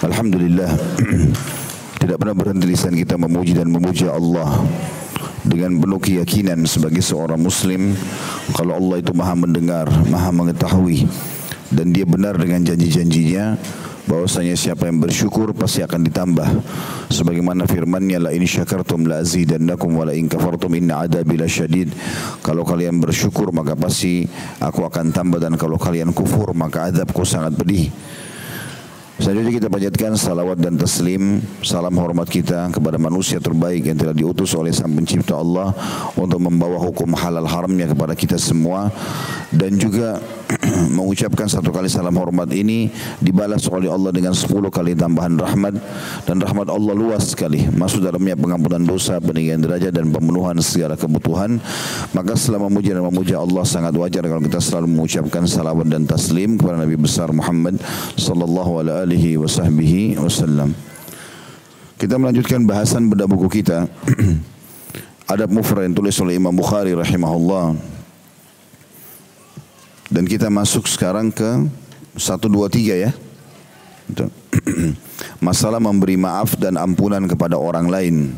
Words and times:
Alhamdulillah. 0.00 0.70
Tidak 2.00 2.16
pernah 2.16 2.32
berhenti 2.32 2.64
lisan 2.64 2.96
kita 2.96 3.20
memuji 3.20 3.52
dan 3.52 3.68
memuja 3.68 4.16
Allah 4.16 4.64
dengan 5.44 5.76
penuh 5.76 6.00
keyakinan 6.00 6.64
sebagai 6.64 7.04
seorang 7.04 7.36
muslim. 7.36 7.92
Kalau 8.56 8.80
Allah 8.80 9.04
itu 9.04 9.12
maha 9.12 9.36
mendengar, 9.36 9.92
maha 10.08 10.32
mengetahui 10.32 11.04
dan 11.68 11.92
dia 11.92 12.08
benar 12.08 12.40
dengan 12.40 12.64
janji-janjinya 12.64 13.60
bahwasanya 14.08 14.56
siapa 14.56 14.88
yang 14.88 15.04
bersyukur 15.04 15.52
pasti 15.52 15.84
akan 15.84 16.00
ditambah. 16.08 16.48
Sebagaimana 17.12 17.68
firman-Nya 17.68 18.24
la 18.24 18.32
in 18.32 18.48
syakartum 18.48 19.04
la 19.04 19.20
azidannakum 19.20 20.00
wa 20.00 20.08
la 20.08 20.16
in 20.16 20.32
kafartum 20.32 20.80
inna 20.80 21.04
adabi 21.04 21.36
lasyadid 21.36 21.92
kalau 22.40 22.64
kalian 22.64 22.96
bersyukur 23.04 23.52
maka 23.52 23.76
pasti 23.76 24.24
aku 24.64 24.88
akan 24.88 25.12
tambah 25.12 25.36
dan 25.36 25.60
kalau 25.60 25.76
kalian 25.76 26.16
kufur 26.16 26.56
maka 26.56 26.88
azabku 26.88 27.20
sangat 27.28 27.52
pedih 27.60 27.92
Selanjutnya 29.20 29.52
kita 29.52 29.68
panjatkan 29.68 30.16
salawat 30.16 30.56
dan 30.56 30.80
taslim, 30.80 31.44
salam 31.60 31.92
hormat 32.00 32.24
kita 32.24 32.72
kepada 32.72 32.96
manusia 32.96 33.36
terbaik 33.36 33.84
yang 33.84 34.00
telah 34.00 34.16
diutus 34.16 34.56
oleh 34.56 34.72
Sang 34.72 34.96
Pencipta 34.96 35.36
Allah 35.36 35.76
untuk 36.16 36.40
membawa 36.40 36.80
hukum 36.80 37.12
halal 37.12 37.44
haramnya 37.44 37.92
kepada 37.92 38.16
kita 38.16 38.40
semua. 38.40 38.88
Dan 39.52 39.76
juga 39.76 40.16
mengucapkan 40.96 41.44
satu 41.52 41.68
kali 41.68 41.92
salam 41.92 42.16
hormat 42.16 42.48
ini 42.56 42.88
dibalas 43.20 43.68
oleh 43.68 43.92
Allah 43.92 44.08
dengan 44.08 44.32
sepuluh 44.32 44.72
kali 44.72 44.96
tambahan 44.96 45.36
rahmat. 45.36 45.76
Dan 46.24 46.40
rahmat 46.40 46.72
Allah 46.72 46.96
luas 46.96 47.36
sekali. 47.36 47.68
Masuk 47.68 48.00
dalamnya 48.00 48.40
pengampunan 48.40 48.80
dosa, 48.88 49.20
peninggian 49.20 49.60
derajat 49.60 49.92
dan 50.00 50.08
pemenuhan 50.08 50.56
segala 50.64 50.96
kebutuhan. 50.96 51.60
Maka 52.16 52.40
selama 52.40 52.72
memuji 52.72 52.96
dan 52.96 53.04
memuja 53.04 53.36
Allah 53.44 53.68
sangat 53.68 53.92
wajar 54.00 54.24
kalau 54.24 54.40
kita 54.40 54.64
selalu 54.64 54.96
mengucapkan 54.96 55.44
salawat 55.44 55.92
dan 55.92 56.08
taslim 56.08 56.56
kepada 56.56 56.80
Nabi 56.80 56.96
besar 56.96 57.28
Muhammad 57.36 57.76
sallallahu 58.16 58.80
alaihi 58.80 59.09
alihi 59.10 59.34
wa 59.42 59.50
sahbihi 59.50 60.14
wasallam. 60.22 60.70
Kita 61.98 62.14
melanjutkan 62.14 62.62
bahasan 62.62 63.10
pada 63.10 63.26
buku 63.26 63.60
kita 63.60 63.90
Adab 65.34 65.50
Mufrad 65.50 65.90
yang 65.90 65.98
tulis 65.98 66.14
oleh 66.22 66.38
Imam 66.38 66.54
Bukhari 66.54 66.94
rahimahullah. 66.94 67.74
Dan 70.06 70.30
kita 70.30 70.46
masuk 70.46 70.86
sekarang 70.86 71.34
ke 71.34 71.66
1 72.14 72.22
2 72.22 72.54
3 72.70 73.02
ya. 73.02 73.10
Masalah 75.46 75.82
memberi 75.82 76.14
maaf 76.14 76.54
dan 76.54 76.78
ampunan 76.78 77.26
kepada 77.26 77.58
orang 77.58 77.90
lain. 77.90 78.30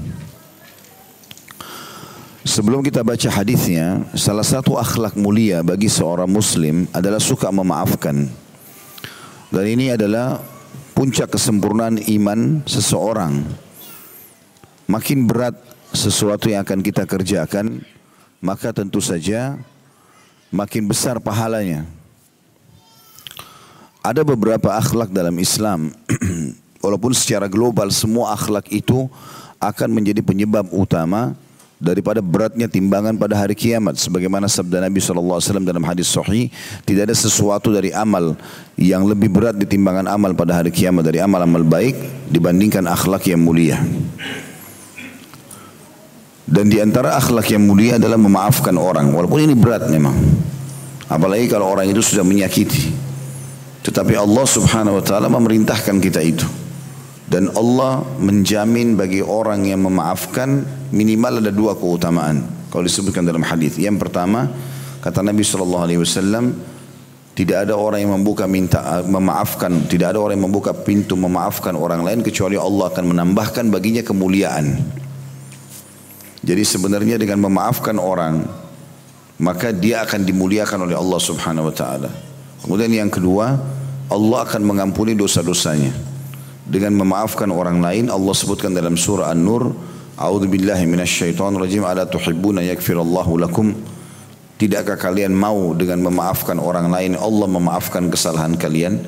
Sebelum 2.48 2.81
kita 2.81 3.05
baca 3.05 3.29
hadisnya, 3.29 4.09
salah 4.17 4.45
satu 4.45 4.81
akhlak 4.81 5.20
mulia 5.20 5.61
bagi 5.61 5.92
seorang 5.92 6.33
muslim 6.33 6.89
adalah 6.97 7.20
suka 7.20 7.53
memaafkan. 7.53 8.25
Dan 9.53 9.64
ini 9.69 9.92
adalah 9.92 10.41
puncak 10.93 11.33
kesempurnaan 11.33 11.98
iman 11.98 12.62
seseorang. 12.65 13.45
Makin 14.89 15.25
berat 15.25 15.57
sesuatu 15.93 16.48
yang 16.48 16.65
akan 16.65 16.81
kita 16.81 17.05
kerjakan, 17.09 17.85
maka 18.41 18.73
tentu 18.73 19.01
saja 19.01 19.57
makin 20.53 20.89
besar 20.89 21.20
pahalanya. 21.20 21.89
Ada 24.03 24.27
beberapa 24.27 24.75
akhlak 24.75 25.15
dalam 25.15 25.39
Islam, 25.39 25.95
walaupun 26.85 27.15
secara 27.15 27.47
global 27.47 27.89
semua 27.95 28.35
akhlak 28.35 28.67
itu 28.75 29.07
akan 29.63 29.89
menjadi 29.95 30.20
penyebab 30.27 30.67
utama 30.75 31.39
daripada 31.83 32.23
beratnya 32.23 32.71
timbangan 32.71 33.19
pada 33.19 33.35
hari 33.35 33.59
kiamat. 33.59 33.99
Sebagaimana 33.99 34.47
sabda 34.47 34.79
Nabi 34.79 35.03
SAW 35.03 35.43
dalam 35.67 35.83
hadis 35.83 36.15
sahih 36.15 36.47
tidak 36.87 37.11
ada 37.11 37.17
sesuatu 37.19 37.75
dari 37.75 37.91
amal 37.91 38.39
yang 38.79 39.03
lebih 39.03 39.27
berat 39.27 39.59
di 39.59 39.67
timbangan 39.67 40.07
amal 40.07 40.31
pada 40.39 40.63
hari 40.63 40.71
kiamat 40.71 41.03
dari 41.03 41.19
amal-amal 41.19 41.67
baik 41.67 41.99
dibandingkan 42.31 42.87
akhlak 42.87 43.27
yang 43.27 43.43
mulia. 43.43 43.83
Dan 46.47 46.71
di 46.71 46.79
antara 46.79 47.19
akhlak 47.19 47.51
yang 47.51 47.67
mulia 47.67 47.99
adalah 47.99 48.21
memaafkan 48.21 48.79
orang. 48.79 49.11
Walaupun 49.11 49.42
ini 49.42 49.59
berat 49.59 49.91
memang. 49.91 50.15
Apalagi 51.11 51.51
kalau 51.51 51.67
orang 51.67 51.91
itu 51.91 51.98
sudah 51.98 52.23
menyakiti. 52.23 52.95
Tetapi 53.83 54.15
Allah 54.15 54.47
Subhanahu 54.47 55.03
wa 55.03 55.05
taala 55.05 55.27
memerintahkan 55.27 55.98
kita 55.98 56.23
itu 56.23 56.61
dan 57.33 57.48
Allah 57.57 58.05
menjamin 58.20 58.93
bagi 58.93 59.25
orang 59.25 59.65
yang 59.65 59.89
memaafkan 59.89 60.69
minimal 60.93 61.41
ada 61.41 61.48
dua 61.48 61.73
keutamaan 61.73 62.45
kalau 62.69 62.85
disebutkan 62.85 63.25
dalam 63.25 63.41
hadis. 63.41 63.81
Yang 63.81 64.05
pertama 64.05 64.53
kata 65.01 65.25
Nabi 65.25 65.41
sallallahu 65.41 65.85
alaihi 65.89 66.01
wasallam 66.05 66.53
tidak 67.33 67.65
ada 67.65 67.73
orang 67.73 68.05
yang 68.05 68.13
membuka 68.21 68.45
minta 68.45 69.01
memaafkan, 69.09 69.89
tidak 69.89 70.13
ada 70.13 70.21
orang 70.21 70.37
yang 70.37 70.53
membuka 70.53 70.77
pintu 70.77 71.17
memaafkan 71.17 71.73
orang 71.73 72.05
lain 72.05 72.21
kecuali 72.21 72.61
Allah 72.61 72.92
akan 72.92 73.17
menambahkan 73.17 73.73
baginya 73.73 74.05
kemuliaan. 74.05 74.77
Jadi 76.45 76.63
sebenarnya 76.69 77.17
dengan 77.17 77.48
memaafkan 77.48 77.97
orang 77.97 78.45
maka 79.41 79.73
dia 79.73 80.05
akan 80.05 80.21
dimuliakan 80.21 80.85
oleh 80.85 81.01
Allah 81.01 81.17
Subhanahu 81.17 81.73
wa 81.73 81.75
taala. 81.75 82.13
Kemudian 82.61 82.92
yang 82.92 83.09
kedua, 83.09 83.57
Allah 84.13 84.39
akan 84.45 84.61
mengampuni 84.61 85.17
dosa-dosanya 85.17 86.11
dengan 86.62 86.95
memaafkan 86.95 87.50
orang 87.50 87.83
lain 87.83 88.06
Allah 88.06 88.34
sebutkan 88.34 88.70
dalam 88.70 88.95
surah 88.95 89.30
An-Nur 89.34 89.74
A'udzu 90.12 90.45
billahi 90.46 90.84
rajim 90.92 91.83
ala 91.89 92.05
tuhibbuna 92.05 92.61
yaghfirallahu 92.62 93.42
lakum? 93.42 93.73
Tidakkah 94.61 95.00
kalian 95.00 95.33
mau 95.33 95.73
dengan 95.74 96.05
memaafkan 96.05 96.61
orang 96.61 96.92
lain 96.92 97.18
Allah 97.18 97.48
memaafkan 97.48 98.06
kesalahan 98.12 98.55
kalian? 98.55 99.02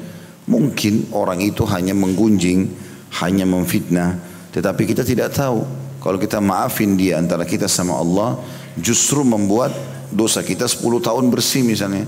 Mungkin 0.48 1.12
orang 1.12 1.40
itu 1.40 1.64
hanya 1.64 1.96
menggunjing 1.96 2.68
Hanya 3.16 3.48
memfitnah 3.48 4.20
Tetapi 4.52 4.82
kita 4.84 5.00
tidak 5.00 5.32
tahu. 5.32 5.64
Kalau 6.04 6.20
kita 6.20 6.36
maafin 6.36 7.00
dia 7.00 7.16
antara 7.16 7.48
kita 7.48 7.64
sama 7.64 7.96
Allah 7.96 8.40
Justru 8.76 9.24
membuat 9.24 9.72
dosa 10.10 10.42
kita 10.46 10.66
10 10.66 10.82
tahun 11.02 11.30
bersih 11.30 11.66
misalnya. 11.66 12.06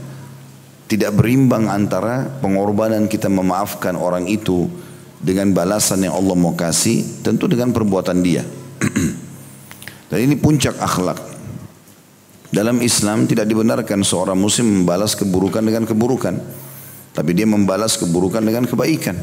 Tidak 0.87 1.11
berimbang 1.11 1.67
antara 1.67 2.23
pengorbanan 2.39 3.11
kita 3.11 3.27
memaafkan 3.27 3.99
orang 3.99 4.31
itu 4.31 4.71
dengan 5.21 5.53
balasan 5.53 6.05
yang 6.05 6.15
Allah 6.15 6.37
mau 6.37 6.53
kasih 6.53 7.25
tentu 7.25 7.49
dengan 7.49 7.73
perbuatan 7.73 8.19
dia. 8.21 8.45
Dan 10.11 10.19
ini 10.23 10.39
puncak 10.39 10.79
akhlak. 10.79 11.19
Dalam 12.53 12.79
Islam 12.81 13.27
tidak 13.27 13.51
dibenarkan 13.51 14.07
seorang 14.07 14.39
muslim 14.39 14.83
membalas 14.83 15.19
keburukan 15.19 15.61
dengan 15.61 15.83
keburukan 15.83 16.35
tapi 17.17 17.33
dia 17.33 17.49
membalas 17.49 17.97
keburukan 17.97 18.45
dengan 18.45 18.69
kebaikan. 18.69 19.17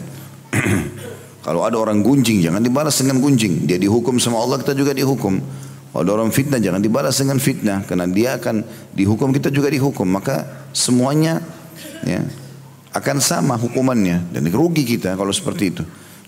Kalau 1.45 1.61
ada 1.61 1.77
orang 1.77 2.01
gunjing 2.01 2.41
jangan 2.41 2.65
dibalas 2.65 2.97
dengan 2.97 3.21
gunjing. 3.21 3.69
Dia 3.69 3.77
dihukum 3.77 4.17
sama 4.17 4.41
Allah 4.41 4.57
kita 4.57 4.73
juga 4.73 4.97
dihukum. 4.97 5.37
Kalau 5.93 6.01
ada 6.01 6.11
orang 6.17 6.33
fitnah 6.33 6.57
jangan 6.57 6.81
dibalas 6.81 7.13
dengan 7.21 7.37
fitnah 7.37 7.85
karena 7.85 8.09
dia 8.09 8.41
akan 8.41 8.65
dihukum 8.97 9.29
kita 9.29 9.53
juga 9.53 9.69
dihukum. 9.69 10.09
Maka 10.09 10.65
semuanya 10.73 11.37
ya 12.01 12.25
akan 12.93 13.17
sama 13.17 13.57
hukumannya 13.57 14.29
dan 14.29 14.45
rugi 14.53 14.85
kita 14.85 15.17
kalau 15.17 15.33
seperti 15.33 15.65
itu. 15.73 15.83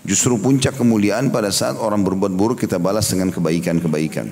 Justru 0.06 0.38
puncak 0.38 0.78
kemuliaan 0.78 1.34
pada 1.34 1.50
saat 1.50 1.78
orang 1.78 2.02
berbuat 2.02 2.30
buruk 2.34 2.62
kita 2.62 2.78
balas 2.78 3.10
dengan 3.10 3.34
kebaikan-kebaikan. 3.34 4.26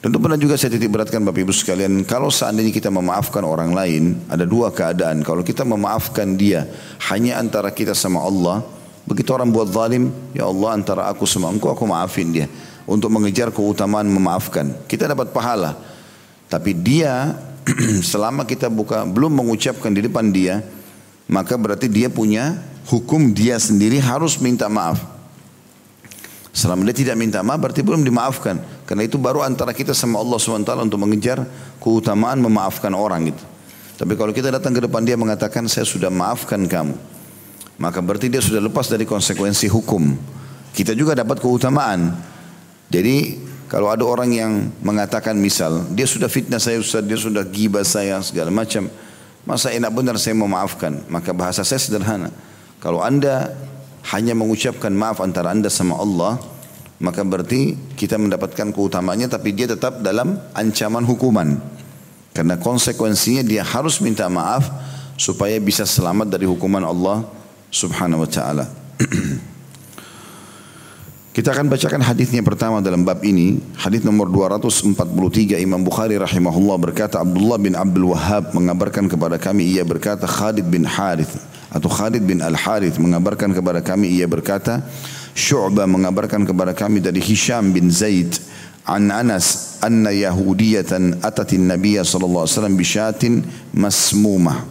Tentu 0.00 0.16
pernah 0.16 0.38
juga 0.40 0.56
saya 0.56 0.72
titik 0.72 0.88
beratkan 0.88 1.20
Bapak 1.20 1.44
Ibu 1.44 1.52
sekalian, 1.52 2.08
kalau 2.08 2.32
seandainya 2.32 2.72
kita 2.72 2.88
memaafkan 2.88 3.44
orang 3.44 3.76
lain, 3.76 4.16
ada 4.32 4.48
dua 4.48 4.72
keadaan. 4.72 5.20
Kalau 5.20 5.44
kita 5.44 5.60
memaafkan 5.60 6.40
dia 6.40 6.64
hanya 7.12 7.36
antara 7.36 7.68
kita 7.68 7.92
sama 7.92 8.24
Allah, 8.24 8.64
begitu 9.04 9.28
orang 9.36 9.52
buat 9.52 9.68
zalim, 9.68 10.08
ya 10.32 10.48
Allah 10.48 10.72
antara 10.72 11.04
aku 11.12 11.28
sama 11.28 11.52
engkau, 11.52 11.68
aku 11.68 11.84
maafin 11.84 12.32
dia. 12.32 12.48
Untuk 12.88 13.12
mengejar 13.12 13.52
keutamaan 13.52 14.08
memaafkan. 14.08 14.72
Kita 14.88 15.04
dapat 15.04 15.36
pahala. 15.36 15.76
Tapi 16.48 16.72
dia, 16.80 17.36
selama 18.10 18.48
kita 18.48 18.72
buka, 18.72 19.04
belum 19.04 19.36
mengucapkan 19.36 19.92
di 19.92 20.00
depan 20.00 20.32
dia, 20.32 20.64
maka 21.30 21.54
berarti 21.54 21.86
dia 21.86 22.10
punya 22.10 22.58
hukum 22.90 23.30
dia 23.30 23.54
sendiri 23.62 24.02
harus 24.02 24.42
minta 24.42 24.66
maaf. 24.66 24.98
Selama 26.50 26.82
dia 26.90 27.06
tidak 27.06 27.14
minta 27.14 27.38
maaf 27.46 27.62
berarti 27.62 27.86
belum 27.86 28.02
dimaafkan. 28.02 28.58
Karena 28.82 29.06
itu 29.06 29.14
baru 29.14 29.46
antara 29.46 29.70
kita 29.70 29.94
sama 29.94 30.18
Allah 30.18 30.34
SWT 30.42 30.66
untuk 30.82 30.98
mengejar 30.98 31.46
keutamaan 31.78 32.42
memaafkan 32.42 32.90
orang 32.90 33.30
gitu. 33.30 33.44
Tapi 33.94 34.18
kalau 34.18 34.34
kita 34.34 34.50
datang 34.50 34.74
ke 34.74 34.82
depan 34.82 35.06
dia 35.06 35.14
mengatakan 35.14 35.70
saya 35.70 35.86
sudah 35.86 36.10
maafkan 36.10 36.66
kamu. 36.66 36.98
Maka 37.78 38.02
berarti 38.02 38.26
dia 38.26 38.42
sudah 38.42 38.60
lepas 38.66 38.90
dari 38.90 39.06
konsekuensi 39.06 39.70
hukum. 39.70 40.18
Kita 40.74 40.98
juga 40.98 41.14
dapat 41.14 41.38
keutamaan. 41.38 42.18
Jadi 42.90 43.38
kalau 43.70 43.86
ada 43.86 44.02
orang 44.02 44.34
yang 44.34 44.52
mengatakan 44.82 45.38
misal 45.38 45.86
dia 45.94 46.04
sudah 46.10 46.26
fitnah 46.26 46.58
saya 46.58 46.82
Ustaz, 46.82 47.06
dia 47.06 47.14
sudah 47.14 47.46
gibah 47.46 47.86
saya 47.86 48.18
segala 48.26 48.50
macam. 48.50 48.90
Masa 49.48 49.72
enak 49.72 49.92
benar 49.92 50.20
saya 50.20 50.36
memaafkan? 50.36 51.04
Maka 51.08 51.32
bahasa 51.32 51.64
saya 51.64 51.80
sederhana. 51.80 52.28
Kalau 52.80 53.00
anda 53.00 53.56
hanya 54.12 54.36
mengucapkan 54.36 54.92
maaf 54.92 55.20
antara 55.20 55.52
anda 55.52 55.68
sama 55.72 55.96
Allah, 55.96 56.40
maka 57.00 57.24
berarti 57.24 57.76
kita 57.96 58.20
mendapatkan 58.20 58.72
keutamanya 58.72 59.28
tapi 59.28 59.56
dia 59.56 59.68
tetap 59.68 60.04
dalam 60.04 60.36
ancaman 60.52 61.04
hukuman. 61.04 61.56
Karena 62.36 62.60
konsekuensinya 62.60 63.42
dia 63.42 63.64
harus 63.64 63.98
minta 64.04 64.28
maaf 64.28 64.68
supaya 65.16 65.56
bisa 65.60 65.84
selamat 65.84 66.32
dari 66.32 66.48
hukuman 66.48 66.84
Allah 66.84 67.24
subhanahu 67.72 68.24
wa 68.24 68.30
ta'ala. 68.30 68.64
Kita 71.30 71.54
akan 71.54 71.70
bacakan 71.70 72.02
hadisnya 72.02 72.42
pertama 72.42 72.82
dalam 72.82 73.06
bab 73.06 73.22
ini. 73.22 73.62
Hadis 73.78 74.02
nomor 74.02 74.26
243 74.26 75.62
Imam 75.62 75.78
Bukhari 75.78 76.18
rahimahullah 76.18 76.74
berkata 76.74 77.22
Abdullah 77.22 77.54
bin 77.54 77.78
Abdul 77.78 78.10
Wahhab 78.10 78.50
mengabarkan 78.50 79.06
kepada 79.06 79.38
kami 79.38 79.78
ia 79.78 79.86
berkata 79.86 80.26
Khalid 80.26 80.66
bin 80.66 80.82
Harith 80.82 81.38
atau 81.70 81.86
Khalid 81.86 82.26
bin 82.26 82.42
Al 82.42 82.58
Harith 82.58 82.98
mengabarkan 82.98 83.54
kepada 83.54 83.78
kami 83.78 84.10
ia 84.10 84.26
berkata 84.26 84.82
Syu'bah 85.30 85.86
mengabarkan 85.86 86.42
kepada 86.42 86.74
kami 86.74 86.98
dari 86.98 87.22
Hisham 87.22 87.70
bin 87.70 87.94
Zaid 87.94 88.34
an 88.82 89.14
Anas 89.14 89.78
anna 89.86 90.10
Yahudiyatan 90.10 91.22
atatin 91.22 91.70
Nabiya 91.70 92.02
sallallahu 92.02 92.42
alaihi 92.42 92.58
wasallam 92.58 92.74
bishatin 92.74 93.32
masmumah. 93.70 94.66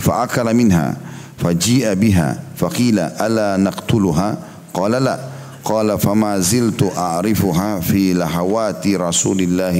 Fa'akala 0.00 0.56
minha 0.56 0.96
faji'a 1.36 1.92
biha 1.92 2.56
faqila 2.56 3.20
ala 3.20 3.60
naqtuluha? 3.60 4.48
Qala 4.72 4.96
la 4.96 5.39
qala 5.60 6.00
fama 6.00 6.40
ziltu 6.40 6.88
a'rifuha 6.92 7.84
fi 7.84 8.16
lahawati 8.16 8.96
Rasulillah 8.96 9.76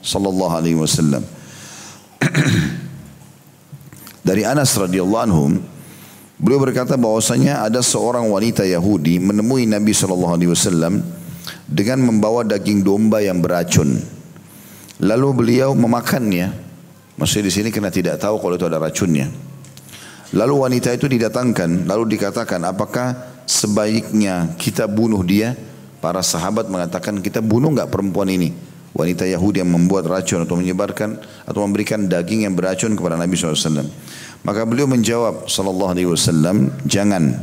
sallallahu 0.00 0.54
alaihi 0.54 0.78
wasallam. 0.78 1.22
Dari 4.28 4.44
Anas 4.44 4.76
radhiyallahu 4.76 5.24
anhu 5.24 5.56
beliau 6.36 6.60
berkata 6.60 7.00
bahwasanya 7.00 7.64
ada 7.64 7.80
seorang 7.80 8.28
wanita 8.28 8.66
Yahudi 8.66 9.22
menemui 9.22 9.64
Nabi 9.64 9.96
sallallahu 9.96 10.34
alaihi 10.36 10.52
wasallam 10.52 11.00
dengan 11.68 12.04
membawa 12.04 12.44
daging 12.44 12.84
domba 12.84 13.24
yang 13.24 13.40
beracun. 13.40 13.96
Lalu 14.98 15.28
beliau 15.32 15.72
memakannya. 15.76 16.66
Maksudnya 17.18 17.50
di 17.50 17.54
sini 17.54 17.68
karena 17.74 17.90
tidak 17.90 18.22
tahu 18.22 18.38
kalau 18.38 18.54
itu 18.54 18.66
ada 18.66 18.78
racunnya. 18.78 19.26
Lalu 20.36 20.54
wanita 20.60 20.92
itu 20.92 21.08
didatangkan 21.08 21.88
lalu 21.88 22.18
dikatakan 22.18 22.60
apakah 22.68 23.27
sebaiknya 23.48 24.52
kita 24.60 24.84
bunuh 24.84 25.24
dia. 25.24 25.56
Para 25.98 26.22
sahabat 26.22 26.70
mengatakan 26.70 27.18
kita 27.18 27.42
bunuh 27.42 27.74
nggak 27.74 27.90
perempuan 27.90 28.30
ini. 28.30 28.54
Wanita 28.94 29.26
Yahudi 29.26 29.64
yang 29.64 29.72
membuat 29.74 30.06
racun 30.06 30.46
atau 30.46 30.54
menyebarkan 30.54 31.18
atau 31.42 31.60
memberikan 31.66 32.06
daging 32.06 32.46
yang 32.46 32.54
beracun 32.54 32.94
kepada 32.94 33.18
Nabi 33.18 33.34
SAW. 33.34 33.88
Maka 34.46 34.62
beliau 34.62 34.86
menjawab 34.86 35.50
Sallallahu 35.50 35.90
Alaihi 35.90 36.08
Wasallam, 36.08 36.70
jangan. 36.86 37.34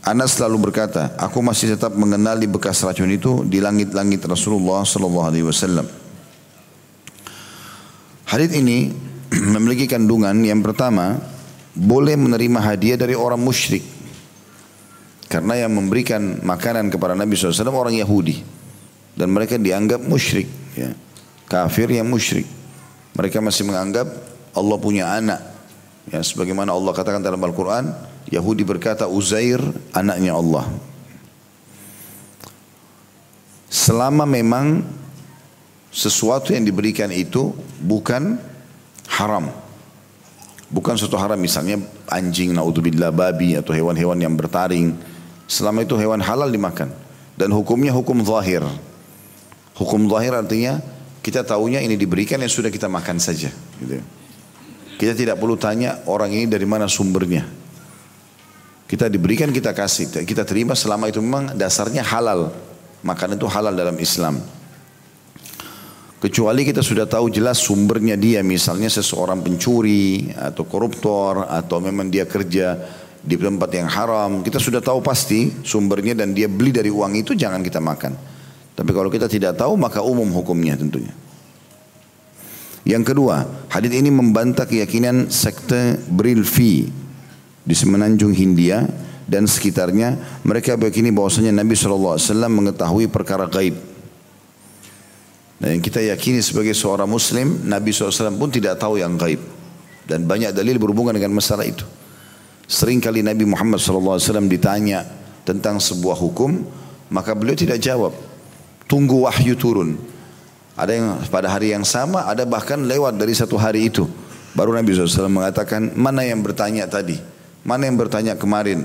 Anas 0.00 0.38
selalu 0.38 0.70
berkata, 0.70 1.12
aku 1.20 1.44
masih 1.44 1.76
tetap 1.76 1.92
mengenali 1.92 2.48
bekas 2.48 2.80
racun 2.80 3.12
itu 3.12 3.44
di 3.44 3.60
langit-langit 3.60 4.24
Rasulullah 4.24 4.86
Sallallahu 4.86 5.26
Alaihi 5.28 5.44
Wasallam. 5.44 5.86
Hadis 8.24 8.50
ini 8.56 8.90
memiliki 9.54 9.84
kandungan 9.84 10.34
yang 10.40 10.64
pertama 10.64 11.20
boleh 11.76 12.16
menerima 12.16 12.58
hadiah 12.64 12.96
dari 12.96 13.12
orang 13.12 13.38
musyrik 13.38 13.95
karena 15.26 15.66
yang 15.66 15.74
memberikan 15.74 16.38
makanan 16.46 16.86
kepada 16.86 17.18
Nabi 17.18 17.34
SAW 17.34 17.74
orang 17.74 17.98
Yahudi. 17.98 18.46
Dan 19.16 19.32
mereka 19.34 19.58
dianggap 19.58 20.04
musyrik. 20.06 20.46
Ya. 20.78 20.94
Kafir 21.50 21.90
yang 21.90 22.06
musyrik. 22.06 22.46
Mereka 23.16 23.42
masih 23.42 23.66
menganggap 23.66 24.06
Allah 24.54 24.76
punya 24.78 25.08
anak. 25.10 25.40
Ya, 26.12 26.22
sebagaimana 26.22 26.70
Allah 26.70 26.92
katakan 26.94 27.24
dalam 27.24 27.42
Al-Quran. 27.42 27.90
Yahudi 28.30 28.62
berkata 28.62 29.10
Uzair 29.10 29.58
anaknya 29.90 30.36
Allah. 30.36 30.68
Selama 33.66 34.28
memang 34.28 34.86
sesuatu 35.90 36.54
yang 36.54 36.62
diberikan 36.62 37.10
itu 37.10 37.50
bukan 37.82 38.38
haram. 39.10 39.50
Bukan 40.66 40.98
suatu 40.98 41.14
haram 41.18 41.38
misalnya 41.38 41.78
anjing, 42.10 42.50
naudzubillah, 42.54 43.14
babi 43.14 43.54
atau 43.54 43.70
hewan-hewan 43.74 44.18
yang 44.18 44.34
bertaring 44.34 45.15
Selama 45.46 45.86
itu 45.86 45.94
hewan 45.94 46.18
halal 46.22 46.50
dimakan. 46.50 46.90
Dan 47.38 47.54
hukumnya 47.54 47.94
hukum 47.94 48.22
zahir. 48.26 48.66
Hukum 49.78 50.10
zahir 50.10 50.34
artinya 50.34 50.82
kita 51.22 51.42
tahunya 51.42 51.82
ini 51.82 51.98
diberikan 51.98 52.38
yang 52.38 52.50
sudah 52.50 52.70
kita 52.70 52.86
makan 52.86 53.18
saja. 53.18 53.50
Gitu. 53.82 53.98
Kita 54.96 55.12
tidak 55.12 55.36
perlu 55.36 55.58
tanya 55.58 56.02
orang 56.08 56.32
ini 56.32 56.46
dari 56.48 56.64
mana 56.64 56.88
sumbernya. 56.88 57.44
Kita 58.86 59.10
diberikan 59.10 59.50
kita 59.50 59.74
kasih, 59.74 60.22
kita 60.22 60.46
terima 60.46 60.78
selama 60.78 61.10
itu 61.10 61.18
memang 61.18 61.58
dasarnya 61.58 62.06
halal. 62.06 62.54
Makan 63.02 63.34
itu 63.34 63.46
halal 63.50 63.74
dalam 63.74 63.98
Islam. 63.98 64.38
Kecuali 66.16 66.64
kita 66.64 66.80
sudah 66.80 67.04
tahu 67.04 67.28
jelas 67.28 67.60
sumbernya 67.60 68.16
dia 68.16 68.40
misalnya 68.40 68.88
seseorang 68.88 69.44
pencuri 69.44 70.32
atau 70.32 70.64
koruptor 70.64 71.44
atau 71.44 71.76
memang 71.76 72.08
dia 72.08 72.24
kerja 72.24 72.78
di 73.26 73.34
tempat 73.34 73.70
yang 73.74 73.90
haram, 73.90 74.46
kita 74.46 74.62
sudah 74.62 74.78
tahu 74.78 75.02
pasti 75.02 75.50
sumbernya 75.66 76.14
dan 76.14 76.30
dia 76.30 76.46
beli 76.46 76.70
dari 76.70 76.94
uang 76.94 77.18
itu 77.18 77.34
jangan 77.34 77.58
kita 77.58 77.82
makan. 77.82 78.14
Tapi 78.78 78.90
kalau 78.94 79.10
kita 79.10 79.26
tidak 79.26 79.58
tahu 79.58 79.74
maka 79.74 79.98
umum 79.98 80.30
hukumnya 80.30 80.78
tentunya. 80.78 81.10
Yang 82.86 83.02
kedua, 83.10 83.66
hadis 83.66 83.90
ini 83.90 84.14
membantah 84.14 84.62
keyakinan 84.62 85.26
sekte 85.26 85.98
Brilfi 86.06 86.86
di 87.66 87.74
semenanjung 87.74 88.30
Hindia 88.30 88.86
dan 89.26 89.50
sekitarnya. 89.50 90.40
Mereka 90.46 90.78
meyakini 90.78 91.10
bahwasanya 91.10 91.50
Nabi 91.50 91.74
SAW 91.74 92.14
mengetahui 92.46 93.10
perkara 93.10 93.50
gaib. 93.50 93.74
Dan 95.58 95.68
yang 95.74 95.82
kita 95.82 95.98
yakini 95.98 96.38
sebagai 96.38 96.78
seorang 96.78 97.10
Muslim, 97.10 97.66
Nabi 97.66 97.90
SAW 97.90 98.38
pun 98.38 98.54
tidak 98.54 98.78
tahu 98.78 99.02
yang 99.02 99.18
gaib. 99.18 99.42
Dan 100.06 100.22
banyak 100.22 100.54
dalil 100.54 100.78
berhubungan 100.78 101.10
dengan 101.10 101.34
masalah 101.34 101.66
itu. 101.66 101.82
Sering 102.66 102.98
kali 102.98 103.22
Nabi 103.22 103.46
Muhammad 103.46 103.78
SAW 103.78 104.18
ditanya 104.50 105.06
tentang 105.46 105.78
sebuah 105.78 106.18
hukum, 106.18 106.66
maka 107.14 107.30
beliau 107.32 107.54
tidak 107.54 107.78
jawab. 107.78 108.10
Tunggu 108.90 109.26
wahyu 109.26 109.54
turun. 109.54 109.94
Ada 110.74 110.92
yang 110.92 111.06
pada 111.30 111.48
hari 111.48 111.72
yang 111.72 111.86
sama, 111.86 112.26
ada 112.26 112.42
bahkan 112.42 112.82
lewat 112.82 113.16
dari 113.16 113.32
satu 113.32 113.54
hari 113.54 113.88
itu. 113.88 114.04
Baru 114.52 114.74
Nabi 114.74 114.92
SAW 114.92 115.30
mengatakan, 115.30 115.94
mana 115.94 116.26
yang 116.26 116.42
bertanya 116.42 116.84
tadi? 116.90 117.16
Mana 117.62 117.86
yang 117.86 117.96
bertanya 117.96 118.34
kemarin? 118.34 118.84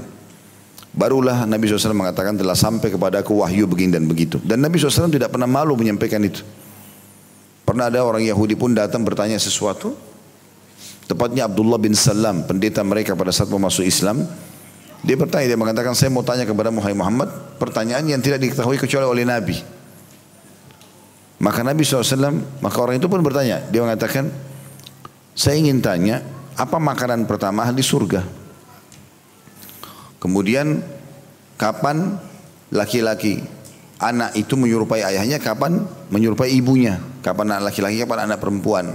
Barulah 0.91 1.47
Nabi 1.47 1.71
SAW 1.71 1.95
mengatakan 1.95 2.35
telah 2.35 2.55
sampai 2.55 2.91
kepada 2.91 3.23
aku 3.23 3.39
wahyu 3.39 3.63
begini 3.63 3.95
dan 3.95 4.03
begitu. 4.03 4.37
Dan 4.43 4.59
Nabi 4.59 4.75
SAW 4.75 5.07
tidak 5.07 5.31
pernah 5.31 5.47
malu 5.47 5.73
menyampaikan 5.79 6.19
itu. 6.19 6.43
Pernah 7.63 7.87
ada 7.87 8.03
orang 8.03 8.27
Yahudi 8.27 8.59
pun 8.59 8.75
datang 8.75 8.99
bertanya 9.07 9.39
sesuatu, 9.39 9.95
Tepatnya 11.09 11.49
Abdullah 11.49 11.79
bin 11.81 11.97
Salam, 11.97 12.45
pendeta 12.47 12.81
mereka 12.85 13.17
pada 13.17 13.33
saat 13.33 13.51
masuk 13.51 13.83
Islam. 13.83 14.23
Dia 15.01 15.17
bertanya, 15.17 15.49
dia 15.49 15.59
mengatakan, 15.59 15.97
saya 15.97 16.13
mau 16.13 16.21
tanya 16.21 16.45
kepada 16.45 16.69
Muhammad, 16.69 17.57
pertanyaan 17.57 18.05
yang 18.05 18.21
tidak 18.21 18.37
diketahui 18.45 18.77
kecuali 18.77 19.05
oleh 19.09 19.25
Nabi. 19.25 19.57
Maka 21.41 21.65
Nabi 21.65 21.81
SAW, 21.81 22.61
maka 22.61 22.77
orang 22.77 23.01
itu 23.01 23.09
pun 23.09 23.17
bertanya, 23.25 23.65
dia 23.73 23.81
mengatakan, 23.81 24.29
saya 25.33 25.57
ingin 25.57 25.81
tanya, 25.81 26.21
apa 26.53 26.77
makanan 26.77 27.25
pertama 27.25 27.65
di 27.73 27.81
surga? 27.81 28.21
Kemudian, 30.21 30.85
kapan 31.57 32.21
laki-laki 32.69 33.41
anak 33.97 34.37
itu 34.37 34.53
menyerupai 34.53 35.01
ayahnya, 35.01 35.41
kapan 35.41 35.81
menyerupai 36.13 36.53
ibunya? 36.53 37.01
Kapan 37.25 37.57
anak 37.57 37.73
laki-laki, 37.73 38.05
kapan 38.05 38.29
anak 38.29 38.37
perempuan? 38.37 38.93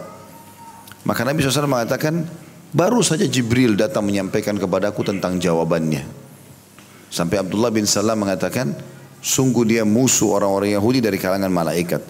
Maka 1.07 1.23
Nabi 1.23 1.39
SAW 1.39 1.71
mengatakan, 1.71 2.27
baru 2.75 2.99
saja 2.99 3.23
Jibril 3.31 3.79
datang 3.79 4.03
menyampaikan 4.03 4.59
kepadaku 4.59 5.07
tentang 5.07 5.39
jawabannya. 5.39 6.03
Sampai 7.07 7.39
Abdullah 7.39 7.71
bin 7.71 7.87
Salam 7.87 8.19
mengatakan, 8.19 8.75
sungguh 9.23 9.63
dia 9.63 9.87
musuh 9.87 10.35
orang-orang 10.35 10.75
Yahudi 10.75 10.99
dari 10.99 11.15
kalangan 11.15 11.49
malaikat. 11.49 12.03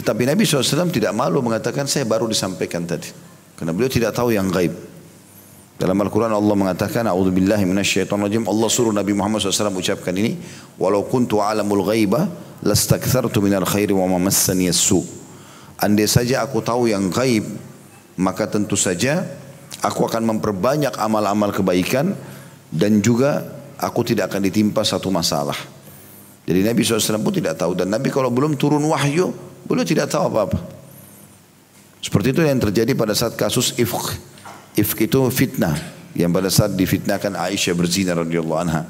Tetapi 0.00 0.24
Nabi 0.24 0.48
SAW 0.48 0.88
tidak 0.88 1.12
malu 1.12 1.44
mengatakan, 1.44 1.84
saya 1.84 2.08
baru 2.08 2.24
disampaikan 2.24 2.88
tadi. 2.88 3.12
Karena 3.60 3.76
beliau 3.76 3.92
tidak 3.92 4.16
tahu 4.16 4.32
yang 4.32 4.48
gaib. 4.48 4.72
Dalam 5.76 5.96
Al-Quran 6.00 6.32
Allah 6.32 6.56
mengatakan, 6.56 7.04
A'udzubillahi 7.12 7.68
minasyaitonirrajim. 7.68 8.48
Allah 8.48 8.68
suruh 8.72 8.92
Nabi 8.92 9.12
Muhammad 9.12 9.44
SAW 9.44 9.76
ucapkan 9.76 10.16
ini, 10.16 10.40
walau 10.80 11.04
kuntu 11.04 11.44
alamul 11.44 11.84
ghaiba, 11.84 12.24
lastakthartu 12.64 13.44
minal 13.44 13.68
khairi 13.68 13.92
wa 13.92 14.08
mamassani 14.08 14.72
su. 14.72 15.04
Andai 15.76 16.08
saja 16.08 16.44
aku 16.44 16.64
tahu 16.64 16.88
yang 16.88 17.08
gaib, 17.12 17.44
maka 18.20 18.44
tentu 18.44 18.76
saja 18.76 19.24
aku 19.80 20.04
akan 20.04 20.36
memperbanyak 20.36 20.92
amal-amal 21.00 21.48
kebaikan 21.56 22.12
dan 22.68 23.00
juga 23.00 23.48
aku 23.80 24.04
tidak 24.04 24.28
akan 24.28 24.44
ditimpa 24.44 24.84
satu 24.84 25.08
masalah. 25.08 25.56
Jadi 26.44 26.60
Nabi 26.60 26.84
SAW 26.84 27.24
pun 27.24 27.32
tidak 27.32 27.56
tahu 27.56 27.72
dan 27.72 27.88
Nabi 27.88 28.12
kalau 28.12 28.28
belum 28.28 28.60
turun 28.60 28.84
wahyu 28.84 29.32
beliau 29.64 29.88
tidak 29.88 30.12
tahu 30.12 30.28
apa-apa. 30.28 30.60
Seperti 32.00 32.36
itu 32.36 32.40
yang 32.44 32.60
terjadi 32.60 32.92
pada 32.92 33.16
saat 33.16 33.36
kasus 33.36 33.76
ifk. 33.80 34.16
Ifk 34.76 34.98
itu 35.08 35.20
fitnah 35.32 35.76
yang 36.12 36.32
pada 36.32 36.52
saat 36.52 36.76
difitnahkan 36.76 37.32
Aisyah 37.36 37.72
berzina 37.76 38.12
radhiyallahu 38.16 38.60
anha. 38.60 38.84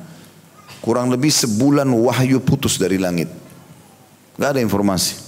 Kurang 0.80 1.12
lebih 1.12 1.28
sebulan 1.28 1.86
wahyu 1.86 2.40
putus 2.40 2.80
dari 2.80 2.96
langit. 2.96 3.28
Gak 4.40 4.56
ada 4.56 4.60
informasi. 4.64 5.20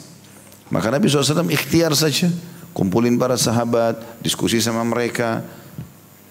Maka 0.73 0.89
Nabi 0.89 1.05
SAW 1.13 1.53
ikhtiar 1.53 1.93
saja 1.93 2.33
kumpulin 2.73 3.17
para 3.21 3.37
sahabat, 3.37 4.01
diskusi 4.21 4.61
sama 4.61 4.85
mereka. 4.85 5.45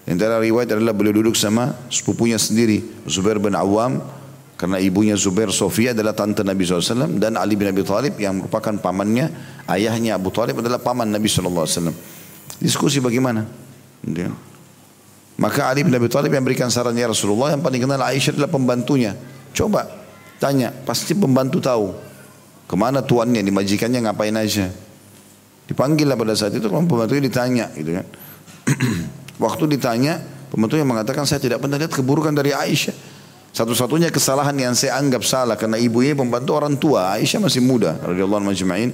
Dalam 0.02 0.42
riwayat 0.42 0.74
adalah 0.74 0.92
beliau 0.92 1.14
duduk 1.22 1.38
sama 1.38 1.78
sepupunya 1.88 2.36
sendiri, 2.36 2.82
Zubair 3.06 3.38
bin 3.38 3.54
Awam, 3.54 4.02
Karena 4.62 4.78
ibunya 4.78 5.18
Zubair 5.18 5.50
Sofia 5.50 5.90
adalah 5.90 6.14
tante 6.14 6.46
Nabi 6.46 6.62
SAW 6.62 7.18
dan 7.18 7.34
Ali 7.34 7.58
bin 7.58 7.66
Abi 7.66 7.82
Thalib 7.82 8.14
yang 8.22 8.38
merupakan 8.38 8.70
pamannya, 8.78 9.26
ayahnya 9.66 10.14
Abu 10.14 10.30
Thalib 10.30 10.62
adalah 10.62 10.78
paman 10.78 11.10
Nabi 11.10 11.26
SAW. 11.26 11.66
Diskusi 12.62 13.02
bagaimana? 13.02 13.42
Maka 15.34 15.66
Ali 15.66 15.82
bin 15.82 15.90
Abi 15.90 16.06
Thalib 16.06 16.30
yang 16.30 16.46
berikan 16.46 16.70
sarannya 16.70 17.10
Rasulullah 17.10 17.58
yang 17.58 17.58
paling 17.58 17.82
kenal 17.82 18.06
Aisyah 18.06 18.38
adalah 18.38 18.54
pembantunya. 18.54 19.18
Coba 19.50 19.82
tanya, 20.38 20.70
pasti 20.70 21.18
pembantu 21.18 21.58
tahu 21.58 21.90
ke 22.70 22.74
mana 22.78 23.02
tuannya, 23.02 23.42
dimajikannya 23.42 23.98
ngapain 24.06 24.36
aja. 24.38 24.70
Dipanggil 25.66 26.10
lah 26.10 26.18
pada 26.18 26.34
saat 26.34 26.52
itu, 26.52 26.66
pembantunya 26.66 27.22
ditanya 27.22 27.66
gitu 27.74 27.96
kan. 27.96 28.06
Waktu 29.44 29.64
ditanya, 29.78 30.18
pembantunya 30.50 30.84
mengatakan 30.84 31.24
saya 31.24 31.38
tidak 31.38 31.62
pernah 31.62 31.78
lihat 31.78 31.94
keburukan 31.94 32.34
dari 32.34 32.50
Aisyah. 32.52 33.14
Satu-satunya 33.52 34.08
kesalahan 34.08 34.56
yang 34.56 34.72
saya 34.72 34.96
anggap 34.96 35.28
salah 35.28 35.60
karena 35.60 35.76
ibunya 35.76 36.16
pembantu 36.16 36.56
orang 36.56 36.74
tua, 36.80 37.12
Aisyah 37.14 37.40
masih 37.44 37.60
muda 37.60 38.00
radhiyallahu 38.00 38.48
anhu 38.48 38.92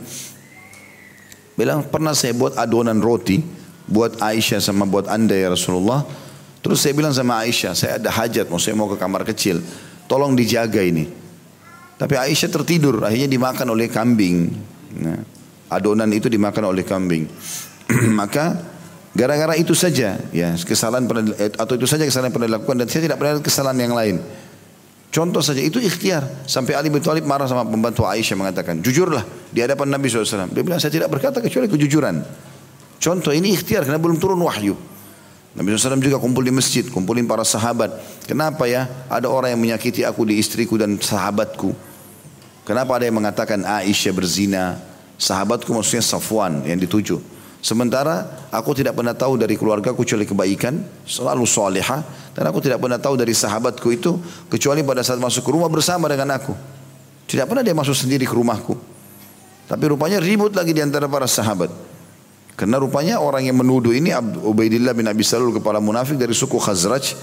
Bilang 1.55 1.87
pernah 1.87 2.15
saya 2.15 2.35
buat 2.35 2.59
adonan 2.59 2.99
roti 2.99 3.39
buat 3.89 4.21
Aisyah 4.21 4.61
sama 4.61 4.85
buat 4.85 5.09
Anda 5.09 5.35
ya 5.35 5.49
Rasulullah. 5.51 6.05
Terus 6.61 6.85
saya 6.85 6.93
bilang 6.93 7.17
sama 7.17 7.41
Aisyah, 7.41 7.73
saya 7.73 7.93
ada 7.97 8.13
hajat, 8.13 8.53
mau 8.53 8.61
saya 8.61 8.77
mau 8.77 8.87
ke 8.93 9.01
kamar 9.01 9.25
kecil. 9.25 9.65
Tolong 10.05 10.37
dijaga 10.37 10.85
ini. 10.85 11.09
Tapi 11.99 12.15
Aisyah 12.15 12.51
tertidur, 12.53 13.03
akhirnya 13.03 13.27
dimakan 13.27 13.75
oleh 13.75 13.89
kambing. 13.91 14.53
Nah, 15.03 15.19
adonan 15.69 16.11
itu 16.13 16.29
dimakan 16.33 16.73
oleh 16.73 16.85
kambing. 16.85 17.29
Maka 18.19 18.57
gara-gara 19.17 19.57
itu 19.57 19.73
saja 19.73 20.21
ya 20.33 20.53
kesalahan 20.57 21.09
pernah 21.09 21.33
atau 21.37 21.75
itu 21.77 21.89
saja 21.89 22.05
kesalahan 22.05 22.33
pernah 22.33 22.49
dilakukan 22.51 22.85
dan 22.85 22.87
saya 22.89 23.03
tidak 23.09 23.19
pernah 23.21 23.41
kesalahan 23.41 23.79
yang 23.79 23.95
lain. 23.97 24.17
Contoh 25.09 25.41
saja 25.41 25.65
itu 25.65 25.81
ikhtiar. 25.81 26.45
Sampai 26.45 26.77
Ali 26.77 26.93
bin 26.93 27.01
Thalib 27.01 27.25
marah 27.25 27.49
sama 27.49 27.65
pembantu 27.65 28.05
Aisyah 28.05 28.37
mengatakan, 28.37 28.85
jujurlah 28.85 29.25
di 29.49 29.65
hadapan 29.65 29.97
Nabi 29.97 30.13
SAW. 30.13 30.53
Dia 30.53 30.61
bilang, 30.61 30.77
saya 30.77 30.93
tidak 30.93 31.09
berkata 31.09 31.41
kecuali 31.41 31.65
kejujuran. 31.65 32.21
Contoh 33.01 33.33
ini 33.33 33.57
ikhtiar 33.57 33.89
karena 33.89 33.97
belum 33.97 34.21
turun 34.21 34.37
wahyu. 34.45 34.77
Nabi 35.57 35.75
SAW 35.75 35.99
juga 35.99 36.21
kumpul 36.21 36.45
di 36.45 36.53
masjid, 36.53 36.85
kumpulin 36.87 37.25
para 37.25 37.43
sahabat. 37.43 37.99
Kenapa 38.29 38.69
ya 38.69 38.85
ada 39.09 39.33
orang 39.33 39.57
yang 39.57 39.63
menyakiti 39.65 40.05
aku 40.05 40.29
di 40.29 40.37
istriku 40.37 40.77
dan 40.77 41.01
sahabatku? 41.01 41.73
Kenapa 42.69 43.01
ada 43.01 43.09
yang 43.09 43.17
mengatakan 43.17 43.65
Aisyah 43.65 44.13
berzina? 44.13 44.77
Sahabatku 45.19 45.75
maksudnya 45.75 46.01
Safwan 46.01 46.63
yang 46.63 46.79
dituju. 46.79 47.19
Sementara 47.59 48.47
aku 48.55 48.71
tidak 48.71 48.95
pernah 48.95 49.19
tahu 49.19 49.35
dari 49.35 49.59
keluarga 49.59 49.91
kecuali 49.91 50.23
kebaikan, 50.23 50.79
selalu 51.03 51.43
soleha, 51.43 52.07
dan 52.39 52.45
aku 52.47 52.63
tidak 52.63 52.79
pernah 52.79 53.03
tahu 53.03 53.19
dari 53.19 53.35
sahabatku 53.35 53.89
itu 53.91 54.15
kecuali 54.47 54.87
pada 54.87 55.03
saat 55.03 55.19
masuk 55.19 55.43
ke 55.43 55.51
rumah 55.51 55.67
bersama 55.67 56.07
dengan 56.07 56.39
aku. 56.39 56.55
Tidak 57.27 57.51
pernah 57.51 57.67
dia 57.67 57.75
masuk 57.75 57.99
sendiri 57.99 58.23
ke 58.25 58.33
rumahku. 58.33 58.79
Tapi 59.67 59.85
rupanya 59.91 60.23
ribut 60.23 60.55
lagi 60.55 60.71
di 60.71 60.81
antara 60.81 61.11
para 61.11 61.27
sahabat. 61.27 61.69
Karena 62.55 62.79
rupanya 62.79 63.19
orang 63.19 63.47
yang 63.47 63.59
menuduh 63.59 63.91
ini 63.91 64.15
Ubaidillah 64.43 64.95
bin 64.95 65.07
Abi 65.11 65.27
Salul 65.27 65.55
kepala 65.55 65.83
munafik 65.83 66.15
dari 66.15 66.35
suku 66.35 66.59
Khazraj 66.59 67.15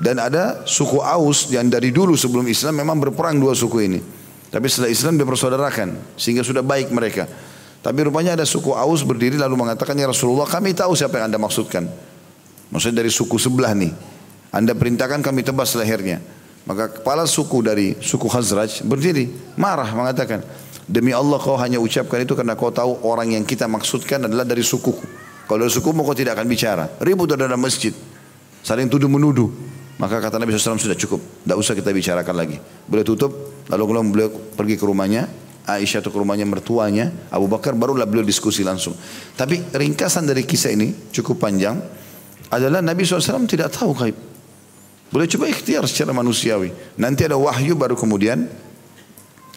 dan 0.00 0.20
ada 0.20 0.64
suku 0.64 1.00
Aus 1.00 1.48
yang 1.52 1.68
dari 1.68 1.92
dulu 1.92 2.16
sebelum 2.16 2.44
Islam 2.48 2.80
memang 2.80 3.00
berperang 3.00 3.36
dua 3.40 3.56
suku 3.56 3.88
ini. 3.88 4.00
Tapi 4.52 4.66
setelah 4.68 4.92
Islam 4.92 5.16
dipersaudarakan 5.16 5.96
sehingga 6.20 6.44
sudah 6.44 6.60
baik 6.60 6.92
mereka. 6.92 7.24
Tapi 7.80 7.98
rupanya 8.04 8.36
ada 8.36 8.44
suku 8.44 8.76
Aus 8.76 9.00
berdiri 9.00 9.40
lalu 9.40 9.56
mengatakan 9.56 9.96
ya 9.96 10.06
Rasulullah 10.06 10.44
kami 10.44 10.76
tahu 10.76 10.92
siapa 10.92 11.18
yang 11.18 11.32
anda 11.32 11.40
maksudkan. 11.40 11.88
Maksudnya 12.68 13.00
dari 13.00 13.10
suku 13.10 13.40
sebelah 13.40 13.72
nih. 13.72 13.90
Anda 14.52 14.76
perintahkan 14.76 15.24
kami 15.24 15.40
tebas 15.40 15.72
lehernya. 15.72 16.20
Maka 16.68 17.00
kepala 17.00 17.26
suku 17.26 17.58
dari 17.64 17.96
suku 17.98 18.28
Khazraj 18.28 18.86
berdiri 18.86 19.32
marah 19.58 19.88
mengatakan 19.90 20.46
demi 20.86 21.10
Allah 21.10 21.40
kau 21.42 21.58
hanya 21.58 21.82
ucapkan 21.82 22.22
itu 22.22 22.38
karena 22.38 22.54
kau 22.54 22.70
tahu 22.70 23.02
orang 23.02 23.34
yang 23.34 23.42
kita 23.42 23.66
maksudkan 23.66 24.28
adalah 24.28 24.46
dari 24.46 24.62
sukuku. 24.62 25.02
Kalau 25.48 25.58
dari 25.58 25.72
sukumu 25.72 26.06
kau 26.06 26.14
tidak 26.14 26.38
akan 26.38 26.46
bicara. 26.46 26.86
Ribut 27.02 27.34
ada 27.34 27.50
dalam 27.50 27.58
masjid. 27.58 27.90
Saling 28.62 28.86
tuduh 28.86 29.10
menuduh. 29.10 29.50
Maka 30.02 30.18
kata 30.18 30.42
Nabi 30.42 30.50
SAW 30.50 30.82
sudah 30.82 30.98
cukup. 30.98 31.22
Tidak 31.46 31.54
usah 31.54 31.78
kita 31.78 31.94
bicarakan 31.94 32.34
lagi. 32.34 32.58
Boleh 32.90 33.06
tutup. 33.06 33.30
Lalu 33.70 33.82
kalau 33.86 34.02
beliau 34.02 34.28
pergi 34.58 34.74
ke 34.74 34.82
rumahnya. 34.82 35.30
Aisyah 35.62 36.02
atau 36.02 36.10
ke 36.10 36.18
rumahnya 36.18 36.42
mertuanya, 36.42 37.14
Abu 37.30 37.46
Bakar 37.46 37.78
barulah 37.78 38.02
beliau 38.02 38.26
diskusi 38.26 38.66
langsung. 38.66 38.98
Tapi 39.38 39.62
ringkasan 39.70 40.26
dari 40.26 40.42
kisah 40.42 40.74
ini 40.74 40.90
cukup 41.14 41.38
panjang 41.38 41.78
adalah 42.50 42.82
Nabi 42.82 43.06
SAW 43.06 43.46
tidak 43.46 43.70
tahu 43.70 43.94
gaib. 43.94 44.18
Boleh 45.14 45.30
coba 45.30 45.46
ikhtiar 45.46 45.86
secara 45.86 46.10
manusiawi. 46.10 46.98
Nanti 46.98 47.30
ada 47.30 47.38
wahyu 47.38 47.78
baru 47.78 47.94
kemudian 47.94 48.50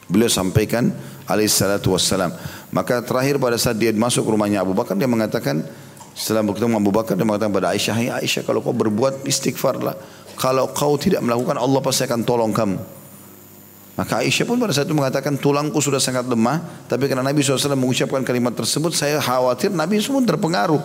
beliau 0.05 0.29
sampaikan 0.29 0.93
alaihissalatu 1.25 1.97
wassalam. 1.97 2.29
Maka 2.69 3.01
terakhir 3.01 3.41
pada 3.41 3.57
saat 3.57 3.81
dia 3.81 3.89
masuk 3.89 4.29
rumahnya 4.29 4.61
Abu 4.61 4.77
Bakar 4.77 4.93
dia 4.93 5.09
mengatakan 5.09 5.65
setelah 6.13 6.45
bertemu 6.45 6.77
Abu 6.77 6.91
Bakar 6.93 7.17
dia 7.17 7.25
mengatakan 7.25 7.55
pada 7.55 7.73
Aisyah, 7.73 7.95
"Hai 7.97 8.07
Aisyah, 8.23 8.45
kalau 8.45 8.61
kau 8.61 8.77
berbuat 8.77 9.25
istighfarlah. 9.25 9.97
Kalau 10.35 10.71
kau 10.75 10.99
tidak 10.99 11.23
melakukan 11.23 11.57
Allah 11.57 11.79
pasti 11.79 12.03
akan 12.05 12.21
tolong 12.27 12.51
kamu." 12.51 12.77
Maka 13.95 14.19
Aisyah 14.19 14.43
pun 14.43 14.59
pada 14.59 14.75
saat 14.75 14.91
itu 14.91 14.95
mengatakan 14.95 15.39
tulangku 15.39 15.79
sudah 15.79 16.03
sangat 16.03 16.27
lemah. 16.27 16.87
Tapi 16.91 17.07
karena 17.07 17.23
Nabi 17.23 17.39
SAW 17.39 17.79
mengucapkan 17.79 18.27
kalimat 18.27 18.51
tersebut 18.51 18.91
saya 18.91 19.23
khawatir 19.23 19.71
Nabi 19.71 20.03
pun 20.03 20.27
terpengaruh. 20.27 20.83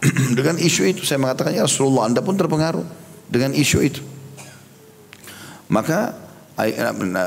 dengan 0.38 0.56
isu 0.56 0.88
itu 0.88 1.02
saya 1.04 1.20
mengatakan 1.20 1.52
ya 1.52 1.64
Rasulullah 1.68 2.08
anda 2.08 2.24
pun 2.24 2.36
terpengaruh 2.36 2.84
dengan 3.28 3.52
isu 3.52 3.78
itu. 3.84 4.02
Maka 5.70 6.16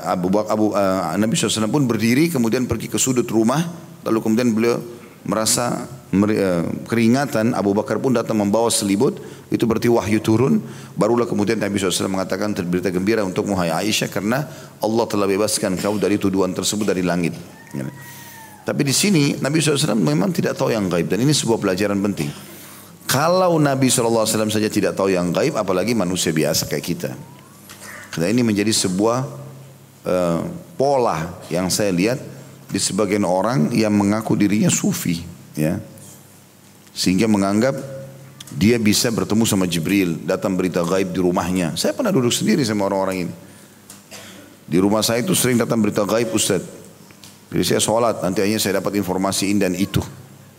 Abu 0.09 0.29
Bakar 0.29 0.53
Abu, 0.53 0.65
uh, 0.73 1.13
Nabi 1.17 1.33
SAW 1.33 1.69
pun 1.69 1.85
berdiri 1.89 2.29
kemudian 2.29 2.69
pergi 2.69 2.91
ke 2.91 3.01
sudut 3.01 3.25
rumah 3.25 3.65
lalu 4.05 4.19
kemudian 4.21 4.53
beliau 4.53 4.77
merasa 5.25 5.87
uh, 5.89 6.63
keringatan 6.85 7.55
Abu 7.55 7.73
Bakar 7.73 7.97
pun 7.97 8.13
datang 8.13 8.41
membawa 8.41 8.69
selibut 8.69 9.17
itu 9.53 9.69
berarti 9.69 9.85
wahyu 9.85 10.17
turun. 10.17 10.57
Barulah 10.97 11.29
kemudian 11.29 11.61
Nabi 11.61 11.77
SAW 11.77 12.09
mengatakan 12.09 12.57
terberita 12.57 12.89
gembira 12.89 13.21
untuk 13.21 13.45
Muhai 13.45 13.69
Aisyah 13.69 14.09
karena 14.09 14.49
Allah 14.81 15.05
telah 15.05 15.29
bebaskan 15.29 15.77
kau 15.77 15.93
dari 16.01 16.17
tuduhan 16.17 16.57
tersebut 16.57 16.89
dari 16.89 17.05
langit. 17.05 17.37
Ya. 17.73 17.89
tapi 18.63 18.85
di 18.85 18.93
sini 18.93 19.33
Nabi 19.41 19.57
SAW 19.57 19.97
memang 19.97 20.29
tidak 20.29 20.53
tahu 20.53 20.69
yang 20.69 20.85
gaib 20.85 21.09
dan 21.09 21.21
ini 21.21 21.33
sebuah 21.33 21.61
pelajaran 21.61 22.01
penting. 22.01 22.33
Kalau 23.05 23.61
Nabi 23.61 23.93
SAW 23.93 24.25
saja 24.25 24.69
tidak 24.73 24.97
tahu 24.97 25.13
yang 25.13 25.29
gaib 25.29 25.53
apalagi 25.53 25.93
manusia 25.93 26.33
biasa 26.33 26.65
kayak 26.65 26.85
kita. 26.85 27.11
Karena 28.09 28.29
ini 28.33 28.41
menjadi 28.41 28.73
sebuah 28.73 29.19
uh, 30.05 30.41
pola 30.77 31.45
yang 31.53 31.69
saya 31.69 31.93
lihat 31.93 32.17
di 32.69 32.81
sebagian 32.81 33.25
orang 33.25 33.69
yang 33.73 33.93
mengaku 33.93 34.33
dirinya 34.33 34.69
sufi 34.69 35.21
ya. 35.53 35.77
Sehingga 36.93 37.25
menganggap 37.25 37.73
dia 38.51 38.75
bisa 38.75 39.07
bertemu 39.09 39.47
sama 39.47 39.65
Jibril 39.69 40.19
datang 40.27 40.59
berita 40.59 40.83
gaib 40.83 41.15
di 41.15 41.19
rumahnya. 41.23 41.79
Saya 41.79 41.95
pernah 41.95 42.11
duduk 42.11 42.33
sendiri 42.33 42.61
sama 42.67 42.89
orang-orang 42.91 43.29
ini. 43.29 43.33
Di 44.67 44.77
rumah 44.79 45.05
saya 45.05 45.23
itu 45.23 45.31
sering 45.37 45.55
datang 45.55 45.79
berita 45.79 46.03
gaib 46.03 46.33
Ustaz. 46.35 46.63
Jadi 47.53 47.63
saya 47.63 47.81
sholat 47.81 48.19
nanti 48.25 48.41
akhirnya 48.41 48.61
saya 48.61 48.81
dapat 48.81 48.97
informasi 48.97 49.53
ini 49.53 49.59
dan 49.61 49.73
itu. 49.77 50.01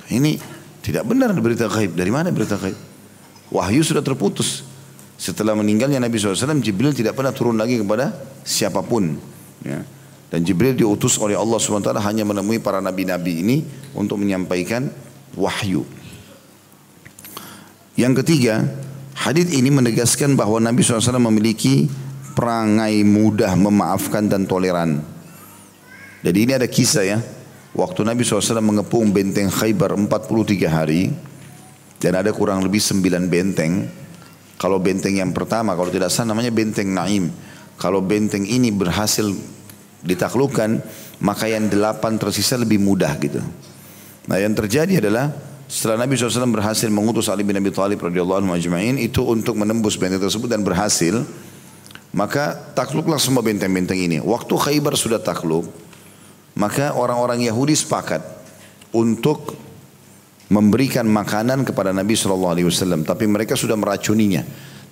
Ini 0.08 0.38
tidak 0.84 1.04
benar 1.08 1.34
berita 1.36 1.66
gaib. 1.66 1.96
Dari 1.98 2.10
mana 2.12 2.30
berita 2.30 2.54
gaib? 2.56 2.76
Wahyu 3.50 3.82
sudah 3.82 4.02
terputus. 4.02 4.66
Setelah 5.14 5.54
meninggalnya 5.54 6.02
Nabi 6.02 6.18
SAW 6.18 6.58
Jibril 6.58 6.90
tidak 6.90 7.14
pernah 7.14 7.30
turun 7.30 7.54
lagi 7.54 7.78
kepada 7.78 8.10
siapa 8.42 8.82
pun 8.82 9.14
ya. 9.62 9.80
Dan 10.34 10.42
Jibril 10.42 10.74
diutus 10.74 11.14
oleh 11.22 11.38
Allah 11.38 11.62
SWT 11.62 11.94
hanya 12.02 12.26
menemui 12.26 12.58
para 12.58 12.82
nabi-nabi 12.82 13.38
ini 13.38 13.56
untuk 13.94 14.18
menyampaikan 14.18 14.90
wahyu. 15.38 15.86
Yang 17.94 18.22
ketiga, 18.22 18.66
hadis 19.14 19.50
ini 19.54 19.70
menegaskan 19.70 20.34
bahwa 20.34 20.58
Nabi 20.58 20.82
SAW 20.82 21.22
memiliki 21.30 21.86
perangai 22.34 23.06
mudah 23.06 23.54
memaafkan 23.54 24.26
dan 24.26 24.50
toleran. 24.50 25.02
Jadi 26.26 26.38
ini 26.42 26.52
ada 26.58 26.66
kisah 26.66 27.04
ya. 27.06 27.18
Waktu 27.74 28.06
Nabi 28.06 28.22
SAW 28.22 28.62
mengepung 28.62 29.14
benteng 29.14 29.50
Khaybar 29.50 29.94
43 29.94 30.66
hari. 30.66 31.10
Dan 32.02 32.20
ada 32.20 32.34
kurang 32.34 32.60
lebih 32.60 32.82
9 32.82 33.30
benteng. 33.30 33.88
Kalau 34.60 34.76
benteng 34.82 35.16
yang 35.16 35.32
pertama, 35.32 35.72
kalau 35.72 35.88
tidak 35.88 36.12
salah 36.12 36.34
namanya 36.34 36.52
benteng 36.52 36.92
Naim. 36.92 37.32
Kalau 37.80 38.04
benteng 38.04 38.44
ini 38.44 38.70
berhasil 38.70 39.24
ditaklukkan 40.04 40.84
maka 41.24 41.48
yang 41.48 41.72
delapan 41.72 42.20
tersisa 42.20 42.60
lebih 42.60 42.76
mudah 42.82 43.16
gitu. 43.18 43.40
Nah 44.28 44.36
yang 44.36 44.52
terjadi 44.52 45.00
adalah 45.00 45.32
setelah 45.64 46.04
Nabi 46.04 46.14
SAW 46.14 46.50
berhasil 46.52 46.88
mengutus 46.92 47.32
Ali 47.32 47.42
bin 47.42 47.56
Abi 47.56 47.72
Thalib 47.72 48.00
radhiyallahu 48.00 48.44
anhu 48.44 48.52
ajma'in 48.52 49.00
itu 49.00 49.24
untuk 49.24 49.56
menembus 49.56 49.96
benteng 49.96 50.20
tersebut 50.20 50.48
dan 50.48 50.60
berhasil 50.60 51.24
maka 52.14 52.54
takluklah 52.78 53.18
semua 53.18 53.42
benteng-benteng 53.42 53.98
ini. 53.98 54.18
Waktu 54.22 54.54
Khaybar 54.54 54.94
sudah 54.94 55.18
takluk 55.18 55.66
maka 56.54 56.94
orang-orang 56.94 57.42
Yahudi 57.42 57.74
sepakat 57.74 58.22
untuk 58.94 59.58
memberikan 60.52 61.08
makanan 61.08 61.66
kepada 61.66 61.90
Nabi 61.90 62.14
SAW 62.14 63.02
tapi 63.02 63.24
mereka 63.26 63.58
sudah 63.58 63.74
meracuninya 63.74 64.44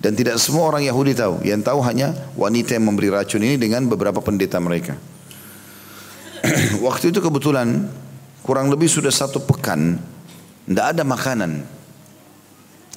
Dan 0.03 0.19
tidak 0.19 0.35
semua 0.35 0.67
orang 0.67 0.83
Yahudi 0.83 1.15
tahu. 1.15 1.39
Yang 1.47 1.63
tahu 1.63 1.79
hanya 1.87 2.11
wanita 2.35 2.75
yang 2.75 2.91
memberi 2.91 3.07
racun 3.07 3.39
ini 3.39 3.55
dengan 3.55 3.87
beberapa 3.87 4.19
pendeta 4.19 4.59
mereka. 4.59 4.99
Waktu 6.85 7.15
itu 7.15 7.23
kebetulan 7.23 7.87
kurang 8.43 8.67
lebih 8.67 8.91
sudah 8.91 9.15
satu 9.15 9.39
pekan. 9.39 9.95
Tidak 10.63 10.85
ada 10.95 11.03
makanan. 11.03 11.63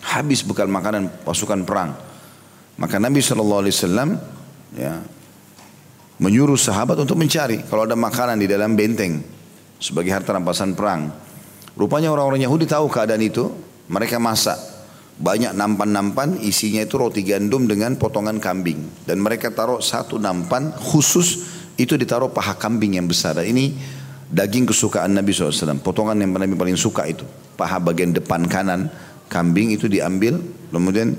Habis 0.06 0.46
bekal 0.46 0.70
makanan 0.70 1.26
pasukan 1.26 1.66
perang. 1.66 1.98
Maka 2.76 3.00
Nabi 3.00 3.24
SAW 3.24 3.64
ya, 4.76 5.00
menyuruh 6.20 6.60
sahabat 6.60 7.00
untuk 7.00 7.16
mencari 7.16 7.64
kalau 7.66 7.88
ada 7.88 7.96
makanan 7.96 8.36
di 8.36 8.46
dalam 8.46 8.76
benteng 8.76 9.24
sebagai 9.80 10.12
harta 10.12 10.36
rampasan 10.36 10.76
perang. 10.76 11.10
Rupanya 11.76 12.12
orang-orang 12.12 12.44
Yahudi 12.44 12.64
tahu 12.68 12.88
keadaan 12.88 13.20
itu, 13.20 13.52
mereka 13.88 14.16
masak 14.16 14.56
banyak 15.16 15.56
nampan-nampan 15.56 16.36
isinya 16.44 16.84
itu 16.84 17.00
roti 17.00 17.24
gandum 17.24 17.64
dengan 17.64 17.96
potongan 17.96 18.36
kambing 18.36 19.08
dan 19.08 19.16
mereka 19.16 19.48
taruh 19.48 19.80
satu 19.80 20.20
nampan 20.20 20.76
khusus 20.76 21.48
itu 21.80 21.96
ditaruh 21.96 22.28
paha 22.28 22.52
kambing 22.60 23.00
yang 23.00 23.08
besar 23.08 23.40
dan 23.40 23.48
ini 23.48 23.72
daging 24.28 24.68
kesukaan 24.68 25.16
Nabi 25.16 25.32
SAW 25.32 25.80
potongan 25.80 26.20
yang 26.20 26.36
Nabi 26.36 26.52
paling 26.52 26.76
suka 26.76 27.08
itu 27.08 27.24
paha 27.56 27.80
bagian 27.82 28.12
depan 28.12 28.44
kanan 28.46 28.92
kambing 29.26 29.74
itu 29.74 29.90
diambil 29.90 30.38
kemudian 30.70 31.16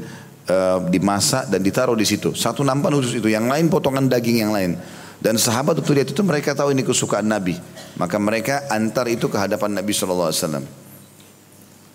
uh, 0.48 0.80
dimasak 0.88 1.50
dan 1.52 1.60
ditaruh 1.60 1.98
di 1.98 2.06
situ 2.08 2.32
satu 2.38 2.64
nampan 2.64 2.96
khusus 3.02 3.20
itu 3.20 3.28
yang 3.28 3.50
lain 3.50 3.68
potongan 3.68 4.08
daging 4.08 4.48
yang 4.48 4.54
lain 4.54 4.78
dan 5.18 5.36
sahabat 5.36 5.82
itu 5.82 5.92
lihat 5.98 6.14
itu 6.14 6.22
mereka 6.22 6.54
tahu 6.54 6.72
ini 6.72 6.86
kesukaan 6.86 7.26
Nabi 7.26 7.58
maka 7.98 8.22
mereka 8.22 8.70
antar 8.70 9.10
itu 9.10 9.28
ke 9.28 9.36
hadapan 9.36 9.82
Nabi 9.82 9.92
SAW 9.92 10.32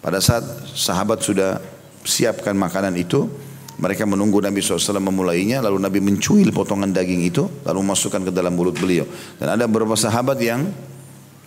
pada 0.03 0.19
saat 0.19 0.43
sahabat 0.75 1.23
sudah 1.23 1.63
siapkan 2.03 2.59
makanan 2.59 2.99
itu. 2.99 3.31
Mereka 3.73 4.05
menunggu 4.07 4.39
Nabi 4.39 4.63
SAW 4.63 5.01
memulainya, 5.01 5.59
lalu 5.59 5.81
Nabi 5.81 5.99
mencuil 5.99 6.55
potongan 6.55 6.93
daging 6.93 7.25
itu, 7.27 7.49
lalu 7.67 7.81
masukkan 7.83 8.21
ke 8.23 8.31
dalam 8.31 8.55
mulut 8.55 8.77
beliau. 8.79 9.09
Dan 9.41 9.59
ada 9.59 9.65
beberapa 9.67 9.97
sahabat 9.99 10.39
yang 10.39 10.71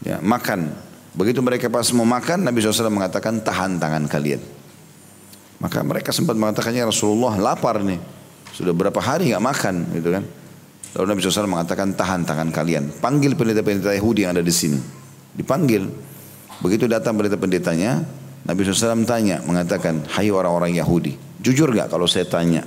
ya, 0.03 0.19
makan. 0.19 0.73
Begitu 1.15 1.39
mereka 1.39 1.71
pas 1.71 1.87
mau 1.95 2.03
makan, 2.03 2.43
Nabi 2.43 2.59
SAW 2.59 2.91
mengatakan 2.91 3.39
tahan 3.39 3.79
tangan 3.79 4.03
kalian. 4.11 4.43
Maka 5.63 5.79
mereka 5.81 6.11
sempat 6.11 6.35
mengatakannya 6.35 6.83
Rasulullah 6.83 7.39
lapar 7.39 7.79
nih, 7.79 7.99
sudah 8.51 8.75
berapa 8.75 8.99
hari 8.99 9.31
nggak 9.31 9.43
makan, 9.43 9.75
gitu 9.95 10.11
kan? 10.11 10.23
Lalu 10.95 11.05
Nabi 11.11 11.19
SAW 11.23 11.47
mengatakan 11.47 11.95
tahan 11.95 12.27
tangan 12.27 12.51
kalian. 12.51 12.91
Panggil 12.99 13.35
pendeta-pendeta 13.35 13.95
Yahudi 13.95 14.27
yang 14.27 14.35
ada 14.35 14.43
di 14.43 14.51
sini. 14.51 14.79
Dipanggil. 15.35 15.87
Begitu 16.63 16.87
datang 16.87 17.19
pendeta-pendetanya, 17.19 18.03
Nabi 18.47 18.59
SAW 18.63 19.03
tanya, 19.03 19.43
mengatakan, 19.43 20.07
hai 20.15 20.31
orang-orang 20.31 20.75
Yahudi, 20.75 21.15
jujur 21.43 21.71
gak 21.75 21.91
kalau 21.91 22.07
saya 22.07 22.23
tanya? 22.27 22.63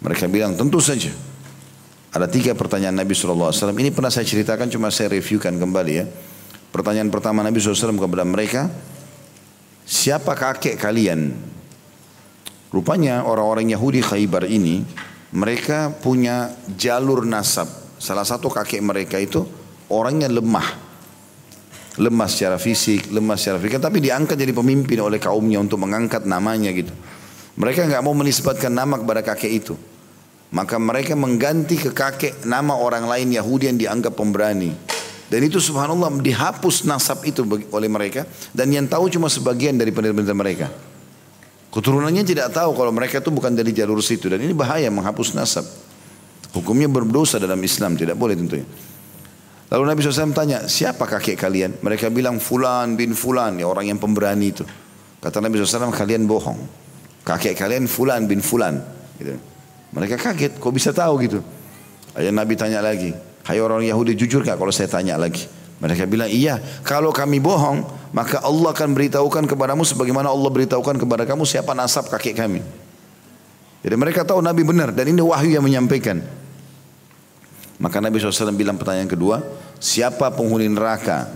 Mereka 0.00 0.28
bilang, 0.28 0.56
tentu 0.56 0.80
saja. 0.80 1.08
Ada 2.12 2.28
tiga 2.28 2.52
pertanyaan 2.52 3.00
Nabi 3.00 3.16
SAW. 3.16 3.52
Ini 3.52 3.92
pernah 3.96 4.12
saya 4.12 4.28
ceritakan, 4.28 4.68
cuma 4.68 4.92
saya 4.92 5.12
reviewkan 5.16 5.56
kembali 5.56 5.92
ya. 5.92 6.04
Pertanyaan 6.72 7.12
pertama 7.12 7.44
Nabi 7.44 7.60
SAW 7.60 8.00
kepada 8.00 8.24
mereka, 8.24 8.72
siapa 9.84 10.32
kakek 10.32 10.80
kalian? 10.80 11.36
Rupanya 12.72 13.28
orang-orang 13.28 13.68
Yahudi 13.76 14.00
Khaybar 14.00 14.48
ini, 14.48 14.80
mereka 15.36 15.92
punya 15.92 16.56
jalur 16.72 17.28
nasab. 17.28 17.68
Salah 18.00 18.24
satu 18.24 18.48
kakek 18.48 18.80
mereka 18.80 19.20
itu 19.20 19.44
orangnya 19.92 20.32
lemah 20.32 20.92
lemah 22.00 22.28
secara 22.28 22.56
fisik, 22.56 23.12
lemah 23.12 23.36
secara 23.36 23.60
fisik, 23.60 23.76
tapi 23.76 24.00
diangkat 24.00 24.36
jadi 24.38 24.52
pemimpin 24.56 24.96
oleh 25.04 25.20
kaumnya 25.20 25.60
untuk 25.60 25.82
mengangkat 25.82 26.24
namanya 26.24 26.72
gitu. 26.72 26.92
Mereka 27.60 27.84
nggak 27.84 28.00
mau 28.04 28.16
menisbatkan 28.16 28.72
nama 28.72 28.96
kepada 28.96 29.20
kakek 29.20 29.52
itu. 29.52 29.74
Maka 30.52 30.76
mereka 30.76 31.16
mengganti 31.16 31.80
ke 31.80 31.92
kakek 31.92 32.44
nama 32.44 32.76
orang 32.76 33.08
lain 33.08 33.32
Yahudi 33.32 33.72
yang 33.72 33.78
dianggap 33.80 34.16
pemberani. 34.16 34.72
Dan 35.32 35.48
itu 35.48 35.56
subhanallah 35.56 36.12
dihapus 36.20 36.84
nasab 36.84 37.24
itu 37.24 37.40
oleh 37.72 37.88
mereka. 37.88 38.28
Dan 38.52 38.68
yang 38.68 38.84
tahu 38.84 39.08
cuma 39.08 39.32
sebagian 39.32 39.80
dari 39.80 39.88
pendeta-pendeta 39.88 40.36
mereka. 40.36 40.68
Keturunannya 41.72 42.20
tidak 42.20 42.52
tahu 42.52 42.76
kalau 42.76 42.92
mereka 42.92 43.24
itu 43.24 43.32
bukan 43.32 43.56
dari 43.56 43.72
jalur 43.72 44.04
situ. 44.04 44.28
Dan 44.28 44.44
ini 44.44 44.52
bahaya 44.52 44.92
menghapus 44.92 45.32
nasab. 45.32 45.64
Hukumnya 46.52 46.84
berdosa 46.84 47.40
dalam 47.40 47.56
Islam, 47.64 47.96
tidak 47.96 48.20
boleh 48.20 48.36
tentunya. 48.36 48.68
Lalu 49.72 49.84
Nabi 49.88 50.04
SAW 50.04 50.36
tanya, 50.36 50.68
siapa 50.68 51.08
kakek 51.08 51.40
kalian? 51.40 51.80
Mereka 51.80 52.12
bilang 52.12 52.36
fulan 52.36 52.92
bin 52.92 53.16
fulan, 53.16 53.56
ya 53.56 53.64
orang 53.64 53.88
yang 53.88 53.96
pemberani 53.96 54.52
itu. 54.52 54.68
Kata 55.16 55.40
Nabi 55.40 55.56
SAW, 55.56 55.96
kalian 55.96 56.28
bohong. 56.28 56.60
Kakek 57.24 57.56
kalian 57.56 57.88
fulan 57.88 58.28
bin 58.28 58.44
fulan. 58.44 58.84
Gitu. 59.16 59.32
Mereka 59.96 60.20
kaget, 60.20 60.60
kok 60.60 60.72
bisa 60.76 60.92
tahu 60.92 61.24
gitu? 61.24 61.40
Ayah 62.12 62.36
Nabi 62.36 62.52
tanya 62.52 62.84
lagi, 62.84 63.16
hai 63.46 63.58
orang 63.58 63.82
Yahudi 63.82 64.14
jujur 64.14 64.42
gak 64.46 64.58
kalau 64.58 64.70
saya 64.70 64.86
tanya 64.90 65.18
lagi? 65.18 65.46
Mereka 65.82 66.06
bilang, 66.06 66.30
iya, 66.30 66.62
kalau 66.86 67.10
kami 67.10 67.42
bohong, 67.42 67.82
maka 68.14 68.38
Allah 68.38 68.70
akan 68.70 68.94
beritahukan 68.94 69.50
kepadamu 69.50 69.82
sebagaimana 69.82 70.30
Allah 70.30 70.46
beritahukan 70.46 70.94
kepada 70.94 71.26
kamu 71.26 71.42
siapa 71.42 71.74
nasab 71.74 72.06
kakek 72.06 72.38
kami. 72.38 72.62
Jadi 73.82 73.96
mereka 73.98 74.22
tahu 74.22 74.38
Nabi 74.38 74.62
benar 74.62 74.94
dan 74.94 75.10
ini 75.10 75.18
wahyu 75.18 75.58
yang 75.58 75.66
menyampaikan. 75.66 76.22
Maka 77.82 77.98
Nabi 77.98 78.22
SAW 78.22 78.54
bilang 78.54 78.78
pertanyaan 78.78 79.10
kedua, 79.10 79.42
siapa 79.82 80.30
penghuni 80.30 80.70
neraka 80.70 81.26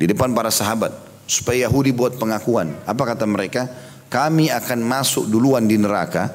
di 0.00 0.08
depan 0.08 0.32
para 0.32 0.48
sahabat 0.48 0.96
supaya 1.28 1.68
Yahudi 1.68 1.92
buat 1.92 2.16
pengakuan. 2.16 2.72
Apa 2.88 3.04
kata 3.04 3.28
mereka? 3.28 3.68
Kami 4.08 4.48
akan 4.48 4.80
masuk 4.80 5.28
duluan 5.28 5.68
di 5.68 5.76
neraka 5.76 6.32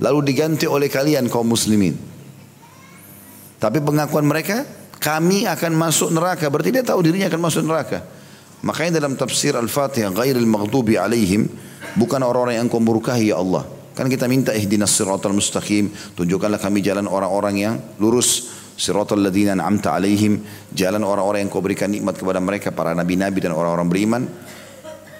lalu 0.00 0.32
diganti 0.32 0.64
oleh 0.64 0.88
kalian 0.88 1.28
kaum 1.28 1.44
muslimin. 1.44 2.07
Tapi 3.58 3.78
pengakuan 3.82 4.26
mereka 4.26 4.62
kami 4.98 5.46
akan 5.46 5.74
masuk 5.74 6.14
neraka 6.14 6.46
berarti 6.50 6.70
dia 6.74 6.84
tahu 6.86 7.02
dirinya 7.02 7.26
akan 7.30 7.42
masuk 7.42 7.62
neraka. 7.66 8.02
Makanya 8.62 8.98
dalam 9.02 9.14
tafsir 9.14 9.54
Al-Fatihah 9.54 10.10
ghairil 10.10 10.46
maghdubi 10.46 10.98
alaihim 10.98 11.46
bukan 11.94 12.22
orang-orang 12.22 12.58
yang 12.58 12.66
kau 12.66 12.82
murkahi 12.82 13.30
ya 13.30 13.38
Allah 13.38 13.78
Kan 13.98 14.06
kita 14.06 14.30
minta 14.30 14.54
ihdinas 14.54 14.94
siratal 14.94 15.34
mustaqim, 15.34 15.90
tunjukkanlah 16.14 16.62
kami 16.62 16.86
jalan 16.86 17.10
orang-orang 17.10 17.54
yang 17.58 17.74
lurus. 17.98 18.46
Siratal 18.78 19.18
ladina 19.18 19.58
an'amta 19.58 19.90
alaihim, 19.90 20.38
jalan 20.70 21.02
orang-orang 21.02 21.42
yang 21.42 21.50
kau 21.50 21.58
berikan 21.58 21.90
nikmat 21.90 22.14
kepada 22.14 22.38
mereka 22.38 22.70
para 22.70 22.94
nabi-nabi 22.94 23.42
dan 23.42 23.58
orang-orang 23.58 23.90
beriman. 23.90 24.22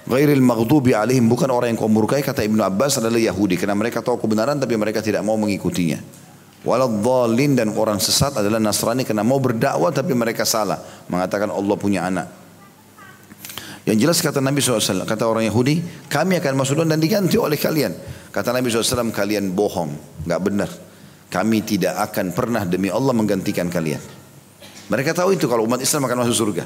Ghairil 0.07 0.39
maghdubi 0.39 0.95
alaihim 0.95 1.27
bukan 1.27 1.51
orang 1.51 1.75
yang 1.75 1.79
kau 1.83 1.91
murkai 1.91 2.23
kata 2.23 2.39
Ibnu 2.47 2.63
Abbas 2.63 3.03
adalah 3.03 3.19
Yahudi 3.19 3.59
karena 3.59 3.75
mereka 3.75 3.99
tahu 3.99 4.15
kebenaran 4.15 4.55
tapi 4.55 4.79
mereka 4.79 5.03
tidak 5.03 5.27
mau 5.27 5.35
mengikutinya. 5.35 5.99
Waladhdallin 6.59 7.55
dan 7.55 7.71
orang 7.71 8.03
sesat 8.03 8.35
adalah 8.35 8.59
Nasrani 8.59 9.07
karena 9.07 9.23
mau 9.23 9.39
berdakwah 9.39 9.95
tapi 9.95 10.11
mereka 10.11 10.43
salah 10.43 10.79
mengatakan 11.07 11.47
Allah 11.47 11.75
punya 11.79 12.03
anak. 12.03 12.27
Yang 13.87 13.97
jelas 14.05 14.17
kata 14.19 14.43
Nabi 14.43 14.59
SAW, 14.59 15.07
kata 15.07 15.23
orang 15.23 15.47
Yahudi, 15.47 15.81
kami 16.11 16.37
akan 16.37 16.53
masuk 16.59 16.83
dan 16.83 16.99
diganti 16.99 17.39
oleh 17.39 17.55
kalian. 17.55 17.95
Kata 18.29 18.51
Nabi 18.51 18.67
SAW, 18.69 19.09
kalian 19.09 19.55
bohong, 19.55 20.23
nggak 20.27 20.41
benar. 20.43 20.69
Kami 21.31 21.63
tidak 21.63 21.95
akan 22.11 22.35
pernah 22.35 22.67
demi 22.67 22.91
Allah 22.91 23.15
menggantikan 23.15 23.71
kalian. 23.71 24.01
Mereka 24.93 25.15
tahu 25.15 25.37
itu 25.37 25.47
kalau 25.47 25.65
umat 25.65 25.79
Islam 25.79 26.05
akan 26.05 26.27
masuk 26.27 26.35
surga. 26.35 26.63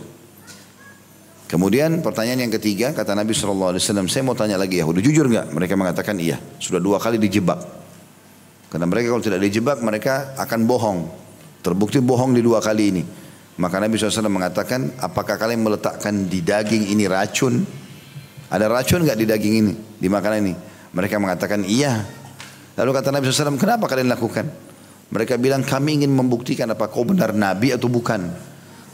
Kemudian 1.48 2.02
pertanyaan 2.02 2.50
yang 2.50 2.54
ketiga, 2.58 2.98
kata 2.98 3.14
Nabi 3.14 3.32
SAW, 3.38 3.78
saya 3.78 4.24
mau 4.26 4.34
tanya 4.34 4.58
lagi 4.58 4.82
Yahudi, 4.82 5.06
jujur 5.06 5.30
nggak? 5.30 5.54
Mereka 5.54 5.78
mengatakan 5.78 6.18
iya, 6.18 6.42
sudah 6.58 6.82
dua 6.82 6.98
kali 6.98 7.22
dijebak. 7.22 7.83
Karena 8.74 8.90
mereka 8.90 9.14
kalau 9.14 9.22
tidak 9.22 9.38
dijebak, 9.46 9.86
mereka 9.86 10.34
akan 10.34 10.66
bohong. 10.66 11.00
Terbukti 11.62 12.02
bohong 12.02 12.34
di 12.34 12.42
dua 12.42 12.58
kali 12.58 12.90
ini. 12.90 13.04
Maka 13.62 13.78
Nabi 13.78 14.02
SAW 14.02 14.34
mengatakan, 14.34 14.98
apakah 14.98 15.38
kalian 15.38 15.62
meletakkan 15.62 16.26
di 16.26 16.42
daging 16.42 16.90
ini 16.90 17.06
racun? 17.06 17.62
Ada 18.50 18.66
racun 18.66 19.06
nggak 19.06 19.14
di 19.14 19.30
daging 19.30 19.54
ini, 19.62 19.74
di 19.78 20.10
makanan 20.10 20.38
ini? 20.42 20.54
Mereka 20.90 21.22
mengatakan 21.22 21.62
iya. 21.62 22.02
Lalu 22.74 22.90
kata 22.98 23.14
Nabi 23.14 23.30
SAW, 23.30 23.62
kenapa 23.62 23.86
kalian 23.86 24.10
lakukan? 24.10 24.50
Mereka 25.14 25.38
bilang, 25.38 25.62
kami 25.62 26.02
ingin 26.02 26.10
membuktikan 26.10 26.66
apa 26.74 26.90
kau 26.90 27.06
benar 27.06 27.30
Nabi 27.30 27.78
atau 27.78 27.86
bukan. 27.86 28.26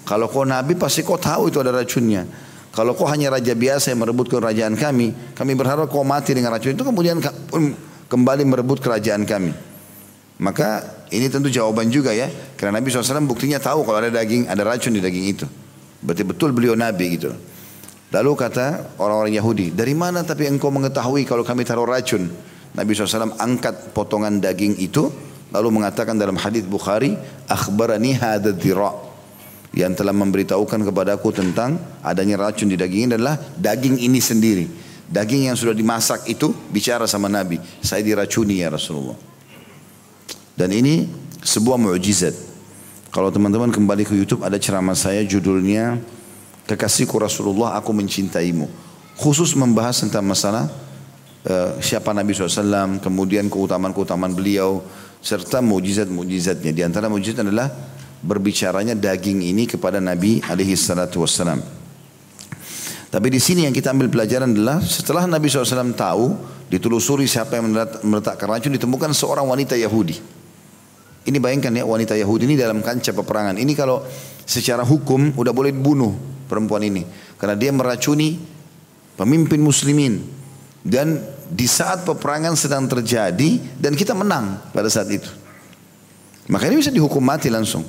Kalau 0.04 0.28
kau 0.28 0.44
Nabi 0.44 0.76
pasti 0.76 1.08
kau 1.08 1.16
tahu 1.16 1.48
itu 1.48 1.64
ada 1.64 1.72
racunnya. 1.72 2.28
Kalau 2.76 3.00
kau 3.00 3.08
hanya 3.08 3.32
raja 3.32 3.56
biasa 3.56 3.96
yang 3.96 4.04
merebut 4.04 4.28
kerajaan 4.28 4.76
kami, 4.76 5.16
kami 5.40 5.56
berharap 5.56 5.88
kau 5.88 6.04
mati 6.04 6.36
dengan 6.36 6.52
racun 6.52 6.76
itu 6.76 6.84
kemudian 6.84 7.24
kembali 8.12 8.44
merebut 8.44 8.84
kerajaan 8.84 9.24
kami. 9.24 9.69
Maka 10.40 10.88
ini 11.12 11.28
tentu 11.28 11.52
jawaban 11.52 11.92
juga 11.92 12.16
ya. 12.16 12.32
Karena 12.56 12.80
Nabi 12.80 12.88
SAW 12.88 13.28
buktinya 13.28 13.60
tahu 13.60 13.84
kalau 13.84 14.00
ada 14.00 14.08
daging, 14.08 14.48
ada 14.48 14.64
racun 14.64 14.96
di 14.96 15.04
daging 15.04 15.26
itu. 15.28 15.46
Berarti 16.00 16.24
betul 16.24 16.56
beliau 16.56 16.80
Nabi 16.80 17.20
gitu. 17.20 17.36
Lalu 18.10 18.32
kata 18.34 18.98
orang-orang 18.98 19.36
Yahudi, 19.36 19.68
dari 19.76 19.94
mana 19.94 20.26
tapi 20.26 20.50
engkau 20.50 20.74
mengetahui 20.74 21.30
kalau 21.30 21.46
kami 21.46 21.62
taruh 21.62 21.86
racun? 21.86 22.26
Nabi 22.74 22.96
SAW 22.96 23.38
angkat 23.38 23.94
potongan 23.94 24.42
daging 24.42 24.82
itu, 24.82 25.14
lalu 25.54 25.70
mengatakan 25.70 26.18
dalam 26.18 26.40
hadis 26.40 26.66
Bukhari, 26.66 27.14
akhbarani 27.46 28.18
hadad 28.18 28.58
yang 29.70 29.94
telah 29.94 30.16
memberitahukan 30.16 30.82
kepadaku 30.90 31.30
tentang 31.30 31.78
adanya 32.02 32.50
racun 32.50 32.74
di 32.74 32.78
daging 32.80 33.12
ini 33.12 33.14
adalah 33.14 33.38
daging 33.38 34.02
ini 34.02 34.18
sendiri. 34.18 34.66
Daging 35.10 35.54
yang 35.54 35.58
sudah 35.58 35.78
dimasak 35.78 36.26
itu 36.30 36.50
bicara 36.74 37.06
sama 37.06 37.30
Nabi. 37.30 37.62
Saya 37.82 38.02
diracuni 38.02 38.62
ya 38.62 38.74
Rasulullah. 38.74 39.29
Dan 40.60 40.76
ini 40.76 41.08
sebuah 41.40 41.80
mukjizat. 41.80 42.36
Kalau 43.16 43.32
teman-teman 43.32 43.72
kembali 43.72 44.04
ke 44.04 44.12
YouTube 44.12 44.44
ada 44.44 44.60
ceramah 44.60 44.94
saya 44.94 45.24
judulnya 45.24 46.04
Kekasihku 46.68 47.16
Rasulullah 47.16 47.80
aku 47.80 47.96
mencintaimu. 47.96 48.68
Khusus 49.16 49.56
membahas 49.56 50.04
tentang 50.04 50.28
masalah 50.28 50.68
uh, 51.48 51.80
siapa 51.80 52.12
Nabi 52.12 52.36
SAW, 52.36 53.00
kemudian 53.00 53.48
keutamaan-keutamaan 53.48 54.36
beliau, 54.36 54.84
serta 55.24 55.64
mujizat-mujizatnya. 55.64 56.76
Di 56.76 56.84
antara 56.84 57.08
mujizat 57.08 57.42
adalah 57.42 57.72
berbicaranya 58.20 58.94
daging 58.94 59.48
ini 59.48 59.64
kepada 59.64 59.98
Nabi 59.98 60.44
alaihi 60.44 60.76
salatu 60.76 61.24
wassalam. 61.24 61.64
Tapi 63.10 63.28
di 63.34 63.42
sini 63.42 63.66
yang 63.66 63.74
kita 63.74 63.90
ambil 63.90 64.12
pelajaran 64.12 64.54
adalah 64.54 64.78
setelah 64.84 65.26
Nabi 65.26 65.50
SAW 65.50 65.98
tahu, 65.98 66.38
ditelusuri 66.70 67.26
siapa 67.26 67.58
yang 67.58 67.74
meletakkan 68.06 68.46
racun, 68.46 68.78
ditemukan 68.78 69.10
seorang 69.18 69.50
wanita 69.50 69.74
Yahudi. 69.74 70.39
Ini 71.28 71.38
bayangkan 71.38 71.76
ya 71.76 71.84
wanita 71.84 72.16
Yahudi 72.16 72.48
ini 72.48 72.56
dalam 72.56 72.80
kancah 72.80 73.12
peperangan. 73.12 73.60
Ini 73.60 73.74
kalau 73.76 74.04
secara 74.48 74.88
hukum 74.88 75.36
udah 75.36 75.52
boleh 75.52 75.76
dibunuh 75.76 76.16
perempuan 76.48 76.82
ini. 76.88 77.04
Karena 77.36 77.60
dia 77.60 77.72
meracuni 77.76 78.40
pemimpin 79.20 79.60
muslimin. 79.60 80.24
Dan 80.80 81.20
di 81.50 81.68
saat 81.68 82.08
peperangan 82.08 82.56
sedang 82.56 82.88
terjadi 82.88 83.60
dan 83.76 83.94
kita 83.94 84.16
menang 84.16 84.72
pada 84.72 84.88
saat 84.88 85.12
itu. 85.12 85.28
Maka 86.50 86.66
ini 86.72 86.82
bisa 86.82 86.90
dihukum 86.90 87.22
mati 87.22 87.52
langsung. 87.52 87.86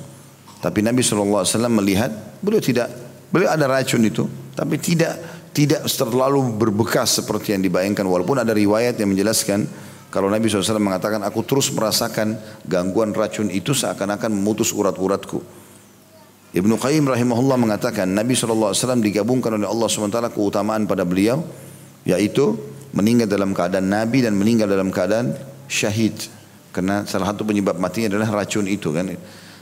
Tapi 0.61 0.85
Nabi 0.85 1.01
SAW 1.01 1.41
melihat 1.81 2.13
beliau 2.43 2.61
tidak, 2.61 2.93
beliau 3.33 3.49
ada 3.49 3.65
racun 3.65 4.05
itu. 4.05 4.29
Tapi 4.53 4.77
tidak 4.77 5.17
tidak 5.51 5.83
terlalu 5.89 6.53
berbekas 6.55 7.17
seperti 7.17 7.57
yang 7.57 7.65
dibayangkan. 7.65 8.05
Walaupun 8.05 8.39
ada 8.39 8.53
riwayat 8.55 8.95
yang 9.01 9.11
menjelaskan 9.11 9.65
kalau 10.11 10.27
Nabi 10.27 10.51
SAW 10.51 10.75
mengatakan 10.75 11.23
aku 11.23 11.47
terus 11.47 11.71
merasakan 11.71 12.35
gangguan 12.67 13.15
racun 13.15 13.47
itu 13.47 13.71
seakan-akan 13.71 14.27
memutus 14.27 14.75
urat-uratku. 14.75 15.39
Ibnu 16.51 16.75
Qayyim 16.75 17.07
rahimahullah 17.07 17.55
mengatakan 17.55 18.11
Nabi 18.11 18.35
SAW 18.35 18.75
digabungkan 18.99 19.55
oleh 19.55 19.71
Allah 19.71 19.87
SWT 19.87 20.35
keutamaan 20.35 20.83
pada 20.83 21.07
beliau 21.07 21.39
yaitu 22.03 22.59
meninggal 22.91 23.31
dalam 23.31 23.55
keadaan 23.55 23.87
Nabi 23.87 24.19
dan 24.19 24.35
meninggal 24.35 24.67
dalam 24.67 24.91
keadaan 24.91 25.31
syahid. 25.71 26.27
Karena 26.75 27.07
salah 27.07 27.31
satu 27.31 27.47
penyebab 27.47 27.79
matinya 27.79 28.11
adalah 28.11 28.43
racun 28.43 28.67
itu 28.67 28.91
kan? 28.91 29.07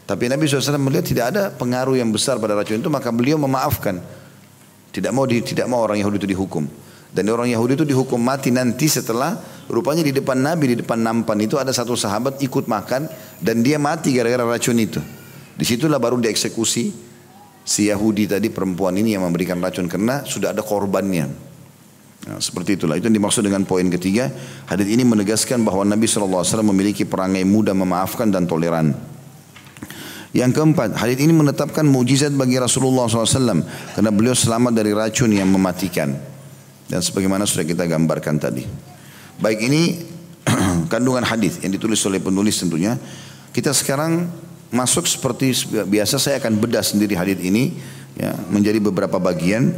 Tapi 0.10 0.24
Nabi 0.26 0.50
SAW 0.50 0.82
melihat 0.82 1.06
tidak 1.06 1.26
ada 1.30 1.54
pengaruh 1.54 1.94
yang 1.94 2.10
besar 2.10 2.42
pada 2.42 2.58
racun 2.58 2.82
itu 2.82 2.90
maka 2.90 3.14
beliau 3.14 3.38
memaafkan. 3.38 4.02
Tidak 4.90 5.14
mau 5.14 5.30
di, 5.30 5.46
tidak 5.46 5.70
mau 5.70 5.86
orang 5.86 6.02
Yahudi 6.02 6.26
itu 6.26 6.30
dihukum. 6.34 6.66
Dan 7.14 7.30
orang 7.30 7.54
Yahudi 7.54 7.78
itu 7.78 7.86
dihukum 7.86 8.18
mati 8.18 8.50
nanti 8.50 8.90
setelah 8.90 9.38
rupanya 9.70 10.02
di 10.02 10.12
depan 10.12 10.42
Nabi 10.42 10.74
di 10.74 10.78
depan 10.82 11.00
nampan 11.00 11.38
itu 11.40 11.56
ada 11.62 11.70
satu 11.70 11.94
sahabat 11.94 12.42
ikut 12.42 12.66
makan 12.66 13.06
dan 13.40 13.62
dia 13.62 13.78
mati 13.78 14.12
gara-gara 14.12 14.44
racun 14.44 14.76
itu 14.82 15.00
Di 15.60 15.68
situlah 15.68 16.00
baru 16.02 16.18
dieksekusi 16.18 16.84
si 17.70 17.82
Yahudi 17.92 18.26
tadi 18.26 18.50
perempuan 18.50 18.98
ini 18.98 19.14
yang 19.14 19.28
memberikan 19.28 19.62
racun 19.62 19.86
karena 19.86 20.26
sudah 20.26 20.56
ada 20.56 20.64
korbannya. 20.64 21.50
Nah, 22.20 22.40
seperti 22.40 22.76
itulah 22.76 23.00
itu 23.00 23.08
yang 23.08 23.16
dimaksud 23.16 23.44
dengan 23.44 23.64
poin 23.64 23.88
ketiga. 23.88 24.32
Hadis 24.68 24.88
ini 24.88 25.04
menegaskan 25.08 25.64
bahwa 25.64 25.88
Nabi 25.88 26.08
SAW 26.08 26.44
memiliki 26.64 27.08
perangai 27.08 27.44
mudah 27.48 27.72
memaafkan 27.76 28.28
dan 28.28 28.48
toleran. 28.48 28.96
Yang 30.30 30.62
keempat, 30.62 30.94
hadis 31.00 31.18
ini 31.18 31.34
menetapkan 31.34 31.82
mujizat 31.84 32.30
bagi 32.38 32.62
Rasulullah 32.62 33.10
SAW 33.10 33.66
karena 33.98 34.12
beliau 34.14 34.38
selamat 34.38 34.78
dari 34.78 34.94
racun 34.94 35.34
yang 35.34 35.50
mematikan. 35.50 36.14
Dan 36.90 37.00
sebagaimana 37.02 37.50
sudah 37.50 37.66
kita 37.66 37.86
gambarkan 37.86 38.36
tadi. 38.38 38.89
Baik 39.40 39.60
ini 39.72 40.04
kandungan 40.92 41.24
hadis 41.24 41.64
yang 41.64 41.72
ditulis 41.72 42.04
oleh 42.04 42.20
penulis 42.20 42.60
tentunya. 42.60 43.00
Kita 43.56 43.72
sekarang 43.72 44.28
masuk 44.70 45.08
seperti 45.08 45.56
biasa 45.88 46.20
saya 46.20 46.38
akan 46.44 46.60
bedah 46.60 46.84
sendiri 46.84 47.16
hadis 47.16 47.40
ini 47.40 47.72
ya, 48.20 48.36
menjadi 48.52 48.84
beberapa 48.84 49.16
bagian. 49.16 49.72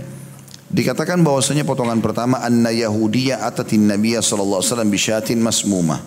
Dikatakan 0.72 1.20
bahwasanya 1.22 1.68
potongan 1.68 2.00
pertama 2.00 2.42
anna 2.42 2.72
Yahudiyah 2.74 3.44
atatin 3.44 3.86
Nabiya 3.86 4.24
sallallahu 4.24 4.64
alaihi 4.64 4.72
wasallam 4.72 4.92
bisyatin 4.92 5.38
masmumah. 5.38 6.00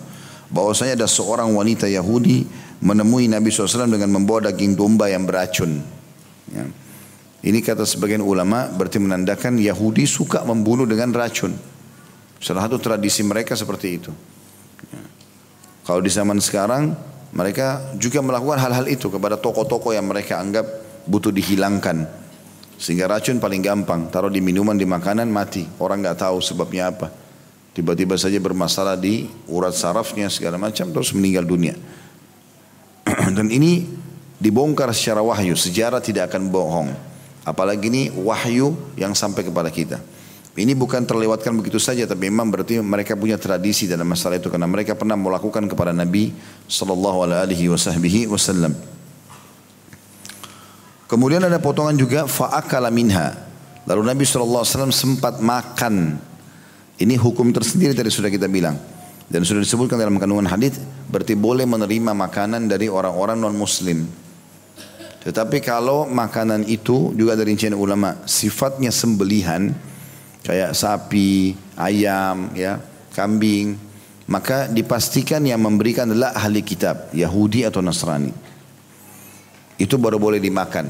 Bahwasanya 0.51 1.05
ada 1.05 1.07
seorang 1.07 1.47
wanita 1.55 1.87
Yahudi 1.87 2.45
menemui 2.83 3.25
Nabi 3.31 3.49
SAW 3.49 3.89
dengan 3.89 4.13
membawa 4.13 4.51
daging 4.51 4.77
domba 4.77 5.09
yang 5.09 5.25
beracun. 5.25 5.81
Ya. 6.53 6.65
Ini 7.45 7.61
kata 7.61 7.85
sebagian 7.85 8.25
ulama 8.25 8.69
berarti 8.73 8.97
menandakan 8.97 9.61
Yahudi 9.61 10.09
suka 10.09 10.45
membunuh 10.45 10.89
dengan 10.89 11.13
racun. 11.13 11.53
Salah 12.39 12.67
satu 12.67 12.77
tradisi 12.77 13.23
mereka 13.25 13.55
seperti 13.57 13.87
itu. 13.95 14.11
Ya. 14.91 15.01
Kalau 15.85 16.01
di 16.01 16.11
zaman 16.11 16.37
sekarang 16.41 16.95
mereka 17.35 17.91
juga 17.99 18.23
melakukan 18.23 18.59
hal-hal 18.63 18.87
itu 18.87 19.11
kepada 19.11 19.35
toko-toko 19.35 19.91
yang 19.91 20.07
mereka 20.07 20.39
anggap 20.39 20.63
butuh 21.03 21.35
dihilangkan. 21.35 22.07
Sehingga 22.75 23.07
racun 23.07 23.39
paling 23.39 23.63
gampang, 23.63 24.11
taruh 24.11 24.31
di 24.31 24.43
minuman, 24.43 24.75
di 24.75 24.83
makanan, 24.83 25.31
mati. 25.31 25.63
Orang 25.79 26.03
nggak 26.03 26.27
tahu 26.27 26.43
sebabnya 26.43 26.91
apa. 26.91 27.07
Tiba-tiba 27.75 28.15
saja 28.15 28.39
bermasalah 28.39 28.95
di 28.95 29.27
urat 29.51 29.75
sarafnya 29.75 30.31
segala 30.31 30.55
macam 30.55 30.95
terus 30.95 31.11
meninggal 31.11 31.43
dunia. 31.43 31.75
Dan 33.35 33.51
ini 33.51 33.83
dibongkar 34.39 34.91
secara 34.95 35.19
wahyu, 35.19 35.59
sejarah 35.59 35.99
tidak 35.99 36.31
akan 36.31 36.51
bohong. 36.51 36.89
Apalagi 37.43 37.91
ini 37.91 38.03
wahyu 38.15 38.75
yang 38.95 39.11
sampai 39.11 39.43
kepada 39.43 39.67
kita. 39.67 39.99
Ini 40.55 40.71
bukan 40.71 41.03
terlewatkan 41.03 41.51
begitu 41.59 41.75
saja, 41.83 42.07
tapi 42.07 42.31
memang 42.31 42.47
berarti 42.47 42.79
mereka 42.79 43.11
punya 43.19 43.35
tradisi 43.35 43.91
dalam 43.91 44.07
masalah 44.07 44.39
itu 44.39 44.47
karena 44.47 44.63
mereka 44.63 44.95
pernah 44.95 45.19
melakukan 45.19 45.67
kepada 45.67 45.91
Nabi 45.91 46.31
Sallallahu 46.71 47.27
Alaihi 47.27 47.67
Wasallam. 48.31 48.71
Kemudian 51.11 51.43
ada 51.43 51.59
potongan 51.59 51.99
juga 51.99 52.23
faakala 52.23 52.87
minha. 52.87 53.35
Lalu 53.83 54.01
Nabi 54.07 54.23
Sallallahu 54.23 54.63
Alaihi 54.63 54.73
Wasallam 54.79 54.95
sempat 54.95 55.43
makan. 55.43 56.23
Ini 57.03 57.19
hukum 57.19 57.51
tersendiri 57.51 57.91
tadi 57.91 58.07
sudah 58.07 58.31
kita 58.31 58.47
bilang 58.47 58.79
dan 59.27 59.43
sudah 59.43 59.59
disebutkan 59.59 59.99
dalam 59.99 60.15
kandungan 60.15 60.47
hadis 60.47 60.79
berarti 61.11 61.35
boleh 61.35 61.67
menerima 61.67 62.15
makanan 62.15 62.71
dari 62.71 62.87
orang-orang 62.87 63.43
non 63.43 63.59
Muslim. 63.59 64.07
Tetapi 65.25 65.59
kalau 65.59 66.07
makanan 66.07 66.63
itu 66.69 67.11
juga 67.17 67.35
dari 67.35 67.51
rincian 67.51 67.75
ulama 67.75 68.23
sifatnya 68.23 68.93
sembelihan 68.93 69.73
kayak 70.45 70.77
sapi, 70.77 71.57
ayam, 71.73 72.53
ya, 72.53 72.77
kambing, 73.17 73.73
maka 74.29 74.69
dipastikan 74.69 75.41
yang 75.41 75.57
memberikan 75.57 76.05
adalah 76.05 76.37
ahli 76.37 76.61
kitab, 76.61 77.09
Yahudi 77.17 77.65
atau 77.65 77.81
Nasrani. 77.81 78.29
Itu 79.81 79.97
baru 79.97 80.21
boleh 80.21 80.37
dimakan. 80.37 80.87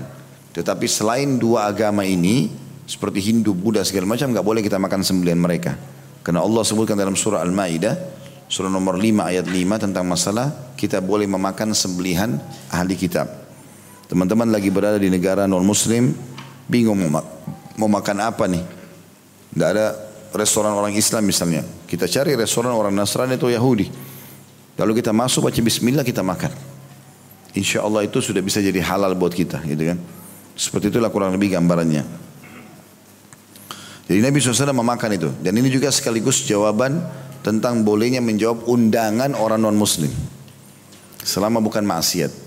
Tetapi 0.52 0.86
selain 0.91 1.39
dua 1.39 1.72
agama 1.72 2.04
ini, 2.04 2.52
seperti 2.84 3.32
Hindu, 3.32 3.56
Buddha 3.56 3.82
segala 3.88 4.12
macam, 4.12 4.30
nggak 4.32 4.46
boleh 4.46 4.62
kita 4.62 4.76
makan 4.76 5.02
sembelihan 5.02 5.39
mereka. 5.39 5.74
Karena 6.22 6.44
Allah 6.44 6.63
sebutkan 6.68 7.00
dalam 7.00 7.15
surah 7.15 7.41
Al-Maidah, 7.44 7.96
surah 8.52 8.70
nomor 8.70 9.00
5 9.00 9.32
ayat 9.32 9.46
5 9.48 9.84
tentang 9.89 10.06
masalah 10.06 10.76
kita 10.76 11.00
boleh 11.00 11.26
memakan 11.26 11.72
sembelihan 11.74 12.38
ahli 12.70 12.96
kitab. 12.96 13.26
Teman-teman 14.06 14.54
lagi 14.54 14.70
berada 14.70 15.02
di 15.02 15.10
negara 15.10 15.50
non 15.50 15.65
muslim, 15.65 16.13
bingung 16.70 16.98
mau, 17.10 17.26
mau 17.76 17.89
makan 17.89 18.18
apa 18.22 18.46
nih? 18.46 18.75
Tidak 19.56 19.68
ada 19.72 19.96
restoran 20.36 20.76
orang 20.76 20.91
Islam 20.91 21.24
misalnya. 21.24 21.63
Kita 21.88 22.12
cari 22.12 22.36
restoran 22.36 22.76
orang 22.76 22.91
Nasrani 22.91 23.39
atau 23.39 23.48
Yahudi. 23.48 23.88
Lalu 24.76 25.00
kita 25.00 25.15
masuk 25.15 25.48
baca 25.48 25.56
bismillah 25.63 26.04
kita 26.04 26.20
makan. 26.20 26.52
Insya 27.56 27.88
Allah 27.88 28.04
itu 28.04 28.20
sudah 28.20 28.44
bisa 28.44 28.60
jadi 28.60 28.84
halal 28.84 29.15
buat 29.15 29.32
kita 29.32 29.63
gitu 29.63 29.96
kan. 29.96 29.98
Seperti 30.60 30.91
itulah 30.91 31.08
kurang 31.08 31.32
lebih 31.32 31.56
gambarannya. 31.56 32.04
Jadi 34.12 34.20
Nabi 34.20 34.38
SAW 34.44 34.76
memakan 34.76 35.12
itu. 35.15 35.32
Dan 35.39 35.56
ini 35.56 35.72
juga 35.72 35.88
sekaligus 35.88 36.44
jawaban 36.44 37.00
tentang 37.39 37.88
bolehnya 37.88 38.20
menjawab 38.20 38.68
undangan 38.68 39.39
orang 39.39 39.63
non 39.63 39.80
muslim. 39.80 40.12
Selama 41.24 41.63
bukan 41.63 41.88
maksiat. 41.88 42.44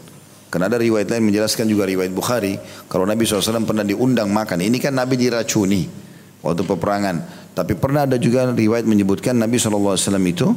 Karena 0.52 0.68
ada 0.68 0.76
riwayat 0.76 1.08
lain 1.08 1.24
menjelaskan 1.24 1.64
juga 1.64 1.88
riwayat 1.88 2.12
Bukhari. 2.12 2.60
Kalau 2.84 3.08
Nabi 3.08 3.24
SAW 3.24 3.64
pernah 3.64 3.84
diundang 3.84 4.28
makan. 4.28 4.60
Ini 4.60 4.76
kan 4.76 4.92
Nabi 4.92 5.16
diracuni 5.16 6.07
waktu 6.42 6.62
peperangan. 6.64 7.16
Tapi 7.54 7.74
pernah 7.74 8.06
ada 8.06 8.14
juga 8.20 8.46
riwayat 8.54 8.86
menyebutkan 8.86 9.34
Nabi 9.34 9.58
SAW 9.58 9.98
itu 10.22 10.54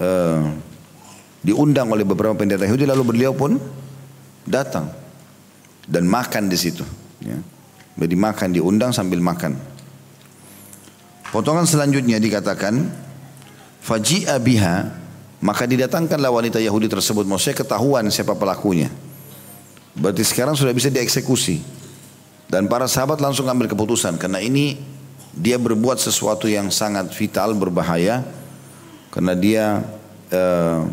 uh, 0.00 0.42
diundang 1.44 1.90
oleh 1.92 2.06
beberapa 2.06 2.32
pendeta 2.32 2.64
Yahudi 2.64 2.88
lalu 2.88 3.02
beliau 3.04 3.36
pun 3.36 3.60
datang 4.48 4.88
dan 5.84 6.08
makan 6.08 6.48
di 6.48 6.56
situ. 6.56 6.86
Ya. 7.20 7.36
Jadi 7.92 8.16
makan 8.16 8.48
diundang 8.56 8.90
sambil 8.96 9.20
makan. 9.20 9.54
Potongan 11.28 11.68
selanjutnya 11.68 12.16
dikatakan 12.16 12.88
faji'a 13.84 14.36
biha 14.40 14.76
maka 15.42 15.66
didatangkanlah 15.66 16.30
wanita 16.30 16.62
Yahudi 16.62 16.86
tersebut 16.86 17.26
maksudnya 17.26 17.66
ketahuan 17.66 18.06
siapa 18.08 18.32
pelakunya. 18.38 18.88
Berarti 19.92 20.24
sekarang 20.24 20.56
sudah 20.56 20.72
bisa 20.72 20.88
dieksekusi. 20.88 21.81
Dan 22.52 22.68
para 22.68 22.84
sahabat 22.84 23.16
langsung 23.24 23.48
ambil 23.48 23.64
keputusan 23.64 24.20
karena 24.20 24.36
ini 24.36 24.76
dia 25.32 25.56
berbuat 25.56 25.96
sesuatu 25.96 26.44
yang 26.44 26.68
sangat 26.68 27.08
vital 27.16 27.56
berbahaya 27.56 28.20
karena 29.08 29.32
dia 29.32 29.80
uh, 30.28 30.84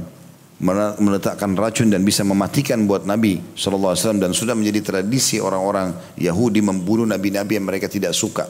meletakkan 1.04 1.52
racun 1.60 1.92
dan 1.92 2.08
bisa 2.08 2.24
mematikan 2.24 2.80
buat 2.88 3.04
Nabi 3.04 3.44
SAW 3.60 3.92
dan 4.24 4.32
sudah 4.32 4.56
menjadi 4.56 4.80
tradisi 4.88 5.44
orang-orang 5.44 5.92
Yahudi 6.16 6.64
membunuh 6.64 7.04
nabi-nabi 7.04 7.60
yang 7.60 7.68
mereka 7.68 7.92
tidak 7.92 8.16
suka. 8.16 8.48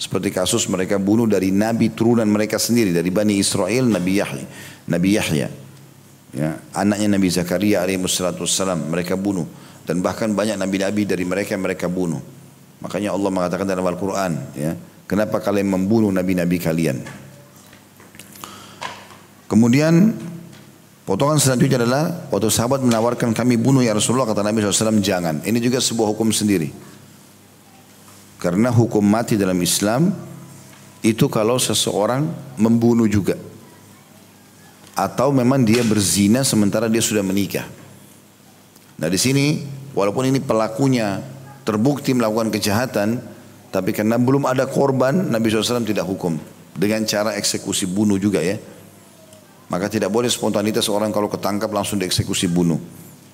Seperti 0.00 0.32
kasus 0.32 0.64
mereka 0.72 0.96
bunuh 0.96 1.28
dari 1.28 1.52
nabi 1.52 1.92
turunan 1.92 2.24
mereka 2.24 2.56
sendiri 2.56 2.88
dari 2.88 3.12
Bani 3.12 3.36
Israel 3.36 3.84
Nabi 3.84 4.16
Yahya. 4.16 4.46
Nabi 4.88 5.08
Yahya. 5.12 5.48
Ya, 6.32 6.56
anaknya 6.72 7.20
Nabi 7.20 7.28
Zakaria 7.28 7.84
alaihissalam 7.84 8.88
mereka 8.88 9.12
bunuh 9.12 9.44
dan 9.84 10.04
bahkan 10.04 10.32
banyak 10.32 10.56
nabi-nabi 10.56 11.06
dari 11.08 11.24
mereka 11.24 11.56
yang 11.56 11.64
mereka 11.64 11.86
bunuh. 11.88 12.20
Makanya 12.80 13.12
Allah 13.12 13.30
mengatakan 13.32 13.68
dalam 13.68 13.84
Al-Qur'an 13.84 14.56
ya, 14.56 14.72
kenapa 15.04 15.40
kalian 15.40 15.68
membunuh 15.68 16.08
nabi-nabi 16.08 16.56
kalian? 16.56 17.00
Kemudian 19.50 20.14
Potongan 21.10 21.42
selanjutnya 21.42 21.82
adalah 21.82 22.30
waktu 22.30 22.54
sahabat 22.54 22.86
menawarkan 22.86 23.34
kami 23.34 23.58
bunuh 23.58 23.82
ya 23.82 23.90
Rasulullah 23.90 24.30
kata 24.30 24.46
Nabi 24.46 24.62
SAW 24.62 25.02
jangan. 25.02 25.42
Ini 25.42 25.58
juga 25.58 25.82
sebuah 25.82 26.06
hukum 26.14 26.30
sendiri. 26.30 26.70
Karena 28.38 28.70
hukum 28.70 29.02
mati 29.02 29.34
dalam 29.34 29.58
Islam 29.58 30.14
itu 31.02 31.26
kalau 31.26 31.58
seseorang 31.58 32.30
membunuh 32.62 33.10
juga. 33.10 33.34
Atau 34.94 35.34
memang 35.34 35.66
dia 35.66 35.82
berzina 35.82 36.46
sementara 36.46 36.86
dia 36.86 37.02
sudah 37.02 37.26
menikah. 37.26 37.66
Nah 39.00 39.08
di 39.08 39.16
sini 39.16 39.64
walaupun 39.96 40.28
ini 40.28 40.38
pelakunya 40.44 41.24
terbukti 41.64 42.12
melakukan 42.12 42.52
kejahatan, 42.52 43.16
tapi 43.72 43.96
karena 43.96 44.20
belum 44.20 44.44
ada 44.44 44.68
korban 44.68 45.32
Nabi 45.32 45.48
SAW 45.48 45.86
tidak 45.88 46.04
hukum. 46.04 46.36
Dengan 46.70 47.02
cara 47.08 47.34
eksekusi 47.34 47.88
bunuh 47.88 48.20
juga 48.20 48.44
ya. 48.44 48.60
Maka 49.70 49.86
tidak 49.86 50.10
boleh 50.10 50.26
spontanitas 50.26 50.90
orang 50.90 51.14
kalau 51.14 51.30
ketangkap 51.30 51.70
langsung 51.70 52.02
dieksekusi 52.02 52.50
bunuh. 52.50 52.78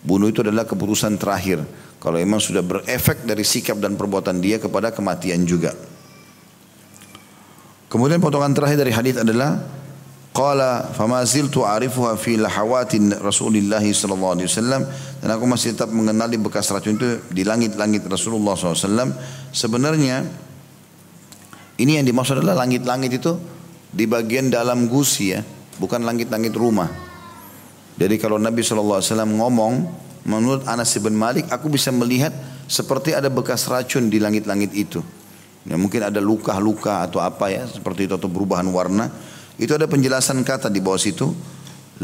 Bunuh 0.04 0.28
itu 0.28 0.44
adalah 0.44 0.68
keputusan 0.68 1.16
terakhir. 1.16 1.64
Kalau 1.96 2.20
memang 2.20 2.38
sudah 2.38 2.60
berefek 2.60 3.24
dari 3.24 3.42
sikap 3.42 3.80
dan 3.80 3.96
perbuatan 3.96 4.38
dia 4.38 4.60
kepada 4.60 4.92
kematian 4.92 5.48
juga. 5.48 5.72
Kemudian 7.88 8.20
potongan 8.20 8.52
terakhir 8.52 8.76
dari 8.76 8.92
hadis 8.92 9.16
adalah 9.16 9.56
qala 10.36 10.92
fama 10.92 11.24
ziltu 11.24 11.64
arifuha 11.64 12.12
fi 12.20 12.36
lahawatin 12.36 13.16
Rasulullah 13.24 13.80
sallallahu 13.80 14.36
alaihi 14.36 14.48
wasallam 14.52 14.84
dan 15.24 15.28
aku 15.32 15.44
masih 15.48 15.72
tetap 15.72 15.88
mengenali 15.88 16.36
bekas 16.36 16.68
racun 16.68 17.00
itu 17.00 17.24
di 17.32 17.40
langit-langit 17.40 18.04
Rasulullah 18.04 18.52
SAW. 18.52 19.16
Sebenarnya 19.48 20.28
ini 21.80 21.96
yang 21.96 22.04
dimaksud 22.04 22.44
adalah 22.44 22.68
langit-langit 22.68 23.16
itu 23.16 23.32
di 23.88 24.04
bagian 24.04 24.52
dalam 24.52 24.92
gusi 24.92 25.32
ya 25.32 25.40
bukan 25.80 26.04
langit-langit 26.04 26.52
rumah. 26.56 26.88
Jadi 27.96 28.20
kalau 28.20 28.36
Nabi 28.36 28.60
SAW 28.60 29.00
ngomong, 29.24 29.74
menurut 30.28 30.68
Anas 30.68 30.92
bin 31.00 31.16
Malik, 31.16 31.48
aku 31.48 31.72
bisa 31.72 31.88
melihat 31.88 32.32
seperti 32.68 33.16
ada 33.16 33.32
bekas 33.32 33.64
racun 33.72 34.12
di 34.12 34.20
langit-langit 34.20 34.76
itu. 34.76 35.00
Ya, 35.66 35.80
mungkin 35.80 36.04
ada 36.04 36.20
luka-luka 36.20 37.02
atau 37.08 37.24
apa 37.24 37.50
ya, 37.50 37.64
seperti 37.64 38.06
itu 38.06 38.14
atau 38.14 38.28
perubahan 38.28 38.68
warna. 38.68 39.08
Itu 39.56 39.76
ada 39.76 39.88
penjelasan 39.88 40.44
kata 40.44 40.68
di 40.68 40.80
bawah 40.84 41.00
situ. 41.00 41.32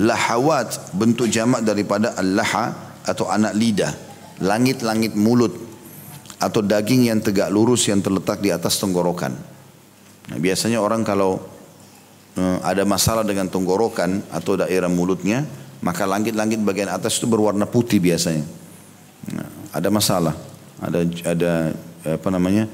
Lahawat 0.00 0.96
bentuk 0.96 1.28
jamak 1.28 1.60
daripada 1.64 2.16
al-laha 2.16 2.96
atau 3.04 3.28
anak 3.28 3.52
lidah. 3.52 3.92
Langit-langit 4.40 5.12
mulut 5.12 5.52
atau 6.40 6.64
daging 6.64 7.12
yang 7.12 7.20
tegak 7.20 7.52
lurus 7.52 7.86
yang 7.86 8.00
terletak 8.00 8.40
di 8.40 8.48
atas 8.48 8.80
tenggorokan. 8.80 9.36
Nah, 10.32 10.38
biasanya 10.40 10.80
orang 10.80 11.04
kalau 11.04 11.52
Eh, 12.32 12.58
ada 12.64 12.88
masalah 12.88 13.28
dengan 13.28 13.44
tenggorokan 13.44 14.24
atau 14.32 14.56
daerah 14.56 14.88
mulutnya, 14.88 15.44
maka 15.84 16.08
langit-langit 16.08 16.64
bagian 16.64 16.88
atas 16.88 17.20
itu 17.20 17.28
berwarna 17.28 17.68
putih 17.68 18.00
biasanya. 18.00 18.48
Nah, 19.36 19.48
ada 19.68 19.92
masalah, 19.92 20.32
ada 20.80 21.04
ada 21.28 21.52
apa 22.08 22.28
namanya 22.32 22.72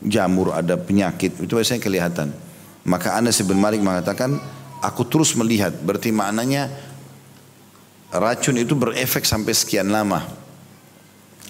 jamur, 0.00 0.56
ada 0.56 0.80
penyakit 0.80 1.36
itu 1.36 1.52
biasanya 1.52 1.84
kelihatan. 1.84 2.32
Maka 2.84 3.16
Anas 3.16 3.40
bin 3.40 3.56
Malik 3.56 3.80
mengatakan, 3.80 4.36
aku 4.84 5.08
terus 5.08 5.32
melihat, 5.36 5.72
berarti 5.72 6.12
maknanya 6.12 6.68
racun 8.12 8.60
itu 8.60 8.76
berefek 8.76 9.24
sampai 9.24 9.56
sekian 9.56 9.88
lama 9.88 10.22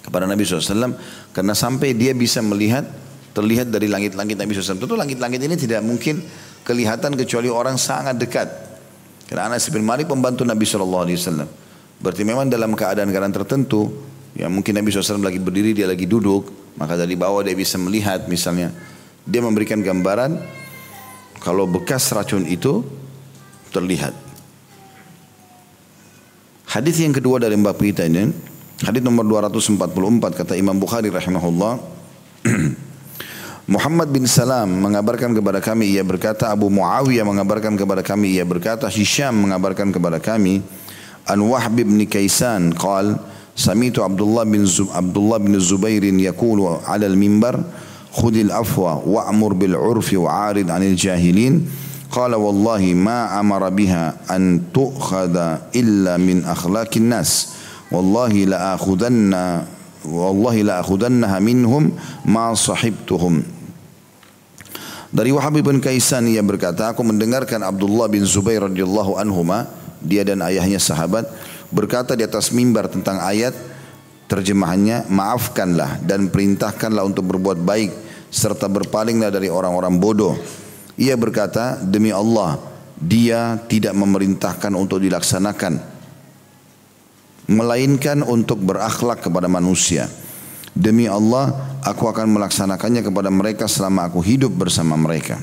kepada 0.01 0.25
Nabi 0.25 0.47
SAW 0.47 0.95
karena 1.35 1.53
sampai 1.53 1.91
dia 1.93 2.15
bisa 2.15 2.39
melihat 2.39 2.87
terlihat 3.35 3.67
dari 3.67 3.91
langit-langit 3.91 4.39
Nabi 4.39 4.55
SAW. 4.55 4.79
Tentu 4.79 4.95
langit-langit 4.95 5.43
ini 5.43 5.59
tidak 5.59 5.83
mungkin 5.83 6.23
kelihatan 6.63 7.19
kecuali 7.19 7.51
orang 7.51 7.75
sangat 7.75 8.15
dekat. 8.15 8.47
Karena 9.27 9.51
Anas 9.51 9.67
bin 9.67 9.83
Malik 9.83 10.07
pembantu 10.07 10.47
Nabi 10.47 10.63
SAW. 10.63 10.95
Berarti 11.99 12.23
memang 12.23 12.47
dalam 12.47 12.71
keadaan-keadaan 12.71 13.35
tertentu, 13.35 13.91
ya 14.31 14.47
mungkin 14.47 14.79
Nabi 14.79 14.87
SAW 14.93 15.19
lagi 15.19 15.41
berdiri, 15.41 15.75
dia 15.75 15.89
lagi 15.89 16.07
duduk, 16.07 16.47
maka 16.79 16.95
dari 16.95 17.19
bawah 17.19 17.43
dia 17.43 17.57
bisa 17.57 17.75
melihat 17.75 18.29
misalnya. 18.31 18.71
Dia 19.25 19.41
memberikan 19.41 19.81
gambaran 19.81 20.37
kalau 21.39 21.67
bekas 21.69 22.11
racun 22.11 22.45
itu 22.47 22.85
terlihat. 23.73 24.15
Hadis 26.65 26.99
yang 26.99 27.15
kedua 27.15 27.39
dari 27.39 27.55
Mbak 27.55 27.75
kita 27.79 28.03
ini, 28.03 28.35
hadis 28.83 28.99
nomor 28.99 29.23
244 29.23 29.79
kata 30.35 30.53
Imam 30.59 30.75
Bukhari 30.75 31.07
rahimahullah. 31.07 31.79
Muhammad 33.65 34.13
bin 34.13 34.29
Salam 34.29 34.77
mengabarkan 34.77 35.33
kepada 35.33 35.57
kami 35.57 35.97
ia 35.97 36.05
berkata 36.05 36.53
Abu 36.53 36.69
Muawiyah 36.69 37.25
mengabarkan 37.25 37.73
kepada 37.73 38.05
kami 38.05 38.37
ia 38.37 38.45
berkata 38.45 38.85
Hisham 38.85 39.41
mengabarkan 39.41 39.89
kepada 39.89 40.21
kami 40.21 40.61
an 41.25 41.39
Wahb 41.41 41.73
bin 41.73 41.97
Kaisan 42.05 42.77
qal 42.77 43.17
samitu 43.57 44.05
Abdullah 44.05 44.45
bin 44.45 44.69
Zub 44.69 44.93
Abdullah 44.93 45.41
bin 45.41 45.57
Zubair 45.57 46.05
yaqulu 46.05 46.85
ala 46.85 47.09
al-minbar 47.09 47.57
khudil 48.15 48.49
afwa 48.55 49.03
wa'mur 49.03 49.59
bil 49.59 49.75
urfi 49.75 50.15
wa'arid 50.15 50.71
'anil 50.71 50.95
jahilin 50.95 51.67
qala 52.07 52.39
wallahi 52.39 52.95
ma 52.95 53.35
amara 53.35 53.67
biha 53.67 54.31
an 54.31 54.71
tu'khadha 54.71 55.75
illa 55.75 56.15
min 56.15 56.47
akhlaqin 56.47 57.11
nas 57.11 57.51
wallahi 57.91 58.47
la 58.47 58.79
akhudanna 58.79 59.67
wallahi 60.07 60.63
la 60.63 60.79
akhudannaha 60.79 61.37
minhum 61.43 61.91
ma 62.23 62.55
dari 65.15 65.31
Wahab 65.31 65.55
bin 65.63 65.79
Kaisan 65.79 66.27
ia 66.27 66.43
berkata, 66.43 66.91
aku 66.91 66.99
mendengarkan 66.99 67.63
Abdullah 67.63 68.11
bin 68.11 68.27
Zubair 68.27 68.67
radhiyallahu 68.67 69.15
anhuma, 69.15 69.63
dia 70.03 70.27
dan 70.27 70.43
ayahnya 70.43 70.75
sahabat, 70.75 71.23
berkata 71.71 72.19
di 72.19 72.27
atas 72.27 72.51
mimbar 72.51 72.91
tentang 72.91 73.23
ayat 73.23 73.55
terjemahannya, 74.27 75.07
maafkanlah 75.07 76.03
dan 76.03 76.27
perintahkanlah 76.27 77.07
untuk 77.07 77.31
berbuat 77.31 77.63
baik 77.63 78.04
serta 78.35 78.67
berpalinglah 78.67 79.31
dari 79.31 79.47
orang-orang 79.47 79.95
bodoh. 79.95 80.35
Ia 80.99 81.15
berkata, 81.15 81.79
demi 81.79 82.11
Allah, 82.11 82.59
dia 82.99 83.55
tidak 83.71 83.95
memerintahkan 83.95 84.75
untuk 84.75 84.99
dilaksanakan, 84.99 85.79
melainkan 87.47 88.19
untuk 88.27 88.59
berakhlak 88.59 89.23
kepada 89.23 89.47
manusia. 89.47 90.11
Demi 90.75 91.07
Allah, 91.07 91.79
aku 91.87 92.11
akan 92.11 92.35
melaksanakannya 92.35 92.99
kepada 92.99 93.31
mereka 93.31 93.71
selama 93.71 94.11
aku 94.11 94.19
hidup 94.19 94.51
bersama 94.51 94.99
mereka. 94.99 95.39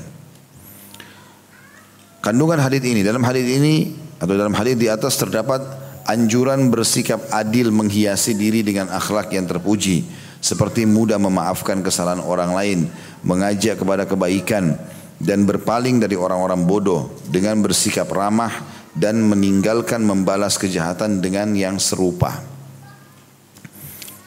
Kandungan 2.21 2.61
hadis 2.61 2.85
ini, 2.85 3.01
dalam 3.01 3.25
hadis 3.25 3.49
ini 3.49 3.97
atau 4.21 4.37
dalam 4.37 4.53
hadis 4.53 4.77
di 4.77 4.87
atas 4.87 5.17
terdapat 5.17 5.59
anjuran 6.05 6.69
bersikap 6.69 7.19
adil 7.33 7.73
menghiasi 7.73 8.37
diri 8.37 8.61
dengan 8.61 8.93
akhlak 8.93 9.33
yang 9.33 9.49
terpuji 9.49 10.22
seperti 10.43 10.83
mudah 10.83 11.15
memaafkan 11.15 11.79
kesalahan 11.79 12.19
orang 12.19 12.51
lain, 12.51 12.79
mengajak 13.23 13.79
kepada 13.79 14.03
kebaikan 14.03 14.75
dan 15.15 15.47
berpaling 15.47 16.03
dari 16.03 16.19
orang-orang 16.19 16.67
bodoh 16.67 17.15
dengan 17.31 17.63
bersikap 17.63 18.11
ramah 18.11 18.51
dan 18.91 19.23
meninggalkan 19.23 20.03
membalas 20.03 20.59
kejahatan 20.59 21.23
dengan 21.23 21.55
yang 21.55 21.79
serupa. 21.79 22.43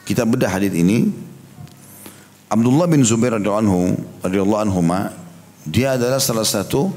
Kita 0.09 0.25
bedah 0.25 0.57
hadis 0.57 0.73
ini. 0.73 1.29
Abdullah 2.49 2.87
bin 2.89 3.03
Zubair 3.03 3.37
radhiyallahu 3.37 4.63
anhu 4.63 4.81
dia 5.67 5.99
adalah 5.99 6.17
salah 6.17 6.47
satu 6.47 6.89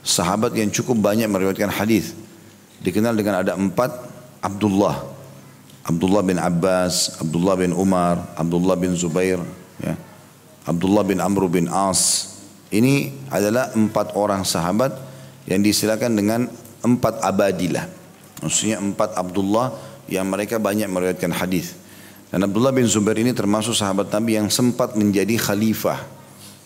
sahabat 0.00 0.56
yang 0.56 0.72
cukup 0.72 0.98
banyak 0.98 1.28
meriwayatkan 1.30 1.70
hadis. 1.70 2.16
Dikenal 2.80 3.14
dengan 3.14 3.44
ada 3.44 3.54
empat 3.54 3.92
Abdullah. 4.40 5.15
Abdullah 5.86 6.22
bin 6.26 6.42
Abbas, 6.42 7.22
Abdullah 7.22 7.54
bin 7.54 7.70
Umar, 7.70 8.34
Abdullah 8.34 8.74
bin 8.74 8.98
Zubair, 8.98 9.38
ya. 9.78 9.94
Abdullah 10.66 11.06
bin 11.06 11.22
Amr 11.22 11.46
bin 11.46 11.70
As. 11.70 12.34
Ini 12.74 13.14
adalah 13.30 13.70
empat 13.70 14.18
orang 14.18 14.42
sahabat 14.42 14.98
yang 15.46 15.62
disilakan 15.62 16.18
dengan 16.18 16.50
empat 16.82 17.22
abadilah. 17.22 17.86
Maksudnya 18.42 18.82
empat 18.82 19.14
Abdullah 19.14 19.70
yang 20.10 20.26
mereka 20.26 20.58
banyak 20.58 20.90
meriwayatkan 20.90 21.30
hadis. 21.30 21.78
Dan 22.34 22.42
Abdullah 22.42 22.74
bin 22.74 22.90
Zubair 22.90 23.22
ini 23.22 23.30
termasuk 23.30 23.78
sahabat 23.78 24.10
Nabi 24.10 24.42
yang 24.42 24.50
sempat 24.50 24.98
menjadi 24.98 25.38
khalifah 25.38 26.02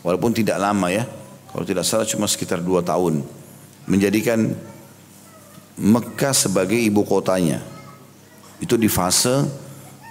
walaupun 0.00 0.32
tidak 0.32 0.56
lama 0.56 0.88
ya. 0.88 1.04
Kalau 1.52 1.68
tidak 1.68 1.84
salah 1.84 2.08
cuma 2.08 2.24
sekitar 2.24 2.64
dua 2.64 2.80
tahun. 2.80 3.20
Menjadikan 3.84 4.56
Mekah 5.76 6.32
sebagai 6.32 6.80
ibu 6.80 7.04
kotanya. 7.04 7.60
Itu 8.60 8.76
di 8.76 8.86
fase 8.86 9.48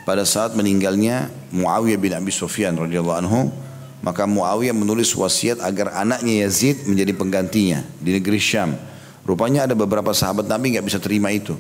pada 0.04 0.26
saat 0.26 0.58
meninggalnya 0.58 1.30
Muawiyah 1.54 2.00
bin 2.02 2.12
Abi 2.18 2.34
Sufyan 2.34 2.74
radhiyallahu 2.74 3.20
anhu, 3.22 3.54
maka 4.02 4.26
Muawiyah 4.26 4.74
menulis 4.74 5.14
wasiat 5.14 5.62
agar 5.62 5.94
anaknya 5.94 6.50
Yazid 6.50 6.90
menjadi 6.90 7.14
penggantinya 7.14 7.86
di 8.02 8.18
negeri 8.18 8.42
Syam. 8.42 8.74
Rupanya 9.22 9.70
ada 9.70 9.78
beberapa 9.78 10.10
sahabat 10.10 10.50
Nabi 10.50 10.74
nggak 10.74 10.86
bisa 10.90 10.98
terima 10.98 11.30
itu. 11.30 11.54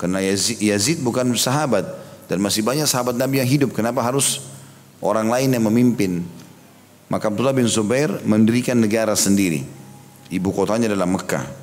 Karena 0.00 0.24
Yazid, 0.24 0.56
Yazid 0.64 1.04
bukan 1.04 1.28
sahabat 1.36 1.84
dan 2.24 2.40
masih 2.40 2.64
banyak 2.64 2.88
sahabat 2.88 3.20
Nabi 3.20 3.44
yang 3.44 3.50
hidup. 3.50 3.76
Kenapa 3.76 4.00
harus 4.00 4.40
orang 5.04 5.28
lain 5.28 5.52
yang 5.52 5.68
memimpin? 5.68 6.24
Maka 7.12 7.28
Abdullah 7.28 7.52
bin 7.52 7.68
Zubair 7.68 8.22
mendirikan 8.24 8.80
negara 8.80 9.12
sendiri. 9.12 9.66
Ibu 10.30 10.48
kotanya 10.54 10.88
adalah 10.88 11.10
Mekah. 11.10 11.59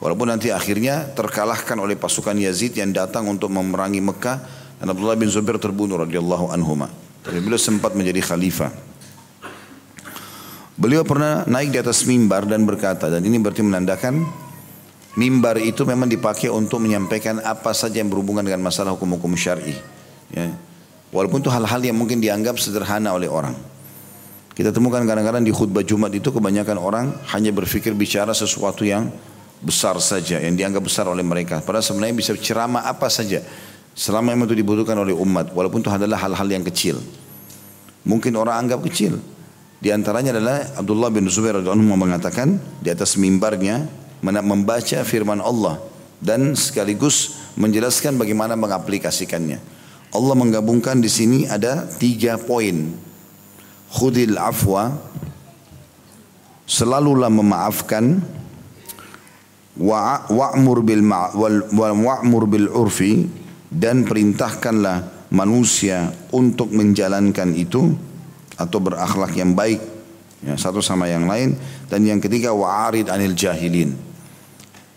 Walaupun 0.00 0.32
nanti 0.32 0.48
akhirnya 0.48 1.12
terkalahkan 1.12 1.76
oleh 1.76 1.94
pasukan 1.94 2.32
Yazid 2.32 2.72
yang 2.74 2.90
datang 2.90 3.28
untuk 3.28 3.52
memerangi 3.52 4.00
Mekah 4.00 4.36
dan 4.80 4.86
Abdullah 4.88 5.20
bin 5.20 5.28
Zubair 5.28 5.60
terbunuh 5.60 6.00
radhiyallahu 6.00 6.48
anhuma. 6.50 6.88
Tapi 7.20 7.36
beliau 7.44 7.60
sempat 7.60 7.92
menjadi 7.92 8.24
khalifah. 8.24 8.72
Beliau 10.80 11.04
pernah 11.04 11.44
naik 11.44 11.76
di 11.76 11.78
atas 11.78 12.08
mimbar 12.08 12.48
dan 12.48 12.64
berkata 12.64 13.12
dan 13.12 13.20
ini 13.20 13.36
berarti 13.36 13.60
menandakan 13.60 14.24
Mimbar 15.18 15.58
itu 15.58 15.82
memang 15.82 16.06
dipakai 16.06 16.46
untuk 16.46 16.78
menyampaikan 16.78 17.42
apa 17.42 17.74
saja 17.74 17.98
yang 17.98 18.06
berhubungan 18.06 18.46
dengan 18.46 18.62
masalah 18.62 18.94
hukum-hukum 18.94 19.34
syar'i. 19.34 19.74
Ya. 20.30 20.54
Walaupun 21.10 21.42
itu 21.42 21.50
hal-hal 21.50 21.82
yang 21.82 21.98
mungkin 21.98 22.22
dianggap 22.22 22.54
sederhana 22.62 23.10
oleh 23.10 23.26
orang. 23.26 23.58
Kita 24.54 24.70
temukan 24.70 25.02
kadang-kadang 25.02 25.42
di 25.42 25.50
khutbah 25.50 25.82
Jumat 25.82 26.14
itu 26.14 26.30
kebanyakan 26.30 26.78
orang 26.78 27.06
hanya 27.34 27.50
berpikir 27.50 27.90
bicara 27.90 28.30
sesuatu 28.30 28.86
yang 28.86 29.10
besar 29.60 29.96
saja, 30.00 30.40
yang 30.40 30.56
dianggap 30.56 30.82
besar 30.84 31.06
oleh 31.06 31.22
mereka. 31.22 31.60
Padahal 31.60 31.84
sebenarnya 31.84 32.16
bisa 32.16 32.32
ceramah 32.36 32.88
apa 32.88 33.06
saja. 33.12 33.44
Selama 33.92 34.32
yang 34.32 34.48
itu 34.48 34.56
dibutuhkan 34.56 34.96
oleh 34.96 35.12
umat, 35.12 35.52
walaupun 35.52 35.84
itu 35.84 35.92
adalah 35.92 36.16
hal-hal 36.16 36.48
yang 36.48 36.64
kecil. 36.64 36.96
Mungkin 38.08 38.32
orang 38.40 38.64
anggap 38.64 38.80
kecil. 38.88 39.20
Di 39.80 39.92
antaranya 39.92 40.36
adalah 40.36 40.76
Abdullah 40.76 41.08
bin 41.08 41.28
Zubair 41.28 41.56
radhiyallahu 41.60 41.96
mengatakan 41.96 42.60
di 42.80 42.92
atas 42.92 43.16
mimbarnya 43.16 43.88
membaca 44.20 45.00
firman 45.04 45.40
Allah 45.40 45.80
dan 46.20 46.52
sekaligus 46.52 47.40
menjelaskan 47.56 48.20
bagaimana 48.20 48.56
mengaplikasikannya. 48.60 49.56
Allah 50.10 50.34
menggabungkan 50.36 51.00
di 51.00 51.08
sini 51.08 51.38
ada 51.48 51.88
tiga 51.88 52.36
poin. 52.36 52.92
Khudil 53.90 54.36
afwa, 54.36 54.94
selalulah 56.68 57.32
memaafkan, 57.32 58.22
wa'mur 59.78 60.82
bil 60.82 61.04
wa'mur 61.04 62.44
bil 62.50 62.68
urfi 62.72 63.28
dan 63.70 64.02
perintahkanlah 64.02 65.30
manusia 65.30 66.10
untuk 66.34 66.74
menjalankan 66.74 67.54
itu 67.54 67.94
atau 68.58 68.78
berakhlak 68.82 69.30
yang 69.38 69.54
baik 69.54 69.78
ya, 70.42 70.58
satu 70.58 70.82
sama 70.82 71.06
yang 71.06 71.30
lain 71.30 71.54
dan 71.86 72.02
yang 72.02 72.18
ketiga 72.18 72.50
wa'arid 72.50 73.06
anil 73.06 73.32
jahilin 73.32 74.10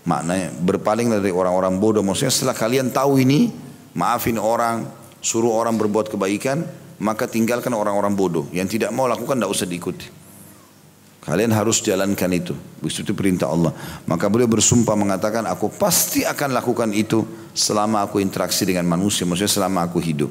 Maknanya 0.04 0.52
berpaling 0.60 1.08
dari 1.08 1.32
orang-orang 1.32 1.80
bodoh. 1.80 2.04
Maksudnya 2.04 2.34
setelah 2.34 2.56
kalian 2.56 2.92
tahu 2.92 3.24
ini, 3.24 3.48
maafin 3.96 4.36
orang, 4.36 4.84
suruh 5.24 5.56
orang 5.56 5.80
berbuat 5.80 6.12
kebaikan, 6.12 6.68
maka 7.00 7.24
tinggalkan 7.24 7.72
orang-orang 7.72 8.12
bodoh. 8.12 8.46
Yang 8.52 8.80
tidak 8.80 8.92
mau 8.92 9.08
lakukan 9.08 9.40
tidak 9.40 9.52
usah 9.52 9.68
diikuti. 9.68 10.23
Kalian 11.24 11.56
harus 11.56 11.80
jalankan 11.80 12.28
itu. 12.36 12.52
Itu 12.84 13.16
perintah 13.16 13.48
Allah. 13.48 13.72
Maka 14.04 14.28
beliau 14.28 14.52
bersumpah 14.52 14.92
mengatakan, 15.00 15.48
aku 15.48 15.72
pasti 15.72 16.28
akan 16.28 16.52
lakukan 16.52 16.92
itu 16.92 17.24
selama 17.56 18.04
aku 18.04 18.20
interaksi 18.20 18.68
dengan 18.68 18.84
manusia. 18.84 19.24
Maksudnya 19.24 19.64
selama 19.64 19.88
aku 19.88 20.04
hidup. 20.04 20.28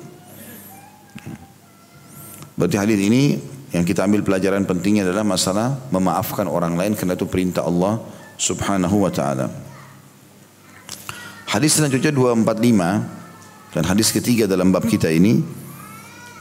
Berarti 2.60 2.76
hadis 2.76 3.00
ini 3.00 3.40
yang 3.72 3.88
kita 3.88 4.04
ambil 4.04 4.20
pelajaran 4.20 4.68
pentingnya 4.68 5.08
adalah 5.08 5.24
masalah 5.24 5.80
memaafkan 5.88 6.44
orang 6.44 6.76
lain 6.76 6.92
karena 6.92 7.16
itu 7.16 7.24
perintah 7.24 7.64
Allah 7.64 7.96
subhanahu 8.36 9.08
wa 9.08 9.08
ta'ala. 9.08 9.48
Hadis 11.48 11.80
selanjutnya 11.80 12.12
245 12.12 13.72
dan 13.72 13.82
hadis 13.88 14.12
ketiga 14.12 14.44
dalam 14.44 14.68
bab 14.68 14.84
kita 14.84 15.08
ini 15.08 15.40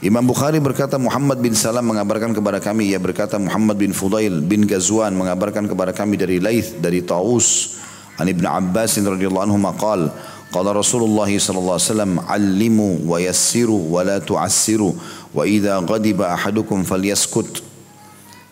Imam 0.02 0.26
Bukhari 0.26 0.58
berkata 0.58 0.98
Muhammad 0.98 1.38
bin 1.38 1.54
Salam 1.54 1.86
mengabarkan 1.86 2.34
kepada 2.34 2.58
kami 2.58 2.90
ia 2.90 2.98
berkata 2.98 3.38
Muhammad 3.38 3.78
bin 3.78 3.94
Fudail 3.94 4.42
bin 4.42 4.66
Ghazwan 4.66 5.14
mengabarkan 5.14 5.70
kepada 5.70 5.94
kami 5.94 6.18
dari 6.18 6.42
Laith 6.42 6.82
dari 6.82 7.06
Taus 7.06 7.78
an 8.18 8.26
Ibn 8.26 8.42
Abbas 8.42 8.98
radhiyallahu 8.98 9.46
anhu 9.46 9.62
maqal 9.62 10.10
qala 10.50 10.74
Rasulullah 10.74 11.30
sallallahu 11.30 11.78
alaihi 11.78 11.88
wasallam 11.94 12.12
allimu 12.26 13.06
wa 13.06 13.22
yassiru 13.22 13.78
wa 13.78 14.02
la 14.02 14.18
tu'assiru 14.18 14.90
wa 15.30 15.46
idza 15.46 15.78
ghadiba 15.86 16.34
ahadukum 16.34 16.82
falyaskut 16.82 17.62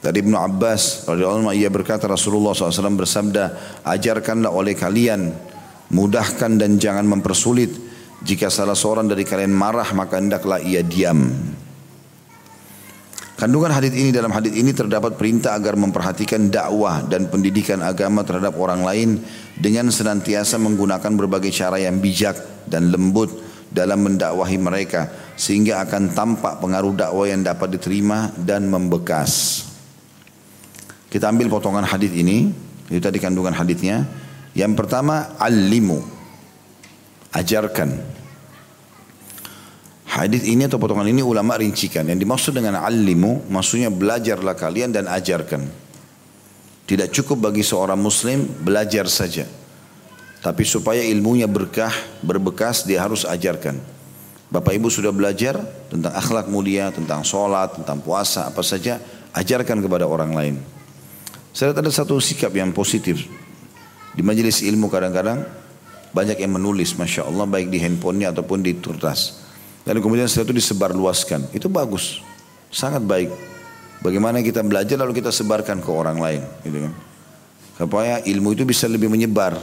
dari 0.00 0.24
Ibnu 0.24 0.32
Abbas 0.32 1.04
radhiyallahu 1.10 1.52
ia 1.52 1.68
berkata 1.68 2.08
Rasulullah 2.08 2.56
SAW 2.56 2.96
bersabda, 2.96 3.52
ajarkanlah 3.84 4.48
oleh 4.48 4.72
kalian, 4.72 5.28
mudahkan 5.92 6.56
dan 6.56 6.80
jangan 6.80 7.04
mempersulit. 7.04 7.89
Jika 8.20 8.52
salah 8.52 8.76
seorang 8.76 9.08
dari 9.08 9.24
kalian 9.24 9.52
marah 9.52 9.88
maka 9.96 10.20
hendaklah 10.20 10.60
ia 10.60 10.84
diam. 10.84 11.32
Kandungan 13.40 13.72
hadis 13.72 13.96
ini 13.96 14.12
dalam 14.12 14.28
hadis 14.36 14.52
ini 14.52 14.76
terdapat 14.76 15.16
perintah 15.16 15.56
agar 15.56 15.72
memperhatikan 15.72 16.52
dakwah 16.52 17.00
dan 17.08 17.32
pendidikan 17.32 17.80
agama 17.80 18.20
terhadap 18.20 18.52
orang 18.60 18.84
lain 18.84 19.24
dengan 19.56 19.88
senantiasa 19.88 20.60
menggunakan 20.60 21.08
berbagai 21.16 21.48
cara 21.48 21.80
yang 21.80 22.04
bijak 22.04 22.36
dan 22.68 22.92
lembut 22.92 23.32
dalam 23.72 24.04
mendakwahi 24.04 24.60
mereka 24.60 25.08
sehingga 25.40 25.80
akan 25.80 26.12
tampak 26.12 26.60
pengaruh 26.60 26.92
dakwah 26.92 27.32
yang 27.32 27.40
dapat 27.40 27.80
diterima 27.80 28.28
dan 28.36 28.68
membekas. 28.68 29.64
Kita 31.08 31.32
ambil 31.32 31.48
potongan 31.48 31.88
hadis 31.88 32.12
ini, 32.12 32.52
itu 32.92 33.00
tadi 33.00 33.16
kandungan 33.16 33.56
hadisnya. 33.56 34.04
Yang 34.52 34.84
pertama, 34.84 35.32
alimu. 35.40 36.19
Ajarkan. 37.30 38.18
Hadis 40.10 40.42
ini 40.42 40.66
atau 40.66 40.82
potongan 40.82 41.06
ini 41.06 41.22
ulama 41.22 41.54
rincikan. 41.54 42.02
Yang 42.02 42.26
dimaksud 42.26 42.52
dengan 42.52 42.82
alimu, 42.82 43.46
maksudnya 43.46 43.94
belajarlah 43.94 44.58
kalian 44.58 44.90
dan 44.90 45.06
ajarkan. 45.06 45.62
Tidak 46.90 47.08
cukup 47.14 47.46
bagi 47.46 47.62
seorang 47.62 47.94
muslim 47.94 48.42
belajar 48.42 49.06
saja. 49.06 49.46
Tapi 50.42 50.66
supaya 50.66 51.06
ilmunya 51.06 51.46
berkah, 51.46 51.94
berbekas, 52.26 52.82
dia 52.82 53.06
harus 53.06 53.22
ajarkan. 53.22 53.78
Bapak 54.50 54.74
ibu 54.74 54.90
sudah 54.90 55.14
belajar 55.14 55.62
tentang 55.86 56.10
akhlak 56.10 56.50
mulia, 56.50 56.90
tentang 56.90 57.22
sholat, 57.22 57.78
tentang 57.78 58.02
puasa, 58.02 58.50
apa 58.50 58.66
saja, 58.66 58.98
ajarkan 59.30 59.78
kepada 59.78 60.10
orang 60.10 60.34
lain. 60.34 60.58
Saya 61.54 61.70
lihat 61.70 61.86
ada 61.86 61.92
satu 61.94 62.18
sikap 62.18 62.50
yang 62.50 62.74
positif. 62.74 63.30
Di 64.10 64.26
majelis 64.26 64.58
ilmu 64.66 64.90
kadang-kadang 64.90 65.46
banyak 66.10 66.42
yang 66.42 66.58
menulis 66.58 66.98
Masya 66.98 67.26
Allah 67.30 67.46
baik 67.46 67.70
di 67.70 67.78
handphonenya 67.78 68.34
ataupun 68.34 68.66
di 68.66 68.74
kertas. 68.78 69.40
Dan 69.86 70.02
kemudian 70.02 70.26
setelah 70.26 70.52
itu 70.52 70.56
disebarluaskan. 70.60 71.54
Itu 71.56 71.70
bagus. 71.70 72.20
Sangat 72.68 73.02
baik. 73.02 73.30
Bagaimana 74.04 74.44
kita 74.44 74.60
belajar 74.60 75.00
lalu 75.00 75.22
kita 75.22 75.32
sebarkan 75.32 75.80
ke 75.80 75.90
orang 75.90 76.18
lain. 76.20 76.42
Gitu 76.66 76.78
kan. 76.84 76.92
Supaya 77.80 78.20
ilmu 78.20 78.52
itu 78.52 78.68
bisa 78.68 78.84
lebih 78.90 79.08
menyebar. 79.08 79.56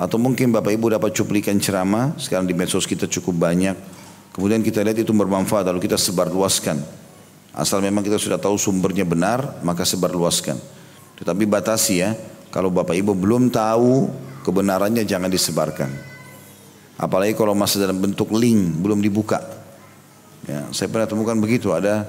Atau 0.00 0.16
mungkin 0.16 0.50
Bapak 0.50 0.72
Ibu 0.72 0.96
dapat 0.96 1.12
cuplikan 1.12 1.60
ceramah. 1.60 2.16
Sekarang 2.16 2.48
di 2.48 2.56
medsos 2.56 2.88
kita 2.88 3.04
cukup 3.06 3.38
banyak. 3.38 3.76
Kemudian 4.32 4.64
kita 4.64 4.80
lihat 4.80 4.96
itu 4.96 5.12
bermanfaat 5.12 5.68
lalu 5.68 5.84
kita 5.84 6.00
sebarluaskan. 6.00 6.80
Asal 7.52 7.84
memang 7.84 8.00
kita 8.00 8.16
sudah 8.16 8.40
tahu 8.40 8.56
sumbernya 8.56 9.04
benar 9.04 9.60
maka 9.60 9.84
sebarluaskan. 9.84 10.56
Tetapi 11.20 11.44
batasi 11.44 12.00
ya, 12.00 12.16
kalau 12.48 12.72
Bapak 12.72 12.96
Ibu 12.96 13.12
belum 13.12 13.52
tahu 13.52 14.08
kebenarannya 14.42 15.06
jangan 15.06 15.30
disebarkan. 15.30 15.90
Apalagi 16.98 17.34
kalau 17.34 17.56
masih 17.56 17.82
dalam 17.82 17.98
bentuk 17.98 18.30
link 18.36 18.78
belum 18.78 19.02
dibuka. 19.02 19.42
Ya, 20.46 20.66
saya 20.74 20.90
pernah 20.90 21.06
temukan 21.06 21.38
begitu 21.38 21.70
ada 21.70 22.06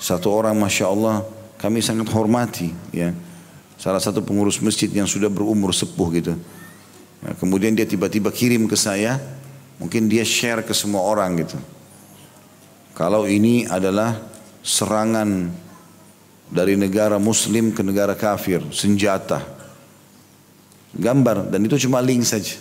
satu 0.00 0.32
orang 0.32 0.56
masya 0.56 0.88
Allah 0.88 1.28
kami 1.60 1.84
sangat 1.84 2.08
hormati 2.08 2.72
ya 2.88 3.12
salah 3.80 3.96
satu 3.96 4.20
pengurus 4.20 4.60
masjid 4.60 4.92
yang 4.92 5.08
sudah 5.08 5.32
berumur 5.32 5.72
sepuh 5.72 6.08
gitu. 6.20 6.36
Ya, 7.24 7.32
kemudian 7.40 7.72
dia 7.72 7.88
tiba-tiba 7.88 8.28
kirim 8.28 8.68
ke 8.68 8.76
saya, 8.76 9.16
mungkin 9.80 10.04
dia 10.04 10.20
share 10.20 10.60
ke 10.60 10.76
semua 10.76 11.00
orang 11.00 11.40
gitu. 11.40 11.56
Kalau 12.92 13.24
ini 13.24 13.64
adalah 13.64 14.20
serangan 14.60 15.48
dari 16.52 16.76
negara 16.76 17.16
muslim 17.16 17.72
ke 17.72 17.80
negara 17.80 18.12
kafir, 18.12 18.60
senjata. 18.68 19.59
Gambar 20.90 21.50
dan 21.54 21.60
itu 21.62 21.86
cuma 21.86 22.02
link 22.02 22.26
saja. 22.26 22.58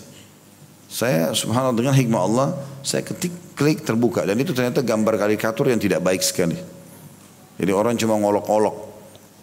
Saya 0.89 1.33
subhanallah 1.37 1.77
dengan 1.77 1.93
hikmah 1.93 2.21
Allah, 2.21 2.47
saya 2.81 3.05
ketik 3.05 3.53
klik 3.53 3.85
terbuka 3.85 4.25
dan 4.25 4.37
itu 4.37 4.53
ternyata 4.57 4.81
gambar 4.81 5.21
karikatur 5.21 5.69
yang 5.69 5.77
tidak 5.77 6.01
baik 6.01 6.21
sekali. 6.25 6.57
Jadi 7.59 7.71
orang 7.75 7.93
cuma 7.99 8.17
ngolok-olok. 8.17 8.89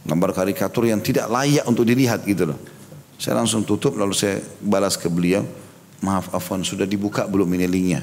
Gambar 0.07 0.30
karikatur 0.34 0.87
yang 0.87 1.03
tidak 1.03 1.26
layak 1.26 1.66
untuk 1.66 1.82
dilihat 1.82 2.22
gitu 2.24 2.55
loh. 2.55 2.59
Saya 3.18 3.43
langsung 3.43 3.66
tutup 3.66 3.99
lalu 3.99 4.14
saya 4.14 4.39
balas 4.62 4.95
ke 4.95 5.11
beliau. 5.11 5.43
Maaf 6.01 6.30
Afwan 6.30 6.62
sudah 6.62 6.84
dibuka 6.87 7.26
belum 7.26 7.49
ini 7.59 7.66
linknya. 7.66 8.03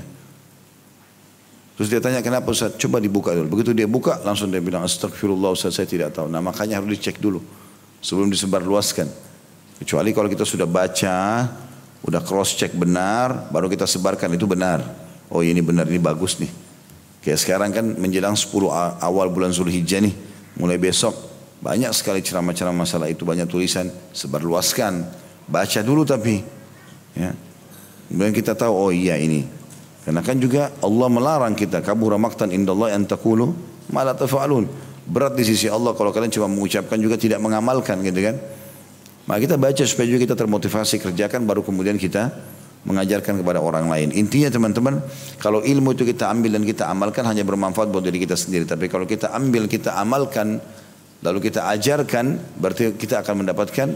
Terus 1.73 1.89
dia 1.89 1.97
tanya 1.97 2.21
kenapa 2.21 2.53
Ustaz? 2.53 2.77
Coba 2.77 3.01
dibuka 3.01 3.33
dulu. 3.33 3.57
Begitu 3.57 3.73
dia 3.73 3.89
buka 3.89 4.21
langsung 4.21 4.53
dia 4.53 4.61
bilang 4.61 4.85
astagfirullah 4.85 5.57
Ustaz 5.57 5.73
saya 5.79 5.89
tidak 5.89 6.13
tahu. 6.13 6.29
Nah 6.29 6.41
makanya 6.41 6.77
harus 6.77 6.93
dicek 6.93 7.17
dulu 7.17 7.41
sebelum 8.03 8.29
disebarluaskan. 8.29 9.32
Kecuali 9.83 10.15
kalau 10.15 10.31
kita 10.31 10.47
sudah 10.47 10.63
baca, 10.63 11.43
udah 12.07 12.21
cross 12.23 12.55
check 12.55 12.71
benar, 12.71 13.51
baru 13.51 13.67
kita 13.67 13.83
sebarkan 13.83 14.31
itu 14.31 14.47
benar. 14.47 14.79
Oh 15.27 15.43
ini 15.43 15.59
benar, 15.59 15.91
ini 15.91 15.99
bagus 15.99 16.39
nih. 16.39 16.47
Kayak 17.19 17.39
sekarang 17.43 17.69
kan 17.75 17.85
menjelang 17.99 18.31
10 18.31 18.47
awal 19.03 19.27
bulan 19.27 19.51
Zulhijjah 19.51 19.99
nih, 19.99 20.15
mulai 20.55 20.79
besok 20.79 21.11
banyak 21.59 21.91
sekali 21.91 22.23
ceramah-ceramah 22.23 22.87
masalah 22.87 23.11
itu, 23.11 23.27
banyak 23.27 23.43
tulisan, 23.43 23.91
sebarluaskan. 24.15 25.03
Baca 25.51 25.79
dulu 25.83 26.07
tapi. 26.07 26.39
Ya. 27.15 27.35
Kemudian 28.07 28.31
kita 28.31 28.55
tahu, 28.55 28.71
oh 28.71 28.91
iya 28.95 29.19
ini. 29.19 29.43
Karena 30.07 30.23
kan 30.23 30.39
juga 30.39 30.71
Allah 30.79 31.07
melarang 31.11 31.55
kita, 31.59 31.83
kabura 31.83 32.15
maktan 32.15 32.55
indallah 32.55 32.87
malah 33.91 34.15
tafa'alun. 34.15 34.63
Berat 35.03 35.35
di 35.35 35.43
sisi 35.43 35.67
Allah 35.67 35.91
kalau 35.91 36.15
kalian 36.15 36.31
cuma 36.31 36.47
mengucapkan 36.47 36.95
juga 36.95 37.19
tidak 37.19 37.43
mengamalkan 37.43 37.99
gitu 37.99 38.23
kan. 38.23 38.39
Maka 39.23 39.39
kita 39.47 39.55
baca 39.55 39.83
supaya 39.87 40.05
juga 40.07 40.19
kita 40.27 40.35
termotivasi 40.35 40.99
kerjakan 40.99 41.47
baru 41.47 41.63
kemudian 41.63 41.95
kita 41.95 42.33
mengajarkan 42.83 43.39
kepada 43.39 43.63
orang 43.63 43.87
lain. 43.87 44.11
Intinya 44.11 44.51
teman-teman, 44.51 44.99
kalau 45.39 45.63
ilmu 45.63 45.95
itu 45.95 46.03
kita 46.03 46.27
ambil 46.27 46.59
dan 46.59 46.63
kita 46.67 46.91
amalkan 46.91 47.23
hanya 47.23 47.47
bermanfaat 47.47 47.87
buat 47.87 48.03
diri 48.03 48.19
kita 48.27 48.35
sendiri. 48.35 48.67
Tapi 48.67 48.91
kalau 48.91 49.07
kita 49.07 49.31
ambil, 49.31 49.71
kita 49.71 49.95
amalkan, 49.95 50.59
lalu 51.23 51.39
kita 51.39 51.71
ajarkan, 51.71 52.59
berarti 52.59 52.99
kita 52.99 53.23
akan 53.23 53.47
mendapatkan 53.47 53.87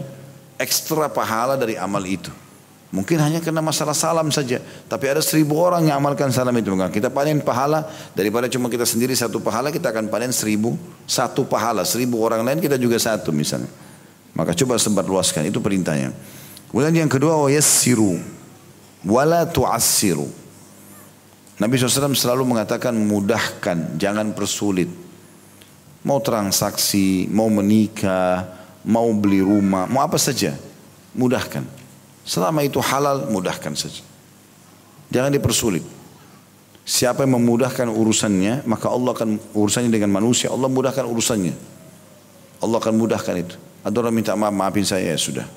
ekstra 0.56 1.12
pahala 1.12 1.60
dari 1.60 1.76
amal 1.76 2.00
itu. 2.08 2.32
Mungkin 2.88 3.20
hanya 3.20 3.44
karena 3.44 3.60
masalah 3.60 3.92
salam 3.92 4.32
saja. 4.32 4.64
Tapi 4.88 5.04
ada 5.12 5.20
seribu 5.20 5.60
orang 5.60 5.92
yang 5.92 6.00
amalkan 6.00 6.32
salam 6.32 6.56
itu. 6.56 6.72
Kita 6.72 7.12
panen 7.12 7.44
pahala 7.44 7.84
daripada 8.16 8.48
cuma 8.48 8.72
kita 8.72 8.88
sendiri 8.88 9.12
satu 9.12 9.44
pahala, 9.44 9.68
kita 9.68 9.92
akan 9.92 10.08
panen 10.08 10.32
seribu 10.32 10.72
satu 11.04 11.44
pahala. 11.44 11.84
Seribu 11.84 12.24
orang 12.24 12.40
lain 12.40 12.64
kita 12.64 12.80
juga 12.80 12.96
satu 12.96 13.28
misalnya. 13.28 13.68
Maka 14.38 14.54
coba 14.54 14.78
sebar 14.78 15.02
luaskan, 15.02 15.50
itu 15.50 15.58
perintahnya. 15.58 16.14
Kemudian 16.70 16.94
yang 16.94 17.10
kedua, 17.10 17.34
siru 17.58 18.38
wala 19.02 19.46
tu'assiru. 19.46 20.26
Nabi 21.58 21.74
SAW 21.74 22.14
selalu 22.14 22.46
mengatakan 22.46 22.94
mudahkan, 22.94 23.98
jangan 23.98 24.30
persulit. 24.30 24.86
Mau 26.06 26.22
transaksi, 26.22 27.26
mau 27.34 27.50
menikah, 27.50 28.46
mau 28.86 29.10
beli 29.10 29.42
rumah, 29.42 29.90
mau 29.90 30.06
apa 30.06 30.14
saja, 30.14 30.54
mudahkan. 31.18 31.66
Selama 32.22 32.62
itu 32.62 32.78
halal, 32.78 33.26
mudahkan 33.26 33.74
saja. 33.74 34.06
Jangan 35.10 35.34
dipersulit. 35.34 35.82
Siapa 36.86 37.26
yang 37.26 37.42
memudahkan 37.42 37.90
urusannya, 37.90 38.64
maka 38.64 38.88
Allah 38.88 39.12
akan 39.12 39.36
urusannya 39.52 39.90
dengan 39.90 40.14
manusia, 40.14 40.48
Allah 40.48 40.70
mudahkan 40.70 41.04
urusannya. 41.04 41.52
Allah 42.62 42.76
akan 42.78 42.94
mudahkan 42.94 43.34
itu. 43.34 43.56
Ada 43.88 44.04
orang 44.04 44.12
minta 44.12 44.36
maaf, 44.36 44.52
maafin 44.52 44.84
saya 44.84 45.16
ya 45.16 45.16
sudah. 45.16 45.48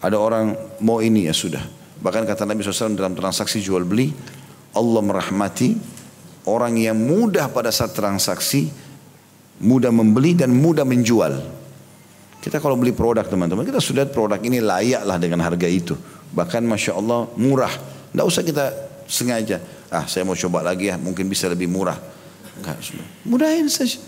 Ada 0.00 0.16
orang 0.16 0.56
mau 0.80 1.04
ini 1.04 1.28
ya 1.28 1.36
sudah. 1.36 1.60
Bahkan 2.00 2.24
kata 2.24 2.48
Nabi 2.48 2.64
SAW 2.64 2.96
dalam 2.96 3.12
transaksi 3.12 3.60
jual 3.60 3.84
beli, 3.84 4.08
Allah 4.72 5.02
merahmati 5.04 5.76
orang 6.48 6.80
yang 6.80 6.96
mudah 6.96 7.52
pada 7.52 7.68
saat 7.68 7.92
transaksi, 7.92 8.72
mudah 9.60 9.92
membeli 9.92 10.32
dan 10.32 10.48
mudah 10.50 10.88
menjual. 10.88 11.60
Kita 12.42 12.58
kalau 12.58 12.74
beli 12.74 12.90
produk 12.90 13.28
teman-teman, 13.28 13.62
kita 13.62 13.78
sudah 13.78 14.08
produk 14.08 14.40
ini 14.42 14.58
layaklah 14.58 15.20
dengan 15.20 15.44
harga 15.44 15.68
itu. 15.68 15.94
Bahkan 16.32 16.64
Masya 16.64 16.96
Allah 16.96 17.28
murah. 17.36 17.70
Tidak 18.10 18.24
usah 18.24 18.42
kita 18.42 18.64
sengaja. 19.06 19.60
Ah 19.92 20.08
saya 20.08 20.24
mau 20.24 20.34
coba 20.34 20.64
lagi 20.64 20.88
ya, 20.88 20.96
mungkin 20.96 21.28
bisa 21.28 21.46
lebih 21.52 21.68
murah. 21.68 22.00
Enggak, 22.58 22.80
mudahin 23.28 23.68
saja. 23.68 24.00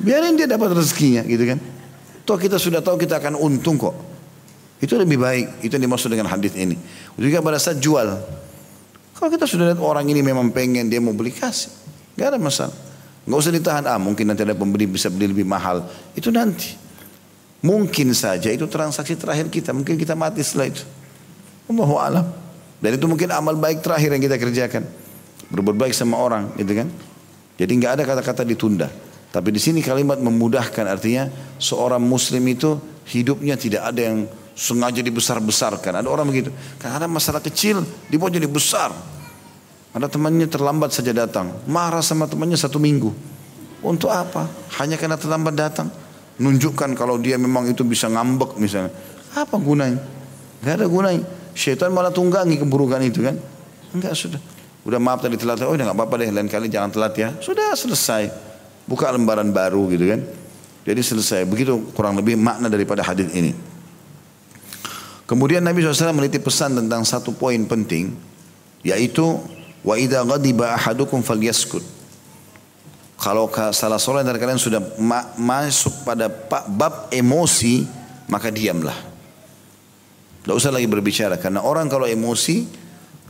Biarin 0.00 0.34
dia 0.34 0.48
dapat 0.48 0.74
rezekinya 0.74 1.22
gitu 1.28 1.44
kan. 1.44 1.60
Toh 2.26 2.34
kita 2.34 2.58
sudah 2.58 2.82
tahu 2.82 2.98
kita 2.98 3.22
akan 3.22 3.38
untung 3.38 3.78
kok. 3.78 3.94
Itu 4.82 4.98
lebih 4.98 5.22
baik. 5.22 5.62
Itu 5.62 5.78
yang 5.78 5.86
dimaksud 5.86 6.10
dengan 6.10 6.26
hadis 6.26 6.52
ini. 6.58 6.74
Juga 7.14 7.38
pada 7.38 7.56
saat 7.56 7.78
jual. 7.78 8.18
Kalau 9.16 9.30
kita 9.30 9.46
sudah 9.46 9.72
lihat 9.72 9.80
orang 9.80 10.04
ini 10.10 10.20
memang 10.20 10.50
pengen 10.50 10.90
dia 10.90 10.98
mau 10.98 11.14
beli 11.14 11.30
kasih. 11.30 11.70
Gak 12.18 12.34
ada 12.34 12.38
masalah. 12.42 12.74
Gak 13.24 13.38
usah 13.38 13.54
ditahan. 13.54 13.84
Ah 13.86 13.96
mungkin 13.96 14.26
nanti 14.26 14.42
ada 14.42 14.58
pembeli 14.58 14.90
bisa 14.90 15.06
beli 15.06 15.30
lebih 15.30 15.46
mahal. 15.46 15.86
Itu 16.18 16.34
nanti. 16.34 16.74
Mungkin 17.62 18.12
saja 18.12 18.50
itu 18.50 18.66
transaksi 18.66 19.14
terakhir 19.14 19.46
kita. 19.46 19.70
Mungkin 19.70 19.94
kita 19.94 20.18
mati 20.18 20.42
setelah 20.42 20.74
itu. 20.74 20.82
Allahu 21.70 21.94
alam. 21.96 22.26
Dan 22.82 23.00
itu 23.00 23.06
mungkin 23.08 23.32
amal 23.32 23.56
baik 23.56 23.80
terakhir 23.80 24.12
yang 24.12 24.22
kita 24.22 24.36
kerjakan. 24.36 24.82
Berbuat 25.46 25.78
baik 25.78 25.94
sama 25.94 26.18
orang, 26.18 26.50
gitu 26.58 26.74
kan? 26.74 26.90
Jadi 27.56 27.72
nggak 27.78 27.92
ada 27.96 28.02
kata-kata 28.04 28.42
ditunda. 28.44 28.90
Tapi 29.36 29.52
di 29.52 29.60
sini 29.60 29.84
kalimat 29.84 30.16
memudahkan 30.16 30.88
artinya 30.88 31.28
seorang 31.60 32.00
muslim 32.00 32.40
itu 32.48 32.80
hidupnya 33.04 33.60
tidak 33.60 33.84
ada 33.84 34.00
yang 34.00 34.24
sengaja 34.56 35.04
dibesar-besarkan. 35.04 36.00
Ada 36.00 36.08
orang 36.08 36.24
begitu. 36.32 36.48
Karena 36.80 37.04
masalah 37.04 37.44
kecil 37.44 37.84
dibuat 38.08 38.32
jadi 38.32 38.48
besar. 38.48 38.96
Ada 39.92 40.08
temannya 40.08 40.48
terlambat 40.48 40.96
saja 40.96 41.12
datang. 41.12 41.52
Marah 41.68 42.00
sama 42.00 42.24
temannya 42.24 42.56
satu 42.56 42.80
minggu. 42.80 43.12
Untuk 43.84 44.08
apa? 44.08 44.48
Hanya 44.80 44.96
karena 44.96 45.20
terlambat 45.20 45.52
datang. 45.52 45.92
Nunjukkan 46.40 46.96
kalau 46.96 47.20
dia 47.20 47.36
memang 47.36 47.68
itu 47.68 47.84
bisa 47.84 48.08
ngambek 48.08 48.56
misalnya. 48.56 48.88
Apa 49.36 49.60
gunanya? 49.60 50.00
Gak 50.64 50.80
ada 50.80 50.88
gunanya. 50.88 51.28
Syaitan 51.52 51.92
malah 51.92 52.08
tunggangi 52.08 52.56
keburukan 52.56 53.04
itu 53.04 53.20
kan. 53.20 53.36
Enggak 53.92 54.16
sudah. 54.16 54.40
Udah 54.88 54.96
maaf 54.96 55.20
tadi 55.20 55.36
telat. 55.36 55.60
Oh 55.60 55.76
udah 55.76 55.92
gak 55.92 55.96
apa-apa 56.00 56.24
deh. 56.24 56.32
Lain 56.32 56.48
kali 56.48 56.72
jangan 56.72 56.88
telat 56.88 57.12
ya. 57.20 57.36
Sudah 57.44 57.76
selesai. 57.76 58.55
Buka 58.86 59.10
lembaran 59.10 59.50
baru 59.50 59.90
gitu 59.90 60.06
kan. 60.06 60.22
Jadi 60.86 61.00
selesai. 61.02 61.42
Begitu 61.44 61.90
kurang 61.92 62.14
lebih 62.14 62.38
makna 62.38 62.70
daripada 62.70 63.02
hadis 63.02 63.26
ini. 63.34 63.50
Kemudian 65.26 65.58
Nabi 65.58 65.82
SAW 65.82 66.14
menitip 66.14 66.46
pesan 66.46 66.78
tentang 66.78 67.02
satu 67.02 67.34
poin 67.34 67.58
penting 67.66 68.14
yaitu 68.86 69.42
wa 69.82 69.98
idza 69.98 70.22
ghadiba 70.22 70.78
ahadukum 70.78 71.18
falyaskut. 71.18 71.82
Kalau 73.18 73.50
salah 73.74 73.98
seorang 73.98 74.22
dari 74.22 74.38
kalian 74.38 74.60
sudah 74.60 74.78
ma 75.02 75.34
masuk 75.34 76.06
pada 76.06 76.30
bab 76.70 77.10
emosi 77.10 77.82
maka 78.30 78.54
diamlah. 78.54 78.94
Tidak 80.46 80.54
usah 80.54 80.70
lagi 80.70 80.86
berbicara 80.86 81.34
karena 81.42 81.58
orang 81.58 81.90
kalau 81.90 82.06
emosi 82.06 82.62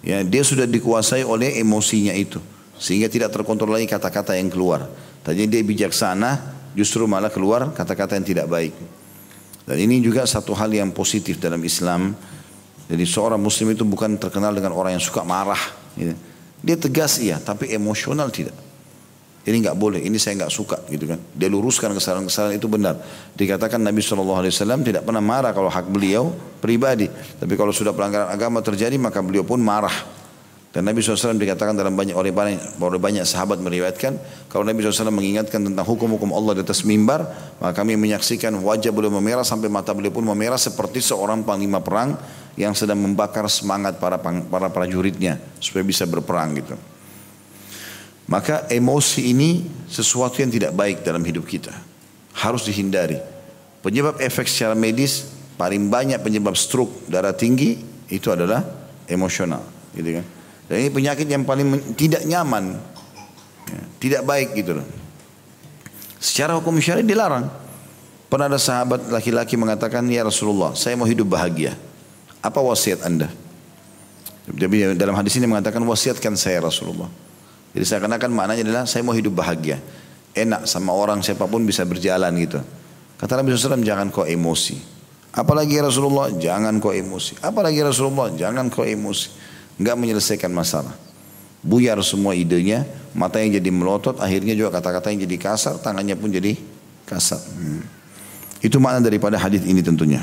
ya 0.04 0.20
dia 0.20 0.44
sudah 0.44 0.68
dikuasai 0.68 1.24
oleh 1.24 1.57
emosinya 1.64 2.12
itu 2.12 2.36
sehingga 2.76 3.09
tidak 3.09 3.32
terkontrol 3.32 3.72
lagi 3.72 3.88
kata-kata 3.88 4.36
yang 4.36 4.52
keluar. 4.52 4.84
Tadinya 5.27 5.59
dia 5.59 5.62
bijaksana 5.66 6.39
justru 6.79 7.03
malah 7.11 7.35
keluar 7.35 7.74
kata-kata 7.74 8.14
yang 8.14 8.22
tidak 8.22 8.47
baik. 8.47 8.70
Dan 9.66 9.83
ini 9.83 9.99
juga 9.99 10.22
satu 10.22 10.55
hal 10.55 10.70
yang 10.70 10.95
positif 10.95 11.43
dalam 11.43 11.59
Islam. 11.66 12.14
Jadi 12.87 13.03
seorang 13.03 13.43
muslim 13.43 13.74
itu 13.74 13.83
bukan 13.83 14.14
terkenal 14.14 14.55
dengan 14.55 14.70
orang 14.79 14.95
yang 14.95 15.03
suka 15.03 15.27
marah. 15.27 15.59
Gitu. 15.99 16.14
Dia 16.62 16.79
tegas 16.79 17.18
iya, 17.18 17.43
tapi 17.43 17.74
emosional 17.74 18.31
tidak. 18.31 18.55
Ini 19.47 19.62
nggak 19.62 19.79
boleh, 19.79 20.03
ini 20.03 20.18
saya 20.18 20.43
nggak 20.43 20.51
suka 20.55 20.79
gitu 20.91 21.07
kan. 21.11 21.18
Dia 21.35 21.51
luruskan 21.51 21.95
kesalahan-kesalahan 21.95 22.59
itu 22.59 22.66
benar. 22.70 22.99
Dikatakan 23.35 23.79
Nabi 23.79 24.03
SAW 24.03 24.43
tidak 24.83 25.07
pernah 25.07 25.22
marah 25.22 25.55
kalau 25.55 25.70
hak 25.70 25.87
beliau 25.91 26.35
pribadi. 26.62 27.07
Tapi 27.11 27.55
kalau 27.55 27.70
sudah 27.70 27.95
pelanggaran 27.95 28.31
agama 28.31 28.62
terjadi 28.62 28.99
maka 28.99 29.22
beliau 29.22 29.43
pun 29.43 29.59
marah. 29.59 29.95
Dan 30.77 30.85
Nabi 30.85 31.01
SAW 31.01 31.41
dikatakan 31.41 31.72
dalam 31.72 31.97
banyak 31.97 32.12
oleh 32.12 32.37
banyak, 32.37 32.77
banyak 32.77 33.24
sahabat 33.24 33.64
meriwayatkan 33.64 34.20
kalau 34.53 34.61
Nabi 34.61 34.85
SAW 34.85 35.09
mengingatkan 35.09 35.64
tentang 35.64 35.89
hukum-hukum 35.89 36.37
Allah 36.37 36.61
di 36.61 36.68
atas 36.68 36.85
mimbar 36.85 37.24
maka 37.57 37.81
kami 37.81 37.97
menyaksikan 37.97 38.53
wajah 38.61 38.93
beliau 38.93 39.09
memerah 39.09 39.41
sampai 39.41 39.72
mata 39.72 39.97
beliau 39.97 40.12
pun 40.12 40.29
memerah 40.29 40.61
seperti 40.61 41.01
seorang 41.01 41.49
panglima 41.49 41.81
perang 41.81 42.20
yang 42.61 42.77
sedang 42.77 43.01
membakar 43.01 43.49
semangat 43.49 43.97
para 43.97 44.20
para 44.20 44.68
prajuritnya 44.68 45.41
supaya 45.64 45.81
bisa 45.81 46.05
berperang 46.05 46.61
gitu. 46.61 46.77
Maka 48.29 48.68
emosi 48.68 49.33
ini 49.33 49.64
sesuatu 49.89 50.45
yang 50.45 50.53
tidak 50.53 50.77
baik 50.77 51.01
dalam 51.01 51.24
hidup 51.24 51.49
kita. 51.49 51.72
Harus 52.37 52.68
dihindari. 52.68 53.16
Penyebab 53.81 54.20
efek 54.20 54.45
secara 54.45 54.77
medis 54.77 55.24
paling 55.57 55.89
banyak 55.89 56.20
penyebab 56.20 56.53
stroke 56.53 57.09
darah 57.09 57.33
tinggi 57.33 57.81
itu 58.12 58.29
adalah 58.29 58.61
emosional, 59.09 59.64
gitu 59.97 60.20
kan. 60.20 60.36
Dan 60.67 60.77
ini 60.83 60.91
penyakit 60.91 61.27
yang 61.31 61.47
paling 61.47 61.95
tidak 61.95 62.27
nyaman. 62.27 62.75
Ya, 63.67 63.83
tidak 64.03 64.23
baik 64.27 64.55
gitu 64.59 64.83
loh. 64.83 64.87
Secara 66.19 66.59
hukum 66.59 66.75
syariat 66.83 67.07
dilarang. 67.07 67.47
Pernah 68.27 68.51
ada 68.51 68.59
sahabat 68.59 69.07
laki-laki 69.07 69.55
mengatakan, 69.55 70.03
Ya 70.11 70.27
Rasulullah, 70.27 70.75
saya 70.75 70.99
mau 70.99 71.07
hidup 71.07 71.31
bahagia. 71.31 71.79
Apa 72.43 72.59
wasiat 72.59 73.07
anda? 73.07 73.31
Jadi 74.47 74.99
dalam 74.99 75.14
hadis 75.14 75.39
ini 75.39 75.47
mengatakan, 75.47 75.79
wasiatkan 75.87 76.35
saya 76.35 76.62
Rasulullah. 76.62 77.07
Jadi 77.71 77.87
seakan-akan 77.87 78.31
maknanya 78.35 78.62
adalah, 78.67 78.85
saya 78.87 79.07
mau 79.07 79.14
hidup 79.14 79.39
bahagia. 79.39 79.79
Enak 80.35 80.67
sama 80.67 80.91
orang 80.91 81.23
siapa 81.23 81.47
pun 81.47 81.62
bisa 81.62 81.87
berjalan 81.87 82.35
gitu. 82.43 82.59
Kata 83.17 83.39
Nabi 83.39 83.55
SAW, 83.55 83.81
jangan 83.87 84.11
kau 84.11 84.27
emosi. 84.27 84.77
Apalagi 85.37 85.79
ya 85.79 85.87
Rasulullah, 85.87 86.33
jangan 86.35 86.83
kau 86.83 86.91
emosi. 86.91 87.39
Apalagi 87.41 87.79
ya 87.79 87.87
Rasulullah, 87.89 88.33
jangan 88.35 88.67
kau 88.73 88.83
emosi. 88.83 89.29
Enggak 89.77 89.97
menyelesaikan 90.01 90.53
masalah. 90.53 90.97
Buyar 91.61 91.99
semua 92.05 92.33
idenya, 92.33 92.87
matanya 93.12 93.59
jadi 93.59 93.70
melotot, 93.72 94.16
akhirnya 94.22 94.55
juga 94.57 94.79
kata-katanya 94.79 95.27
jadi 95.29 95.37
kasar, 95.37 95.74
tangannya 95.83 96.14
pun 96.14 96.31
jadi 96.33 96.57
kasar. 97.05 97.41
Hmm. 97.43 97.83
Itu 98.62 98.81
makna 98.81 99.05
daripada 99.05 99.37
hadis 99.37 99.66
ini 99.66 99.85
tentunya. 99.85 100.22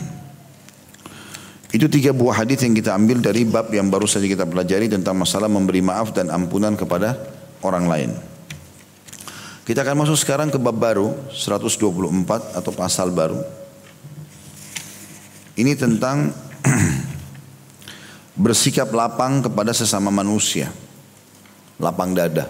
Itu 1.73 1.89
tiga 1.89 2.13
buah 2.13 2.45
hadis 2.45 2.61
yang 2.61 2.77
kita 2.77 2.93
ambil 2.93 3.17
dari 3.17 3.49
bab 3.49 3.73
yang 3.73 3.89
baru 3.89 4.05
saja 4.05 4.29
kita 4.29 4.45
pelajari 4.45 4.93
tentang 4.93 5.17
masalah 5.17 5.49
memberi 5.49 5.81
maaf 5.81 6.13
dan 6.13 6.29
ampunan 6.29 6.77
kepada 6.77 7.17
orang 7.65 7.89
lain. 7.89 8.11
Kita 9.65 9.81
akan 9.81 10.05
masuk 10.05 10.21
sekarang 10.21 10.53
ke 10.53 10.61
bab 10.61 10.77
baru 10.77 11.17
124 11.33 11.81
atau 12.53 12.71
pasal 12.77 13.09
baru. 13.09 13.41
Ini 15.57 15.73
tentang 15.73 16.29
bersikap 18.33 18.89
lapang 18.93 19.45
kepada 19.45 19.71
sesama 19.73 20.09
manusia. 20.09 20.69
Lapang 21.77 22.13
dada. 22.13 22.49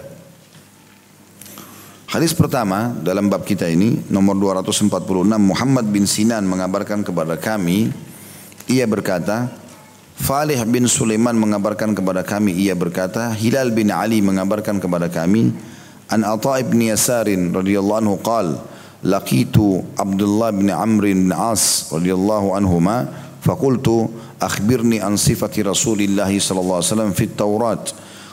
Hadis 2.14 2.30
pertama 2.30 2.94
dalam 3.02 3.26
bab 3.26 3.42
kita 3.42 3.66
ini 3.66 4.06
nomor 4.06 4.38
246 4.38 4.86
Muhammad 5.34 5.86
bin 5.90 6.06
Sinan 6.06 6.46
mengabarkan 6.46 7.02
kepada 7.02 7.34
kami 7.34 7.90
ia 8.70 8.86
berkata 8.86 9.50
Falih 10.14 10.62
bin 10.70 10.86
Sulaiman 10.86 11.34
mengabarkan 11.34 11.90
kepada 11.90 12.22
kami 12.22 12.54
ia 12.54 12.78
berkata 12.78 13.34
Hilal 13.34 13.74
bin 13.74 13.90
Ali 13.90 14.22
mengabarkan 14.22 14.78
kepada 14.78 15.10
kami 15.10 15.50
An 16.06 16.22
Atha 16.22 16.62
ibn 16.62 16.78
Yasarin 16.86 17.50
radhiyallahu 17.50 17.98
anhu 18.06 18.16
qal 18.22 18.62
laqitu 19.02 19.82
Abdullah 19.98 20.54
bin 20.54 20.70
Amr 20.70 21.10
bin 21.10 21.34
As 21.34 21.90
radhiyallahu 21.90 22.54
anhuma 22.54 23.10
فقلت 23.44 24.08
أخبرني 24.42 25.00
عن 25.00 25.16
صفة 25.16 25.62
رسول 25.62 26.00
الله 26.00 26.38
صلى 26.38 26.60
الله 26.60 26.74
عليه 26.74 26.92
وسلم 26.92 27.10
في 27.10 27.24
التوراة. 27.24 27.84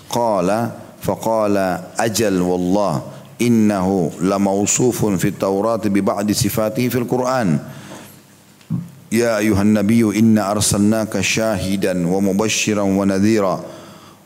قال 0.10 0.72
فقال 1.02 1.58
أجل 2.00 2.42
والله 2.42 3.02
إنه 3.42 4.12
لموصوف 4.22 5.06
في 5.06 5.28
التوراة 5.28 5.84
ببعض 5.86 6.32
صفاته 6.32 6.90
في 6.90 6.98
القرآن. 6.98 7.60
يا 9.12 9.38
أيها 9.38 9.62
النبي 9.62 10.20
إنا 10.20 10.52
أرسلناك 10.52 11.22
شاهدا 11.22 12.08
ومبشرا 12.08 12.82
ونذيرا 12.82 13.64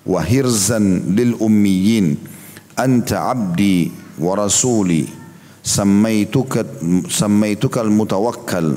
وهرزا 0.05 0.79
للأميين. 1.09 2.17
أنت 2.79 3.13
عبدي 3.13 3.91
ورسولي. 4.19 5.05
سميتك 5.63 6.65
سميتك 7.09 7.77
المتوكل. 7.77 8.73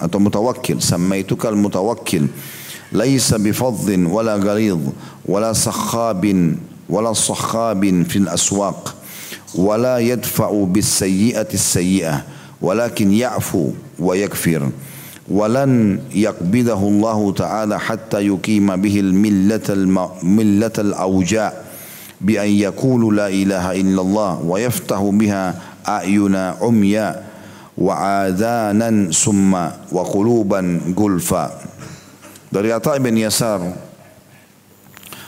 atau 0.00 0.20
mutawakkil 0.20 0.80
sammaituka 0.80 1.48
al-mutawakkil 1.48 2.28
laisa 2.92 3.38
bifadhin 3.38 4.06
wala 4.06 4.38
gharid 4.38 4.78
wala 5.26 5.54
sakhabin 5.54 6.58
wala 6.88 7.14
sakhabin 7.14 8.04
fil 8.04 8.28
aswaq 8.28 8.94
wala 9.56 9.98
yadfa'u 10.00 10.66
bis 10.68 10.86
sayyi'ati 11.00 11.58
sayyi'ah 11.58 12.22
walakin 12.62 13.12
ya'fu 13.12 13.74
wa 13.98 14.12
yakfir 14.16 14.62
ولن 15.26 15.98
يقبضه 16.14 16.78
الله 16.88 17.32
تعالى 17.32 17.76
حتى 17.80 18.20
يقيم 18.30 18.76
به 18.76 19.00
الملة 19.00 19.66
الملة 19.68 20.76
الأوجاء 20.78 21.64
بأن 22.20 22.48
يقول 22.48 23.16
لا 23.16 23.26
إله 23.28 23.72
إلا 23.72 24.00
الله 24.02 24.40
ويفتح 24.46 25.00
بها 25.02 25.44
أعين 25.88 26.36
عمياء 26.62 27.25
wa 27.76 28.24
adanan 28.24 29.12
summa 29.12 29.84
wa 29.92 30.02
dari 32.56 32.72
Atha 32.72 32.96
bin 32.96 33.20
Yasar 33.20 33.58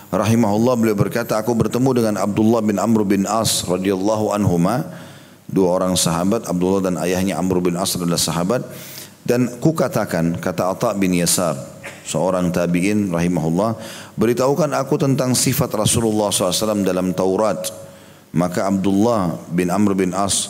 rahimahullah 0.08 0.74
beliau 0.80 0.96
berkata 0.96 1.36
aku 1.36 1.52
bertemu 1.52 1.90
dengan 2.00 2.14
Abdullah 2.24 2.64
bin 2.64 2.80
Amr 2.80 3.04
bin 3.04 3.28
As 3.28 3.66
radhiyallahu 3.68 4.32
anhuma. 4.32 4.86
Dua 5.48 5.80
orang 5.80 5.96
sahabat 5.96 6.44
Abdullah 6.44 6.84
dan 6.84 6.94
ayahnya 7.00 7.40
Amr 7.40 7.60
bin 7.60 7.76
As 7.76 7.96
adalah 7.96 8.20
sahabat. 8.20 8.64
Dan 9.28 9.60
ku 9.60 9.76
katakan 9.76 10.40
kata 10.40 10.72
Atha 10.72 10.96
bin 10.96 11.12
Yasar 11.12 11.58
seorang 12.08 12.48
tabi'in 12.48 13.12
rahimahullah 13.12 13.76
beritahukan 14.16 14.72
aku 14.72 14.96
tentang 14.96 15.36
sifat 15.36 15.68
Rasulullah 15.76 16.32
SAW 16.32 16.80
dalam 16.80 17.12
Taurat. 17.12 17.60
Maka 18.32 18.68
Abdullah 18.68 19.36
bin 19.52 19.68
Amr 19.68 19.92
bin 19.92 20.16
As 20.16 20.48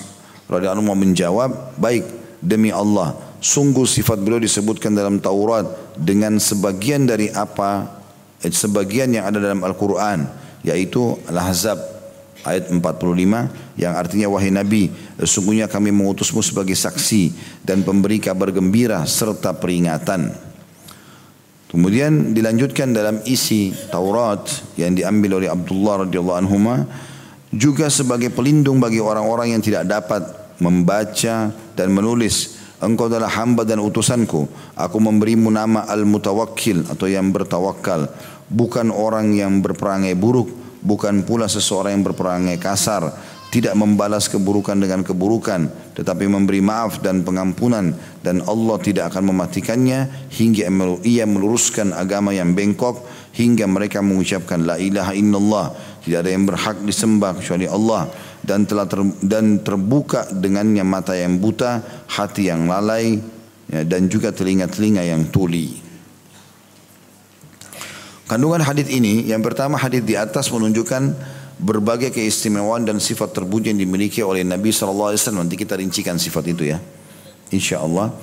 radhiyallahu 0.48 0.80
anhu 0.82 0.96
menjawab 0.96 1.76
baik 1.76 2.04
demi 2.40 2.72
Allah 2.72 3.14
sungguh 3.38 3.86
sifat 3.86 4.18
beliau 4.18 4.42
disebutkan 4.42 4.96
dalam 4.96 5.22
Taurat 5.22 5.68
dengan 5.94 6.40
sebagian 6.42 7.06
dari 7.06 7.30
apa 7.30 7.86
eh, 8.42 8.50
sebagian 8.50 9.14
yang 9.14 9.28
ada 9.30 9.38
dalam 9.38 9.62
Al-Quran 9.62 10.26
yaitu 10.66 11.14
Al-Ahzab 11.30 11.78
ayat 12.42 12.70
45 12.70 13.78
yang 13.78 13.92
artinya 13.94 14.26
wahai 14.30 14.50
Nabi 14.50 14.90
sesungguhnya 15.20 15.70
kami 15.70 15.94
mengutusmu 15.94 16.42
sebagai 16.42 16.74
saksi 16.74 17.30
dan 17.62 17.86
pemberi 17.86 18.18
kabar 18.18 18.50
gembira 18.50 19.04
serta 19.06 19.54
peringatan. 19.54 20.48
Kemudian 21.68 22.32
dilanjutkan 22.32 22.96
dalam 22.96 23.20
isi 23.28 23.76
Taurat 23.92 24.40
yang 24.80 24.96
diambil 24.96 25.44
oleh 25.44 25.52
Abdullah 25.52 26.08
radhiyallahu 26.08 26.40
anhu 26.40 26.56
juga 27.52 27.88
sebagai 27.88 28.28
pelindung 28.32 28.80
bagi 28.80 29.00
orang-orang 29.00 29.56
yang 29.56 29.62
tidak 29.64 29.88
dapat 29.88 30.22
membaca 30.60 31.52
dan 31.52 31.88
menulis. 31.90 32.58
Engkau 32.78 33.10
adalah 33.10 33.30
hamba 33.42 33.66
dan 33.66 33.82
utusanku. 33.82 34.46
Aku 34.78 34.98
memberimu 35.02 35.50
nama 35.50 35.82
Al-Mutawakkil 35.90 36.86
atau 36.86 37.10
yang 37.10 37.34
bertawakal. 37.34 38.06
Bukan 38.48 38.94
orang 38.94 39.34
yang 39.34 39.58
berperangai 39.58 40.14
buruk 40.14 40.48
bukan 40.82 41.26
pula 41.26 41.50
seseorang 41.50 41.98
yang 41.98 42.04
berperangai 42.06 42.58
kasar, 42.60 43.10
tidak 43.48 43.72
membalas 43.80 44.28
keburukan 44.28 44.76
dengan 44.76 45.00
keburukan, 45.00 45.72
tetapi 45.96 46.28
memberi 46.28 46.60
maaf 46.60 47.00
dan 47.00 47.24
pengampunan 47.24 47.96
dan 48.20 48.44
Allah 48.44 48.76
tidak 48.84 49.14
akan 49.14 49.32
mematikannya 49.32 50.28
hingga 50.28 50.68
ia 51.00 51.24
meluruskan 51.24 51.96
agama 51.96 52.36
yang 52.36 52.52
bengkok 52.52 53.00
hingga 53.32 53.64
mereka 53.64 54.04
mengucapkan 54.04 54.68
la 54.68 54.76
ilaha 54.76 55.16
illallah 55.16 55.66
tidak 56.04 56.24
ada 56.24 56.30
yang 56.32 56.44
berhak 56.44 56.76
disembah 56.84 57.36
kecuali 57.36 57.68
Allah 57.68 58.08
dan 58.44 58.64
telah 58.64 58.88
ter, 58.88 59.00
dan 59.24 59.60
terbuka 59.60 60.28
dengannya 60.32 60.80
mata 60.80 61.12
yang 61.12 61.36
buta, 61.36 61.84
hati 62.08 62.48
yang 62.48 62.64
lalai 62.64 63.20
ya, 63.68 63.84
dan 63.84 64.08
juga 64.08 64.32
telinga-telinga 64.32 65.04
yang 65.04 65.28
tuli. 65.28 65.84
Kandungan 68.28 68.60
hadis 68.60 68.92
ini 68.92 69.24
yang 69.24 69.40
pertama 69.40 69.80
hadis 69.80 70.04
di 70.04 70.12
atas 70.12 70.52
menunjukkan 70.52 71.16
berbagai 71.58 72.14
keistimewaan 72.14 72.86
dan 72.86 73.02
sifat 73.02 73.34
terpuji 73.34 73.74
yang 73.74 73.82
dimiliki 73.82 74.22
oleh 74.22 74.46
Nabi 74.46 74.70
SAW. 74.70 75.14
Nanti 75.34 75.58
kita 75.58 75.74
rincikan 75.74 76.16
sifat 76.16 76.54
itu 76.54 76.70
ya. 76.70 76.78
Insya 77.50 77.82
Allah. 77.82 78.14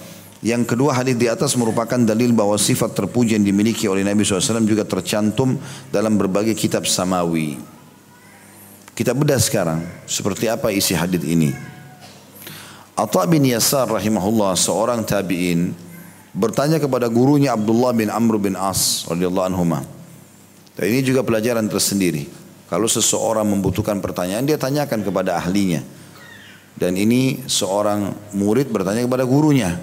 Yang 0.45 0.75
kedua 0.75 0.93
hadis 0.93 1.17
di 1.17 1.25
atas 1.25 1.57
merupakan 1.57 1.97
dalil 1.97 2.29
bahwa 2.35 2.53
sifat 2.55 2.93
terpuji 2.93 3.33
yang 3.39 3.45
dimiliki 3.45 3.89
oleh 3.89 4.05
Nabi 4.05 4.21
SAW 4.21 4.61
juga 4.67 4.85
tercantum 4.85 5.57
dalam 5.89 6.15
berbagai 6.19 6.53
kitab 6.53 6.85
samawi. 6.85 7.57
Kita 8.95 9.11
bedah 9.11 9.41
sekarang 9.41 9.83
seperti 10.05 10.47
apa 10.47 10.71
isi 10.71 10.93
hadis 10.95 11.25
ini. 11.25 11.51
Atta 12.95 13.27
bin 13.27 13.43
Yasar 13.43 13.91
rahimahullah 13.91 14.55
seorang 14.55 15.03
tabi'in 15.03 15.75
bertanya 16.31 16.79
kepada 16.79 17.11
gurunya 17.11 17.51
Abdullah 17.51 17.91
bin 17.91 18.07
Amr 18.07 18.39
bin 18.39 18.55
As 18.55 19.03
radhiyallahu 19.09 19.47
anhu 19.51 19.65
dan 20.75 20.85
ini 20.91 21.01
juga 21.01 21.23
pelajaran 21.23 21.65
tersendiri. 21.71 22.44
Kalau 22.75 22.91
seseorang 22.91 23.47
membutuhkan 23.47 24.03
pertanyaan, 24.03 24.43
dia 24.43 24.59
tanyakan 24.59 24.99
kepada 24.99 25.39
ahlinya. 25.39 25.79
Dan 26.75 26.99
ini 26.99 27.47
seorang 27.47 28.11
murid 28.35 28.67
bertanya 28.67 29.07
kepada 29.07 29.23
gurunya. 29.23 29.79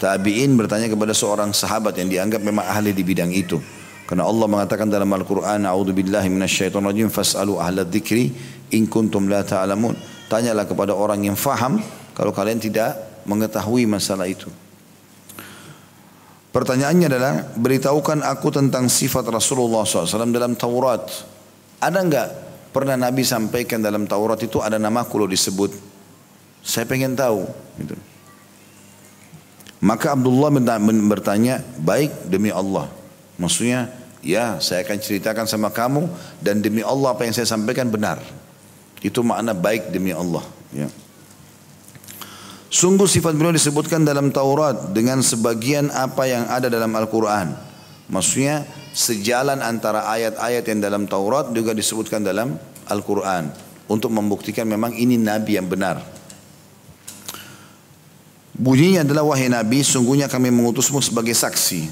Tabi'in 0.00 0.56
bertanya 0.56 0.88
kepada 0.88 1.12
seorang 1.12 1.52
sahabat 1.52 1.92
yang 2.00 2.08
dianggap 2.08 2.40
memang 2.40 2.64
ahli 2.64 2.96
di 2.96 3.04
bidang 3.04 3.28
itu. 3.36 3.60
Karena 4.08 4.24
Allah 4.24 4.48
mengatakan 4.48 4.88
dalam 4.88 5.12
Al-Quran, 5.12 5.68
A'udhu 5.68 5.92
billahi 5.92 6.32
minasyaitan 6.32 6.80
rajim, 6.80 7.12
fas'alu 7.12 7.60
ahla 7.60 7.84
dzikri 7.84 8.32
in 8.72 8.88
kuntum 8.88 9.28
la 9.28 9.44
ta'lamun. 9.44 9.92
Tanyalah 10.32 10.64
kepada 10.64 10.96
orang 10.96 11.28
yang 11.28 11.36
faham 11.36 11.84
kalau 12.16 12.32
kalian 12.32 12.56
tidak 12.56 12.96
mengetahui 13.28 13.84
masalah 13.84 14.24
itu. 14.24 14.48
Pertanyaannya 16.48 17.12
adalah, 17.12 17.44
beritahukan 17.60 18.24
aku 18.24 18.48
tentang 18.56 18.88
sifat 18.88 19.28
Rasulullah 19.28 19.84
SAW 19.84 20.32
dalam 20.32 20.56
Taurat. 20.56 21.28
Ada 21.82 21.98
enggak 21.98 22.28
pernah 22.70 22.94
Nabi 22.94 23.26
sampaikan 23.26 23.82
dalam 23.82 24.06
Taurat 24.06 24.38
itu 24.38 24.62
ada 24.62 24.78
nama 24.78 25.02
kalau 25.02 25.26
disebut? 25.26 25.74
Saya 26.62 26.86
pengen 26.86 27.18
tahu. 27.18 27.42
Gitu. 27.82 27.98
Maka 29.82 30.14
Abdullah 30.14 30.54
bertanya, 31.10 31.58
baik 31.82 32.30
demi 32.30 32.54
Allah. 32.54 32.86
Maksudnya, 33.34 33.90
ya 34.22 34.62
saya 34.62 34.86
akan 34.86 34.98
ceritakan 35.02 35.50
sama 35.50 35.74
kamu 35.74 36.06
dan 36.38 36.62
demi 36.62 36.86
Allah 36.86 37.18
apa 37.18 37.26
yang 37.26 37.34
saya 37.34 37.50
sampaikan 37.50 37.90
benar. 37.90 38.22
Itu 39.02 39.26
makna 39.26 39.50
baik 39.50 39.90
demi 39.90 40.14
Allah. 40.14 40.46
Ya. 40.70 40.86
Sungguh 42.70 43.10
sifat 43.10 43.34
beliau 43.34 43.50
disebutkan 43.50 44.06
dalam 44.06 44.30
Taurat 44.30 44.94
dengan 44.94 45.18
sebagian 45.20 45.90
apa 45.90 46.30
yang 46.30 46.46
ada 46.46 46.70
dalam 46.70 46.94
Al-Quran. 46.94 47.52
Maksudnya 48.06 48.62
sejalan 48.92 49.64
antara 49.64 50.06
ayat-ayat 50.08 50.64
yang 50.68 50.80
dalam 50.80 51.04
Taurat 51.08 51.50
juga 51.50 51.72
disebutkan 51.72 52.22
dalam 52.22 52.56
Al-Quran. 52.86 53.52
Untuk 53.90 54.08
membuktikan 54.14 54.64
memang 54.64 54.94
ini 54.96 55.20
Nabi 55.20 55.58
yang 55.58 55.68
benar. 55.68 56.00
Bunyinya 58.52 59.02
adalah 59.02 59.26
wahai 59.26 59.50
Nabi, 59.50 59.82
sungguhnya 59.82 60.30
kami 60.30 60.52
mengutusmu 60.52 61.02
sebagai 61.02 61.34
saksi. 61.34 61.88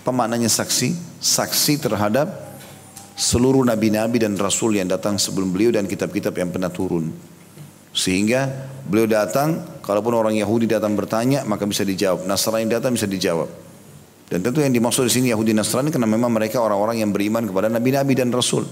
Apa 0.00 0.10
maknanya 0.10 0.50
saksi? 0.50 1.20
Saksi 1.20 1.80
terhadap 1.80 2.28
seluruh 3.16 3.64
nabi-nabi 3.64 4.20
dan 4.20 4.36
rasul 4.36 4.76
yang 4.76 4.86
datang 4.86 5.16
sebelum 5.16 5.48
beliau 5.48 5.72
dan 5.72 5.88
kitab-kitab 5.88 6.36
yang 6.36 6.52
pernah 6.52 6.68
turun. 6.68 7.08
Sehingga 7.96 8.52
beliau 8.84 9.08
datang, 9.08 9.80
kalaupun 9.80 10.12
orang 10.12 10.36
Yahudi 10.36 10.68
datang 10.68 10.92
bertanya, 10.92 11.48
maka 11.48 11.64
bisa 11.64 11.80
dijawab. 11.80 12.28
Nasrani 12.28 12.68
datang 12.68 12.92
bisa 12.92 13.08
dijawab. 13.08 13.65
Dan 14.26 14.42
tentu 14.42 14.58
yang 14.58 14.74
dimaksud 14.74 15.06
di 15.06 15.12
sini 15.12 15.26
Yahudi 15.30 15.54
Nasrani 15.54 15.94
karena 15.94 16.10
memang 16.10 16.34
mereka 16.34 16.58
orang-orang 16.58 16.98
yang 16.98 17.14
beriman 17.14 17.46
kepada 17.46 17.70
nabi-nabi 17.70 18.18
dan 18.18 18.34
rasul. 18.34 18.66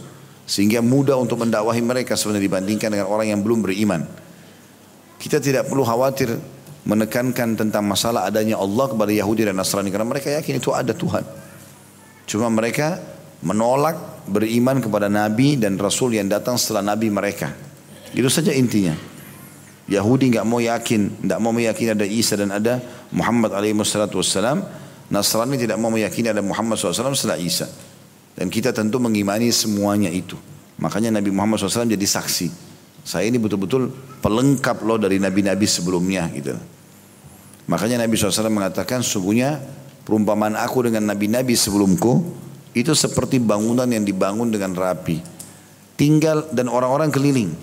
Sehingga 0.44 0.82
mudah 0.82 1.14
untuk 1.14 1.40
mendakwahi 1.40 1.80
mereka 1.80 2.18
sebenarnya 2.18 2.50
dibandingkan 2.50 2.88
dengan 2.90 3.07
orang 3.07 3.30
yang 3.30 3.40
belum 3.40 3.62
beriman. 3.62 4.02
Kita 5.16 5.38
tidak 5.38 5.70
perlu 5.70 5.86
khawatir 5.86 6.36
menekankan 6.84 7.57
tentang 7.57 7.86
masalah 7.86 8.28
adanya 8.28 8.61
Allah 8.61 8.86
kepada 8.92 9.09
Yahudi 9.09 9.48
dan 9.48 9.57
Nasrani 9.57 9.88
karena 9.88 10.05
mereka 10.05 10.28
yakin 10.34 10.61
itu 10.61 10.74
ada 10.74 10.92
Tuhan. 10.92 11.24
Cuma 12.28 12.52
mereka 12.52 13.00
menolak 13.40 14.26
beriman 14.28 14.80
kepada 14.80 15.09
nabi 15.09 15.57
dan 15.57 15.80
rasul 15.80 16.12
yang 16.12 16.28
datang 16.28 16.61
setelah 16.61 16.92
nabi 16.92 17.09
mereka. 17.09 17.52
Itu 18.12 18.28
saja 18.28 18.52
intinya. 18.52 18.92
Yahudi 19.84 20.32
nggak 20.32 20.46
mau 20.48 20.64
yakin, 20.64 21.24
tidak 21.24 21.38
mau 21.44 21.52
meyakini 21.52 21.92
ada 21.92 22.09
Isa 22.09 22.40
dan 22.40 22.52
ada 22.52 22.80
Muhammad 23.12 23.52
alaihi 23.52 23.76
wassalam. 23.76 24.84
Nasrani 25.12 25.61
tidak 25.61 25.76
mau 25.76 25.92
meyakini 25.92 26.32
ada 26.32 26.40
Muhammad 26.40 26.80
SAW 26.80 27.12
setelah 27.12 27.40
Isa. 27.40 27.68
Dan 28.34 28.50
kita 28.50 28.74
tentu 28.74 28.98
mengimani 28.98 29.52
semuanya 29.52 30.11
itu. 30.11 30.34
Makanya 30.80 31.14
Nabi 31.14 31.30
Muhammad 31.30 31.62
SAW 31.62 31.86
jadi 31.86 32.02
saksi. 32.02 32.48
Saya 33.05 33.28
ini 33.28 33.36
betul-betul 33.36 33.92
pelengkap 34.24 34.80
loh 34.80 34.96
dari 34.96 35.20
nabi-nabi 35.20 35.68
sebelumnya 35.68 36.24
gitu. 36.32 36.57
Makanya 37.68 38.00
Nabi 38.00 38.16
SAW 38.16 38.48
mengatakan 38.48 39.05
sungguhnya 39.05 39.61
perumpamaan 40.09 40.57
aku 40.57 40.88
dengan 40.88 41.12
nabi-nabi 41.12 41.52
sebelumku 41.52 42.24
itu 42.72 42.96
seperti 42.96 43.38
bangunan 43.38 43.86
yang 43.86 44.02
dibangun 44.02 44.48
dengan 44.48 44.72
rapi. 44.72 45.20
Tinggal 45.94 46.50
dan 46.50 46.66
orang-orang 46.66 47.12
keliling 47.12 47.55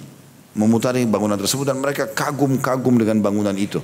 memutari 0.56 1.04
bangunan 1.04 1.36
tersebut 1.36 1.68
dan 1.68 1.82
mereka 1.82 2.08
kagum-kagum 2.08 2.96
dengan 3.02 3.20
bangunan 3.20 3.54
itu. 3.58 3.82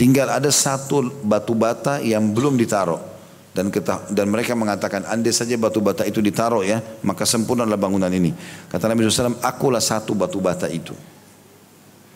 Tinggal 0.00 0.32
ada 0.32 0.48
satu 0.48 1.12
batu 1.20 1.52
bata 1.52 2.00
yang 2.00 2.32
belum 2.32 2.56
ditaruh 2.56 2.96
dan 3.52 3.68
kita, 3.68 4.08
dan 4.08 4.32
mereka 4.32 4.56
mengatakan 4.56 5.04
andai 5.04 5.28
saja 5.28 5.60
batu 5.60 5.84
bata 5.84 6.08
itu 6.08 6.24
ditaruh 6.24 6.64
ya 6.64 6.80
maka 7.04 7.28
sempurnalah 7.28 7.76
bangunan 7.76 8.08
ini. 8.08 8.32
Kata 8.72 8.88
Nabi 8.88 9.04
SAW, 9.04 9.36
akulah 9.44 9.84
satu 9.84 10.16
batu 10.16 10.40
bata 10.40 10.72
itu. 10.72 10.96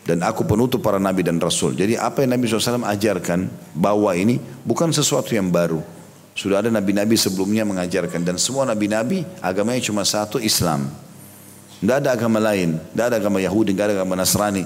Dan 0.01 0.25
aku 0.25 0.49
penutup 0.49 0.81
para 0.81 0.97
nabi 0.97 1.21
dan 1.21 1.37
rasul. 1.37 1.77
Jadi 1.77 1.93
apa 1.93 2.25
yang 2.25 2.33
Nabi 2.33 2.49
SAW 2.49 2.89
ajarkan 2.89 3.53
bahwa 3.77 4.09
ini 4.17 4.41
bukan 4.65 4.89
sesuatu 4.89 5.37
yang 5.37 5.53
baru. 5.53 5.81
Sudah 6.33 6.65
ada 6.65 6.73
nabi-nabi 6.73 7.13
sebelumnya 7.21 7.69
mengajarkan 7.69 8.25
dan 8.25 8.41
semua 8.41 8.65
nabi-nabi 8.65 9.29
agamanya 9.45 9.85
cuma 9.85 10.01
satu 10.01 10.41
Islam. 10.41 10.89
Tidak 11.85 12.01
ada 12.01 12.17
agama 12.17 12.41
lain, 12.41 12.81
tidak 12.81 13.05
ada 13.13 13.15
agama 13.21 13.37
Yahudi, 13.37 13.77
tidak 13.77 13.93
ada 13.93 14.01
agama 14.01 14.17
Nasrani. 14.17 14.65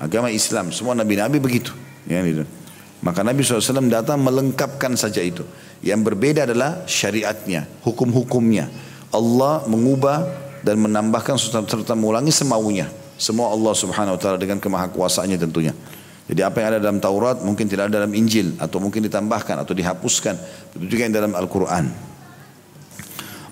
Agama 0.00 0.32
Islam, 0.32 0.72
semua 0.72 0.96
nabi-nabi 0.96 1.36
begitu. 1.36 1.83
Ya, 2.04 2.20
gitu. 2.24 2.44
Maka 3.04 3.20
Nabi 3.20 3.44
SAW 3.44 3.84
datang 3.92 4.20
melengkapkan 4.20 4.96
saja 4.96 5.20
itu. 5.20 5.44
Yang 5.84 6.00
berbeda 6.12 6.48
adalah 6.48 6.88
syariatnya, 6.88 7.68
hukum-hukumnya. 7.84 8.72
Allah 9.12 9.68
mengubah 9.68 10.24
dan 10.64 10.80
menambahkan 10.80 11.36
serta 11.36 11.92
mengulangi 11.92 12.32
semaunya. 12.32 12.88
Semua 13.20 13.52
Allah 13.52 13.76
subhanahu 13.76 14.16
wa 14.16 14.20
ta'ala 14.20 14.40
dengan 14.40 14.56
kemahakuasaannya 14.58 15.36
tentunya. 15.36 15.76
Jadi 16.24 16.40
apa 16.40 16.56
yang 16.64 16.68
ada 16.74 16.80
dalam 16.80 16.98
Taurat 17.04 17.44
mungkin 17.44 17.68
tidak 17.68 17.92
ada 17.92 18.02
dalam 18.02 18.16
Injil. 18.16 18.56
Atau 18.56 18.80
mungkin 18.80 19.04
ditambahkan 19.04 19.60
atau 19.60 19.76
dihapuskan. 19.76 20.34
Itu 20.72 20.88
juga 20.88 21.04
yang 21.04 21.14
dalam 21.14 21.36
Al-Quran. 21.36 21.92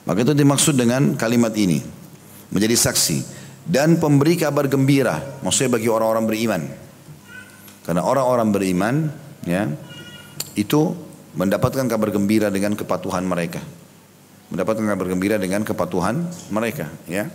Maka 0.03 0.19
itu 0.25 0.33
dimaksud 0.35 0.75
dengan 0.75 1.15
kalimat 1.15 1.53
ini 1.55 1.79
menjadi 2.51 2.75
saksi 2.75 3.19
dan 3.65 3.97
pemberi 4.03 4.35
kabar 4.35 4.67
gembira 4.67 5.23
maksudnya 5.41 5.79
bagi 5.79 5.87
orang-orang 5.87 6.25
beriman 6.27 6.63
karena 7.83 8.03
orang-orang 8.07 8.49
beriman 8.55 8.95
ya 9.43 9.67
itu 10.55 10.95
mendapatkan 11.35 11.89
kabar 11.89 12.13
gembira 12.13 12.53
dengan 12.53 12.77
kepatuhan 12.77 13.25
mereka. 13.25 13.59
Mendapatkan 14.53 14.85
kabar 14.85 15.07
gembira 15.09 15.37
dengan 15.41 15.65
kepatuhan 15.65 16.29
mereka 16.53 16.87
ya. 17.09 17.27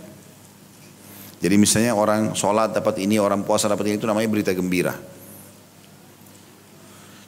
Jadi 1.38 1.54
misalnya 1.54 1.94
orang 1.94 2.34
sholat 2.34 2.74
dapat 2.74 2.98
ini 2.98 3.18
orang 3.22 3.46
puasa 3.46 3.70
dapat 3.70 3.94
ini 3.94 3.96
itu 3.98 4.06
namanya 4.10 4.26
berita 4.30 4.50
gembira. 4.54 4.94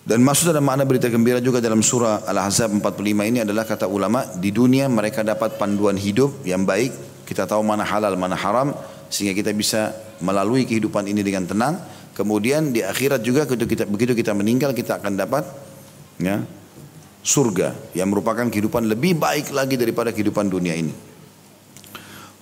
Dan 0.00 0.26
maksud 0.26 0.50
dalam 0.50 0.66
makna 0.66 0.82
berita 0.82 1.06
gembira 1.06 1.38
juga 1.38 1.62
dalam 1.62 1.86
surah 1.86 2.26
Al-Ahzab 2.26 2.82
45 2.82 3.30
ini 3.30 3.38
adalah 3.46 3.62
kata 3.62 3.86
ulama 3.86 4.26
di 4.42 4.50
dunia 4.50 4.90
mereka 4.90 5.22
dapat 5.22 5.54
panduan 5.54 5.94
hidup 5.94 6.42
yang 6.42 6.66
baik. 6.66 7.22
Kita 7.22 7.46
tahu 7.46 7.62
mana 7.62 7.86
halal, 7.86 8.18
mana 8.18 8.34
haram 8.34 8.74
sehingga 9.06 9.38
kita 9.38 9.54
bisa 9.54 9.94
melalui 10.18 10.66
kehidupan 10.66 11.06
ini 11.06 11.22
dengan 11.22 11.46
tenang. 11.46 11.78
Kemudian 12.20 12.68
di 12.68 12.84
akhirat 12.84 13.24
juga 13.24 13.48
begitu 13.48 13.64
kita, 13.64 13.88
begitu 13.88 14.12
kita 14.12 14.36
meninggal 14.36 14.76
kita 14.76 15.00
akan 15.00 15.16
dapat 15.16 15.40
ya, 16.20 16.44
surga 17.24 17.72
yang 17.96 18.12
merupakan 18.12 18.44
kehidupan 18.44 18.92
lebih 18.92 19.16
baik 19.16 19.48
lagi 19.56 19.80
daripada 19.80 20.12
kehidupan 20.12 20.52
dunia 20.52 20.76
ini. 20.76 20.92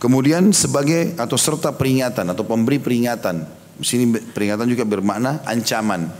Kemudian 0.02 0.50
sebagai 0.50 1.14
atau 1.14 1.38
serta 1.38 1.70
peringatan 1.78 2.26
atau 2.26 2.42
pemberi 2.42 2.82
peringatan. 2.82 3.46
Sini 3.78 4.18
peringatan 4.34 4.66
juga 4.66 4.82
bermakna 4.82 5.46
ancaman. 5.46 6.10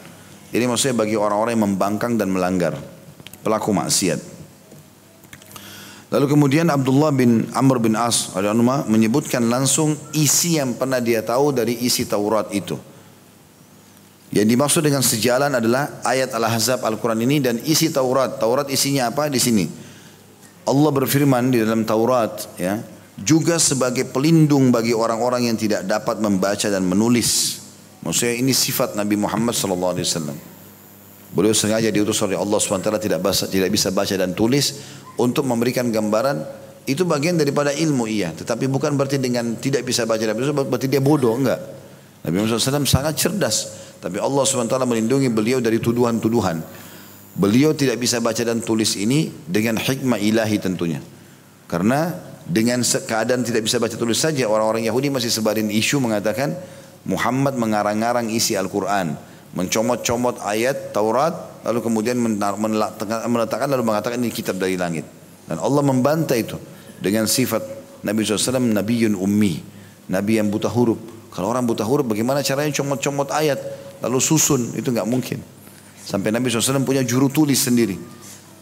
Ini 0.54 0.62
maksudnya 0.70 1.02
bagi 1.02 1.18
orang-orang 1.18 1.58
yang 1.58 1.64
membangkang 1.74 2.14
dan 2.14 2.30
melanggar. 2.30 2.78
Pelaku 3.42 3.74
maksiat. 3.74 4.22
Lalu 6.14 6.26
kemudian 6.30 6.70
Abdullah 6.70 7.10
bin 7.10 7.50
Amr 7.58 7.82
bin 7.82 7.98
As 7.98 8.30
menyebutkan 8.86 9.50
langsung 9.50 9.98
isi 10.14 10.62
yang 10.62 10.78
pernah 10.78 11.02
dia 11.02 11.26
tahu 11.26 11.50
dari 11.50 11.74
isi 11.82 12.06
Taurat 12.06 12.54
itu. 12.54 12.78
Yang 14.28 14.46
dimaksud 14.52 14.82
dengan 14.84 15.00
sejalan 15.00 15.56
adalah 15.56 16.04
ayat 16.04 16.36
Al-Ahzab 16.36 16.84
Al-Quran 16.84 17.24
ini 17.24 17.40
dan 17.40 17.56
isi 17.64 17.88
Taurat. 17.88 18.36
Taurat 18.36 18.68
isinya 18.68 19.08
apa 19.08 19.32
di 19.32 19.40
sini? 19.40 19.64
Allah 20.68 20.90
berfirman 20.92 21.48
di 21.48 21.64
dalam 21.64 21.88
Taurat 21.88 22.60
ya, 22.60 22.84
juga 23.16 23.56
sebagai 23.56 24.04
pelindung 24.04 24.68
bagi 24.68 24.92
orang-orang 24.92 25.48
yang 25.48 25.56
tidak 25.56 25.88
dapat 25.88 26.20
membaca 26.20 26.68
dan 26.68 26.84
menulis. 26.84 27.64
Maksudnya 28.04 28.36
ini 28.36 28.52
sifat 28.52 28.92
Nabi 29.00 29.16
Muhammad 29.16 29.56
sallallahu 29.56 29.96
alaihi 29.96 30.04
wasallam. 30.04 30.38
Beliau 31.32 31.56
sengaja 31.56 31.88
diutus 31.92 32.20
oleh 32.24 32.40
Allah 32.40 32.56
SWT 32.56 32.88
tidak, 33.04 33.20
tidak 33.52 33.68
bisa 33.68 33.92
baca 33.92 34.14
dan 34.16 34.32
tulis 34.32 34.80
untuk 35.20 35.44
memberikan 35.44 35.92
gambaran 35.92 36.40
itu 36.88 37.04
bagian 37.04 37.36
daripada 37.36 37.68
ilmu 37.68 38.08
iya 38.08 38.32
tetapi 38.32 38.64
bukan 38.64 38.96
berarti 38.96 39.20
dengan 39.20 39.60
tidak 39.60 39.84
bisa 39.84 40.08
baca 40.08 40.24
dan 40.24 40.32
bisa 40.32 40.56
berarti 40.56 40.88
dia 40.88 41.04
bodoh 41.04 41.36
enggak 41.36 41.60
Nabi 42.28 42.44
Muhammad 42.44 42.60
SAW 42.60 42.84
sangat 42.84 43.14
cerdas 43.16 43.56
tapi 44.04 44.20
Allah 44.20 44.44
SWT 44.44 44.76
melindungi 44.84 45.32
beliau 45.32 45.64
dari 45.64 45.80
tuduhan-tuduhan 45.80 46.60
beliau 47.40 47.72
tidak 47.72 47.96
bisa 47.96 48.20
baca 48.20 48.44
dan 48.44 48.60
tulis 48.60 49.00
ini 49.00 49.32
dengan 49.48 49.80
hikmah 49.80 50.20
ilahi 50.20 50.60
tentunya 50.60 51.00
karena 51.64 52.12
dengan 52.44 52.84
keadaan 52.84 53.40
tidak 53.44 53.64
bisa 53.64 53.80
baca 53.80 53.96
tulis 53.96 54.20
saja 54.20 54.44
orang-orang 54.44 54.84
Yahudi 54.84 55.08
masih 55.08 55.32
sebarin 55.32 55.72
isu 55.72 56.04
mengatakan 56.04 56.52
Muhammad 57.08 57.56
mengarang-arang 57.56 58.28
isi 58.28 58.52
Al-Quran 58.52 59.16
mencomot-comot 59.56 60.44
ayat 60.44 60.92
Taurat 60.92 61.64
lalu 61.64 61.80
kemudian 61.80 62.20
meletakkan 62.20 63.68
lalu 63.72 63.82
mengatakan 63.88 64.20
ini 64.20 64.28
kitab 64.28 64.60
dari 64.60 64.76
langit 64.76 65.08
dan 65.48 65.56
Allah 65.56 65.80
membantah 65.80 66.36
itu 66.36 66.60
dengan 67.00 67.24
sifat 67.24 67.78
Nabi 68.02 68.22
SAW 68.22 68.60
Nabi 68.62 69.10
ummi. 69.10 69.54
Nabi 70.08 70.40
yang 70.40 70.48
buta 70.48 70.70
huruf. 70.70 71.17
Kalau 71.32 71.52
orang 71.52 71.64
buta 71.68 71.84
huruf 71.84 72.08
bagaimana 72.08 72.40
caranya 72.40 72.72
comot-comot 72.72 73.30
ayat. 73.34 73.58
Lalu 74.04 74.18
susun. 74.22 74.74
Itu 74.74 74.90
nggak 74.94 75.08
mungkin. 75.08 75.38
Sampai 76.02 76.32
Nabi 76.32 76.48
SAW 76.48 76.84
punya 76.86 77.04
juru 77.04 77.28
tulis 77.28 77.60
sendiri. 77.60 77.98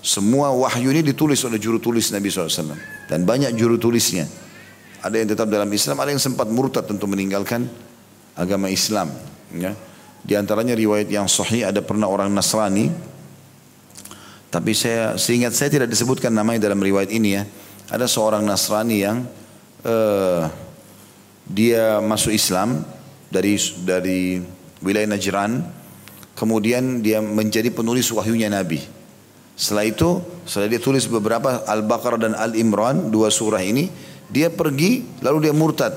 Semua 0.03 0.55
wahyu 0.55 0.91
ini 0.91 1.03
ditulis 1.03 1.43
oleh 1.47 1.59
juru 1.59 1.79
tulis 1.79 2.11
Nabi 2.11 2.31
SAW. 2.31 2.75
Dan 3.07 3.23
banyak 3.27 3.55
juru 3.55 3.79
tulisnya. 3.79 4.27
Ada 5.03 5.23
yang 5.23 5.29
tetap 5.31 5.47
dalam 5.47 5.71
Islam, 5.71 6.03
ada 6.03 6.11
yang 6.11 6.23
sempat 6.23 6.51
murtad 6.51 6.89
tentu 6.91 7.07
meninggalkan 7.07 7.71
agama 8.35 8.67
Islam. 8.67 9.15
Ya. 9.55 9.79
Di 10.27 10.35
antaranya 10.35 10.75
riwayat 10.75 11.07
yang 11.07 11.31
sahih 11.31 11.71
ada 11.71 11.79
pernah 11.79 12.11
orang 12.11 12.35
Nasrani 12.35 12.91
tapi 14.57 14.73
saya 14.73 15.21
seingat 15.21 15.53
saya 15.53 15.69
tidak 15.69 15.93
disebutkan 15.93 16.33
namanya 16.33 16.71
dalam 16.71 16.81
riwayat 16.81 17.13
ini 17.13 17.37
ya. 17.37 17.45
Ada 17.93 18.09
seorang 18.09 18.41
Nasrani 18.41 19.05
yang 19.05 19.29
uh, 19.85 20.49
dia 21.47 22.03
masuk 22.03 22.35
Islam 22.35 22.83
dari 23.31 23.59
dari 23.87 24.43
wilayah 24.83 25.15
Najran 25.15 25.63
kemudian 26.37 27.01
dia 27.01 27.25
menjadi 27.25 27.73
penulis 27.73 28.13
wahyunya 28.13 28.53
Nabi. 28.53 28.85
Setelah 29.57 29.89
itu, 29.89 30.21
setelah 30.45 30.69
dia 30.69 30.81
tulis 30.85 31.09
beberapa 31.09 31.65
Al-Baqarah 31.65 32.21
dan 32.21 32.33
Al-Imran, 32.37 33.09
dua 33.09 33.33
surah 33.33 33.65
ini, 33.65 33.89
dia 34.29 34.53
pergi 34.53 35.01
lalu 35.25 35.49
dia 35.49 35.55
murtad. 35.57 35.97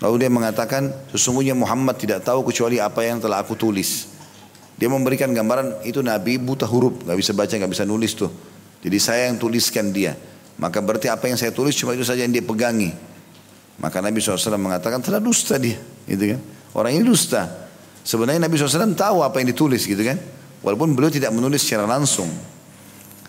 Lalu 0.00 0.24
dia 0.24 0.30
mengatakan, 0.32 0.92
sesungguhnya 1.12 1.52
Muhammad 1.52 2.00
tidak 2.00 2.24
tahu 2.24 2.48
kecuali 2.48 2.80
apa 2.80 3.04
yang 3.04 3.20
telah 3.20 3.44
aku 3.44 3.56
tulis. 3.56 4.08
Dia 4.76 4.92
memberikan 4.92 5.32
gambaran 5.32 5.84
itu 5.88 6.04
Nabi 6.04 6.36
buta 6.36 6.68
huruf, 6.68 7.04
nggak 7.04 7.16
bisa 7.16 7.32
baca, 7.32 7.52
nggak 7.52 7.72
bisa 7.72 7.84
nulis 7.88 8.12
tuh. 8.12 8.28
Jadi 8.84 8.98
saya 9.00 9.28
yang 9.28 9.40
tuliskan 9.40 9.92
dia. 9.92 10.16
Maka 10.56 10.80
berarti 10.80 11.08
apa 11.08 11.28
yang 11.28 11.36
saya 11.36 11.52
tulis 11.52 11.76
cuma 11.76 11.92
itu 11.96 12.04
saja 12.04 12.24
yang 12.24 12.32
dia 12.32 12.44
pegangi. 12.44 12.92
Maka 13.76 14.00
Nabi 14.00 14.24
SAW 14.24 14.56
mengatakan 14.56 15.04
telah 15.04 15.20
dusta 15.20 15.60
dia, 15.60 15.76
gitu 16.08 16.36
kan? 16.36 16.40
Orang 16.72 16.96
ini 16.96 17.04
dusta. 17.04 17.68
Sebenarnya 18.06 18.48
Nabi 18.48 18.56
SAW 18.56 18.96
tahu 18.96 19.20
apa 19.20 19.40
yang 19.40 19.52
ditulis, 19.52 19.84
gitu 19.84 20.00
kan? 20.00 20.16
Walaupun 20.64 20.96
beliau 20.96 21.12
tidak 21.12 21.30
menulis 21.36 21.60
secara 21.62 21.84
langsung. 21.84 22.28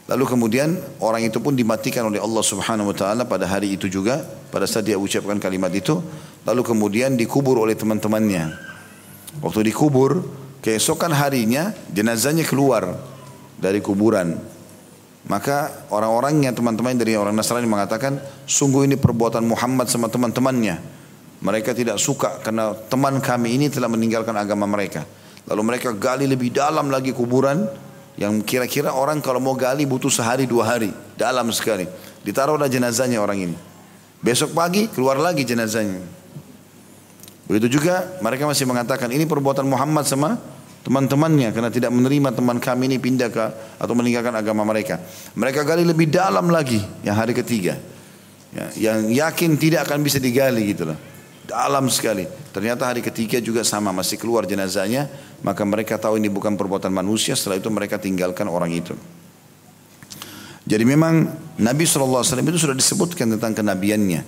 Lalu 0.08 0.24
kemudian 0.24 0.80
orang 1.04 1.28
itu 1.28 1.44
pun 1.44 1.52
dimatikan 1.52 2.08
oleh 2.08 2.24
Allah 2.24 2.40
Subhanahu 2.40 2.96
Wa 2.96 2.96
Taala 2.96 3.24
pada 3.28 3.44
hari 3.44 3.76
itu 3.76 3.92
juga, 3.92 4.24
pada 4.24 4.64
saat 4.64 4.88
dia 4.88 4.96
ucapkan 4.96 5.36
kalimat 5.36 5.68
itu. 5.76 6.00
Lalu 6.48 6.64
kemudian 6.64 7.20
dikubur 7.20 7.60
oleh 7.60 7.76
teman-temannya. 7.76 8.56
Waktu 9.44 9.68
dikubur, 9.68 10.24
keesokan 10.64 11.12
harinya 11.12 11.76
jenazahnya 11.92 12.48
keluar 12.48 12.96
dari 13.60 13.84
kuburan. 13.84 14.40
Maka 15.28 15.88
orang-orangnya 15.92 16.56
teman-teman 16.56 16.96
dari 16.96 17.20
orang 17.20 17.36
Nasrani 17.36 17.68
mengatakan 17.68 18.16
sungguh 18.48 18.88
ini 18.88 18.96
perbuatan 18.96 19.44
Muhammad 19.44 19.92
sama 19.92 20.08
teman-temannya. 20.08 20.80
Mereka 21.44 21.76
tidak 21.76 22.00
suka 22.00 22.40
karena 22.40 22.72
teman 22.88 23.20
kami 23.20 23.60
ini 23.60 23.68
telah 23.68 23.92
meninggalkan 23.92 24.34
agama 24.34 24.64
mereka. 24.66 25.04
Lalu 25.52 25.62
mereka 25.76 25.92
gali 25.92 26.26
lebih 26.26 26.56
dalam 26.56 26.88
lagi 26.88 27.12
kuburan 27.12 27.68
yang 28.18 28.40
kira-kira 28.42 28.96
orang 28.96 29.22
kalau 29.22 29.38
mau 29.44 29.54
gali 29.54 29.84
butuh 29.86 30.10
sehari 30.10 30.48
dua 30.48 30.76
hari 30.76 30.96
dalam 31.20 31.52
sekali. 31.52 31.86
Ditaruhlah 32.24 32.72
jenazahnya 32.72 33.20
orang 33.20 33.52
ini. 33.52 33.56
Besok 34.24 34.56
pagi 34.56 34.90
keluar 34.90 35.20
lagi 35.22 35.46
jenazahnya. 35.46 36.02
Begitu 37.48 37.80
juga 37.80 38.18
mereka 38.24 38.48
masih 38.48 38.68
mengatakan 38.68 39.12
ini 39.12 39.24
perbuatan 39.24 39.64
Muhammad 39.68 40.04
sama 40.04 40.40
teman-temannya 40.88 41.52
karena 41.52 41.68
tidak 41.68 41.92
menerima 41.92 42.32
teman 42.32 42.64
kami 42.64 42.88
ini 42.88 42.96
pindah 42.96 43.28
ke 43.28 43.46
atau 43.76 43.92
meninggalkan 43.92 44.32
agama 44.32 44.64
mereka. 44.64 45.04
Mereka 45.36 45.68
gali 45.68 45.84
lebih 45.84 46.08
dalam 46.08 46.48
lagi 46.48 46.80
yang 47.04 47.20
hari 47.20 47.36
ketiga. 47.36 47.76
Ya, 48.56 48.72
yang 48.80 49.12
yakin 49.12 49.60
tidak 49.60 49.92
akan 49.92 50.00
bisa 50.00 50.16
digali 50.24 50.72
gitu 50.72 50.88
loh. 50.88 50.96
Dalam 51.44 51.92
sekali. 51.92 52.24
Ternyata 52.56 52.88
hari 52.88 53.04
ketiga 53.04 53.44
juga 53.44 53.68
sama 53.68 53.92
masih 53.92 54.16
keluar 54.16 54.48
jenazahnya, 54.48 55.12
maka 55.44 55.68
mereka 55.68 56.00
tahu 56.00 56.24
ini 56.24 56.32
bukan 56.32 56.56
perbuatan 56.56 56.92
manusia, 56.92 57.36
setelah 57.36 57.60
itu 57.60 57.68
mereka 57.68 58.00
tinggalkan 58.00 58.48
orang 58.48 58.72
itu. 58.72 58.96
Jadi 60.68 60.84
memang 60.88 61.28
Nabi 61.60 61.84
SAW 61.84 62.24
itu 62.24 62.60
sudah 62.64 62.76
disebutkan 62.76 63.36
tentang 63.36 63.56
kenabiannya. 63.56 64.24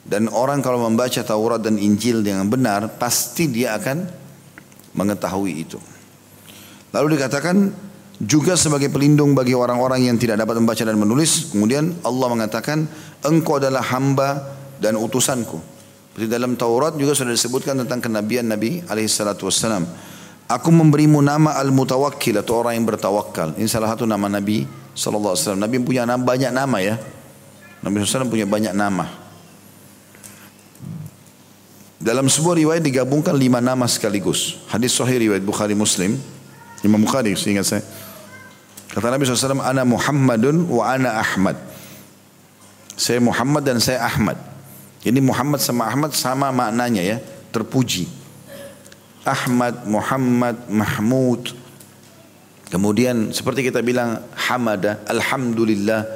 Dan 0.00 0.32
orang 0.32 0.64
kalau 0.64 0.80
membaca 0.80 1.20
Taurat 1.20 1.60
dan 1.60 1.76
Injil 1.76 2.24
dengan 2.24 2.48
benar, 2.48 2.96
pasti 2.96 3.52
dia 3.52 3.76
akan 3.76 4.19
mengetahui 4.94 5.52
itu. 5.66 5.78
Lalu 6.90 7.18
dikatakan 7.18 7.70
juga 8.20 8.58
sebagai 8.58 8.92
pelindung 8.92 9.32
bagi 9.32 9.56
orang-orang 9.56 10.10
yang 10.10 10.16
tidak 10.20 10.42
dapat 10.42 10.60
membaca 10.60 10.82
dan 10.84 10.98
menulis. 10.98 11.54
Kemudian 11.54 11.96
Allah 12.04 12.28
mengatakan, 12.28 12.84
engkau 13.24 13.56
adalah 13.56 13.80
hamba 13.94 14.58
dan 14.76 15.00
utusanku. 15.00 15.56
Di 16.18 16.26
dalam 16.26 16.58
Taurat 16.58 16.98
juga 16.98 17.16
sudah 17.16 17.32
disebutkan 17.32 17.80
tentang 17.86 18.02
kenabian 18.02 18.44
Nabi 18.44 18.84
alaihissalatu 18.84 19.48
wassalam. 19.48 19.86
Aku 20.50 20.74
memberimu 20.74 21.22
nama 21.22 21.54
Al-Mutawakkil 21.62 22.42
atau 22.42 22.66
orang 22.66 22.74
yang 22.74 22.84
bertawakal. 22.90 23.54
Ini 23.54 23.70
salah 23.70 23.94
satu 23.94 24.02
nama 24.02 24.26
Nabi 24.26 24.66
sallallahu 24.98 25.38
alaihi 25.38 25.46
wasallam. 25.46 25.62
Nabi 25.62 25.76
punya 25.78 26.02
nama, 26.02 26.18
banyak 26.18 26.50
nama 26.50 26.76
ya. 26.82 26.98
Nabi 27.80 28.04
SAW 28.04 28.28
punya 28.28 28.44
banyak 28.44 28.74
nama. 28.76 29.08
Dalam 32.00 32.32
sebuah 32.32 32.56
riwayat 32.56 32.80
digabungkan 32.80 33.36
lima 33.36 33.60
nama 33.60 33.84
sekaligus. 33.84 34.56
Hadis 34.72 34.96
sahih 34.96 35.20
riwayat 35.20 35.44
Bukhari 35.44 35.76
Muslim. 35.76 36.16
Imam 36.80 36.96
Bukhari 36.96 37.36
seingat 37.36 37.68
saya. 37.68 37.84
Kata 38.88 39.12
Nabi 39.12 39.28
SAW, 39.28 39.60
Ana 39.60 39.84
Muhammadun 39.84 40.64
wa 40.64 40.88
ana 40.88 41.20
Ahmad. 41.20 41.60
Saya 42.96 43.20
Muhammad 43.20 43.68
dan 43.68 43.76
saya 43.84 44.00
Ahmad. 44.00 44.40
Ini 45.04 45.20
Muhammad 45.20 45.60
sama 45.60 45.92
Ahmad 45.92 46.16
sama 46.16 46.48
maknanya 46.48 47.04
ya, 47.04 47.16
terpuji. 47.52 48.08
Ahmad, 49.20 49.84
Muhammad, 49.84 50.56
Mahmud. 50.72 51.52
Kemudian 52.72 53.28
seperti 53.36 53.68
kita 53.68 53.84
bilang 53.84 54.24
hamada, 54.48 55.04
alhamdulillah, 55.04 56.08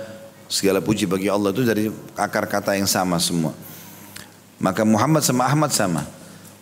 segala 0.49 0.81
puji 0.81 1.05
bagi 1.05 1.29
Allah 1.29 1.53
itu 1.53 1.61
dari 1.61 1.93
akar 2.17 2.49
kata 2.49 2.73
yang 2.73 2.89
sama 2.89 3.21
semua. 3.21 3.53
Maka 4.65 4.81
Muhammad 4.89 5.21
sama 5.21 5.45
Ahmad 5.45 5.77
sama. 5.77 6.09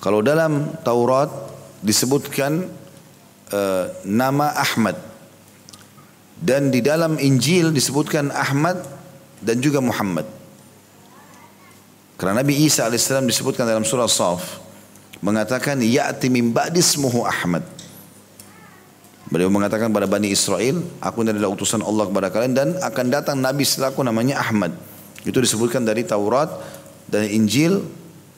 Kalau 0.03 0.27
dalam 0.27 0.75
Taurat 0.83 1.31
disebutkan 1.79 2.67
uh, 3.55 3.85
nama 4.03 4.51
Ahmad. 4.59 4.99
Dan 6.43 6.75
di 6.75 6.83
dalam 6.83 7.23
Injil 7.23 7.71
disebutkan 7.71 8.35
Ahmad 8.35 8.83
dan 9.39 9.63
juga 9.63 9.79
Muhammad. 9.79 10.27
Karena 12.19 12.43
Nabi 12.43 12.67
Isa 12.67 12.91
AS 12.91 13.07
disebutkan 13.07 13.63
dalam 13.63 13.87
surah 13.87 14.11
Saf. 14.11 14.59
Mengatakan, 15.23 15.79
Ya'ti 15.79 16.27
min 16.27 16.51
ba'dismuhu 16.51 17.23
Ahmad. 17.23 17.63
Beliau 19.31 19.47
mengatakan 19.55 19.95
kepada 19.95 20.11
Bani 20.11 20.35
Israel, 20.35 20.83
aku 20.99 21.23
adalah 21.23 21.47
utusan 21.55 21.79
Allah 21.79 22.11
kepada 22.11 22.35
kalian 22.35 22.55
dan 22.59 22.69
akan 22.83 23.07
datang 23.07 23.39
Nabi 23.39 23.63
setelahku 23.63 24.03
namanya 24.03 24.43
Ahmad. 24.43 24.75
Itu 25.23 25.39
disebutkan 25.39 25.87
dari 25.87 26.03
Taurat 26.03 26.51
dan 27.13 27.29
Injil, 27.29 27.85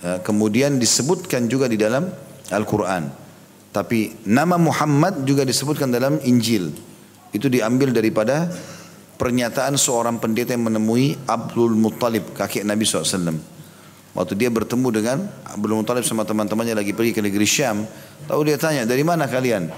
ya, 0.03 0.19
kemudian 0.19 0.83
disebutkan 0.83 1.47
juga 1.47 1.71
di 1.71 1.79
dalam 1.79 2.11
Al-Quran. 2.51 3.07
Tapi 3.71 4.27
nama 4.27 4.59
Muhammad 4.59 5.23
juga 5.23 5.47
disebutkan 5.47 5.95
dalam 5.95 6.19
Injil. 6.27 6.75
Itu 7.31 7.47
diambil 7.47 7.95
daripada 7.95 8.51
pernyataan 9.15 9.79
seorang 9.79 10.19
pendeta 10.19 10.55
yang 10.55 10.67
menemui 10.67 11.15
Abdul 11.27 11.79
Muttalib, 11.79 12.35
kakek 12.35 12.67
Nabi 12.67 12.83
SAW. 12.83 13.35
Waktu 14.15 14.35
dia 14.39 14.51
bertemu 14.51 14.89
dengan 14.95 15.27
Abdul 15.43 15.75
Muttalib 15.75 16.07
sama 16.07 16.23
teman-temannya 16.23 16.79
lagi 16.79 16.95
pergi 16.95 17.15
ke 17.15 17.23
negeri 17.23 17.47
Syam. 17.47 17.83
Tahu 18.31 18.41
dia 18.47 18.59
tanya, 18.59 18.87
dari 18.87 19.03
mana 19.03 19.27
kalian? 19.27 19.71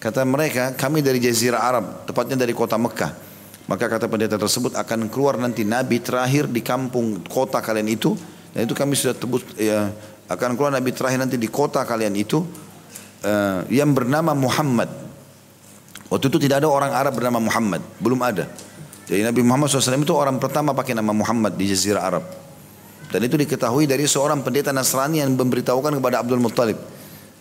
Kata 0.00 0.24
mereka, 0.24 0.72
kami 0.76 1.00
dari 1.00 1.20
Jazirah 1.20 1.60
Arab, 1.60 1.84
tepatnya 2.08 2.36
dari 2.36 2.52
kota 2.56 2.76
Mekah. 2.76 3.12
Maka 3.64 3.88
kata 3.88 4.08
pendeta 4.12 4.36
tersebut 4.36 4.76
akan 4.76 5.08
keluar 5.08 5.40
nanti 5.40 5.64
Nabi 5.64 6.00
terakhir 6.00 6.52
di 6.52 6.60
kampung 6.60 7.24
kota 7.24 7.64
kalian 7.64 7.88
itu. 7.88 8.12
Dan 8.54 8.70
itu 8.70 8.74
kami 8.78 8.94
sudah 8.94 9.18
tebus, 9.18 9.42
ya, 9.58 9.90
akan 10.30 10.54
keluar 10.54 10.70
Nabi 10.70 10.94
terakhir 10.94 11.18
nanti 11.18 11.36
di 11.36 11.50
kota 11.50 11.82
kalian 11.82 12.14
itu 12.14 12.46
uh, 13.26 13.66
yang 13.66 13.90
bernama 13.90 14.32
Muhammad. 14.32 14.88
Waktu 16.06 16.30
itu 16.30 16.38
tidak 16.46 16.62
ada 16.62 16.70
orang 16.70 16.94
Arab 16.94 17.18
bernama 17.18 17.42
Muhammad, 17.42 17.82
belum 17.98 18.20
ada. 18.22 18.46
Jadi 19.04 19.20
Nabi 19.20 19.42
Muhammad 19.42 19.68
SAW 19.68 20.00
itu 20.00 20.14
orang 20.14 20.38
pertama 20.38 20.70
pakai 20.72 20.94
nama 20.94 21.10
Muhammad 21.10 21.58
di 21.58 21.66
Jazirah 21.68 22.02
Arab. 22.06 22.24
Dan 23.10 23.20
itu 23.26 23.34
diketahui 23.34 23.84
dari 23.84 24.06
seorang 24.06 24.40
pendeta 24.40 24.70
Nasrani 24.72 25.20
yang 25.20 25.34
memberitahukan 25.34 25.98
kepada 25.98 26.22
Abdul 26.22 26.40
Muttalib. 26.40 26.78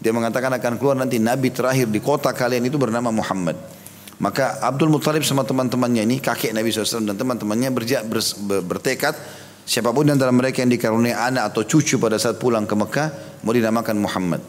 Dia 0.01 0.11
mengatakan 0.11 0.51
akan 0.51 0.75
keluar 0.75 0.99
nanti 0.99 1.21
Nabi 1.21 1.53
terakhir 1.53 1.87
di 1.87 2.03
kota 2.03 2.33
kalian 2.35 2.67
itu 2.67 2.75
bernama 2.75 3.13
Muhammad. 3.13 3.55
Maka 4.19 4.59
Abdul 4.59 4.91
Muttalib 4.91 5.23
sama 5.23 5.47
teman-temannya 5.47 6.03
ini, 6.03 6.19
kakek 6.19 6.51
Nabi 6.51 6.69
SAW 6.69 7.07
dan 7.07 7.15
teman-temannya 7.17 7.69
bertekad 8.67 9.15
siapa 9.63 9.89
pun 9.95 10.07
antara 10.11 10.31
mereka 10.31 10.61
yang 10.63 10.71
dikaruniai 10.71 11.15
anak 11.15 11.53
atau 11.55 11.63
cucu 11.63 11.99
pada 11.99 12.19
saat 12.19 12.39
pulang 12.39 12.67
ke 12.67 12.75
Mekah 12.75 13.07
mau 13.43 13.51
dinamakan 13.55 13.95
Muhammad. 13.99 14.41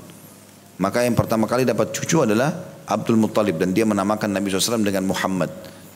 Maka 0.78 1.06
yang 1.06 1.14
pertama 1.14 1.46
kali 1.46 1.62
dapat 1.62 1.94
cucu 1.94 2.26
adalah 2.26 2.50
Abdul 2.84 3.16
Muttalib 3.16 3.56
dan 3.56 3.70
dia 3.70 3.86
menamakan 3.86 4.30
Nabi 4.34 4.50
SAW 4.50 4.82
dengan 4.82 5.06
Muhammad. 5.06 5.50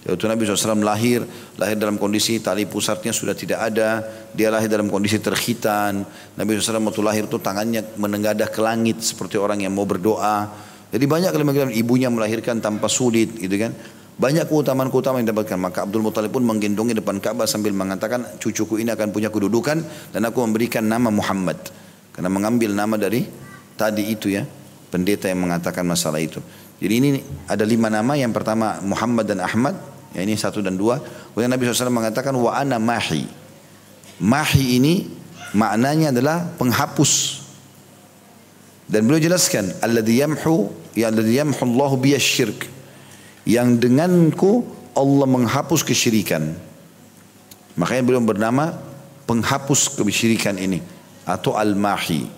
Yaitu 0.06 0.24
Nabi 0.30 0.46
SAW 0.46 0.78
lahir, 0.80 1.26
lahir 1.58 1.76
dalam 1.76 1.98
kondisi 1.98 2.38
tali 2.38 2.64
pusatnya 2.64 3.10
sudah 3.10 3.34
tidak 3.34 3.58
ada. 3.60 4.06
Dia 4.32 4.48
lahir 4.48 4.70
dalam 4.70 4.86
kondisi 4.86 5.18
terkhitan. 5.18 6.06
Nabi 6.38 6.56
SAW 6.56 6.80
waktu 6.86 7.02
lahir 7.02 7.24
itu 7.26 7.36
tangannya 7.42 7.98
menengadah 7.98 8.48
ke 8.48 8.62
langit 8.62 9.02
seperti 9.02 9.36
orang 9.36 9.60
yang 9.66 9.74
mau 9.74 9.84
berdoa. 9.84 10.48
Jadi 10.88 11.04
banyak 11.04 11.30
kalimat 11.34 11.74
ibunya 11.76 12.08
melahirkan 12.08 12.62
tanpa 12.62 12.88
sulit 12.88 13.36
gitu 13.36 13.52
kan. 13.60 13.74
Banyak 14.18 14.50
keutamaan-keutamaan 14.50 15.22
yang 15.22 15.30
dapatkan. 15.30 15.58
Maka 15.62 15.86
Abdul 15.86 16.02
Muttalib 16.02 16.34
pun 16.34 16.42
menggendongi 16.42 16.90
depan 16.90 17.22
Ka'bah 17.22 17.46
sambil 17.46 17.70
mengatakan 17.70 18.26
cucuku 18.42 18.82
ini 18.82 18.90
akan 18.90 19.14
punya 19.14 19.30
kedudukan 19.30 19.78
dan 20.10 20.20
aku 20.26 20.42
memberikan 20.42 20.82
nama 20.82 21.06
Muhammad. 21.06 21.54
Karena 22.10 22.26
mengambil 22.26 22.74
nama 22.74 22.98
dari 22.98 23.22
tadi 23.78 24.10
itu 24.10 24.34
ya 24.34 24.42
pendeta 24.90 25.30
yang 25.30 25.46
mengatakan 25.46 25.86
masalah 25.86 26.18
itu. 26.18 26.42
Jadi 26.82 26.94
ini 26.98 27.22
ada 27.46 27.62
lima 27.62 27.86
nama. 27.86 28.18
Yang 28.18 28.42
pertama 28.42 28.82
Muhammad 28.82 29.30
dan 29.30 29.38
Ahmad. 29.38 29.78
Ya 30.10 30.26
ini 30.26 30.34
satu 30.34 30.58
dan 30.66 30.74
dua. 30.74 30.98
Kemudian 30.98 31.54
Nabi 31.54 31.62
SAW 31.70 31.94
mengatakan 31.94 32.34
wa 32.34 32.58
ana 32.58 32.82
mahi. 32.82 33.22
Mahi 34.18 34.82
ini 34.82 35.06
maknanya 35.54 36.10
adalah 36.10 36.42
penghapus. 36.58 37.46
Dan 38.88 39.04
beliau 39.04 39.20
jelaskan, 39.20 39.68
alladhi 39.84 40.24
yamhu, 40.24 40.72
ya 40.96 41.12
alladhi 41.12 41.38
yamhu 41.38 41.60
Allah 41.60 41.92
biyasyirk. 41.92 42.77
Yang 43.48 43.88
denganku 43.88 44.68
Allah 44.92 45.24
menghapus 45.24 45.80
kesyirikan. 45.80 46.52
Makanya 47.80 48.02
beliau 48.04 48.20
bernama 48.20 48.76
penghapus 49.24 49.96
kesyirikan 49.96 50.60
ini 50.60 50.84
atau 51.24 51.56
al-mahi. 51.56 52.28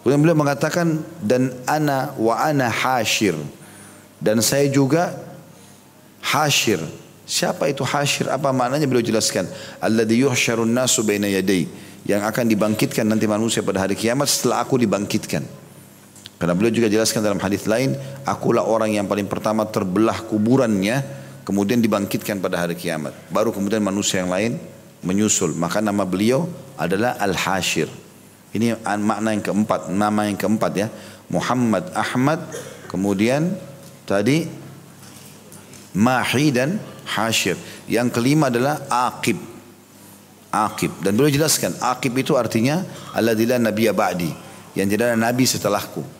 Kemudian 0.00 0.22
beliau 0.22 0.38
mengatakan 0.38 1.02
dan 1.18 1.50
ana 1.66 2.14
wa 2.14 2.38
ana 2.38 2.70
hashir 2.70 3.34
dan 4.22 4.38
saya 4.38 4.70
juga 4.70 5.18
hashir. 6.22 6.78
Siapa 7.26 7.66
itu 7.66 7.82
hashir? 7.82 8.30
Apa 8.30 8.54
maknanya 8.54 8.86
beliau 8.86 9.02
jelaskan? 9.02 9.50
Alladhi 9.82 10.22
yuhsyarun 10.22 10.70
nasu 10.70 11.02
baina 11.02 11.26
yaday 11.26 11.66
yang 12.06 12.22
akan 12.22 12.46
dibangkitkan 12.46 13.02
nanti 13.02 13.26
manusia 13.26 13.66
pada 13.66 13.82
hari 13.82 13.98
kiamat 13.98 14.30
setelah 14.30 14.62
aku 14.62 14.78
dibangkitkan. 14.78 15.42
Karena 16.36 16.52
beliau 16.52 16.72
juga 16.72 16.92
jelaskan 16.92 17.24
dalam 17.24 17.40
hadis 17.40 17.64
lain, 17.64 17.96
akulah 18.28 18.60
orang 18.60 18.92
yang 18.92 19.08
paling 19.08 19.24
pertama 19.24 19.64
terbelah 19.64 20.20
kuburannya, 20.28 21.00
kemudian 21.48 21.80
dibangkitkan 21.80 22.44
pada 22.44 22.60
hari 22.60 22.76
kiamat. 22.76 23.16
Baru 23.32 23.56
kemudian 23.56 23.80
manusia 23.80 24.20
yang 24.20 24.28
lain 24.28 24.60
menyusul. 25.00 25.56
Maka 25.56 25.80
nama 25.80 26.04
beliau 26.04 26.44
adalah 26.76 27.16
Al-Hashir. 27.16 27.88
Ini 28.52 28.76
makna 29.00 29.32
yang 29.32 29.44
keempat, 29.44 29.88
nama 29.88 30.28
yang 30.28 30.36
keempat 30.36 30.72
ya. 30.76 30.88
Muhammad 31.32 31.88
Ahmad, 31.96 32.40
kemudian 32.88 33.56
tadi 34.04 34.46
Mahi 35.96 36.52
dan 36.52 36.76
Hashir. 37.08 37.56
Yang 37.88 38.12
kelima 38.12 38.52
adalah 38.52 38.84
Aqib. 38.92 39.40
Aqib. 40.52 40.92
Dan 41.00 41.16
beliau 41.16 41.32
jelaskan, 41.32 41.72
Aqib 41.80 42.12
itu 42.20 42.36
artinya 42.36 42.84
Alladillah 43.16 43.56
Nabiya 43.56 43.96
Ba'di. 43.96 44.30
Yang 44.76 44.88
tidak 44.92 45.04
ada 45.12 45.16
Nabi 45.16 45.44
setelahku. 45.48 46.15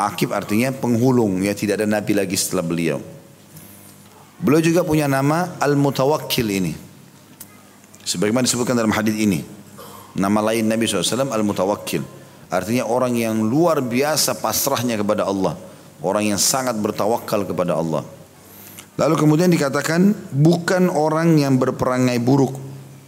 Akib 0.00 0.32
artinya 0.32 0.72
penghulung 0.72 1.44
ya 1.44 1.52
tidak 1.52 1.84
ada 1.84 1.88
nabi 1.88 2.16
lagi 2.16 2.32
setelah 2.32 2.64
beliau. 2.64 2.98
Beliau 4.40 4.64
juga 4.64 4.80
punya 4.80 5.04
nama 5.04 5.60
Al-Mutawakkil 5.60 6.48
ini. 6.48 6.72
Sebagaimana 8.00 8.48
disebutkan 8.48 8.72
dalam 8.72 8.96
hadis 8.96 9.12
ini. 9.12 9.44
Nama 10.16 10.40
lain 10.50 10.64
Nabi 10.64 10.88
SAW 10.88 11.28
Al-Mutawakkil. 11.28 12.00
Artinya 12.48 12.88
orang 12.88 13.14
yang 13.14 13.44
luar 13.44 13.84
biasa 13.84 14.40
pasrahnya 14.40 14.96
kepada 14.96 15.28
Allah. 15.28 15.60
Orang 16.00 16.24
yang 16.24 16.40
sangat 16.40 16.80
bertawakal 16.80 17.44
kepada 17.44 17.76
Allah. 17.76 18.00
Lalu 18.96 19.14
kemudian 19.20 19.52
dikatakan 19.52 20.32
bukan 20.32 20.88
orang 20.88 21.36
yang 21.36 21.60
berperangai 21.60 22.16
buruk. 22.18 22.56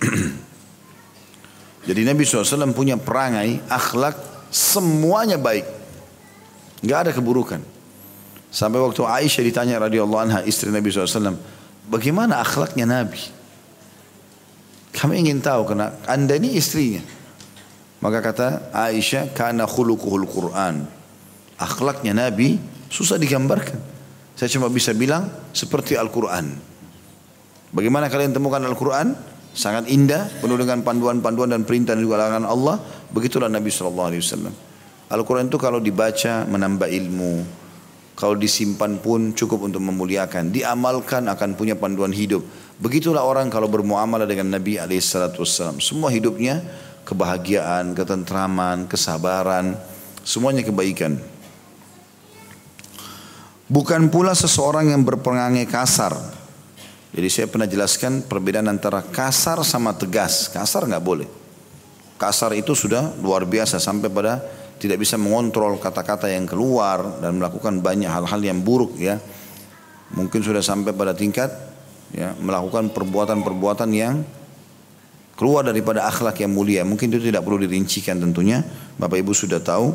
Jadi 1.88 2.01
Nabi 2.07 2.22
SAW 2.22 2.70
punya 2.76 3.01
perangai, 3.01 3.59
akhlak, 3.66 4.47
semuanya 4.53 5.40
baik. 5.40 5.82
Nggak 6.83 6.99
ada 7.09 7.11
keburukan. 7.14 7.62
Sampai 8.53 8.83
waktu 8.85 9.01
Aisyah 9.01 9.43
ditanya 9.49 9.80
radhiyallahu 9.89 10.22
anha 10.22 10.41
istri 10.45 10.68
Nabi 10.68 10.93
SAW, 10.93 11.41
bagaimana 11.89 12.43
akhlaknya 12.45 12.85
Nabi? 12.85 13.22
Kami 14.93 15.24
ingin 15.24 15.41
tahu 15.41 15.72
karena 15.72 15.97
anda 16.05 16.37
ini 16.37 16.53
istrinya. 16.53 17.01
Maka 18.03 18.18
kata 18.20 18.74
Aisyah, 18.76 19.33
karena 19.33 19.64
khuluquhul 19.64 20.26
Quran. 20.28 20.85
Akhlaknya 21.57 22.12
Nabi 22.12 22.59
susah 22.91 23.16
digambarkan. 23.16 23.78
Saya 24.37 24.51
cuma 24.53 24.66
bisa 24.68 24.91
bilang 24.93 25.30
seperti 25.55 25.95
Al-Quran. 25.95 26.51
Bagaimana 27.72 28.11
kalian 28.11 28.35
temukan 28.35 28.61
Al-Quran? 28.61 29.14
Sangat 29.55 29.87
indah, 29.89 30.28
penuh 30.41 30.59
dengan 30.59 30.83
panduan-panduan 30.83 31.53
dan 31.53 31.62
perintah 31.62 31.95
dan 31.95 32.03
juga 32.05 32.20
larangan 32.20 32.49
Allah. 32.49 32.76
Begitulah 33.12 33.49
Nabi 33.49 33.68
SAW. 33.70 34.72
Al-Quran 35.13 35.53
itu 35.53 35.61
kalau 35.61 35.77
dibaca 35.77 36.49
menambah 36.49 36.89
ilmu. 36.89 37.45
Kalau 38.17 38.33
disimpan 38.33 38.97
pun 38.97 39.37
cukup 39.37 39.69
untuk 39.69 39.85
memuliakan. 39.85 40.49
Diamalkan 40.49 41.29
akan 41.29 41.53
punya 41.53 41.77
panduan 41.77 42.17
hidup. 42.17 42.41
Begitulah 42.81 43.21
orang 43.21 43.53
kalau 43.53 43.69
bermuamalah 43.69 44.25
dengan 44.25 44.57
Nabi 44.57 44.81
SAW. 44.81 45.81
Semua 45.85 46.09
hidupnya 46.09 46.65
kebahagiaan, 47.05 47.93
ketentraman, 47.93 48.89
kesabaran. 48.89 49.77
Semuanya 50.25 50.65
kebaikan. 50.65 51.21
Bukan 53.69 54.09
pula 54.13 54.33
seseorang 54.33 54.93
yang 54.93 55.05
berpengangai 55.05 55.69
kasar. 55.69 56.13
Jadi 57.13 57.29
saya 57.29 57.47
pernah 57.49 57.69
jelaskan 57.69 58.25
perbedaan 58.25 58.69
antara 58.69 59.05
kasar 59.05 59.61
sama 59.65 59.93
tegas. 59.93 60.49
Kasar 60.49 60.89
nggak 60.89 61.05
boleh. 61.05 61.29
Kasar 62.17 62.57
itu 62.57 62.73
sudah 62.73 63.13
luar 63.21 63.45
biasa 63.45 63.77
sampai 63.77 64.09
pada 64.09 64.62
tidak 64.83 64.99
bisa 64.99 65.14
mengontrol 65.14 65.78
kata-kata 65.78 66.26
yang 66.26 66.43
keluar 66.43 67.22
dan 67.22 67.39
melakukan 67.39 67.78
banyak 67.78 68.11
hal-hal 68.11 68.43
yang 68.43 68.66
buruk 68.66 68.99
ya. 68.99 69.22
Mungkin 70.18 70.43
sudah 70.43 70.59
sampai 70.59 70.91
pada 70.91 71.14
tingkat 71.14 71.55
ya 72.11 72.35
melakukan 72.35 72.91
perbuatan-perbuatan 72.91 73.91
yang 73.95 74.26
keluar 75.39 75.62
daripada 75.62 76.03
akhlak 76.11 76.43
yang 76.43 76.51
mulia. 76.51 76.83
Mungkin 76.83 77.14
itu 77.14 77.30
tidak 77.30 77.47
perlu 77.47 77.62
dirincikan 77.62 78.18
tentunya. 78.18 78.66
Bapak 78.99 79.22
Ibu 79.22 79.30
sudah 79.30 79.62
tahu. 79.62 79.95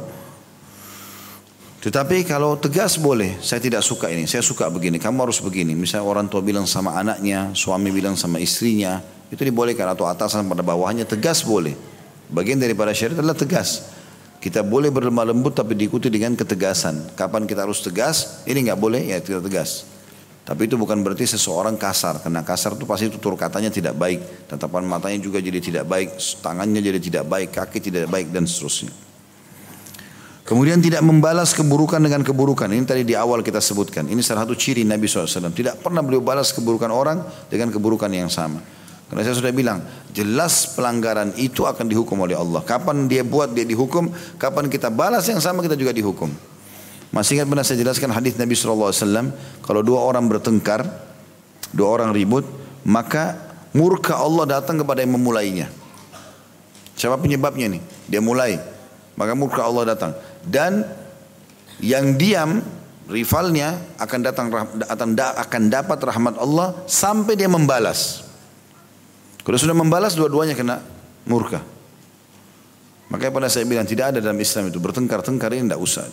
Tetapi 1.77 2.23
kalau 2.25 2.55
tegas 2.57 2.97
boleh, 2.97 3.37
saya 3.43 3.61
tidak 3.61 3.85
suka 3.85 4.09
ini, 4.09 4.25
saya 4.25 4.41
suka 4.41 4.71
begini, 4.71 4.97
kamu 4.97 5.29
harus 5.29 5.43
begini. 5.43 5.77
Misalnya 5.77 6.09
orang 6.09 6.25
tua 6.25 6.41
bilang 6.41 6.65
sama 6.65 6.97
anaknya, 6.97 7.53
suami 7.53 7.93
bilang 7.93 8.17
sama 8.17 8.41
istrinya, 8.41 8.97
itu 9.29 9.39
dibolehkan 9.39 9.85
atau 9.93 10.09
atasan 10.09 10.49
pada 10.49 10.65
bawahnya, 10.65 11.05
tegas 11.05 11.45
boleh. 11.45 11.77
Bagian 12.27 12.57
daripada 12.57 12.91
syariat 12.97 13.21
adalah 13.21 13.37
tegas. 13.37 13.87
Kita 14.37 14.61
boleh 14.61 14.93
berlemah 14.93 15.33
lembut 15.33 15.57
tapi 15.57 15.73
diikuti 15.73 16.13
dengan 16.13 16.37
ketegasan. 16.37 17.17
Kapan 17.17 17.49
kita 17.49 17.65
harus 17.65 17.81
tegas? 17.81 18.45
Ini 18.45 18.69
nggak 18.69 18.79
boleh 18.79 19.09
ya 19.09 19.17
tidak 19.17 19.49
tegas. 19.49 19.97
Tapi 20.47 20.63
itu 20.63 20.79
bukan 20.79 21.03
berarti 21.03 21.27
seseorang 21.27 21.75
kasar. 21.75 22.23
Karena 22.23 22.39
kasar 22.45 22.79
itu 22.79 22.87
pasti 22.87 23.11
tutur 23.11 23.35
katanya 23.35 23.67
tidak 23.67 23.99
baik. 23.99 24.47
Tatapan 24.47 24.87
matanya 24.87 25.19
juga 25.19 25.43
jadi 25.43 25.59
tidak 25.59 25.89
baik. 25.89 26.15
Tangannya 26.39 26.79
jadi 26.79 26.99
tidak 27.03 27.25
baik. 27.27 27.51
Kaki 27.51 27.83
tidak 27.83 28.07
baik 28.07 28.31
dan 28.31 28.47
seterusnya. 28.47 28.93
Kemudian 30.47 30.79
tidak 30.79 31.03
membalas 31.03 31.51
keburukan 31.51 31.99
dengan 31.99 32.23
keburukan. 32.23 32.71
Ini 32.71 32.87
tadi 32.87 33.03
di 33.03 33.19
awal 33.19 33.43
kita 33.43 33.59
sebutkan. 33.59 34.07
Ini 34.07 34.23
salah 34.23 34.47
satu 34.47 34.55
ciri 34.55 34.87
Nabi 34.87 35.03
SAW. 35.03 35.51
Tidak 35.51 35.83
pernah 35.83 35.99
beliau 35.99 36.23
balas 36.23 36.55
keburukan 36.55 36.87
orang 36.87 37.19
dengan 37.51 37.67
keburukan 37.67 38.07
yang 38.07 38.31
sama. 38.31 38.63
Karena 39.07 39.23
saya 39.23 39.39
sudah 39.39 39.53
bilang, 39.55 39.79
jelas 40.11 40.75
pelanggaran 40.75 41.31
itu 41.39 41.63
akan 41.63 41.87
dihukum 41.87 42.27
oleh 42.27 42.35
Allah. 42.35 42.59
Kapan 42.59 43.07
dia 43.07 43.23
buat 43.23 43.55
dia 43.55 43.63
dihukum, 43.63 44.11
kapan 44.35 44.67
kita 44.67 44.91
balas 44.91 45.23
yang 45.31 45.39
sama 45.39 45.63
kita 45.63 45.79
juga 45.79 45.95
dihukum. 45.95 46.27
Masih 47.15 47.39
ingat 47.39 47.47
pernah 47.47 47.63
saya 47.63 47.79
jelaskan 47.79 48.11
hadis 48.11 48.35
Nabi 48.35 48.51
SAW, 48.51 48.91
kalau 49.63 49.79
dua 49.79 50.03
orang 50.03 50.27
bertengkar, 50.27 50.83
dua 51.71 51.87
orang 51.87 52.11
ribut, 52.11 52.43
maka 52.83 53.39
murka 53.71 54.19
Allah 54.19 54.59
datang 54.59 54.75
kepada 54.83 54.99
yang 54.99 55.15
memulainya. 55.15 55.71
Siapa 56.99 57.15
penyebabnya 57.15 57.79
nih? 57.79 57.81
Dia 58.11 58.19
mulai, 58.19 58.59
maka 59.15 59.31
murka 59.39 59.63
Allah 59.63 59.95
datang. 59.95 60.11
Dan 60.43 60.83
yang 61.79 62.19
diam, 62.19 62.59
rivalnya 63.07 63.79
akan 64.03 64.19
datang 64.19 64.51
akan 65.39 65.61
dapat 65.71 65.99
rahmat 66.03 66.35
Allah 66.35 66.75
sampai 66.91 67.39
dia 67.39 67.47
membalas. 67.47 68.26
Kalau 69.47 69.55
sudah 69.55 69.71
membalas 69.71 70.11
dua-duanya 70.11 70.59
kena 70.59 70.83
murka. 71.23 71.63
Makanya 73.07 73.31
pada 73.31 73.47
saya 73.47 73.63
bilang 73.63 73.87
tidak 73.87 74.11
ada 74.11 74.19
dalam 74.19 74.35
Islam 74.35 74.67
itu 74.67 74.75
bertengkar-tengkar 74.83 75.55
ini 75.55 75.71
tidak 75.71 75.79
usah. 75.79 76.03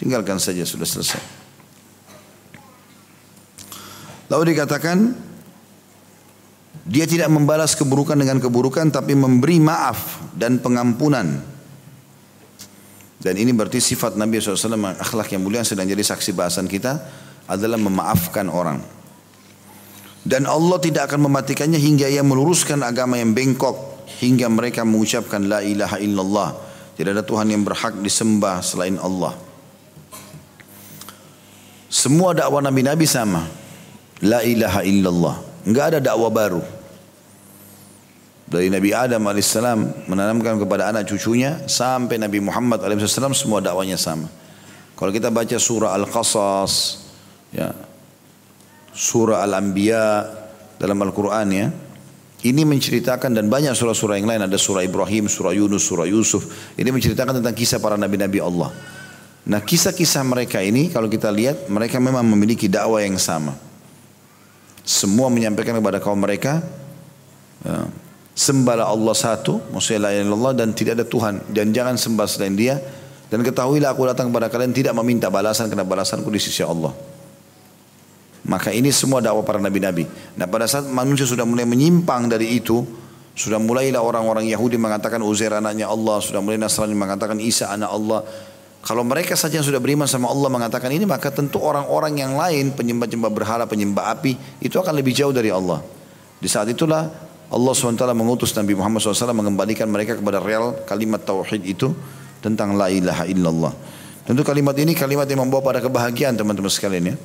Tinggalkan 0.00 0.40
saja 0.40 0.64
sudah 0.64 0.88
selesai. 0.88 1.20
Lalu 4.32 4.56
dikatakan 4.56 5.12
dia 6.88 7.04
tidak 7.04 7.28
membalas 7.28 7.76
keburukan 7.76 8.16
dengan 8.16 8.40
keburukan 8.40 8.88
tapi 8.88 9.12
memberi 9.12 9.60
maaf 9.60 10.24
dan 10.32 10.56
pengampunan. 10.56 11.36
Dan 13.20 13.34
ini 13.36 13.52
berarti 13.52 13.84
sifat 13.84 14.16
Nabi 14.16 14.40
SAW 14.40 14.96
akhlak 14.96 15.28
yang 15.28 15.44
mulia 15.44 15.60
yang 15.60 15.68
sedang 15.68 15.84
jadi 15.84 16.00
saksi 16.00 16.32
bahasan 16.32 16.72
kita 16.72 17.04
adalah 17.52 17.76
memaafkan 17.76 18.48
orang. 18.48 18.95
Dan 20.26 20.42
Allah 20.50 20.82
tidak 20.82 21.06
akan 21.06 21.30
mematikannya 21.30 21.78
hingga 21.78 22.10
ia 22.10 22.26
meluruskan 22.26 22.82
agama 22.82 23.14
yang 23.14 23.30
bengkok 23.30 23.78
hingga 24.18 24.50
mereka 24.50 24.82
mengucapkan 24.82 25.46
la 25.46 25.62
ilaha 25.62 26.02
illallah. 26.02 26.50
Tidak 26.98 27.14
ada 27.14 27.22
Tuhan 27.22 27.46
yang 27.46 27.62
berhak 27.62 27.94
disembah 28.02 28.58
selain 28.58 28.98
Allah. 28.98 29.38
Semua 31.86 32.34
dakwah 32.34 32.58
nabi-nabi 32.58 33.06
sama. 33.06 33.46
La 34.26 34.42
ilaha 34.42 34.82
illallah. 34.82 35.36
Enggak 35.62 35.94
ada 35.94 35.98
dakwah 36.02 36.34
baru. 36.34 36.62
Dari 38.46 38.66
Nabi 38.70 38.94
Adam 38.94 39.22
AS 39.30 39.54
menanamkan 40.10 40.58
kepada 40.58 40.90
anak 40.90 41.06
cucunya 41.06 41.66
sampai 41.70 42.18
Nabi 42.18 42.42
Muhammad 42.42 42.82
AS 42.82 43.14
semua 43.14 43.62
dakwanya 43.62 43.94
sama. 43.94 44.26
Kalau 44.98 45.12
kita 45.14 45.30
baca 45.30 45.54
surah 45.54 45.92
Al-Qasas, 45.92 47.04
ya, 47.52 47.74
surah 48.96 49.44
Al-Anbiya 49.44 50.04
dalam 50.80 50.96
Al-Quran 51.04 51.48
ya. 51.52 51.68
Ini 52.46 52.62
menceritakan 52.64 53.32
dan 53.32 53.48
banyak 53.52 53.74
surah-surah 53.74 54.16
yang 54.16 54.28
lain 54.28 54.44
ada 54.44 54.56
surah 54.56 54.84
Ibrahim, 54.84 55.26
surah 55.26 55.52
Yunus, 55.56 55.82
surah 55.88 56.06
Yusuf. 56.08 56.72
Ini 56.78 56.88
menceritakan 56.88 57.42
tentang 57.42 57.56
kisah 57.56 57.80
para 57.80 57.98
nabi-nabi 58.00 58.38
Allah. 58.40 58.70
Nah 59.46 59.60
kisah-kisah 59.62 60.22
mereka 60.26 60.58
ini 60.62 60.90
kalau 60.90 61.06
kita 61.06 61.30
lihat 61.30 61.70
mereka 61.70 62.00
memang 62.00 62.22
memiliki 62.26 62.66
dakwah 62.70 63.02
yang 63.02 63.18
sama. 63.20 63.56
Semua 64.86 65.26
menyampaikan 65.26 65.74
kepada 65.74 65.98
kaum 65.98 66.18
mereka 66.18 66.62
ya, 67.66 67.90
sembahlah 68.38 68.86
Allah 68.86 69.16
satu, 69.18 69.58
maksudnya 69.74 70.06
Allah 70.22 70.52
dan 70.54 70.70
tidak 70.70 71.02
ada 71.02 71.06
Tuhan 71.08 71.42
dan 71.50 71.74
jangan 71.74 71.98
sembah 71.98 72.26
selain 72.30 72.54
Dia 72.54 72.78
dan 73.26 73.42
ketahuilah 73.42 73.90
aku 73.90 74.06
datang 74.06 74.30
kepada 74.30 74.46
kalian 74.46 74.70
tidak 74.70 74.94
meminta 74.94 75.26
balasan 75.26 75.66
karena 75.66 75.82
balasanku 75.82 76.30
di 76.30 76.38
sisi 76.38 76.62
Allah. 76.62 77.15
Maka 78.46 78.70
ini 78.70 78.94
semua 78.94 79.18
dakwah 79.18 79.42
para 79.42 79.58
nabi-nabi. 79.58 80.06
Nah 80.38 80.46
pada 80.46 80.70
saat 80.70 80.86
manusia 80.86 81.26
sudah 81.26 81.42
mulai 81.42 81.66
menyimpang 81.66 82.30
dari 82.30 82.54
itu, 82.54 82.86
sudah 83.36 83.58
mulailah 83.58 84.00
orang-orang 84.00 84.46
Yahudi 84.48 84.78
mengatakan 84.78 85.20
Uzair 85.20 85.52
anaknya 85.52 85.90
Allah, 85.90 86.22
sudah 86.22 86.38
mulai 86.38 86.56
Nasrani 86.56 86.94
mengatakan 86.94 87.36
Isa 87.42 87.68
anak 87.68 87.90
Allah. 87.90 88.20
Kalau 88.86 89.02
mereka 89.02 89.34
saja 89.34 89.58
yang 89.58 89.66
sudah 89.66 89.82
beriman 89.82 90.06
sama 90.06 90.30
Allah 90.30 90.46
mengatakan 90.46 90.94
ini, 90.94 91.02
maka 91.02 91.34
tentu 91.34 91.58
orang-orang 91.58 92.22
yang 92.22 92.38
lain, 92.38 92.70
penyembah-penyembah 92.70 93.32
berhala, 93.34 93.64
penyembah 93.66 94.14
api, 94.14 94.62
itu 94.62 94.78
akan 94.78 94.94
lebih 94.94 95.10
jauh 95.10 95.34
dari 95.34 95.50
Allah. 95.50 95.82
Di 96.38 96.46
saat 96.46 96.70
itulah 96.70 97.10
Allah 97.50 97.72
SWT 97.74 98.06
mengutus 98.14 98.54
Nabi 98.54 98.78
Muhammad 98.78 99.02
SAW 99.02 99.34
mengembalikan 99.34 99.90
mereka 99.90 100.14
kepada 100.14 100.38
real 100.38 100.86
kalimat 100.86 101.22
tauhid 101.26 101.66
itu 101.66 101.90
tentang 102.38 102.78
la 102.78 102.86
ilaha 102.86 103.26
illallah. 103.26 103.74
Tentu 104.22 104.46
kalimat 104.46 104.78
ini 104.78 104.94
kalimat 104.94 105.26
yang 105.26 105.42
membawa 105.42 105.62
pada 105.62 105.82
kebahagiaan 105.82 106.38
teman-teman 106.38 106.70
sekalian 106.70 107.14
ya. 107.14 107.16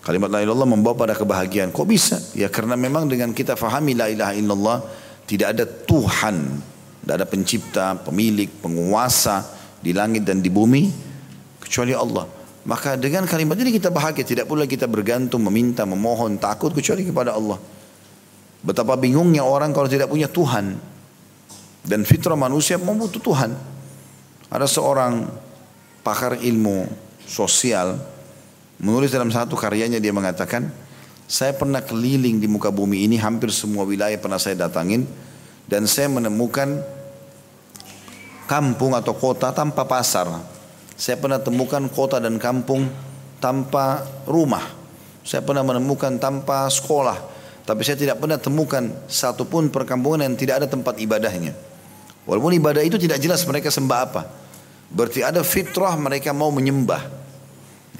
Kalimat 0.00 0.32
la 0.32 0.40
ilaha 0.40 0.56
illallah 0.56 0.70
membawa 0.72 0.94
pada 0.96 1.12
kebahagiaan. 1.12 1.68
Kok 1.76 1.86
bisa? 1.88 2.16
Ya 2.32 2.48
karena 2.48 2.72
memang 2.72 3.04
dengan 3.04 3.36
kita 3.36 3.52
fahami 3.52 3.92
la 3.92 4.08
ilaha 4.08 4.32
illallah 4.32 4.78
tidak 5.28 5.48
ada 5.52 5.64
Tuhan, 5.68 6.36
tidak 7.04 7.14
ada 7.20 7.26
pencipta, 7.28 7.86
pemilik, 8.00 8.48
penguasa 8.48 9.44
di 9.76 9.92
langit 9.92 10.24
dan 10.24 10.40
di 10.40 10.48
bumi 10.48 10.88
kecuali 11.60 11.92
Allah. 11.92 12.24
Maka 12.64 12.96
dengan 12.96 13.28
kalimat 13.28 13.56
ini 13.60 13.76
kita 13.76 13.92
bahagia, 13.92 14.24
tidak 14.24 14.48
pula 14.48 14.64
kita 14.64 14.88
bergantung, 14.88 15.44
meminta, 15.44 15.84
memohon, 15.84 16.40
takut 16.40 16.72
kecuali 16.72 17.04
kepada 17.04 17.36
Allah. 17.36 17.60
Betapa 18.60 18.96
bingungnya 19.00 19.44
orang 19.44 19.72
kalau 19.72 19.88
tidak 19.88 20.08
punya 20.08 20.28
Tuhan. 20.28 20.76
Dan 21.80 22.04
fitrah 22.04 22.36
manusia 22.36 22.76
membutuh 22.76 23.20
Tuhan. 23.20 23.56
Ada 24.52 24.68
seorang 24.68 25.24
pakar 26.04 26.36
ilmu 26.36 26.84
sosial 27.24 27.96
Menulis 28.80 29.12
dalam 29.12 29.28
satu 29.28 29.60
karyanya 29.60 30.00
dia 30.00 30.08
mengatakan, 30.08 30.72
saya 31.28 31.52
pernah 31.52 31.84
keliling 31.84 32.40
di 32.40 32.48
muka 32.48 32.72
bumi 32.72 33.04
ini 33.04 33.20
hampir 33.20 33.52
semua 33.52 33.84
wilayah 33.84 34.16
pernah 34.16 34.40
saya 34.40 34.56
datangin 34.66 35.04
dan 35.68 35.84
saya 35.84 36.08
menemukan 36.08 36.80
kampung 38.48 38.96
atau 38.96 39.14
kota 39.14 39.52
tanpa 39.52 39.84
pasar. 39.84 40.26
Saya 40.96 41.20
pernah 41.20 41.38
temukan 41.38 41.86
kota 41.92 42.18
dan 42.18 42.40
kampung 42.40 42.88
tanpa 43.38 44.02
rumah. 44.26 44.64
Saya 45.22 45.44
pernah 45.44 45.62
menemukan 45.62 46.18
tanpa 46.18 46.66
sekolah. 46.66 47.20
Tapi 47.62 47.86
saya 47.86 47.94
tidak 47.94 48.18
pernah 48.18 48.40
temukan 48.40 48.90
satupun 49.06 49.70
perkampungan 49.70 50.26
yang 50.26 50.34
tidak 50.34 50.64
ada 50.64 50.66
tempat 50.66 50.98
ibadahnya. 50.98 51.54
Walaupun 52.26 52.56
ibadah 52.56 52.82
itu 52.82 52.98
tidak 52.98 53.22
jelas 53.22 53.44
mereka 53.46 53.70
sembah 53.70 54.00
apa. 54.02 54.26
Berarti 54.90 55.22
ada 55.22 55.46
fitrah 55.46 55.94
mereka 55.94 56.34
mau 56.34 56.50
menyembah. 56.50 57.19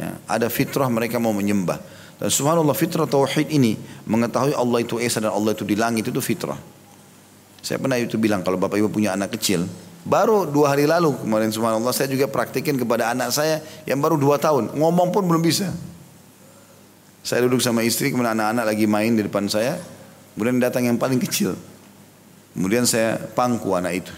Ya, 0.00 0.16
ada 0.24 0.48
fitrah 0.48 0.88
mereka 0.88 1.20
mau 1.20 1.36
menyembah. 1.36 1.76
Dan 2.16 2.32
subhanallah 2.32 2.72
fitrah 2.72 3.04
tauhid 3.04 3.52
ini 3.52 3.76
mengetahui 4.08 4.56
Allah 4.56 4.80
itu 4.80 4.96
esa 4.96 5.20
dan 5.20 5.28
Allah 5.28 5.52
itu 5.52 5.68
di 5.68 5.76
langit 5.76 6.08
itu 6.08 6.20
fitrah. 6.24 6.56
Saya 7.60 7.76
pernah 7.76 8.00
itu 8.00 8.16
bilang 8.16 8.40
kalau 8.40 8.56
bapak 8.56 8.80
ibu 8.80 8.88
punya 8.88 9.12
anak 9.12 9.36
kecil, 9.36 9.68
baru 10.08 10.48
dua 10.48 10.72
hari 10.72 10.88
lalu 10.88 11.12
kemarin 11.20 11.52
subhanallah 11.52 11.92
saya 11.92 12.08
juga 12.08 12.24
praktikin 12.32 12.80
kepada 12.80 13.12
anak 13.12 13.28
saya 13.28 13.60
yang 13.84 14.00
baru 14.00 14.16
dua 14.16 14.40
tahun, 14.40 14.72
ngomong 14.72 15.12
pun 15.12 15.28
belum 15.28 15.44
bisa. 15.44 15.68
Saya 17.20 17.44
duduk 17.44 17.60
sama 17.60 17.84
istri, 17.84 18.08
kemudian 18.08 18.32
anak-anak 18.32 18.64
lagi 18.72 18.88
main 18.88 19.12
di 19.12 19.20
depan 19.20 19.44
saya, 19.44 19.76
kemudian 20.32 20.56
datang 20.56 20.88
yang 20.88 20.96
paling 20.96 21.20
kecil. 21.20 21.52
Kemudian 22.56 22.88
saya 22.88 23.20
pangku 23.36 23.76
anak 23.76 24.00
itu. 24.00 24.12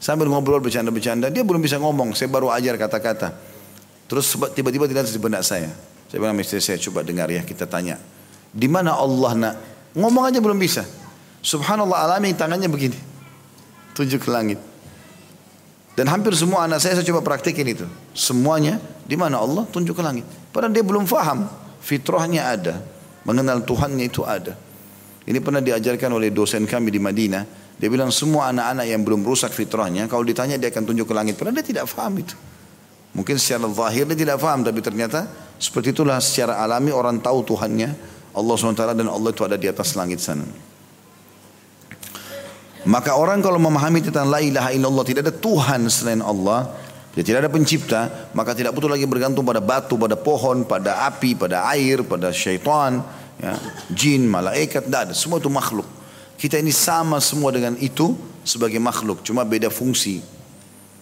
Sambil 0.00 0.32
ngobrol 0.32 0.64
bercanda-bercanda, 0.64 1.28
dia 1.28 1.44
belum 1.44 1.60
bisa 1.60 1.76
ngomong, 1.76 2.16
saya 2.16 2.32
baru 2.32 2.48
ajar 2.48 2.80
kata-kata. 2.80 3.47
Terus 4.08 4.32
tiba-tiba 4.56 4.88
tidak 4.88 5.04
di 5.04 5.20
benak 5.20 5.44
saya. 5.44 5.68
Saya 6.08 6.18
bilang 6.24 6.40
istri 6.40 6.64
saya 6.64 6.80
coba 6.80 7.04
dengar 7.04 7.28
ya 7.28 7.44
kita 7.44 7.68
tanya. 7.68 8.00
Di 8.48 8.64
mana 8.64 8.96
Allah 8.96 9.32
nak? 9.36 9.54
Ngomong 9.92 10.24
aja 10.32 10.40
belum 10.40 10.56
bisa. 10.56 10.88
Subhanallah 11.44 12.08
alami 12.08 12.32
tangannya 12.32 12.72
begini. 12.72 12.96
Tunjuk 13.92 14.24
ke 14.24 14.30
langit. 14.32 14.56
Dan 15.92 16.08
hampir 16.08 16.32
semua 16.32 16.64
anak 16.64 16.80
saya 16.80 16.96
saya 16.96 17.06
coba 17.12 17.20
praktikin 17.20 17.68
itu. 17.68 17.84
Semuanya 18.16 18.80
di 19.04 19.18
mana 19.20 19.44
Allah 19.44 19.68
tunjuk 19.68 19.92
ke 19.92 20.02
langit. 20.02 20.24
Padahal 20.54 20.72
dia 20.72 20.80
belum 20.80 21.04
faham. 21.04 21.44
Fitrahnya 21.84 22.48
ada. 22.48 22.80
Mengenal 23.28 23.60
Tuhannya 23.60 24.08
itu 24.08 24.24
ada. 24.24 24.56
Ini 25.28 25.44
pernah 25.44 25.60
diajarkan 25.60 26.16
oleh 26.16 26.32
dosen 26.32 26.64
kami 26.64 26.88
di 26.88 26.96
Madinah. 26.96 27.44
Dia 27.76 27.92
bilang 27.92 28.08
semua 28.08 28.48
anak-anak 28.48 28.86
yang 28.88 29.04
belum 29.04 29.20
rusak 29.28 29.52
fitrahnya. 29.52 30.08
Kalau 30.08 30.24
ditanya 30.24 30.56
dia 30.56 30.72
akan 30.72 30.88
tunjuk 30.88 31.04
ke 31.04 31.14
langit. 31.14 31.36
Padahal 31.36 31.60
dia 31.60 31.66
tidak 31.68 31.84
faham 31.84 32.16
itu. 32.16 32.32
Mungkin 33.16 33.40
secara 33.40 33.66
zahir 33.72 34.04
tidak 34.12 34.38
faham 34.38 34.62
tapi 34.62 34.84
ternyata 34.84 35.26
seperti 35.58 35.90
itulah 35.90 36.20
secara 36.22 36.62
alami 36.62 36.94
orang 36.94 37.18
tahu 37.18 37.42
Tuhannya 37.42 37.90
Allah 38.36 38.54
SWT 38.54 38.82
dan 38.94 39.08
Allah 39.10 39.30
itu 39.34 39.42
ada 39.42 39.58
di 39.58 39.66
atas 39.66 39.98
langit 39.98 40.22
sana. 40.22 40.46
Maka 42.86 43.18
orang 43.18 43.42
kalau 43.42 43.58
memahami 43.58 44.00
tentang 44.00 44.30
la 44.30 44.38
ilaha 44.38 44.70
illallah 44.70 45.04
tidak 45.04 45.26
ada 45.28 45.34
Tuhan 45.34 45.90
selain 45.90 46.22
Allah, 46.22 46.70
dia 47.12 47.26
tidak 47.26 47.44
ada 47.44 47.50
pencipta, 47.50 48.30
maka 48.30 48.54
tidak 48.54 48.70
butuh 48.70 48.86
lagi 48.86 49.02
bergantung 49.04 49.42
pada 49.42 49.58
batu, 49.58 49.98
pada 49.98 50.14
pohon, 50.14 50.62
pada 50.62 51.10
api, 51.10 51.34
pada 51.34 51.66
air, 51.74 52.06
pada 52.06 52.30
syaitan, 52.30 53.02
ya, 53.42 53.58
jin, 53.90 54.30
malaikat, 54.30 54.86
tidak 54.86 55.10
ada. 55.10 55.12
Semua 55.18 55.42
itu 55.42 55.50
makhluk. 55.50 55.84
Kita 56.38 56.54
ini 56.54 56.70
sama 56.70 57.18
semua 57.18 57.50
dengan 57.50 57.74
itu 57.82 58.14
sebagai 58.46 58.78
makhluk, 58.78 59.26
cuma 59.26 59.42
beda 59.42 59.68
fungsi. 59.74 60.37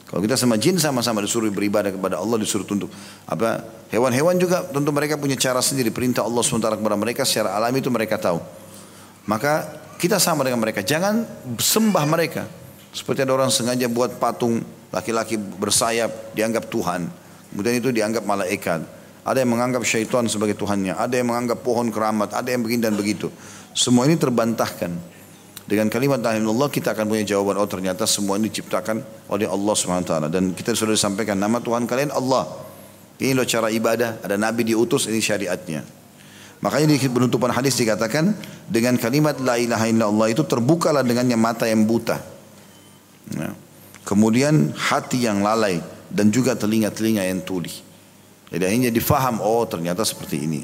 Kalau 0.06 0.22
kita 0.22 0.38
sama 0.38 0.54
jin 0.54 0.78
sama-sama 0.78 1.18
disuruh 1.18 1.50
beribadah 1.50 1.90
kepada 1.90 2.22
Allah, 2.22 2.38
disuruh 2.38 2.62
tunduk. 2.62 2.86
Apa 3.26 3.66
hewan-hewan 3.90 4.38
juga 4.38 4.62
tentu 4.62 4.94
mereka 4.94 5.18
punya 5.18 5.34
cara 5.34 5.58
sendiri 5.58 5.90
perintah 5.90 6.22
Allah 6.22 6.46
SWT 6.46 6.78
kepada 6.78 6.94
mereka 6.94 7.26
secara 7.26 7.58
alami 7.58 7.82
itu 7.82 7.90
mereka 7.90 8.14
tahu. 8.14 8.38
Maka 9.26 9.66
kita 9.98 10.22
sama 10.22 10.46
dengan 10.46 10.62
mereka. 10.62 10.86
Jangan 10.86 11.26
sembah 11.58 12.04
mereka. 12.06 12.46
Seperti 12.94 13.26
ada 13.26 13.34
orang 13.34 13.50
sengaja 13.50 13.90
buat 13.90 14.22
patung 14.22 14.62
laki-laki 14.94 15.34
bersayap 15.36 16.32
dianggap 16.38 16.70
Tuhan. 16.70 17.10
Kemudian 17.50 17.74
itu 17.82 17.90
dianggap 17.90 18.22
malaikat. 18.22 18.86
Ada 19.26 19.42
yang 19.42 19.58
menganggap 19.58 19.82
syaitan 19.82 20.30
sebagai 20.30 20.54
Tuhannya. 20.54 20.94
Ada 20.94 21.18
yang 21.18 21.34
menganggap 21.34 21.66
pohon 21.66 21.90
keramat. 21.90 22.30
Ada 22.30 22.54
yang 22.54 22.62
begini 22.62 22.86
dan 22.86 22.94
begitu. 22.94 23.26
Semua 23.74 24.06
ini 24.06 24.14
terbantahkan. 24.14 25.15
Dengan 25.66 25.90
kalimat 25.90 26.22
la 26.22 26.38
ilaha 26.38 26.70
kita 26.70 26.94
akan 26.94 27.10
punya 27.10 27.26
jawaban 27.26 27.58
oh 27.58 27.66
ternyata 27.66 28.06
semua 28.06 28.38
ini 28.38 28.46
diciptakan 28.46 29.02
oleh 29.26 29.50
Allah 29.50 29.74
taala 30.06 30.30
dan 30.30 30.54
kita 30.54 30.78
sudah 30.78 30.94
disampaikan 30.94 31.34
nama 31.34 31.58
Tuhan 31.58 31.90
kalian 31.90 32.14
Allah. 32.14 32.46
Ini 33.18 33.34
loh 33.34 33.42
cara 33.42 33.66
ibadah, 33.74 34.22
ada 34.22 34.38
nabi 34.38 34.62
diutus 34.62 35.10
ini 35.10 35.18
syariatnya. 35.18 35.82
Makanya 36.62 36.94
di 36.94 37.10
penutupan 37.10 37.50
hadis 37.50 37.74
dikatakan 37.74 38.30
dengan 38.70 38.94
kalimat 38.94 39.42
la 39.42 39.58
ilaha 39.58 39.90
illallah 39.90 40.30
itu 40.30 40.46
terbukalah 40.46 41.02
dengannya 41.02 41.34
mata 41.34 41.66
yang 41.66 41.82
buta. 41.82 42.22
Ya. 43.34 43.50
Kemudian 44.06 44.70
hati 44.70 45.26
yang 45.26 45.42
lalai 45.42 45.82
dan 46.14 46.30
juga 46.30 46.54
telinga-telinga 46.54 47.26
yang 47.26 47.42
tuli. 47.42 47.74
Jadi 48.54 48.62
akhirnya 48.62 48.90
difaham 48.94 49.42
oh 49.42 49.66
ternyata 49.66 50.06
seperti 50.06 50.46
ini. 50.46 50.62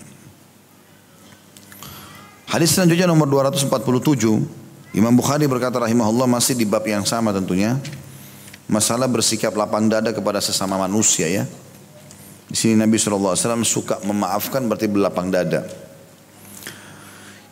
Hadis 2.46 2.78
selanjutnya 2.78 3.11
nomor 3.11 3.26
247 3.26 4.61
Imam 4.93 5.16
Bukhari 5.16 5.49
berkata 5.49 5.80
rahimahullah 5.80 6.28
masih 6.28 6.53
di 6.53 6.68
bab 6.68 6.84
yang 6.84 7.09
sama 7.09 7.32
tentunya. 7.32 7.80
Masalah 8.68 9.09
bersikap 9.09 9.53
lapang 9.57 9.88
dada 9.88 10.12
kepada 10.12 10.40
sesama 10.40 10.76
manusia 10.76 11.28
ya. 11.28 11.45
Di 12.49 12.57
sini 12.57 12.76
Nabi 12.76 13.01
SAW 13.01 13.36
suka 13.64 14.01
memaafkan 14.05 14.61
berarti 14.68 14.88
berlapang 14.93 15.32
dada. 15.32 15.64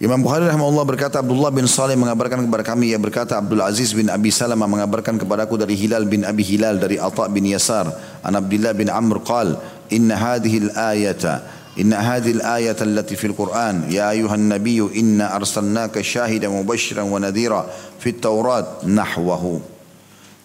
Imam 0.01 0.17
Bukhari 0.21 0.49
rahimahullah 0.49 0.85
berkata 0.89 1.21
Abdullah 1.21 1.53
bin 1.53 1.69
Saleh 1.69 1.93
mengabarkan 1.93 2.49
kepada 2.49 2.65
kami 2.65 2.89
ia 2.89 2.97
berkata 2.97 3.37
Abdul 3.37 3.61
Aziz 3.61 3.93
bin 3.93 4.09
Abi 4.09 4.33
Salamah 4.33 4.65
mengabarkan 4.65 5.21
kepadaku 5.21 5.61
dari 5.61 5.77
Hilal 5.77 6.09
bin 6.09 6.25
Abi 6.25 6.41
Hilal 6.41 6.81
dari 6.81 6.97
Atha 6.97 7.29
bin 7.29 7.45
Yasar 7.45 7.85
an 8.25 8.33
Abdullah 8.33 8.73
bin 8.73 8.89
Amr 8.89 9.21
qal 9.21 9.61
inna 9.93 10.17
hadhihi 10.17 10.73
al-ayata 10.73 11.45
إن 11.76 11.92
هذه 11.92 12.32
الآية 12.40 12.80
التي 12.82 13.16
في 13.16 13.28
القرآن 13.28 13.92
يا 13.92 14.12
أيها 14.16 14.36
النبي 14.36 14.80
إنا 14.96 15.36
أرسلناك 15.36 16.02
شاهدا 16.02 16.48
مبشرا 16.48 17.04
ونذيرا 17.04 17.62
في 18.00 18.10
التوراة 18.10 18.88
نحوه 18.88 19.76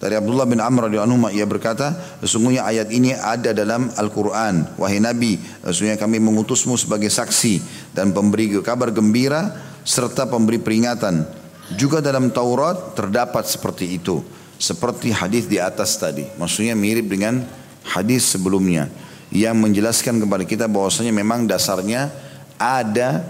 Dari 0.01 0.17
Abdullah 0.17 0.49
bin 0.49 0.65
Amr 0.65 0.89
radhiyallahu 0.89 1.29
ia 1.29 1.45
berkata, 1.45 1.93
sesungguhnya 2.25 2.65
ayat 2.65 2.89
ini 2.89 3.13
ada 3.13 3.53
dalam 3.53 3.93
Al-Qur'an. 4.01 4.81
Wahai 4.81 4.97
Nabi, 4.97 5.37
sesungguhnya 5.61 6.01
kami 6.01 6.17
mengutusmu 6.17 6.73
sebagai 6.81 7.13
saksi 7.13 7.61
dan 7.93 8.17
pemberi 8.17 8.49
kabar 8.65 8.97
gembira 8.97 9.53
serta 9.85 10.25
pemberi 10.25 10.57
peringatan 10.57 11.29
Juga 11.77 12.03
dalam 12.03 12.35
Taurat 12.35 12.99
terdapat 12.99 13.47
seperti 13.47 13.95
itu. 13.95 14.25
Seperti 14.59 15.15
hadis 15.15 15.47
di 15.47 15.63
atas 15.63 15.95
tadi. 15.95 16.27
Maksudnya 16.35 16.75
mirip 16.75 17.07
dengan 17.07 17.47
hadis 17.87 18.27
sebelumnya. 18.27 18.91
Yang 19.34 19.56
menjelaskan 19.58 20.22
kepada 20.22 20.44
kita 20.46 20.66
bahwasanya 20.70 21.14
memang 21.14 21.50
dasarnya 21.50 22.14
ada 22.62 23.26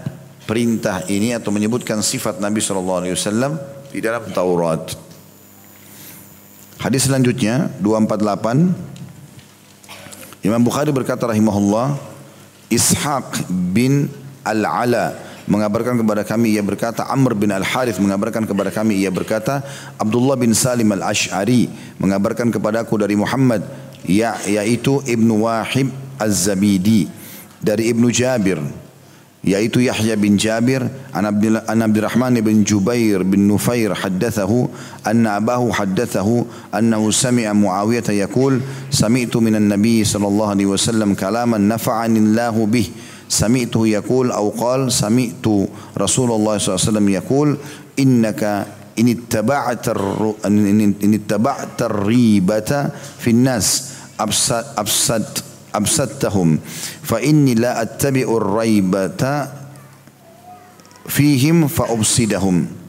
perintah 0.46 1.02
ini 1.10 1.34
atau 1.34 1.50
menyebutkan 1.50 1.98
sifat 2.00 2.38
Nabi 2.38 2.62
SAW 2.62 3.58
di 3.90 3.98
dalam 3.98 4.22
Taurat. 4.30 4.94
Hadis 6.76 7.08
selanjutnya 7.10 7.72
248 7.82 10.46
Imam 10.46 10.62
Bukhari 10.62 10.94
berkata 10.94 11.26
rahimahullah 11.26 11.98
Ishaq 12.70 13.50
bin 13.50 14.06
Al-Ala 14.46 15.18
mengabarkan 15.50 15.98
kepada 15.98 16.22
kami 16.22 16.54
ia 16.54 16.62
berkata 16.62 17.10
Amr 17.10 17.34
bin 17.34 17.50
Al-Harith 17.50 17.98
mengabarkan 17.98 18.46
kepada 18.46 18.70
kami 18.70 19.02
ia 19.02 19.10
berkata 19.10 19.66
Abdullah 19.98 20.38
bin 20.38 20.54
Salim 20.54 20.86
Al-Ash'ari 20.94 21.66
mengabarkan 21.98 22.54
kepadaku 22.54 22.94
dari 22.98 23.18
Muhammad 23.18 23.66
ya, 24.04 24.36
yaitu 24.44 25.00
Ibnu 25.06 25.48
Wahib 25.48 25.88
Az-Zabidi 26.20 27.08
dari 27.62 27.88
Ibnu 27.88 28.12
Jabir 28.12 28.60
yaitu 29.46 29.78
Yahya 29.78 30.18
bin 30.18 30.34
Jabir 30.34 30.82
an 31.14 31.24
Abdul 31.24 31.62
an 31.62 31.78
Abdurrahman 31.78 32.34
bin 32.42 32.66
Jubair 32.66 33.22
bin 33.22 33.46
Nufair 33.46 33.94
haddathahu 33.94 34.66
anna 35.06 35.38
abahu 35.38 35.70
haddathahu 35.70 36.46
annahu 36.74 37.14
sami'a 37.14 37.54
Muawiyah 37.54 38.10
yaqul 38.26 38.58
sami'tu 38.90 39.38
minan 39.38 39.70
nabiy 39.70 40.02
sallallahu 40.02 40.50
alaihi 40.50 40.66
wasallam 40.66 41.14
kalaman 41.14 41.62
nafa'ani 41.70 42.18
Allahu 42.20 42.66
bih 42.66 42.88
سمعته 43.26 43.86
يقول 43.86 44.30
أو 44.30 44.54
قال 44.54 44.86
سمعت 44.86 45.42
رسول 45.98 46.30
الله 46.30 46.54
صلى 46.62 46.70
الله 46.70 46.78
عليه 46.78 46.90
وسلم 46.94 47.06
ini 48.96 49.12
taba'atar 49.28 49.98
ini 50.48 51.16
taba'atar 51.20 51.92
ribata 52.04 52.90
fin 52.94 53.44
nas 53.44 53.96
absat 54.16 54.76
absat 54.76 55.24
absattahum. 55.76 56.56
Fa 57.04 57.20
inni 57.20 57.52
la 57.52 57.76
attabi'ur 57.76 58.40
raibata 58.40 59.52
fihim 61.04 61.68
fa 61.68 61.92
ubsidahum. 61.92 62.88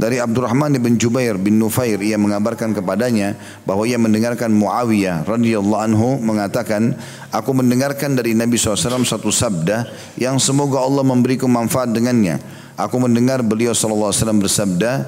Dari 0.00 0.16
Abdurrahman 0.16 0.80
bin 0.80 0.96
Jubair 0.96 1.36
bin 1.36 1.60
Nufair 1.60 2.00
ia 2.00 2.16
mengabarkan 2.16 2.72
kepadanya 2.72 3.36
bahwa 3.68 3.84
ia 3.84 4.00
mendengarkan 4.00 4.48
Muawiyah 4.48 5.28
radhiyallahu 5.28 5.82
anhu 5.92 6.16
mengatakan 6.24 6.96
aku 7.28 7.52
mendengarkan 7.52 8.16
dari 8.16 8.32
Nabi 8.32 8.56
SAW 8.56 9.04
satu 9.04 9.28
sabda 9.28 9.84
yang 10.16 10.40
semoga 10.40 10.80
Allah 10.80 11.04
memberiku 11.04 11.44
manfaat 11.44 11.92
dengannya. 11.92 12.40
Aku 12.80 12.96
mendengar 12.96 13.44
beliau 13.44 13.76
SAW 13.76 14.40
bersabda 14.40 15.04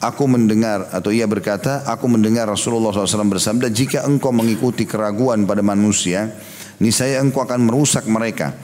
aku 0.00 0.24
mendengar 0.24 0.88
atau 0.90 1.12
ia 1.12 1.28
berkata, 1.28 1.84
aku 1.84 2.08
mendengar 2.08 2.48
Rasulullah 2.48 2.90
SAW 2.90 3.36
bersabda, 3.36 3.68
jika 3.68 4.08
engkau 4.08 4.32
mengikuti 4.32 4.88
keraguan 4.88 5.44
pada 5.44 5.60
manusia, 5.60 6.32
niscaya 6.80 7.20
engkau 7.20 7.44
akan 7.44 7.68
merusak 7.68 8.08
mereka. 8.08 8.56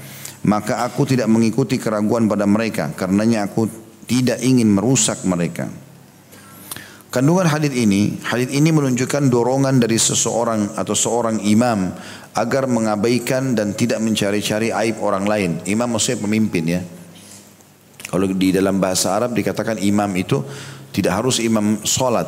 Maka 0.46 0.82
aku 0.86 1.04
tidak 1.04 1.28
mengikuti 1.28 1.76
keraguan 1.76 2.26
pada 2.26 2.48
mereka, 2.48 2.90
karenanya 2.96 3.46
aku 3.46 3.68
tidak 4.08 4.40
ingin 4.40 4.72
merusak 4.72 5.20
mereka. 5.28 5.68
Kandungan 7.10 7.48
hadis 7.48 7.72
ini, 7.72 8.20
hadis 8.28 8.52
ini 8.52 8.68
menunjukkan 8.70 9.32
dorongan 9.32 9.80
dari 9.80 9.96
seseorang 9.96 10.76
atau 10.76 10.92
seorang 10.92 11.40
imam 11.48 11.94
agar 12.36 12.68
mengabaikan 12.68 13.56
dan 13.56 13.72
tidak 13.72 14.04
mencari-cari 14.04 14.68
aib 14.68 15.00
orang 15.00 15.24
lain. 15.24 15.50
Imam 15.64 15.96
maksudnya 15.96 16.20
pemimpin 16.20 16.64
ya. 16.68 16.80
Kalau 18.06 18.28
di 18.30 18.54
dalam 18.54 18.78
bahasa 18.78 19.16
Arab 19.16 19.34
dikatakan 19.34 19.82
imam 19.82 20.12
itu 20.14 20.44
tidak 20.96 21.12
harus 21.20 21.36
imam 21.44 21.84
solat, 21.84 22.24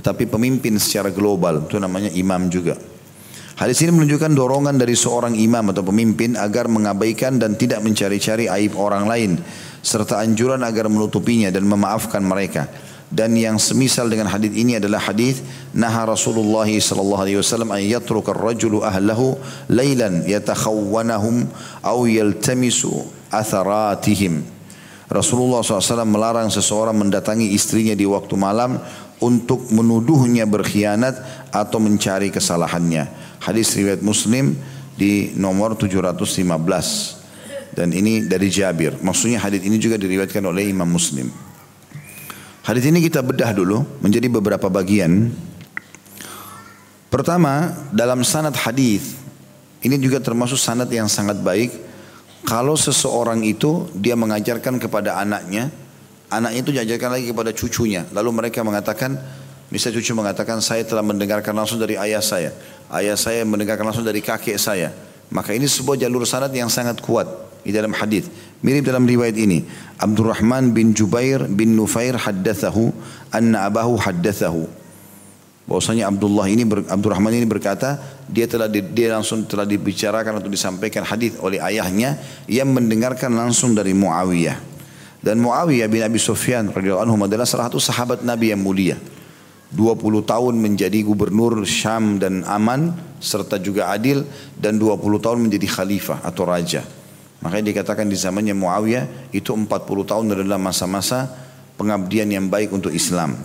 tetapi 0.00 0.24
pemimpin 0.24 0.80
secara 0.80 1.12
global 1.12 1.68
itu 1.68 1.76
namanya 1.76 2.08
imam 2.16 2.48
juga. 2.48 2.80
Hadis 3.60 3.84
ini 3.84 3.92
menunjukkan 3.92 4.32
dorongan 4.32 4.80
dari 4.80 4.96
seorang 4.96 5.36
imam 5.36 5.68
atau 5.68 5.84
pemimpin 5.84 6.32
agar 6.32 6.64
mengabaikan 6.64 7.36
dan 7.36 7.60
tidak 7.60 7.84
mencari-cari 7.84 8.48
aib 8.48 8.72
orang 8.72 9.04
lain 9.04 9.36
serta 9.84 10.16
anjuran 10.24 10.64
agar 10.64 10.88
menutupinya 10.88 11.52
dan 11.52 11.68
memaafkan 11.68 12.24
mereka. 12.24 12.64
Dan 13.12 13.36
yang 13.36 13.60
semisal 13.60 14.08
dengan 14.08 14.32
hadis 14.32 14.54
ini 14.56 14.80
adalah 14.80 15.02
hadis 15.02 15.44
naha 15.76 16.08
Rasulullah 16.08 16.64
sallallahu 16.64 17.20
alaihi 17.20 17.36
wasallam 17.36 17.74
an 17.74 17.82
yatruka 17.84 18.32
ar-rajulu 18.32 18.80
ahlahu 18.80 19.36
lailan 19.68 20.24
yatakhawwanahum 20.24 21.44
aw 21.84 21.98
yaltamisu 22.08 23.04
atharatihim. 23.28 24.59
Rasulullah 25.10 25.66
SAW 25.66 26.06
melarang 26.06 26.46
seseorang 26.54 26.94
mendatangi 26.94 27.50
istrinya 27.50 27.98
di 27.98 28.06
waktu 28.06 28.30
malam 28.38 28.78
untuk 29.18 29.66
menuduhnya 29.74 30.46
berkhianat 30.46 31.18
atau 31.50 31.82
mencari 31.82 32.30
kesalahannya. 32.30 33.10
Hadis 33.42 33.74
riwayat 33.74 34.06
Muslim 34.06 34.54
di 34.94 35.34
nomor 35.34 35.74
715. 35.74 37.74
Dan 37.74 37.90
ini 37.90 38.22
dari 38.22 38.54
Jabir. 38.54 39.02
Maksudnya 39.02 39.42
hadis 39.42 39.66
ini 39.66 39.82
juga 39.82 39.98
diriwayatkan 39.98 40.46
oleh 40.46 40.70
Imam 40.70 40.86
Muslim. 40.86 41.26
Hadis 42.62 42.86
ini 42.86 43.02
kita 43.02 43.18
bedah 43.18 43.50
dulu 43.50 43.82
menjadi 43.98 44.30
beberapa 44.30 44.70
bagian. 44.70 45.34
Pertama, 47.10 47.74
dalam 47.90 48.22
sanad 48.22 48.54
hadis 48.54 49.18
ini 49.82 49.98
juga 49.98 50.22
termasuk 50.22 50.54
sanad 50.54 50.86
yang 50.86 51.10
sangat 51.10 51.42
baik. 51.42 51.89
Kalau 52.50 52.74
seseorang 52.74 53.46
itu 53.46 53.86
dia 53.94 54.18
mengajarkan 54.18 54.82
kepada 54.82 55.22
anaknya, 55.22 55.70
anaknya 56.34 56.58
itu 56.58 56.70
diajarkan 56.74 57.14
lagi 57.14 57.30
kepada 57.30 57.54
cucunya. 57.54 58.02
Lalu 58.10 58.42
mereka 58.42 58.66
mengatakan, 58.66 59.14
misalnya 59.70 60.02
cucu 60.02 60.18
mengatakan 60.18 60.58
saya 60.58 60.82
telah 60.82 61.06
mendengarkan 61.06 61.54
langsung 61.54 61.78
dari 61.78 61.94
ayah 61.94 62.18
saya, 62.18 62.50
ayah 62.90 63.14
saya 63.14 63.46
mendengarkan 63.46 63.86
langsung 63.86 64.02
dari 64.02 64.18
kakek 64.18 64.58
saya. 64.58 64.90
Maka 65.30 65.54
ini 65.54 65.70
sebuah 65.70 65.94
jalur 65.94 66.26
sanad 66.26 66.50
yang 66.50 66.66
sangat 66.66 66.98
kuat 66.98 67.30
di 67.62 67.70
dalam 67.70 67.94
hadis. 67.94 68.26
Mirip 68.66 68.82
dalam 68.82 69.06
riwayat 69.06 69.38
ini. 69.38 69.62
Abdurrahman 70.02 70.74
bin 70.74 70.90
Jubair 70.90 71.46
bin 71.46 71.78
Nufair 71.78 72.18
haddathahu 72.18 72.90
anna 73.30 73.70
abahu 73.70 73.94
haddathahu. 73.94 74.79
Bahwasanya 75.68 76.10
Abdullah 76.10 76.50
ini 76.50 76.66
Abdurrahman 76.66 77.30
ini 77.36 77.46
berkata 77.46 78.00
dia 78.26 78.48
telah 78.48 78.66
dia 78.66 79.14
langsung 79.14 79.46
telah 79.46 79.68
dibicarakan 79.68 80.40
atau 80.42 80.50
disampaikan 80.50 81.06
hadis 81.06 81.36
oleh 81.38 81.62
ayahnya 81.62 82.18
yang 82.50 82.72
mendengarkan 82.72 83.30
langsung 83.30 83.76
dari 83.76 83.94
Muawiyah. 83.94 84.58
Dan 85.20 85.38
Muawiyah 85.44 85.86
bin 85.86 86.00
Abi 86.00 86.16
Sufyan 86.16 86.72
radhiyallahu 86.72 87.04
anhu 87.04 87.28
adalah 87.28 87.44
salah 87.44 87.68
satu 87.68 87.76
sahabat 87.76 88.24
Nabi 88.24 88.56
yang 88.56 88.64
mulia. 88.64 88.96
20 89.70 90.26
tahun 90.26 90.54
menjadi 90.58 91.06
gubernur 91.06 91.62
Syam 91.62 92.18
dan 92.18 92.42
Aman 92.42 92.90
serta 93.22 93.60
juga 93.62 93.94
adil 93.94 94.26
dan 94.58 94.80
20 94.80 94.98
tahun 95.22 95.38
menjadi 95.46 95.66
khalifah 95.70 96.26
atau 96.26 96.42
raja. 96.48 96.82
Makanya 97.40 97.70
dikatakan 97.70 98.10
di 98.10 98.18
zamannya 98.18 98.56
Muawiyah 98.56 99.30
itu 99.30 99.54
40 99.54 99.70
tahun 100.04 100.24
adalah 100.34 100.58
masa-masa 100.58 101.30
pengabdian 101.78 102.28
yang 102.28 102.50
baik 102.50 102.74
untuk 102.74 102.90
Islam. 102.90 103.38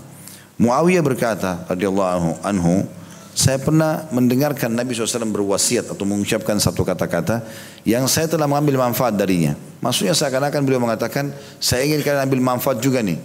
Muawiyah 0.56 1.04
berkata 1.04 1.68
radhiyallahu 1.68 2.40
anhu, 2.40 2.88
saya 3.36 3.60
pernah 3.60 4.08
mendengarkan 4.16 4.72
Nabi 4.72 4.96
SAW 4.96 5.28
berwasiat 5.28 5.92
atau 5.92 6.08
mengucapkan 6.08 6.56
satu 6.56 6.88
kata-kata 6.88 7.44
yang 7.84 8.08
saya 8.08 8.32
telah 8.32 8.48
mengambil 8.48 8.80
manfaat 8.88 9.12
darinya. 9.20 9.60
Maksudnya 9.84 10.16
seakan-akan 10.16 10.64
beliau 10.64 10.80
mengatakan, 10.80 11.36
saya 11.60 11.84
ingin 11.84 12.00
kalian 12.00 12.32
ambil 12.32 12.40
manfaat 12.40 12.80
juga 12.80 13.04
nih. 13.04 13.20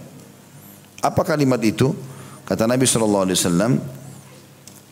Apa 0.99 1.23
kalimat 1.23 1.63
itu? 1.63 1.95
Kata 2.43 2.67
Nabi 2.67 2.83
SAW, 2.83 3.31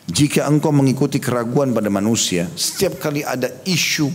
jika 0.08 0.48
engkau 0.48 0.72
mengikuti 0.72 1.20
keraguan 1.20 1.76
pada 1.76 1.92
manusia, 1.92 2.48
setiap 2.56 2.96
kali 2.96 3.20
ada 3.20 3.52
isu 3.68 4.08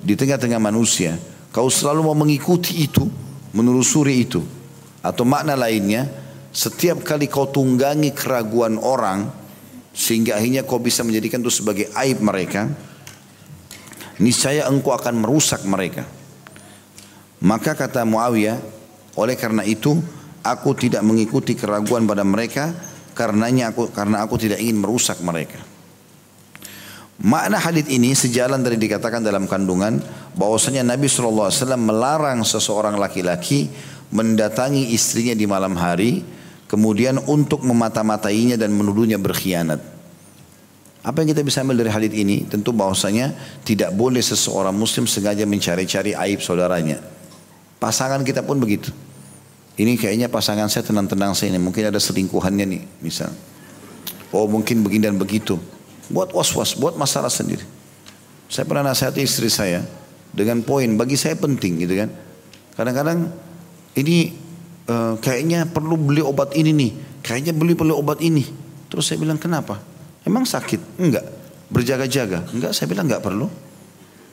di 0.00 0.16
tengah-tengah 0.16 0.56
manusia, 0.56 1.20
kau 1.52 1.68
selalu 1.68 2.00
mau 2.00 2.16
mengikuti 2.16 2.88
itu, 2.88 3.04
menelusuri 3.52 4.24
itu. 4.24 4.40
Atau 5.04 5.28
makna 5.28 5.52
lainnya, 5.52 6.21
setiap 6.52 7.00
kali 7.00 7.32
kau 7.32 7.48
tunggangi 7.48 8.12
keraguan 8.12 8.76
orang, 8.76 9.32
sehingga 9.96 10.36
akhirnya 10.36 10.62
kau 10.68 10.76
bisa 10.76 11.00
menjadikan 11.00 11.40
itu 11.40 11.52
sebagai 11.52 11.88
aib 11.96 12.20
mereka, 12.20 12.68
niscaya 14.20 14.68
engkau 14.68 14.92
akan 14.92 15.24
merusak 15.24 15.64
mereka. 15.64 16.04
Maka 17.42 17.74
kata 17.74 18.04
Muawiyah, 18.04 18.60
oleh 19.16 19.34
karena 19.34 19.64
itu 19.64 19.96
aku 20.44 20.76
tidak 20.76 21.00
mengikuti 21.02 21.56
keraguan 21.56 22.04
pada 22.04 22.22
mereka 22.22 22.70
karenanya 23.12 23.72
aku 23.72 23.92
karena 23.92 24.24
aku 24.24 24.36
tidak 24.36 24.60
ingin 24.60 24.78
merusak 24.80 25.20
mereka. 25.24 25.60
Makna 27.22 27.60
hadis 27.62 27.86
ini 27.86 28.18
sejalan 28.18 28.66
dari 28.66 28.74
dikatakan 28.80 29.22
dalam 29.22 29.46
kandungan 29.46 30.02
bahwasanya 30.34 30.82
Nabi 30.82 31.06
SAW 31.06 31.54
melarang 31.78 32.42
seseorang 32.42 32.98
laki-laki 32.98 33.70
mendatangi 34.10 34.90
istrinya 34.90 35.36
di 35.36 35.46
malam 35.46 35.78
hari 35.78 36.41
kemudian 36.72 37.20
untuk 37.28 37.60
memata-matainya 37.60 38.56
dan 38.56 38.72
menuduhnya 38.72 39.20
berkhianat. 39.20 39.76
Apa 41.04 41.20
yang 41.20 41.36
kita 41.36 41.44
bisa 41.44 41.60
ambil 41.60 41.84
dari 41.84 41.92
hadis 41.92 42.14
ini? 42.16 42.48
Tentu 42.48 42.72
bahwasanya 42.72 43.36
tidak 43.60 43.92
boleh 43.92 44.24
seseorang 44.24 44.72
muslim 44.72 45.04
sengaja 45.04 45.44
mencari-cari 45.44 46.16
aib 46.16 46.40
saudaranya. 46.40 47.04
Pasangan 47.76 48.24
kita 48.24 48.40
pun 48.40 48.56
begitu. 48.56 48.88
ini 49.72 49.96
kayaknya 49.96 50.28
pasangan 50.28 50.68
saya 50.68 50.84
tenang-tenang 50.84 51.32
saya 51.32 51.52
ini. 51.52 51.60
Mungkin 51.60 51.90
ada 51.90 51.98
selingkuhannya 51.98 52.64
nih, 52.64 52.82
misal. 53.02 53.32
Oh 54.30 54.46
mungkin 54.48 54.80
begini 54.84 55.10
dan 55.10 55.16
begitu. 55.18 55.58
Buat 56.12 56.32
was-was, 56.32 56.76
buat 56.76 56.94
masalah 56.94 57.32
sendiri. 57.32 57.64
Saya 58.52 58.68
pernah 58.68 58.92
nasihati 58.92 59.24
istri 59.24 59.48
saya 59.48 59.80
dengan 60.30 60.60
poin 60.60 60.88
bagi 60.96 61.16
saya 61.16 61.36
penting 61.36 61.82
gitu 61.82 62.04
kan. 62.04 62.08
Kadang-kadang 62.76 63.32
ini 63.96 64.41
uh, 64.88 65.14
kayaknya 65.18 65.68
perlu 65.68 65.94
beli 65.98 66.22
obat 66.24 66.54
ini 66.58 66.70
nih. 66.72 66.92
Kayaknya 67.22 67.52
beli 67.54 67.74
perlu 67.78 67.94
obat 67.98 68.18
ini. 68.18 68.42
Terus 68.90 69.06
saya 69.06 69.18
bilang 69.22 69.38
kenapa? 69.38 69.78
Emang 70.26 70.46
sakit? 70.46 70.98
Enggak. 70.98 71.24
Berjaga-jaga? 71.72 72.44
Enggak, 72.52 72.72
saya 72.76 72.86
bilang 72.90 73.06
enggak 73.08 73.22
perlu. 73.22 73.46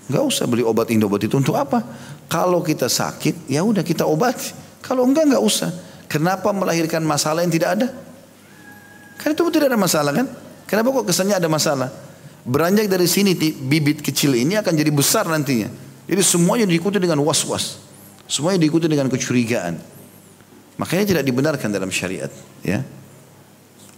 Enggak 0.10 0.24
usah 0.26 0.46
beli 0.50 0.66
obat 0.66 0.90
ini 0.90 1.06
obat 1.06 1.22
itu 1.22 1.38
untuk 1.38 1.54
apa? 1.54 1.86
Kalau 2.26 2.66
kita 2.66 2.90
sakit, 2.90 3.46
ya 3.46 3.62
udah 3.62 3.86
kita 3.86 4.10
obati. 4.10 4.52
Kalau 4.82 5.06
enggak 5.06 5.30
enggak 5.30 5.44
usah. 5.44 5.70
Kenapa 6.10 6.50
melahirkan 6.50 7.06
masalah 7.06 7.46
yang 7.46 7.54
tidak 7.54 7.78
ada? 7.78 7.88
Kan 9.22 9.38
itu 9.38 9.44
tidak 9.54 9.70
ada 9.70 9.78
masalah 9.78 10.12
kan? 10.16 10.26
Kenapa 10.66 10.90
kok 10.90 11.06
kesannya 11.06 11.38
ada 11.38 11.46
masalah? 11.46 11.94
Beranjak 12.42 12.90
dari 12.90 13.06
sini 13.06 13.38
bibit 13.38 14.02
kecil 14.02 14.34
ini 14.34 14.58
akan 14.58 14.74
jadi 14.74 14.90
besar 14.90 15.30
nantinya. 15.30 15.70
Jadi 16.10 16.22
semuanya 16.26 16.66
diikuti 16.66 16.98
dengan 16.98 17.22
was-was. 17.22 17.78
Semuanya 18.26 18.66
diikuti 18.66 18.90
dengan 18.90 19.06
kecurigaan. 19.14 19.99
Makanya 20.80 21.06
tidak 21.06 21.24
dibenarkan 21.28 21.70
dalam 21.70 21.92
syariat. 21.92 22.32
Ya. 22.64 22.88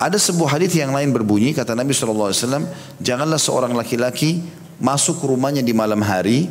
Ada 0.01 0.17
sebuah 0.17 0.57
hadis 0.57 0.73
yang 0.73 0.89
lain 0.89 1.13
berbunyi 1.13 1.53
kata 1.53 1.77
Nabi 1.77 1.93
SAW, 1.93 2.33
janganlah 2.97 3.37
seorang 3.37 3.77
laki-laki 3.77 4.41
masuk 4.81 5.21
rumahnya 5.21 5.61
di 5.61 5.77
malam 5.77 6.01
hari 6.01 6.49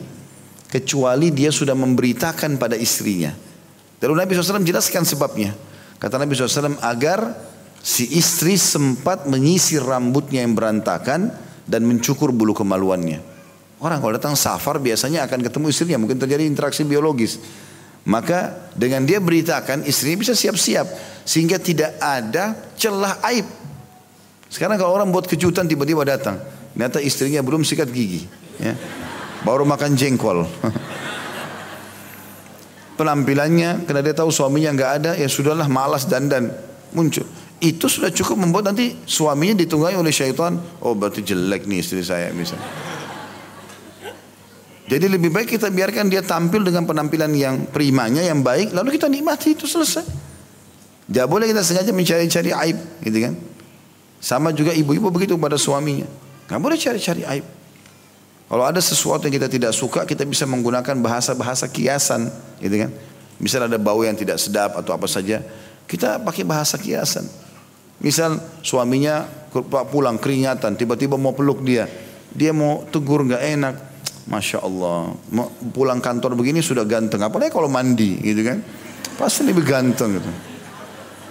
kecuali 0.70 1.34
dia 1.34 1.50
sudah 1.50 1.74
memberitakan 1.74 2.62
pada 2.62 2.78
istrinya. 2.78 3.34
Lalu 3.98 4.14
Nabi 4.22 4.30
SAW 4.38 4.62
jelaskan 4.62 5.02
sebabnya. 5.02 5.50
Kata 5.98 6.16
Nabi 6.16 6.32
SAW 6.32 6.78
agar 6.78 7.34
si 7.82 8.06
istri 8.14 8.54
sempat 8.54 9.26
menyisir 9.26 9.82
rambutnya 9.82 10.46
yang 10.46 10.54
berantakan 10.54 11.34
dan 11.66 11.82
mencukur 11.84 12.30
bulu 12.30 12.54
kemaluannya. 12.54 13.18
Orang 13.82 13.98
kalau 13.98 14.14
datang 14.14 14.38
safar 14.38 14.78
biasanya 14.78 15.26
akan 15.26 15.42
ketemu 15.42 15.66
istrinya, 15.74 15.98
mungkin 15.98 16.22
terjadi 16.22 16.46
interaksi 16.46 16.86
biologis. 16.86 17.42
Maka 18.08 18.70
dengan 18.72 19.04
dia 19.04 19.20
beritakan 19.20 19.84
istrinya 19.84 20.24
bisa 20.24 20.34
siap-siap. 20.36 20.86
Sehingga 21.24 21.60
tidak 21.60 22.00
ada 22.00 22.56
celah 22.80 23.20
aib. 23.32 23.44
Sekarang 24.50 24.80
kalau 24.80 24.96
orang 24.96 25.12
buat 25.14 25.30
kejutan 25.30 25.70
tiba-tiba 25.70 26.02
datang, 26.02 26.42
ternyata 26.74 26.98
istrinya 26.98 27.38
belum 27.38 27.62
sikat 27.62 27.86
gigi, 27.94 28.26
ya. 28.58 28.74
baru 29.46 29.62
makan 29.62 29.94
jengkol. 29.94 30.42
penampilannya 33.00 33.88
karena 33.88 34.00
dia 34.04 34.12
tahu 34.12 34.28
suaminya 34.28 34.76
nggak 34.76 34.92
ada 35.00 35.10
ya 35.16 35.24
sudahlah 35.30 35.70
malas 35.70 36.04
dandan. 36.04 36.52
Muncul. 36.92 37.24
Itu 37.62 37.86
sudah 37.86 38.10
cukup 38.10 38.42
membuat 38.42 38.74
nanti 38.74 38.92
suaminya 39.06 39.62
ditunggangi 39.62 39.96
oleh 39.96 40.10
syaitan. 40.10 40.58
Oh 40.82 40.98
berarti 40.98 41.22
jelek 41.22 41.70
nih 41.70 41.78
istri 41.80 42.02
saya 42.02 42.34
misalnya 42.34 42.66
jadi 44.90 45.06
lebih 45.06 45.30
baik 45.30 45.54
kita 45.54 45.70
biarkan 45.70 46.10
dia 46.10 46.18
tampil 46.18 46.66
dengan 46.66 46.82
penampilan 46.82 47.30
yang 47.38 47.70
primanya 47.70 48.26
yang 48.26 48.42
baik 48.42 48.74
lalu 48.74 48.98
kita 48.98 49.06
nikmati 49.06 49.54
itu 49.54 49.70
selesai. 49.70 50.02
Tidak 51.06 51.26
boleh 51.30 51.46
kita 51.46 51.62
sengaja 51.62 51.94
mencari-cari 51.94 52.50
aib 52.50 52.78
gitu 53.06 53.18
kan? 53.22 53.34
Sama 54.18 54.50
juga 54.50 54.74
ibu-ibu 54.74 55.06
begitu 55.14 55.38
pada 55.38 55.54
suaminya. 55.54 56.10
Nggak 56.50 56.58
boleh 56.58 56.74
cari-cari 56.74 57.22
aib. 57.22 57.46
Kalau 58.50 58.66
ada 58.66 58.82
sesuatu 58.82 59.30
yang 59.30 59.38
kita 59.38 59.46
tidak 59.46 59.70
suka, 59.70 60.02
kita 60.02 60.26
bisa 60.26 60.42
menggunakan 60.42 60.98
bahasa-bahasa 60.98 61.70
kiasan, 61.70 62.26
gitu 62.58 62.82
kan? 62.82 62.90
Misal 63.38 63.70
ada 63.70 63.78
bau 63.78 64.02
yang 64.02 64.18
tidak 64.18 64.42
sedap 64.42 64.74
atau 64.74 64.90
apa 64.90 65.06
saja, 65.06 65.38
kita 65.86 66.18
pakai 66.18 66.42
bahasa 66.42 66.74
kiasan. 66.74 67.30
Misal 68.02 68.42
suaminya 68.66 69.22
pulang 69.94 70.18
keringatan, 70.18 70.74
tiba-tiba 70.74 71.14
mau 71.14 71.30
peluk 71.30 71.62
dia, 71.62 71.86
dia 72.34 72.50
mau 72.50 72.82
tegur 72.90 73.22
nggak 73.22 73.42
enak, 73.54 73.74
masya 74.30 74.62
Allah, 74.62 75.10
pulang 75.74 75.98
kantor 75.98 76.38
begini 76.38 76.62
sudah 76.62 76.86
ganteng, 76.86 77.26
apalagi 77.26 77.50
kalau 77.50 77.66
mandi, 77.66 78.14
gitu 78.22 78.46
kan? 78.46 78.62
Pasti 79.18 79.42
lebih 79.42 79.66
ganteng 79.66 80.22
gitu. 80.22 80.30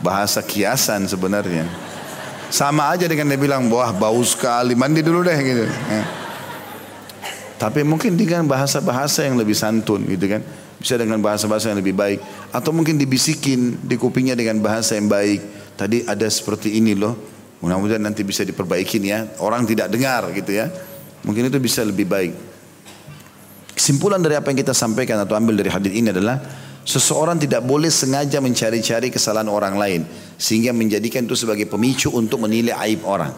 Bahasa 0.04 0.44
kiasan 0.44 1.08
sebenarnya. 1.08 1.64
Sama 2.52 2.92
aja 2.92 3.08
dengan 3.08 3.32
dia 3.32 3.40
bilang, 3.40 3.72
wah 3.72 3.96
bau 3.96 4.20
sekali, 4.28 4.76
mandi 4.76 5.00
dulu 5.00 5.24
deh 5.24 5.40
gitu. 5.40 5.66
Ya. 5.66 6.04
Tapi 7.60 7.84
mungkin 7.84 8.16
dengan 8.16 8.48
bahasa-bahasa 8.48 9.28
yang 9.28 9.36
lebih 9.36 9.56
santun 9.56 10.08
gitu 10.08 10.28
kan. 10.28 10.42
Bisa 10.80 10.96
dengan 10.96 11.20
bahasa-bahasa 11.20 11.76
yang 11.76 11.80
lebih 11.84 11.92
baik. 11.92 12.24
Atau 12.56 12.72
mungkin 12.72 12.96
dibisikin 12.96 13.84
di 13.84 14.00
kupingnya 14.00 14.32
dengan 14.32 14.64
bahasa 14.64 14.96
yang 14.96 15.12
baik. 15.12 15.76
Tadi 15.76 16.08
ada 16.08 16.24
seperti 16.32 16.80
ini 16.80 16.96
loh. 16.96 17.20
Mudah-mudahan 17.60 18.00
nanti 18.00 18.24
bisa 18.24 18.48
diperbaikin 18.48 19.04
ya. 19.04 19.28
Orang 19.44 19.68
tidak 19.68 19.92
dengar 19.92 20.32
gitu 20.32 20.56
ya. 20.56 20.72
Mungkin 21.28 21.52
itu 21.52 21.60
bisa 21.60 21.84
lebih 21.84 22.08
baik. 22.08 22.49
Kesimpulan 23.80 24.20
dari 24.20 24.36
apa 24.36 24.52
yang 24.52 24.60
kita 24.60 24.76
sampaikan 24.76 25.24
atau 25.24 25.40
ambil 25.40 25.56
dari 25.56 25.72
hadis 25.72 25.96
ini 25.96 26.12
adalah 26.12 26.36
seseorang 26.84 27.40
tidak 27.40 27.64
boleh 27.64 27.88
sengaja 27.88 28.44
mencari-cari 28.44 29.08
kesalahan 29.08 29.48
orang 29.48 29.80
lain 29.80 30.02
sehingga 30.36 30.76
menjadikan 30.76 31.24
itu 31.24 31.40
sebagai 31.40 31.64
pemicu 31.64 32.12
untuk 32.12 32.44
menilai 32.44 32.76
aib 32.76 33.08
orang. 33.08 33.32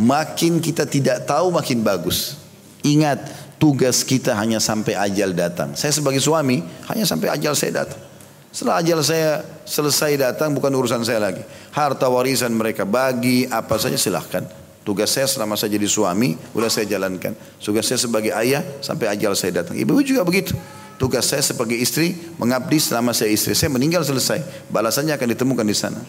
Makin 0.00 0.64
kita 0.64 0.88
tidak 0.88 1.28
tahu 1.28 1.52
makin 1.52 1.84
bagus. 1.84 2.40
Ingat, 2.80 3.20
tugas 3.60 4.00
kita 4.00 4.32
hanya 4.32 4.64
sampai 4.64 4.96
ajal 4.96 5.36
datang. 5.36 5.76
Saya 5.76 5.92
sebagai 5.92 6.24
suami 6.24 6.64
hanya 6.88 7.04
sampai 7.04 7.28
ajal 7.28 7.52
saya 7.52 7.84
datang. 7.84 8.00
Setelah 8.48 8.80
ajal 8.80 8.96
saya 9.04 9.44
selesai 9.68 10.16
datang 10.16 10.56
bukan 10.56 10.72
urusan 10.72 11.04
saya 11.04 11.20
lagi. 11.20 11.44
Harta 11.76 12.08
warisan 12.08 12.56
mereka 12.56 12.88
bagi 12.88 13.44
apa 13.44 13.76
saja 13.76 14.00
silahkan. 14.00 14.61
Tugas 14.82 15.14
saya 15.14 15.30
selama 15.30 15.54
saya 15.54 15.78
jadi 15.78 15.86
suami 15.86 16.34
sudah 16.34 16.70
saya 16.70 16.86
jalankan. 16.90 17.38
Tugas 17.62 17.86
saya 17.86 18.02
sebagai 18.02 18.34
ayah 18.34 18.66
sampai 18.82 19.14
ajal 19.14 19.38
saya 19.38 19.62
datang. 19.62 19.78
Ibu 19.78 20.02
juga 20.02 20.26
begitu. 20.26 20.58
Tugas 20.98 21.26
saya 21.26 21.42
sebagai 21.42 21.78
istri 21.78 22.18
mengabdi 22.38 22.82
selama 22.82 23.14
saya 23.14 23.30
istri. 23.30 23.54
Saya 23.54 23.70
meninggal 23.70 24.02
selesai. 24.02 24.68
Balasannya 24.70 25.14
akan 25.14 25.28
ditemukan 25.38 25.66
di 25.66 25.76
sana. 25.78 26.02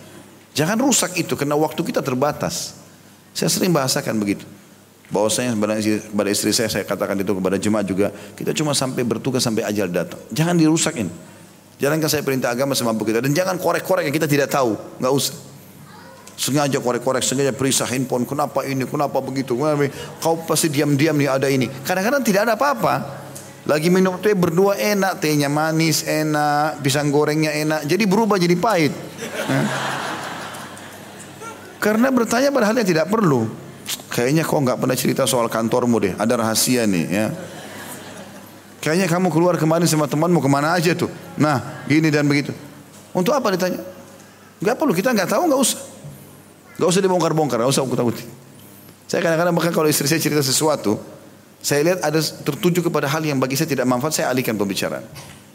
Jangan 0.58 0.78
rusak 0.82 1.18
itu 1.22 1.38
karena 1.38 1.54
waktu 1.54 1.82
kita 1.86 2.02
terbatas. 2.02 2.74
Saya 3.34 3.50
sering 3.50 3.74
bahasakan 3.74 4.18
begitu 4.18 4.46
bahwasanya 5.14 5.54
kepada 5.54 6.30
istri 6.34 6.50
saya 6.50 6.74
saya 6.74 6.82
katakan 6.82 7.14
itu 7.22 7.38
kepada 7.38 7.62
jemaat 7.62 7.86
juga 7.86 8.10
kita 8.34 8.50
cuma 8.58 8.74
sampai 8.74 9.06
bertugas 9.06 9.46
sampai 9.46 9.62
ajal 9.62 9.86
datang 9.86 10.18
jangan 10.34 10.58
dirusak 10.58 10.98
ini 10.98 11.14
jalankan 11.78 12.10
saya 12.10 12.26
perintah 12.26 12.50
agama 12.50 12.74
semampu 12.74 13.06
kita 13.06 13.22
dan 13.22 13.30
jangan 13.30 13.62
korek-korek 13.62 14.10
yang 14.10 14.16
kita 14.16 14.26
tidak 14.26 14.50
tahu 14.50 14.74
nggak 14.98 15.14
usah 15.14 15.53
sengaja 16.34 16.82
korek-korek 16.82 17.22
sengaja 17.22 17.54
periksa 17.54 17.86
handphone. 17.86 18.26
Kenapa 18.26 18.66
ini? 18.66 18.84
Kenapa 18.90 19.22
begitu? 19.22 19.54
Kau 20.20 20.42
pasti 20.44 20.70
diam-diam 20.74 21.14
nih 21.14 21.30
ada 21.30 21.48
ini. 21.48 21.70
Kadang-kadang 21.70 22.26
tidak 22.26 22.50
ada 22.50 22.54
apa-apa. 22.58 23.24
Lagi 23.64 23.88
minum 23.88 24.20
teh 24.20 24.36
berdua 24.36 24.76
enak. 24.76 25.24
Tehnya 25.24 25.48
manis 25.48 26.04
enak. 26.04 26.84
Pisang 26.84 27.14
gorengnya 27.14 27.54
enak. 27.56 27.88
Jadi 27.88 28.04
berubah 28.04 28.36
jadi 28.36 28.58
pahit. 28.60 28.92
Karena 31.80 32.12
bertanya 32.12 32.52
pada 32.52 32.68
hal 32.72 32.76
yang 32.76 32.88
tidak 32.88 33.08
perlu. 33.08 33.48
Kayaknya 34.12 34.44
kau 34.48 34.60
nggak 34.60 34.80
pernah 34.80 34.98
cerita 35.00 35.24
soal 35.28 35.48
kantormu 35.48 36.00
deh. 36.00 36.14
Ada 36.16 36.40
rahasia 36.40 36.84
nih 36.88 37.06
ya. 37.08 37.28
Kayaknya 38.84 39.08
kamu 39.08 39.32
keluar 39.32 39.56
kemarin 39.56 39.88
sama 39.88 40.12
temanmu 40.12 40.44
ke 40.44 40.50
mana 40.52 40.76
aja 40.76 40.92
tuh. 40.92 41.08
Nah 41.40 41.84
gini 41.88 42.12
dan 42.12 42.28
begitu. 42.28 42.52
Untuk 43.16 43.32
apa 43.32 43.54
ditanya? 43.56 43.80
Gak 44.60 44.76
perlu. 44.76 44.92
Kita 44.92 45.16
nggak 45.16 45.30
tahu 45.30 45.48
nggak 45.48 45.62
usah. 45.62 45.93
Gak 46.80 46.88
usah 46.90 47.02
dibongkar-bongkar, 47.02 47.62
gak 47.62 47.70
usah 47.70 47.86
takut 47.86 48.18
Saya 49.06 49.22
kadang-kadang 49.22 49.54
bahkan 49.54 49.74
kalau 49.76 49.86
istri 49.86 50.10
saya 50.10 50.18
cerita 50.18 50.42
sesuatu, 50.42 50.98
saya 51.62 51.86
lihat 51.86 52.00
ada 52.02 52.18
tertuju 52.20 52.82
kepada 52.82 53.06
hal 53.06 53.22
yang 53.22 53.38
bagi 53.38 53.54
saya 53.54 53.70
tidak 53.70 53.86
manfaat, 53.86 54.18
saya 54.18 54.34
alihkan 54.34 54.58
pembicaraan. 54.58 55.06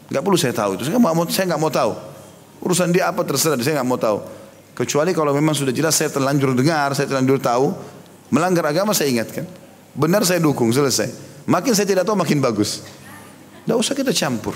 Gak 0.09 0.21
perlu 0.23 0.37
saya 0.39 0.55
tahu 0.55 0.79
itu, 0.79 0.87
saya 0.87 0.95
nggak 0.95 1.05
mau, 1.05 1.25
saya 1.27 1.45
nggak 1.53 1.61
mau 1.61 1.71
tahu. 1.71 1.91
Urusan 2.63 2.89
dia 2.89 3.11
apa 3.11 3.21
terserah, 3.27 3.59
saya 3.59 3.83
nggak 3.83 3.89
mau 3.89 3.99
tahu. 3.99 4.19
Kecuali 4.79 5.11
kalau 5.11 5.35
memang 5.35 5.51
sudah 5.51 5.75
jelas 5.75 5.99
saya 5.99 6.07
terlanjur 6.07 6.55
dengar, 6.55 6.95
saya 6.95 7.05
terlanjur 7.11 7.35
tahu, 7.43 7.75
Melanggar 8.29 8.69
agama 8.69 8.93
saya 8.93 9.09
ingatkan. 9.09 9.45
Benar 9.97 10.21
saya 10.21 10.37
dukung, 10.37 10.69
selesai. 10.69 11.09
Makin 11.49 11.73
saya 11.73 11.89
tidak 11.89 12.05
tahu 12.05 12.13
makin 12.13 12.37
bagus. 12.37 12.85
Tidak 13.65 13.77
usah 13.77 13.97
kita 13.97 14.13
campur. 14.13 14.53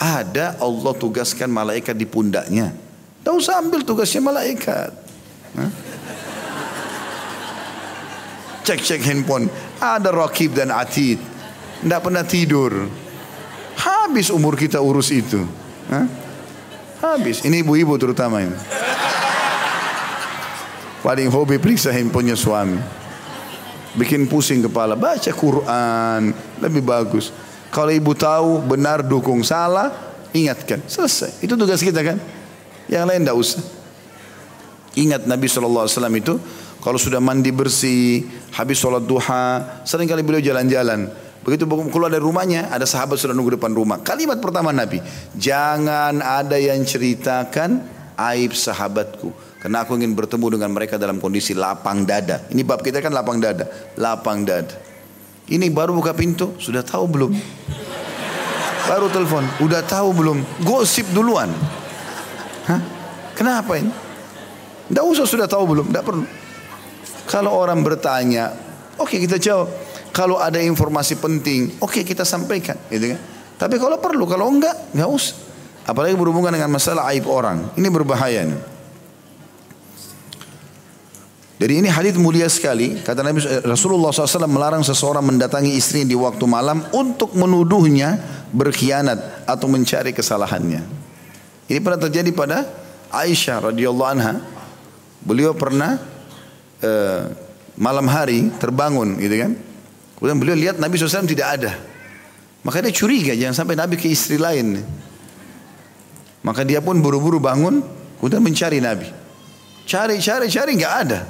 Ada 0.00 0.56
Allah 0.56 0.92
tugaskan 0.96 1.52
malaikat 1.52 1.92
di 1.92 2.08
pundaknya. 2.08 2.72
Tidak 3.20 3.34
usah 3.36 3.60
ambil 3.60 3.84
tugasnya 3.84 4.24
malaikat. 4.24 4.96
Cek-cek 8.60 9.02
handphone. 9.02 9.50
Ada 9.80 10.12
rakib 10.12 10.54
dan 10.54 10.70
atid. 10.70 11.18
Tidak 11.80 12.00
pernah 12.04 12.22
tidur. 12.22 12.86
Habis 13.80 14.28
umur 14.28 14.54
kita 14.54 14.78
urus 14.78 15.08
itu. 15.10 15.40
Habis. 17.00 17.40
Ini 17.42 17.64
ibu-ibu 17.64 17.96
terutama 17.96 18.44
ini. 18.44 18.52
Paling 21.00 21.32
hobi 21.32 21.56
periksa 21.56 21.88
handphonenya 21.88 22.36
suami. 22.36 22.76
Bikin 23.96 24.28
pusing 24.28 24.60
kepala. 24.60 24.94
Baca 24.94 25.32
Quran. 25.32 26.36
Lebih 26.60 26.84
bagus. 26.84 27.32
Kalau 27.72 27.88
ibu 27.88 28.12
tahu 28.12 28.60
benar 28.68 29.00
dukung 29.00 29.40
salah. 29.40 29.90
Ingatkan. 30.36 30.84
Selesai. 30.84 31.40
Itu 31.40 31.56
tugas 31.56 31.80
kita 31.80 32.04
kan. 32.04 32.20
Yang 32.86 33.04
lain 33.08 33.20
tidak 33.24 33.36
usah. 33.40 33.79
Ingat 34.98 35.30
Nabi 35.30 35.46
SAW 35.46 35.86
itu 36.18 36.34
kalau 36.80 36.96
sudah 36.96 37.20
mandi 37.20 37.52
bersih, 37.52 38.24
habis 38.56 38.80
sholat 38.80 39.04
duha, 39.04 39.84
sering 39.84 40.08
kali 40.08 40.24
beliau 40.24 40.40
jalan-jalan. 40.40 41.12
Begitu 41.44 41.64
keluar 41.92 42.12
dari 42.12 42.24
rumahnya, 42.24 42.72
ada 42.72 42.84
sahabat 42.88 43.20
sudah 43.20 43.36
nunggu 43.36 43.60
depan 43.60 43.72
rumah. 43.72 44.00
Kalimat 44.00 44.40
pertama 44.40 44.72
Nabi, 44.72 45.00
jangan 45.36 46.20
ada 46.20 46.56
yang 46.56 46.80
ceritakan 46.84 47.84
aib 48.16 48.52
sahabatku. 48.56 49.32
Karena 49.60 49.84
aku 49.84 49.96
ingin 50.00 50.16
bertemu 50.16 50.56
dengan 50.56 50.72
mereka 50.72 50.96
dalam 50.96 51.20
kondisi 51.20 51.52
lapang 51.52 52.08
dada. 52.08 52.48
Ini 52.48 52.64
bab 52.64 52.80
kita 52.80 53.04
kan 53.04 53.12
lapang 53.12 53.36
dada. 53.40 53.68
Lapang 54.00 54.44
dada. 54.48 54.72
Ini 55.52 55.68
baru 55.68 55.92
buka 55.92 56.16
pintu, 56.16 56.56
sudah 56.56 56.80
tahu 56.80 57.04
belum? 57.08 57.32
Baru 58.88 59.12
telepon, 59.12 59.44
udah 59.60 59.84
tahu 59.84 60.08
belum? 60.16 60.64
Gosip 60.64 61.12
duluan. 61.12 61.52
Hah? 62.68 62.80
Kenapa 63.36 63.76
ini? 63.76 64.09
Tidak 64.90 65.04
usah 65.06 65.22
sudah 65.22 65.46
tahu 65.46 65.64
belum, 65.70 65.86
tidak 65.94 66.02
perlu. 66.02 66.26
Kalau 67.30 67.54
orang 67.54 67.78
bertanya, 67.86 68.50
oke 68.98 69.14
okay, 69.14 69.18
kita 69.22 69.38
jawab. 69.38 69.70
Kalau 70.10 70.42
ada 70.42 70.58
informasi 70.58 71.14
penting, 71.22 71.78
oke 71.78 71.94
okay, 71.94 72.02
kita 72.02 72.26
sampaikan, 72.26 72.74
gitu 72.90 73.14
kan? 73.14 73.20
Tapi 73.54 73.78
kalau 73.78 74.02
perlu, 74.02 74.26
kalau 74.26 74.50
enggak, 74.50 74.74
enggak 74.90 75.06
usah. 75.06 75.38
Apalagi 75.86 76.18
berhubungan 76.18 76.50
dengan 76.50 76.74
masalah 76.74 77.06
aib 77.14 77.30
orang, 77.30 77.70
ini 77.78 77.86
berbahaya 77.86 78.50
nih. 78.50 78.60
Jadi 81.60 81.72
ini 81.76 81.88
hadis 81.92 82.16
mulia 82.16 82.48
sekali. 82.48 83.04
Kata 83.04 83.20
Nabi 83.20 83.44
Rasulullah 83.68 84.08
SAW 84.08 84.48
melarang 84.48 84.80
seseorang 84.80 85.20
mendatangi 85.20 85.76
istrinya 85.76 86.08
di 86.08 86.16
waktu 86.16 86.48
malam 86.48 86.80
untuk 86.96 87.36
menuduhnya 87.36 88.16
berkhianat 88.48 89.44
atau 89.44 89.68
mencari 89.68 90.16
kesalahannya. 90.16 90.80
Ini 91.68 91.78
pernah 91.84 92.00
terjadi 92.00 92.32
pada 92.32 92.64
Aisyah 93.12 93.70
radhiyallahu 93.70 94.08
anha. 94.08 94.40
Beliau 95.20 95.52
pernah 95.52 96.00
uh, 96.80 97.22
malam 97.76 98.06
hari 98.08 98.48
terbangun 98.60 99.16
gitu 99.20 99.36
kan. 99.36 99.52
Kemudian 100.20 100.36
beliau 100.36 100.56
lihat 100.56 100.76
Nabi 100.76 101.00
SAW 101.00 101.24
tidak 101.24 101.48
ada. 101.60 101.72
Maka 102.60 102.84
dia 102.84 102.92
curiga 102.92 103.32
jangan 103.32 103.64
sampai 103.64 103.74
Nabi 103.76 103.96
ke 103.96 104.08
istri 104.08 104.36
lain. 104.36 104.84
Maka 106.44 106.64
dia 106.64 106.80
pun 106.84 107.00
buru-buru 107.00 107.40
bangun 107.40 107.80
kemudian 108.20 108.44
mencari 108.44 108.80
Nabi. 108.80 109.08
Cari, 109.88 110.20
cari, 110.20 110.46
cari 110.52 110.72
nggak 110.76 110.94
ada. 111.08 111.20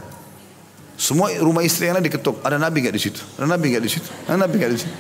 Semua 1.01 1.33
rumah 1.39 1.65
istri 1.65 1.89
yang 1.89 1.97
lain 1.97 2.07
diketuk. 2.11 2.43
Ada 2.45 2.61
Nabi 2.61 2.85
nggak 2.85 2.95
di 2.95 3.03
situ? 3.03 3.23
Ada 3.39 3.47
Nabi 3.47 3.73
nggak 3.73 3.85
di 3.87 3.91
situ? 3.91 4.09
Ada 4.27 4.37
Nabi 4.37 4.55
nggak 4.59 4.73
di 4.75 4.79
situ? 4.79 4.95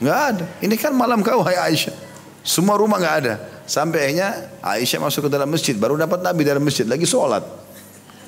Nggak 0.00 0.18
ada. 0.20 0.44
Ini 0.62 0.74
kan 0.78 0.92
malam 0.94 1.20
kau 1.24 1.42
hai 1.42 1.58
Aisyah. 1.58 1.96
Semua 2.46 2.78
rumah 2.78 3.00
nggak 3.02 3.16
ada. 3.24 3.34
Sampai 3.66 4.10
akhirnya 4.10 4.28
Aisyah 4.62 5.00
masuk 5.02 5.26
ke 5.26 5.30
dalam 5.32 5.48
masjid. 5.48 5.74
Baru 5.74 5.98
dapat 5.98 6.22
Nabi 6.22 6.46
dalam 6.46 6.62
masjid. 6.62 6.86
Lagi 6.86 7.02
sholat. 7.02 7.42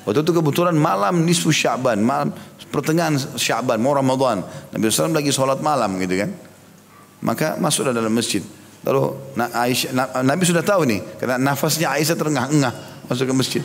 Waktu 0.03 0.19
itu 0.19 0.31
kebetulan 0.35 0.75
malam 0.75 1.23
nisfu 1.23 1.47
Syaban, 1.55 2.03
malam 2.03 2.35
pertengahan 2.67 3.15
Syaban, 3.39 3.79
mau 3.79 3.95
Ramadan. 3.95 4.43
Nabi 4.75 4.91
SAW 4.91 5.15
lagi 5.15 5.31
sholat 5.31 5.63
malam 5.63 5.95
gitu 5.95 6.19
kan. 6.19 6.29
Maka 7.23 7.55
masuk 7.55 7.87
dalam 7.87 8.11
masjid. 8.11 8.43
Lalu 8.83 9.15
Aisyah, 9.39 10.19
Nabi 10.27 10.43
sudah 10.43 10.59
tahu 10.59 10.83
nih, 10.83 10.99
karena 11.15 11.39
nafasnya 11.39 11.87
Aisyah 11.95 12.19
terengah-engah 12.19 12.73
masuk 13.07 13.31
ke 13.31 13.33
masjid. 13.35 13.63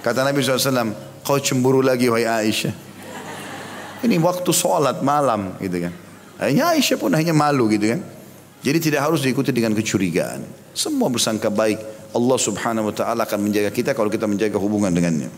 Kata 0.00 0.24
Nabi 0.24 0.40
SAW, 0.40 0.96
kau 1.20 1.36
cemburu 1.36 1.84
lagi 1.84 2.08
wahai 2.08 2.48
Aisyah. 2.48 2.72
Ini 4.00 4.16
waktu 4.16 4.48
sholat 4.56 5.04
malam 5.04 5.60
gitu 5.60 5.84
kan. 5.84 5.92
Akhirnya 6.40 6.72
Aisyah 6.72 6.96
pun 6.96 7.12
hanya 7.12 7.36
malu 7.36 7.68
gitu 7.68 7.92
kan. 7.92 8.00
Jadi 8.64 8.78
tidak 8.80 9.04
harus 9.04 9.20
diikuti 9.20 9.52
dengan 9.52 9.76
kecurigaan. 9.76 10.40
Semua 10.72 11.12
bersangka 11.12 11.52
baik. 11.52 11.76
Allah 12.16 12.38
subhanahu 12.40 12.88
wa 12.88 12.94
ta'ala 12.96 13.28
akan 13.28 13.44
menjaga 13.44 13.68
kita 13.68 13.92
kalau 13.92 14.08
kita 14.08 14.24
menjaga 14.24 14.56
hubungan 14.56 14.88
dengannya. 14.88 15.28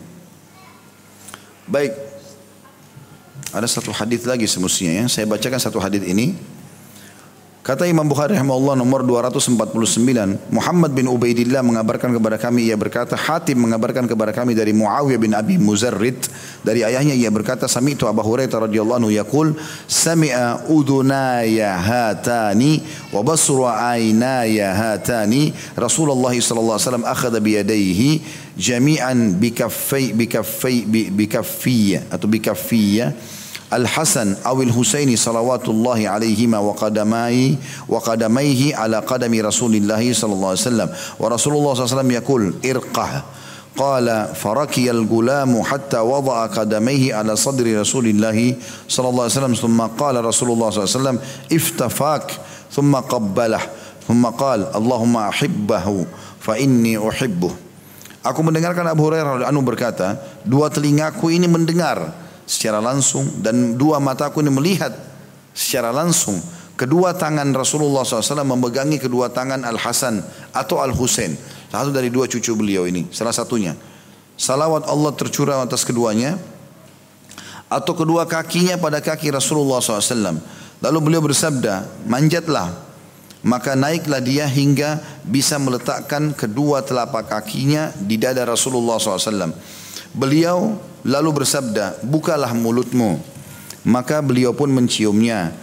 Baik. 1.69 1.93
Ada 3.53 3.69
satu 3.69 3.93
hadis 3.93 4.25
lagi 4.25 4.49
semestinya 4.49 4.93
ya. 4.93 5.05
Saya 5.05 5.25
bacakan 5.29 5.61
satu 5.61 5.77
hadis 5.77 6.01
ini. 6.01 6.33
Kata 7.59 7.83
Imam 7.83 8.07
Bukhari 8.07 8.39
rahimahullah 8.39 8.79
nomor 8.79 9.03
249, 9.03 9.59
Muhammad 10.47 10.95
bin 10.95 11.11
Ubaidillah 11.11 11.59
mengabarkan 11.59 12.15
kepada 12.15 12.39
kami 12.39 12.71
ia 12.71 12.79
berkata, 12.79 13.19
Hatim 13.19 13.59
mengabarkan 13.59 14.07
kepada 14.07 14.31
kami 14.31 14.55
dari 14.55 14.71
Muawiyah 14.71 15.19
bin 15.19 15.35
Abi 15.35 15.59
Muzarrid 15.59 16.15
dari 16.63 16.87
ayahnya 16.87 17.11
ia 17.11 17.27
berkata, 17.27 17.67
Sami 17.67 17.99
itu 17.99 18.07
Abu 18.07 18.23
Hurairah 18.23 18.63
radhiyallahu 18.63 18.99
anhu 19.03 19.11
yaqul, 19.11 19.59
sami'a 19.91 20.71
udunaya 20.71 21.75
hatani 21.75 22.79
wa 23.11 23.27
basru 23.27 23.67
aynaya 23.67 24.71
hatani 24.71 25.51
Rasulullah 25.75 26.31
sallallahu 26.31 26.79
alaihi 26.79 26.87
wasallam 26.87 27.07
akhadha 27.11 27.43
jami'an 28.55 29.35
bi 29.35 29.51
kaffai 29.51 30.15
bi 30.15 30.31
kaffai 30.31 30.87
bi 30.87 31.25
kaffiyya 31.27 32.07
atau 32.07 32.31
bi 32.31 32.39
Al-Hasan 33.69 34.33
awil 34.49 34.73
Husaini 34.73 35.13
salawatullahi 35.13 36.09
alaihima 36.09 36.57
wa 36.57 36.73
qadamai 36.73 37.53
wa 37.85 38.01
qadamaihi 38.01 38.73
ala 38.73 39.05
qadami 39.05 39.45
Rasulillah 39.45 40.01
sallallahu 40.01 40.57
alaihi 40.57 40.65
wasallam. 40.65 40.89
Wa 40.89 41.25
Rasulullah 41.29 41.77
sallallahu 41.77 41.85
alaihi 41.85 41.93
wasallam 41.93 42.13
yaqul 42.17 42.43
irqah. 42.65 43.11
Qala 43.77 44.33
farakiya 44.33 44.91
al-gulam 44.91 45.53
hatta 45.61 46.01
wada'a 46.01 46.49
qadamaihi 46.49 47.13
ala 47.13 47.37
sadri 47.37 47.77
Rasulillah 47.77 48.33
sallallahu 48.89 49.29
alaihi 49.29 49.37
wasallam. 49.37 49.53
Thumma 49.53 49.85
qala 49.93 50.25
Rasulullah 50.25 50.73
sallallahu 50.73 50.89
alaihi 50.89 50.97
wasallam 50.97 51.19
iftafak. 51.53 52.23
Thumma 52.73 53.05
qabbalah. 53.05 53.61
Thumma 54.09 54.33
qala 54.33 54.73
Allahumma 54.73 55.29
ahibbahu 55.29 56.09
fa 56.41 56.57
inni 56.57 56.97
uhibbuh. 56.97 57.53
Aku 58.25 58.41
mendengarkan 58.41 58.83
Abu 58.89 59.07
Hurairah 59.07 59.47
anhu 59.47 59.63
berkata, 59.63 60.19
dua 60.43 60.67
telingaku 60.67 61.31
ini 61.31 61.47
mendengar 61.47 62.11
secara 62.49 62.81
langsung 62.81 63.29
dan 63.45 63.77
dua 63.77 64.01
mataku 64.01 64.41
ini 64.41 64.49
melihat 64.49 64.89
secara 65.53 65.93
langsung 65.93 66.41
kedua 66.73 67.13
tangan 67.13 67.45
Rasulullah 67.53 68.01
SAW 68.01 68.41
memegangi 68.41 68.97
kedua 68.97 69.29
tangan 69.29 69.61
Al 69.61 69.77
Hasan 69.77 70.25
atau 70.49 70.81
Al 70.81 70.89
Husain 70.89 71.37
satu 71.69 71.93
dari 71.93 72.09
dua 72.09 72.25
cucu 72.25 72.57
beliau 72.57 72.89
ini 72.89 73.05
salah 73.13 73.35
satunya. 73.35 73.77
Salawat 74.39 74.89
Allah 74.89 75.13
tercurah 75.13 75.61
atas 75.61 75.85
keduanya 75.85 76.39
atau 77.69 77.93
kedua 77.93 78.25
kakinya 78.25 78.81
pada 78.81 78.97
kaki 79.03 79.29
Rasulullah 79.29 79.77
SAW 79.77 80.41
lalu 80.81 80.97
beliau 81.05 81.21
bersabda 81.21 81.85
manjatlah. 82.09 82.89
Maka 83.39 83.71
naiklah 83.71 84.19
dia 84.19 84.43
hingga 84.51 84.99
bisa 85.23 85.55
meletakkan 85.55 86.35
kedua 86.35 86.83
telapak 86.83 87.31
kakinya 87.31 87.87
di 87.95 88.19
dada 88.19 88.43
Rasulullah 88.43 88.99
SAW 88.99 89.55
beliau 90.11 90.75
Lalu 91.07 91.43
bersabda, 91.43 92.03
bukalah 92.03 92.51
mulutmu. 92.51 93.19
Maka 93.87 94.19
beliau 94.19 94.51
pun 94.51 94.67
menciumnya. 94.67 95.55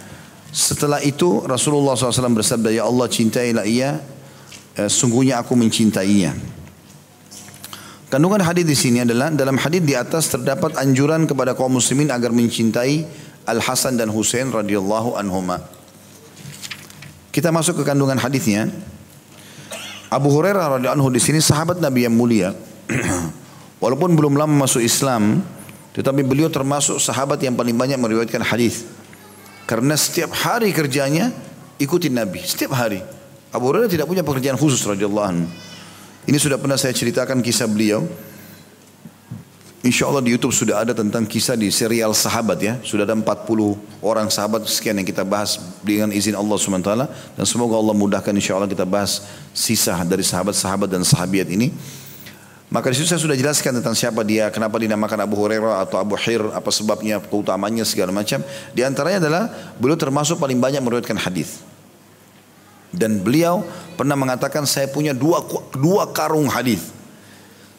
Setelah 0.49 1.03
itu 1.05 1.45
Rasulullah 1.45 1.93
SAW 1.93 2.33
bersabda, 2.33 2.73
Ya 2.73 2.87
Allah 2.87 3.05
cintailah 3.05 3.65
ia, 3.69 4.01
eh, 4.73 4.89
sungguhnya 4.89 5.37
aku 5.37 5.53
mencintainya. 5.53 6.33
Kandungan 8.07 8.39
hadis 8.39 8.63
di 8.63 8.73
sini 8.73 9.03
adalah 9.03 9.27
dalam 9.35 9.59
hadis 9.59 9.83
di 9.83 9.91
atas 9.91 10.31
terdapat 10.31 10.79
anjuran 10.79 11.27
kepada 11.27 11.51
kaum 11.53 11.75
muslimin 11.75 12.07
agar 12.07 12.31
mencintai 12.31 13.03
Al 13.43 13.59
Hasan 13.59 13.99
dan 13.99 14.07
Husain 14.07 14.47
radhiyallahu 14.47 15.19
anhuma. 15.19 15.59
Kita 17.35 17.51
masuk 17.51 17.83
ke 17.83 17.83
kandungan 17.83 18.17
hadisnya. 18.17 18.71
Abu 20.07 20.31
Hurairah 20.31 20.79
radhiyallahu 20.79 20.97
anhu 21.03 21.09
di 21.11 21.19
sini 21.19 21.43
sahabat 21.43 21.83
Nabi 21.83 22.07
yang 22.07 22.15
mulia. 22.15 22.55
Walaupun 23.77 24.17
belum 24.17 24.33
lama 24.33 24.65
masuk 24.65 24.81
Islam, 24.81 25.45
tetapi 25.93 26.25
beliau 26.25 26.49
termasuk 26.49 26.97
sahabat 26.97 27.41
yang 27.41 27.53
paling 27.53 27.77
banyak 27.77 27.97
meriwayatkan 27.97 28.41
hadis. 28.41 28.85
Karena 29.69 29.93
setiap 29.93 30.33
hari 30.33 30.73
kerjanya 30.73 31.29
ikutin 31.77 32.13
Nabi, 32.13 32.41
setiap 32.41 32.73
hari. 32.73 33.01
Abu 33.53 33.69
Hurairah 33.69 33.89
tidak 33.89 34.05
punya 34.09 34.21
pekerjaan 34.21 34.57
khusus 34.57 34.81
radhiyallahu 34.85 35.25
anhu. 35.25 35.47
Ini 36.27 36.37
sudah 36.37 36.59
pernah 36.59 36.75
saya 36.75 36.91
ceritakan 36.91 37.39
kisah 37.39 37.65
beliau. 37.65 38.03
Insya 39.85 40.09
Allah 40.11 40.19
di 40.19 40.35
YouTube 40.35 40.51
sudah 40.51 40.83
ada 40.83 40.91
tentang 40.91 41.23
kisah 41.23 41.55
di 41.55 41.71
serial 41.71 42.11
sahabat 42.11 42.59
ya. 42.59 42.75
Sudah 42.83 43.07
ada 43.07 43.15
40 43.15 43.23
orang 44.03 44.27
sahabat 44.27 44.67
sekian 44.67 44.99
yang 44.99 45.07
kita 45.07 45.23
bahas 45.23 45.55
dengan 45.79 46.11
izin 46.11 46.35
Allah 46.35 46.59
SWT. 46.59 46.91
Dan 47.39 47.45
semoga 47.47 47.79
Allah 47.79 47.95
mudahkan 47.95 48.35
insya 48.35 48.59
Allah 48.59 48.67
kita 48.67 48.83
bahas 48.83 49.23
sisa 49.55 49.95
dari 50.03 50.27
sahabat-sahabat 50.27 50.91
dan 50.91 51.07
sahabiat 51.07 51.47
ini. 51.47 51.71
Maka 52.67 52.91
di 52.91 52.99
situ 52.99 53.07
saya 53.07 53.23
sudah 53.23 53.37
jelaskan 53.39 53.79
tentang 53.79 53.95
siapa 53.95 54.27
dia, 54.27 54.51
kenapa 54.51 54.75
dinamakan 54.75 55.23
Abu 55.23 55.39
Hurairah 55.39 55.87
atau 55.87 56.03
Abu 56.03 56.19
Hir, 56.19 56.51
apa 56.51 56.67
sebabnya, 56.67 57.23
keutamanya 57.23 57.87
segala 57.87 58.11
macam. 58.11 58.43
Di 58.75 58.83
antaranya 58.83 59.23
adalah 59.23 59.43
beliau 59.79 59.95
termasuk 59.95 60.35
paling 60.35 60.59
banyak 60.59 60.83
meriwayatkan 60.83 61.15
hadis. 61.15 61.63
Dan 62.91 63.23
beliau 63.23 63.63
pernah 63.95 64.19
mengatakan 64.19 64.67
saya 64.67 64.91
punya 64.91 65.15
dua 65.15 65.47
dua 65.79 66.11
karung 66.11 66.51
hadis. 66.51 66.91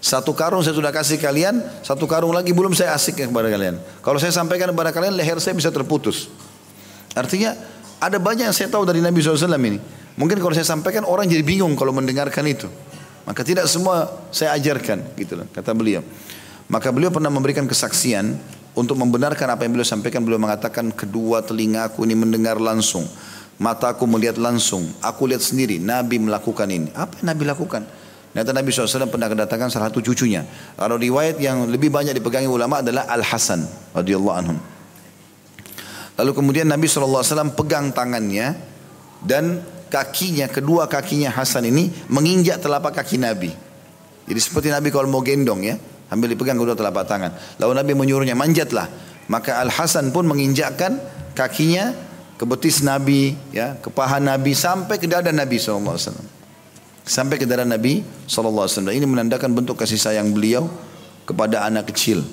Satu 0.01 0.33
karung 0.33 0.65
saya 0.65 0.73
sudah 0.73 0.95
kasih 0.95 1.21
kalian, 1.21 1.61
satu 1.85 2.09
karung 2.09 2.33
lagi 2.33 2.57
belum 2.57 2.73
saya 2.73 2.97
asik 2.97 3.29
kepada 3.29 3.53
kalian. 3.53 3.77
Kalau 4.01 4.17
saya 4.17 4.33
sampaikan 4.33 4.73
kepada 4.73 4.89
kalian, 4.95 5.21
leher 5.21 5.37
saya 5.37 5.53
bisa 5.53 5.69
terputus. 5.69 6.33
Artinya 7.13 7.53
ada 8.01 8.17
banyak 8.17 8.49
yang 8.49 8.57
saya 8.57 8.73
tahu 8.73 8.89
dari 8.89 9.05
Nabi 9.05 9.21
SAW 9.21 9.53
ini. 9.59 9.83
Mungkin 10.17 10.39
kalau 10.41 10.55
saya 10.57 10.65
sampaikan 10.65 11.05
orang 11.05 11.29
jadi 11.29 11.45
bingung 11.45 11.77
kalau 11.77 11.93
mendengarkan 11.93 12.47
itu. 12.47 12.71
Maka 13.29 13.45
tidak 13.45 13.69
semua 13.69 14.09
saya 14.33 14.57
ajarkan, 14.57 15.05
gitu 15.21 15.37
loh, 15.37 15.45
kata 15.53 15.77
beliau. 15.77 16.01
Maka 16.65 16.89
beliau 16.89 17.13
pernah 17.13 17.29
memberikan 17.29 17.69
kesaksian 17.69 18.41
untuk 18.73 18.97
membenarkan 18.97 19.53
apa 19.53 19.69
yang 19.69 19.77
beliau 19.77 19.85
sampaikan. 19.85 20.25
Beliau 20.25 20.41
mengatakan 20.41 20.89
kedua 20.89 21.45
telingaku 21.45 22.09
ini 22.09 22.17
mendengar 22.17 22.57
langsung, 22.57 23.05
mataku 23.61 24.09
melihat 24.09 24.41
langsung, 24.41 24.89
aku 25.05 25.29
lihat 25.29 25.45
sendiri 25.45 25.77
Nabi 25.77 26.17
melakukan 26.25 26.73
ini. 26.73 26.89
Apa 26.97 27.21
yang 27.21 27.37
Nabi 27.37 27.45
lakukan? 27.45 27.85
Ternyata 28.33 28.53
Nabi 28.57 28.69
SAW 28.73 29.13
pernah 29.13 29.29
kedatangan 29.29 29.69
salah 29.69 29.93
satu 29.93 30.01
cucunya. 30.01 30.49
Kalau 30.79 30.97
riwayat 30.97 31.37
yang 31.37 31.69
lebih 31.69 31.93
banyak 31.93 32.17
dipegangi 32.17 32.49
ulama 32.49 32.81
adalah 32.81 33.13
Al 33.13 33.21
Hasan 33.21 33.69
radhiyallahu 33.93 34.37
anhu. 34.41 34.57
Lalu 36.17 36.33
kemudian 36.33 36.65
Nabi 36.65 36.89
SAW 36.89 37.53
pegang 37.53 37.93
tangannya 37.93 38.57
dan 39.27 39.61
kakinya, 39.89 40.47
kedua 40.49 40.87
kakinya 40.87 41.33
Hasan 41.33 41.69
ini 41.69 41.91
menginjak 42.13 42.61
telapak 42.63 43.01
kaki 43.03 43.19
Nabi. 43.21 43.51
Jadi 44.29 44.41
seperti 44.41 44.69
Nabi 44.69 44.93
kalau 44.93 45.09
mau 45.09 45.25
gendong 45.25 45.65
ya, 45.65 45.81
ambil 46.13 46.33
dipegang 46.33 46.61
kedua 46.61 46.77
telapak 46.77 47.09
tangan. 47.09 47.33
Lalu 47.57 47.73
Nabi 47.81 47.93
menyuruhnya 47.97 48.37
manjatlah. 48.37 48.89
Maka 49.29 49.61
Al 49.61 49.69
Hasan 49.69 50.13
pun 50.13 50.25
menginjakkan 50.25 51.01
kakinya 51.37 51.93
ke 52.39 52.45
betis 52.49 52.81
Nabi, 52.81 53.37
ya, 53.53 53.77
ke 53.77 53.93
paha 53.93 54.23
Nabi 54.23 54.57
sampai 54.57 54.97
ke 54.97 55.09
dada 55.11 55.33
Nabi 55.35 55.59
SAW. 55.59 55.99
Sampai 57.09 57.37
ke 57.41 57.45
dada 57.49 57.65
Nabi 57.65 58.05
SAW. 58.29 58.69
Ini 58.89 59.05
menandakan 59.05 59.53
bentuk 59.53 59.81
kasih 59.81 60.01
sayang 60.01 60.33
beliau 60.33 60.69
kepada 61.29 61.65
anak 61.69 61.93
kecil. 61.93 62.25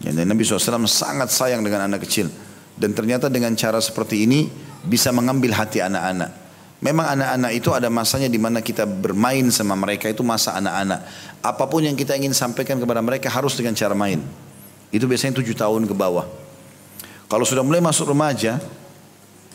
Ya, 0.00 0.14
dan 0.14 0.30
Nabi 0.30 0.46
SAW 0.46 0.86
sangat 0.86 1.34
sayang 1.34 1.62
dengan 1.66 1.86
anak 1.90 2.06
kecil. 2.06 2.30
Dan 2.78 2.96
ternyata 2.96 3.28
dengan 3.28 3.52
cara 3.58 3.82
seperti 3.82 4.24
ini 4.24 4.48
bisa 4.86 5.12
mengambil 5.12 5.52
hati 5.52 5.84
anak-anak. 5.84 6.39
Memang 6.80 7.12
anak-anak 7.12 7.52
itu 7.52 7.68
ada 7.76 7.92
masanya 7.92 8.32
di 8.32 8.40
mana 8.40 8.64
kita 8.64 8.88
bermain 8.88 9.44
sama 9.52 9.76
mereka 9.76 10.08
itu 10.08 10.24
masa 10.24 10.56
anak-anak. 10.56 11.04
Apa 11.44 11.68
pun 11.68 11.84
yang 11.84 11.92
kita 11.92 12.16
ingin 12.16 12.32
sampaikan 12.32 12.80
kepada 12.80 13.04
mereka 13.04 13.28
harus 13.28 13.52
dengan 13.52 13.76
cara 13.76 13.92
main. 13.92 14.24
Itu 14.88 15.04
biasanya 15.04 15.36
tujuh 15.36 15.52
tahun 15.52 15.84
ke 15.84 15.92
bawah. 15.92 16.24
Kalau 17.28 17.44
sudah 17.44 17.60
mulai 17.60 17.84
masuk 17.84 18.10
remaja, 18.10 18.58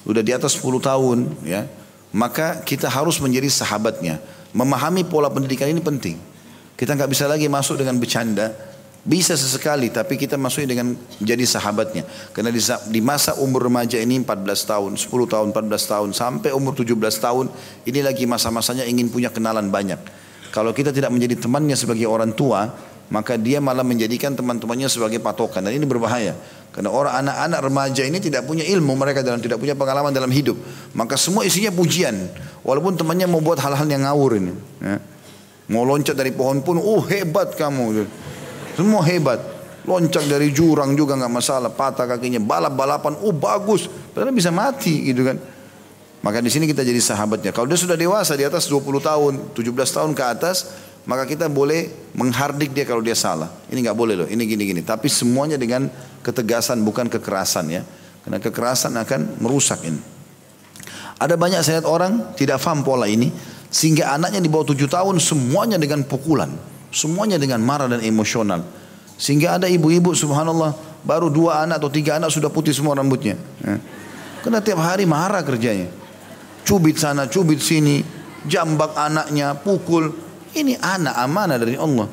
sudah 0.06 0.22
di 0.22 0.32
atas 0.38 0.54
10 0.62 0.78
tahun, 0.80 1.18
ya, 1.42 1.66
maka 2.14 2.62
kita 2.62 2.88
harus 2.88 3.18
menjadi 3.18 3.50
sahabatnya. 3.50 4.22
Memahami 4.54 5.04
pola 5.04 5.28
pendidikan 5.28 5.68
ini 5.68 5.82
penting. 5.82 6.22
Kita 6.78 6.94
nggak 6.94 7.10
bisa 7.10 7.26
lagi 7.26 7.50
masuk 7.50 7.82
dengan 7.82 7.98
bercanda, 7.98 8.54
bisa 9.06 9.38
sesekali 9.38 9.94
tapi 9.94 10.18
kita 10.18 10.34
masuknya 10.34 10.74
dengan 10.74 10.98
jadi 11.22 11.46
sahabatnya. 11.46 12.04
Karena 12.34 12.50
di, 12.50 12.58
di 12.90 13.02
masa 13.06 13.38
umur 13.38 13.70
remaja 13.70 14.02
ini 14.02 14.18
14 14.18 14.26
tahun, 14.66 14.92
10 14.98 15.06
tahun, 15.30 15.48
14 15.54 15.92
tahun 15.94 16.10
sampai 16.18 16.50
umur 16.58 16.74
17 16.74 16.98
tahun 17.22 17.46
ini 17.86 18.02
lagi 18.02 18.26
masa-masanya 18.26 18.84
ingin 18.90 19.14
punya 19.14 19.30
kenalan 19.30 19.70
banyak. 19.70 20.02
Kalau 20.50 20.74
kita 20.74 20.90
tidak 20.90 21.14
menjadi 21.14 21.38
temannya 21.38 21.78
sebagai 21.78 22.10
orang 22.10 22.34
tua, 22.34 22.74
maka 23.14 23.38
dia 23.38 23.62
malah 23.62 23.86
menjadikan 23.86 24.34
teman-temannya 24.34 24.90
sebagai 24.90 25.22
patokan 25.22 25.62
dan 25.62 25.78
ini 25.78 25.86
berbahaya. 25.86 26.34
Karena 26.74 26.92
orang 26.92 27.14
anak-anak 27.24 27.60
remaja 27.72 28.04
ini 28.04 28.20
tidak 28.20 28.44
punya 28.44 28.66
ilmu 28.68 29.00
mereka 29.00 29.24
dalam 29.24 29.40
tidak 29.40 29.62
punya 29.62 29.78
pengalaman 29.78 30.12
dalam 30.12 30.28
hidup. 30.28 30.60
Maka 30.92 31.16
semua 31.16 31.48
isinya 31.48 31.72
pujian. 31.72 32.18
Walaupun 32.68 33.00
temannya 33.00 33.30
mau 33.32 33.40
buat 33.40 33.62
hal-hal 33.62 33.88
yang 33.88 34.04
ngawur 34.04 34.42
ini. 34.42 34.52
Ya. 34.84 35.00
Mau 35.72 35.88
loncat 35.88 36.14
dari 36.14 36.36
pohon 36.36 36.60
pun, 36.62 36.78
oh 36.78 37.00
hebat 37.08 37.56
kamu. 37.56 38.06
Semua 38.76 39.02
hebat. 39.08 39.40
Loncat 39.86 40.26
dari 40.26 40.50
jurang 40.50 40.98
juga 40.98 41.14
nggak 41.14 41.30
masalah, 41.30 41.70
patah 41.70 42.10
kakinya, 42.10 42.42
balap-balapan, 42.42 43.22
oh 43.22 43.30
bagus. 43.30 43.86
Padahal 43.86 44.34
bisa 44.34 44.50
mati 44.50 45.14
gitu 45.14 45.22
kan. 45.22 45.38
Maka 46.26 46.42
di 46.42 46.50
sini 46.50 46.66
kita 46.66 46.82
jadi 46.82 46.98
sahabatnya. 46.98 47.54
Kalau 47.54 47.70
dia 47.70 47.78
sudah 47.78 47.94
dewasa 47.94 48.34
di 48.34 48.42
atas 48.42 48.66
20 48.66 48.82
tahun, 48.98 49.34
17 49.54 49.62
tahun 49.70 50.12
ke 50.18 50.24
atas, 50.26 50.74
maka 51.06 51.30
kita 51.30 51.46
boleh 51.46 52.10
menghardik 52.18 52.74
dia 52.74 52.82
kalau 52.82 53.06
dia 53.06 53.14
salah. 53.14 53.46
Ini 53.70 53.78
nggak 53.86 53.94
boleh 53.94 54.26
loh, 54.26 54.28
ini 54.28 54.42
gini-gini. 54.50 54.82
Tapi 54.82 55.06
semuanya 55.06 55.54
dengan 55.54 55.86
ketegasan 56.26 56.82
bukan 56.82 57.06
kekerasan 57.06 57.70
ya. 57.70 57.86
Karena 58.26 58.42
kekerasan 58.42 58.98
akan 58.98 59.38
merusak 59.38 59.86
ini. 59.86 60.02
Ada 61.22 61.38
banyak 61.38 61.62
saya 61.62 61.80
lihat 61.80 61.88
orang 61.88 62.34
tidak 62.34 62.58
paham 62.58 62.82
pola 62.82 63.06
ini 63.06 63.30
sehingga 63.70 64.18
anaknya 64.18 64.42
di 64.42 64.50
bawah 64.50 64.74
7 64.74 64.82
tahun 64.90 65.22
semuanya 65.22 65.78
dengan 65.78 66.02
pukulan. 66.10 66.75
Semuanya 66.96 67.36
dengan 67.36 67.60
marah 67.60 67.92
dan 67.92 68.00
emosional. 68.00 68.64
Sehingga 69.20 69.60
ada 69.60 69.68
ibu-ibu 69.68 70.16
subhanallah 70.16 70.72
baru 71.04 71.28
dua 71.28 71.68
anak 71.68 71.84
atau 71.84 71.92
tiga 71.92 72.16
anak 72.16 72.32
sudah 72.32 72.48
putih 72.48 72.72
semua 72.72 72.96
rambutnya. 72.96 73.36
Ya. 73.60 73.84
Karena 74.40 74.64
tiap 74.64 74.80
hari 74.80 75.04
marah 75.04 75.44
kerjanya. 75.44 75.92
Cubit 76.64 76.96
sana, 76.96 77.28
cubit 77.28 77.60
sini, 77.60 78.00
jambak 78.48 78.96
anaknya, 78.96 79.60
pukul. 79.60 80.16
Ini 80.56 80.80
anak 80.80 81.16
amanah 81.20 81.60
dari 81.60 81.76
Allah. 81.76 82.08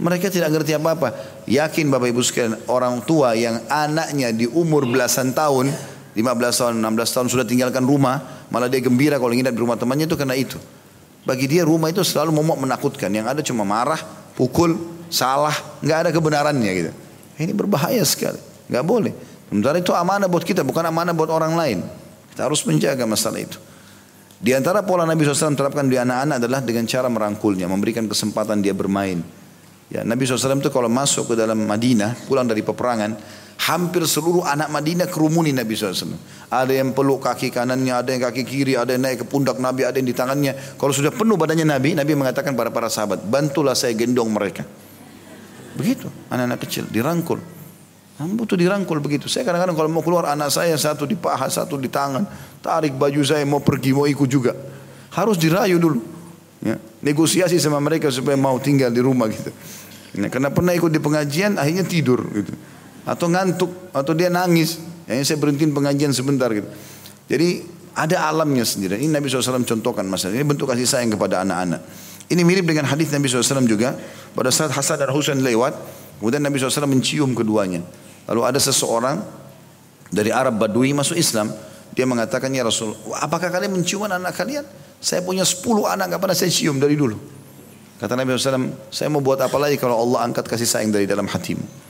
Mereka 0.00 0.32
tidak 0.32 0.50
ngerti 0.56 0.72
apa-apa. 0.74 1.12
Yakin 1.44 1.92
Bapak 1.92 2.08
Ibu 2.10 2.20
sekalian, 2.24 2.56
orang 2.66 3.04
tua 3.04 3.36
yang 3.36 3.60
anaknya 3.68 4.32
di 4.32 4.48
umur 4.48 4.88
belasan 4.88 5.36
tahun, 5.36 5.68
15 6.16 6.24
tahun, 6.24 6.74
16 6.80 7.14
tahun 7.14 7.26
sudah 7.28 7.46
tinggalkan 7.46 7.84
rumah, 7.84 8.46
malah 8.48 8.66
dia 8.72 8.80
gembira 8.80 9.20
kalau 9.20 9.36
nginap 9.36 9.52
di 9.52 9.60
rumah 9.60 9.76
temannya 9.78 10.08
itu 10.08 10.16
karena 10.16 10.34
itu. 10.34 10.58
Bagi 11.24 11.48
dia 11.48 11.64
rumah 11.64 11.88
itu 11.88 12.04
selalu 12.04 12.36
momok 12.36 12.68
menakutkan. 12.68 13.08
Yang 13.08 13.26
ada 13.32 13.40
cuma 13.40 13.64
marah, 13.64 14.00
pukul, 14.36 14.76
salah, 15.08 15.56
nggak 15.80 15.98
ada 16.04 16.10
kebenarannya 16.12 16.70
gitu. 16.76 16.92
Ini 17.40 17.52
berbahaya 17.56 18.04
sekali, 18.04 18.38
nggak 18.68 18.84
boleh. 18.84 19.12
Sementara 19.48 19.80
itu 19.80 19.90
amanah 19.96 20.28
buat 20.28 20.44
kita, 20.44 20.62
bukan 20.62 20.84
amanah 20.84 21.16
buat 21.16 21.32
orang 21.32 21.56
lain. 21.56 21.78
Kita 22.34 22.46
harus 22.46 22.62
menjaga 22.68 23.06
masalah 23.08 23.40
itu. 23.40 23.58
Di 24.44 24.52
antara 24.52 24.84
pola 24.84 25.08
Nabi 25.08 25.24
SAW 25.24 25.56
terapkan 25.56 25.88
di 25.88 25.96
anak-anak 25.96 26.36
adalah 26.42 26.60
dengan 26.60 26.84
cara 26.84 27.08
merangkulnya, 27.08 27.64
memberikan 27.64 28.04
kesempatan 28.04 28.60
dia 28.60 28.76
bermain. 28.76 29.22
Ya, 29.88 30.02
Nabi 30.02 30.26
SAW 30.26 30.60
itu 30.60 30.68
kalau 30.68 30.90
masuk 30.90 31.32
ke 31.32 31.34
dalam 31.38 31.64
Madinah, 31.64 32.26
pulang 32.28 32.44
dari 32.44 32.60
peperangan, 32.60 33.14
Hampir 33.54 34.02
seluruh 34.04 34.42
anak 34.42 34.68
Madinah 34.68 35.06
kerumuni 35.06 35.54
Nabi 35.54 35.78
SAW. 35.78 36.18
Ada 36.50 36.74
yang 36.74 36.90
peluk 36.90 37.22
kaki 37.22 37.54
kanannya, 37.54 37.94
ada 37.94 38.10
yang 38.10 38.22
kaki 38.26 38.42
kiri, 38.42 38.74
ada 38.74 38.92
yang 38.92 39.06
naik 39.06 39.24
ke 39.24 39.26
pundak 39.30 39.62
Nabi, 39.62 39.86
ada 39.86 39.94
yang 39.94 40.10
di 40.10 40.16
tangannya. 40.16 40.52
Kalau 40.74 40.90
sudah 40.90 41.14
penuh 41.14 41.38
badannya 41.38 41.64
Nabi, 41.64 41.94
Nabi 41.94 42.12
mengatakan 42.18 42.52
pada 42.58 42.74
para 42.74 42.90
sahabat, 42.90 43.22
bantulah 43.24 43.78
saya 43.78 43.94
gendong 43.94 44.28
mereka. 44.28 44.66
Begitu, 45.78 46.10
anak-anak 46.28 46.60
kecil, 46.66 46.84
dirangkul. 46.90 47.38
Butuh 48.14 48.54
dirangkul 48.54 49.02
begitu. 49.02 49.26
Saya 49.26 49.42
kadang-kadang 49.42 49.74
kalau 49.74 49.90
mau 49.90 50.02
keluar 50.02 50.30
anak 50.30 50.50
saya 50.50 50.74
satu 50.78 51.02
di 51.02 51.18
paha, 51.18 51.50
satu 51.50 51.74
di 51.78 51.90
tangan. 51.90 52.26
Tarik 52.62 52.94
baju 52.94 53.22
saya 53.26 53.42
mau 53.42 53.58
pergi, 53.58 53.90
mau 53.90 54.06
ikut 54.06 54.28
juga. 54.30 54.54
Harus 55.14 55.34
dirayu 55.34 55.82
dulu. 55.82 55.98
Ya. 56.62 56.78
Negosiasi 57.02 57.58
sama 57.58 57.82
mereka 57.82 58.10
supaya 58.14 58.38
mau 58.38 58.54
tinggal 58.62 58.94
di 58.94 59.02
rumah 59.02 59.26
gitu. 59.30 59.50
Ya, 60.14 60.30
karena 60.30 60.54
pernah 60.54 60.70
ikut 60.70 60.94
di 60.94 61.02
pengajian 61.02 61.58
akhirnya 61.58 61.82
tidur 61.82 62.22
gitu 62.30 62.54
atau 63.04 63.26
ngantuk 63.28 63.70
atau 63.92 64.12
dia 64.16 64.32
nangis. 64.32 64.80
Yang 65.04 65.32
saya 65.32 65.38
berhentiin 65.40 65.72
pengajian 65.76 66.12
sebentar 66.16 66.48
gitu. 66.48 66.68
Jadi 67.28 67.64
ada 67.94 68.26
alamnya 68.28 68.64
sendiri. 68.66 68.98
Ini 68.98 69.12
Nabi 69.12 69.28
SAW 69.30 69.62
contohkan 69.62 70.04
masalah. 70.08 70.34
Ini 70.34 70.44
bentuk 70.48 70.66
kasih 70.66 70.88
sayang 70.88 71.14
kepada 71.14 71.44
anak-anak. 71.44 71.80
Ini 72.26 72.40
mirip 72.40 72.64
dengan 72.64 72.88
hadis 72.88 73.12
Nabi 73.12 73.28
SAW 73.28 73.68
juga. 73.68 73.94
Pada 74.34 74.48
saat 74.50 74.72
Hasan 74.72 74.98
dan 74.98 75.12
Husain 75.12 75.38
lewat, 75.38 75.76
kemudian 76.18 76.40
Nabi 76.40 76.56
SAW 76.58 76.88
mencium 76.88 77.36
keduanya. 77.36 77.84
Lalu 78.26 78.40
ada 78.48 78.58
seseorang 78.58 79.20
dari 80.08 80.32
Arab 80.32 80.56
Badui 80.56 80.96
masuk 80.96 81.14
Islam. 81.14 81.52
Dia 81.94 82.08
mengatakan, 82.08 82.50
ya 82.50 82.66
Rasul, 82.66 82.96
apakah 83.22 83.54
kalian 83.54 83.70
mencium 83.70 84.02
anak, 84.08 84.34
kalian? 84.34 84.66
Saya 84.98 85.22
punya 85.22 85.46
10 85.46 85.62
anak, 85.86 86.16
gak 86.16 86.20
pernah 86.26 86.34
saya 86.34 86.50
cium 86.50 86.82
dari 86.82 86.98
dulu. 86.98 87.14
Kata 88.00 88.18
Nabi 88.18 88.34
SAW, 88.34 88.90
saya 88.90 89.06
mau 89.12 89.22
buat 89.22 89.38
apa 89.38 89.54
lagi 89.60 89.78
kalau 89.78 90.02
Allah 90.02 90.26
angkat 90.26 90.50
kasih 90.50 90.66
sayang 90.66 90.90
dari 90.90 91.06
dalam 91.06 91.30
hatimu. 91.30 91.83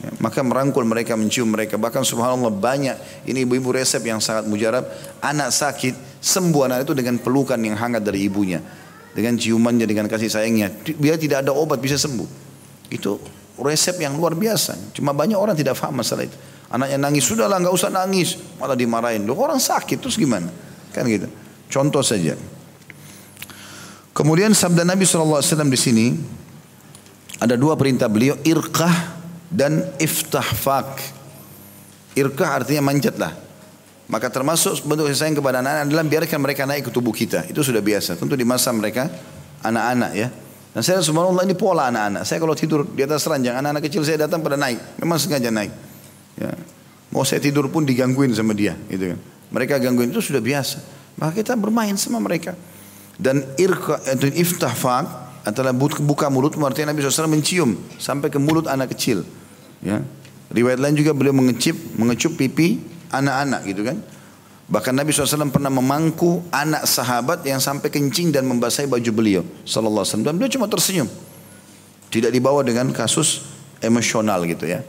Maka 0.00 0.40
merangkul 0.40 0.88
mereka, 0.88 1.12
mencium 1.12 1.52
mereka. 1.52 1.76
Bahkan 1.76 2.00
subhanallah 2.08 2.48
banyak, 2.48 3.26
ini 3.28 3.44
ibu-ibu 3.44 3.76
resep 3.76 4.00
yang 4.00 4.16
sangat 4.16 4.48
mujarab. 4.48 4.88
Anak 5.20 5.52
sakit, 5.52 6.20
sembuh 6.24 6.72
anak 6.72 6.88
itu 6.88 6.92
dengan 6.96 7.20
pelukan 7.20 7.60
yang 7.60 7.76
hangat 7.76 8.00
dari 8.00 8.24
ibunya. 8.24 8.64
Dengan 9.12 9.36
ciumannya, 9.36 9.84
dengan 9.84 10.08
kasih 10.08 10.32
sayangnya. 10.32 10.72
Biar 10.96 11.20
tidak 11.20 11.44
ada 11.44 11.52
obat 11.52 11.84
bisa 11.84 12.00
sembuh. 12.00 12.28
Itu 12.88 13.20
resep 13.60 14.00
yang 14.00 14.16
luar 14.16 14.32
biasa. 14.32 14.96
Cuma 14.96 15.12
banyak 15.12 15.36
orang 15.36 15.52
tidak 15.52 15.76
faham 15.76 16.00
masalah 16.00 16.24
itu. 16.24 16.36
Anaknya 16.72 16.96
nangis, 16.96 17.28
sudahlah 17.28 17.60
nggak 17.60 17.74
usah 17.76 17.92
nangis. 17.92 18.40
Malah 18.56 18.78
dimarahin. 18.80 19.28
Loh 19.28 19.36
orang 19.36 19.60
sakit, 19.60 20.00
terus 20.00 20.16
gimana? 20.16 20.48
Kan 20.96 21.04
gitu. 21.12 21.28
Contoh 21.68 22.00
saja. 22.00 22.40
Kemudian 24.16 24.56
sabda 24.56 24.82
Nabi 24.88 25.04
SAW 25.04 25.44
di 25.68 25.78
sini 25.78 26.06
ada 27.36 27.56
dua 27.56 27.76
perintah 27.76 28.08
beliau 28.08 28.36
irqah 28.42 29.19
dan 29.50 29.82
iftahfak. 29.98 31.02
Irkah 32.14 32.62
artinya 32.62 32.86
manjatlah. 32.86 33.34
Maka 34.10 34.26
termasuk 34.26 34.82
bentuk 34.82 35.06
sayang 35.14 35.38
kepada 35.38 35.62
anak-anak 35.62 35.86
adalah 35.86 36.04
biarkan 36.06 36.38
mereka 36.42 36.62
naik 36.66 36.90
ke 36.90 36.90
tubuh 36.90 37.14
kita. 37.14 37.46
Itu 37.46 37.62
sudah 37.62 37.78
biasa. 37.78 38.18
Tentu 38.18 38.34
di 38.34 38.42
masa 38.42 38.74
mereka 38.74 39.06
anak-anak 39.62 40.12
ya. 40.18 40.28
Dan 40.70 40.82
saya 40.82 40.98
subhanallah 41.02 41.46
ini 41.46 41.54
pola 41.54 41.90
anak-anak. 41.90 42.22
Saya 42.26 42.38
kalau 42.42 42.54
tidur 42.58 42.86
di 42.86 43.06
atas 43.06 43.26
ranjang, 43.26 43.58
anak-anak 43.58 43.86
kecil 43.86 44.02
saya 44.02 44.26
datang 44.26 44.42
pada 44.42 44.58
naik. 44.58 44.78
Memang 44.98 45.18
sengaja 45.18 45.50
naik. 45.50 45.70
Ya. 46.38 46.50
Mau 47.10 47.22
saya 47.22 47.38
tidur 47.42 47.70
pun 47.70 47.86
digangguin 47.86 48.34
sama 48.34 48.54
dia. 48.54 48.74
Gitu 48.90 49.14
kan. 49.14 49.18
Mereka 49.50 49.78
gangguin 49.82 50.10
itu 50.10 50.22
sudah 50.22 50.42
biasa. 50.42 50.78
Maka 51.18 51.42
kita 51.42 51.54
bermain 51.58 51.94
sama 51.94 52.22
mereka. 52.22 52.54
Dan 53.14 53.46
irka, 53.58 53.98
itu 54.10 54.30
iftahfak 54.30 55.06
antara 55.46 55.70
buka 55.76 56.26
mulutmu 56.30 56.66
artinya 56.66 56.90
Nabi 56.90 57.04
SAW 57.04 57.30
mencium 57.30 57.78
sampai 57.98 58.30
ke 58.30 58.38
mulut 58.42 58.66
anak 58.66 58.94
kecil. 58.94 59.22
Ya. 59.80 60.04
Riwayat 60.50 60.82
lain 60.82 60.96
juga 60.98 61.14
beliau 61.14 61.32
mengecip, 61.32 61.78
mengecup 61.94 62.34
pipi 62.36 62.82
anak-anak 63.10 63.60
gitu 63.70 63.82
kan. 63.86 63.98
Bahkan 64.70 64.94
Nabi 64.94 65.10
SAW 65.10 65.50
pernah 65.50 65.70
memangku 65.70 66.46
anak 66.54 66.86
sahabat 66.86 67.42
yang 67.42 67.58
sampai 67.58 67.90
kencing 67.90 68.30
dan 68.30 68.46
membasahi 68.46 68.86
baju 68.86 69.10
beliau. 69.10 69.42
Sallallahu 69.66 70.06
alaihi 70.06 70.14
wasallam. 70.14 70.36
Beliau 70.38 70.52
cuma 70.54 70.66
tersenyum. 70.70 71.10
Tidak 72.10 72.30
dibawa 72.30 72.62
dengan 72.62 72.94
kasus 72.94 73.50
emosional 73.82 74.46
gitu 74.46 74.70
ya. 74.70 74.82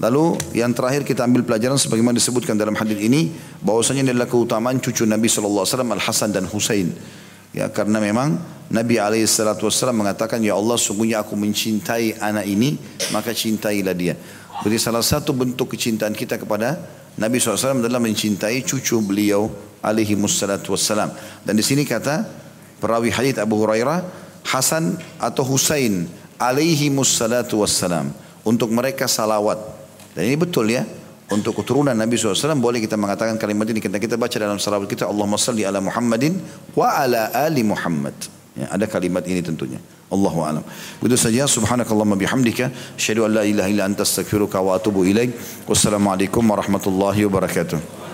Lalu 0.00 0.40
yang 0.56 0.72
terakhir 0.72 1.04
kita 1.04 1.28
ambil 1.28 1.44
pelajaran 1.44 1.76
sebagaimana 1.76 2.16
disebutkan 2.16 2.56
dalam 2.56 2.72
hadis 2.72 2.96
ini 2.96 3.28
bahwasanya 3.60 4.08
adalah 4.08 4.24
keutamaan 4.24 4.80
cucu 4.80 5.04
Nabi 5.04 5.28
SAW 5.28 5.68
Al 5.68 6.00
Hasan 6.00 6.32
dan 6.32 6.48
Husain. 6.48 6.88
Ya 7.50 7.66
karena 7.70 7.98
memang 7.98 8.38
Nabi 8.70 9.02
SAW 9.26 9.90
mengatakan 9.90 10.38
ya 10.38 10.54
Allah 10.54 10.78
sungguhnya 10.78 11.26
aku 11.26 11.34
mencintai 11.34 12.22
anak 12.22 12.46
ini 12.46 12.78
maka 13.10 13.34
cintailah 13.34 13.94
dia. 13.94 14.14
Jadi 14.62 14.76
salah 14.78 15.02
satu 15.02 15.34
bentuk 15.34 15.74
kecintaan 15.74 16.14
kita 16.14 16.38
kepada 16.38 16.78
Nabi 17.18 17.42
SAW 17.42 17.82
adalah 17.82 17.98
mencintai 17.98 18.62
cucu 18.62 19.02
beliau 19.02 19.50
alaihi 19.82 20.14
wassalatu 20.14 20.78
wassalam. 20.78 21.10
Dan 21.42 21.58
di 21.58 21.64
sini 21.66 21.82
kata 21.82 22.22
perawi 22.78 23.10
hadis 23.10 23.40
Abu 23.42 23.58
Hurairah 23.58 24.06
Hasan 24.46 24.96
atau 25.20 25.42
Husain 25.44 26.06
alaihi 26.38 26.88
wassalatu 26.94 27.60
wassalam. 27.60 28.14
Untuk 28.40 28.72
mereka 28.72 29.04
salawat. 29.04 29.60
Dan 30.16 30.30
ini 30.30 30.36
betul 30.38 30.72
ya. 30.72 30.86
Untuk 31.30 31.62
keturunan 31.62 31.94
Nabi 31.94 32.18
SAW 32.18 32.58
boleh 32.58 32.82
kita 32.82 32.98
mengatakan 32.98 33.38
kalimat 33.38 33.62
ini. 33.70 33.78
Kita, 33.78 34.02
kita 34.02 34.18
baca 34.18 34.34
dalam 34.34 34.58
salawat 34.58 34.90
kita. 34.90 35.06
Allahumma 35.06 35.38
salli 35.38 35.62
ala 35.62 35.78
Muhammadin 35.78 36.42
wa 36.74 36.90
ala 36.90 37.30
ali 37.30 37.62
Muhammad. 37.62 38.14
Ya, 38.58 38.66
ada 38.66 38.90
kalimat 38.90 39.22
ini 39.30 39.38
tentunya. 39.38 39.78
Allahu 40.10 40.42
alam. 40.42 40.66
Begitu 40.98 41.30
saja 41.30 41.46
bihamdika 42.18 42.74
an 43.22 43.30
la 43.30 43.42
ilaha 43.46 43.68
illa 43.70 43.86
anta 43.86 44.02
astaghfiruka 44.02 44.58
wa 44.58 44.74
atubu 44.74 45.06
ilaik. 45.06 45.30
Wassalamualaikum 45.70 46.42
warahmatullahi 46.42 47.22
wabarakatuh. 47.30 48.09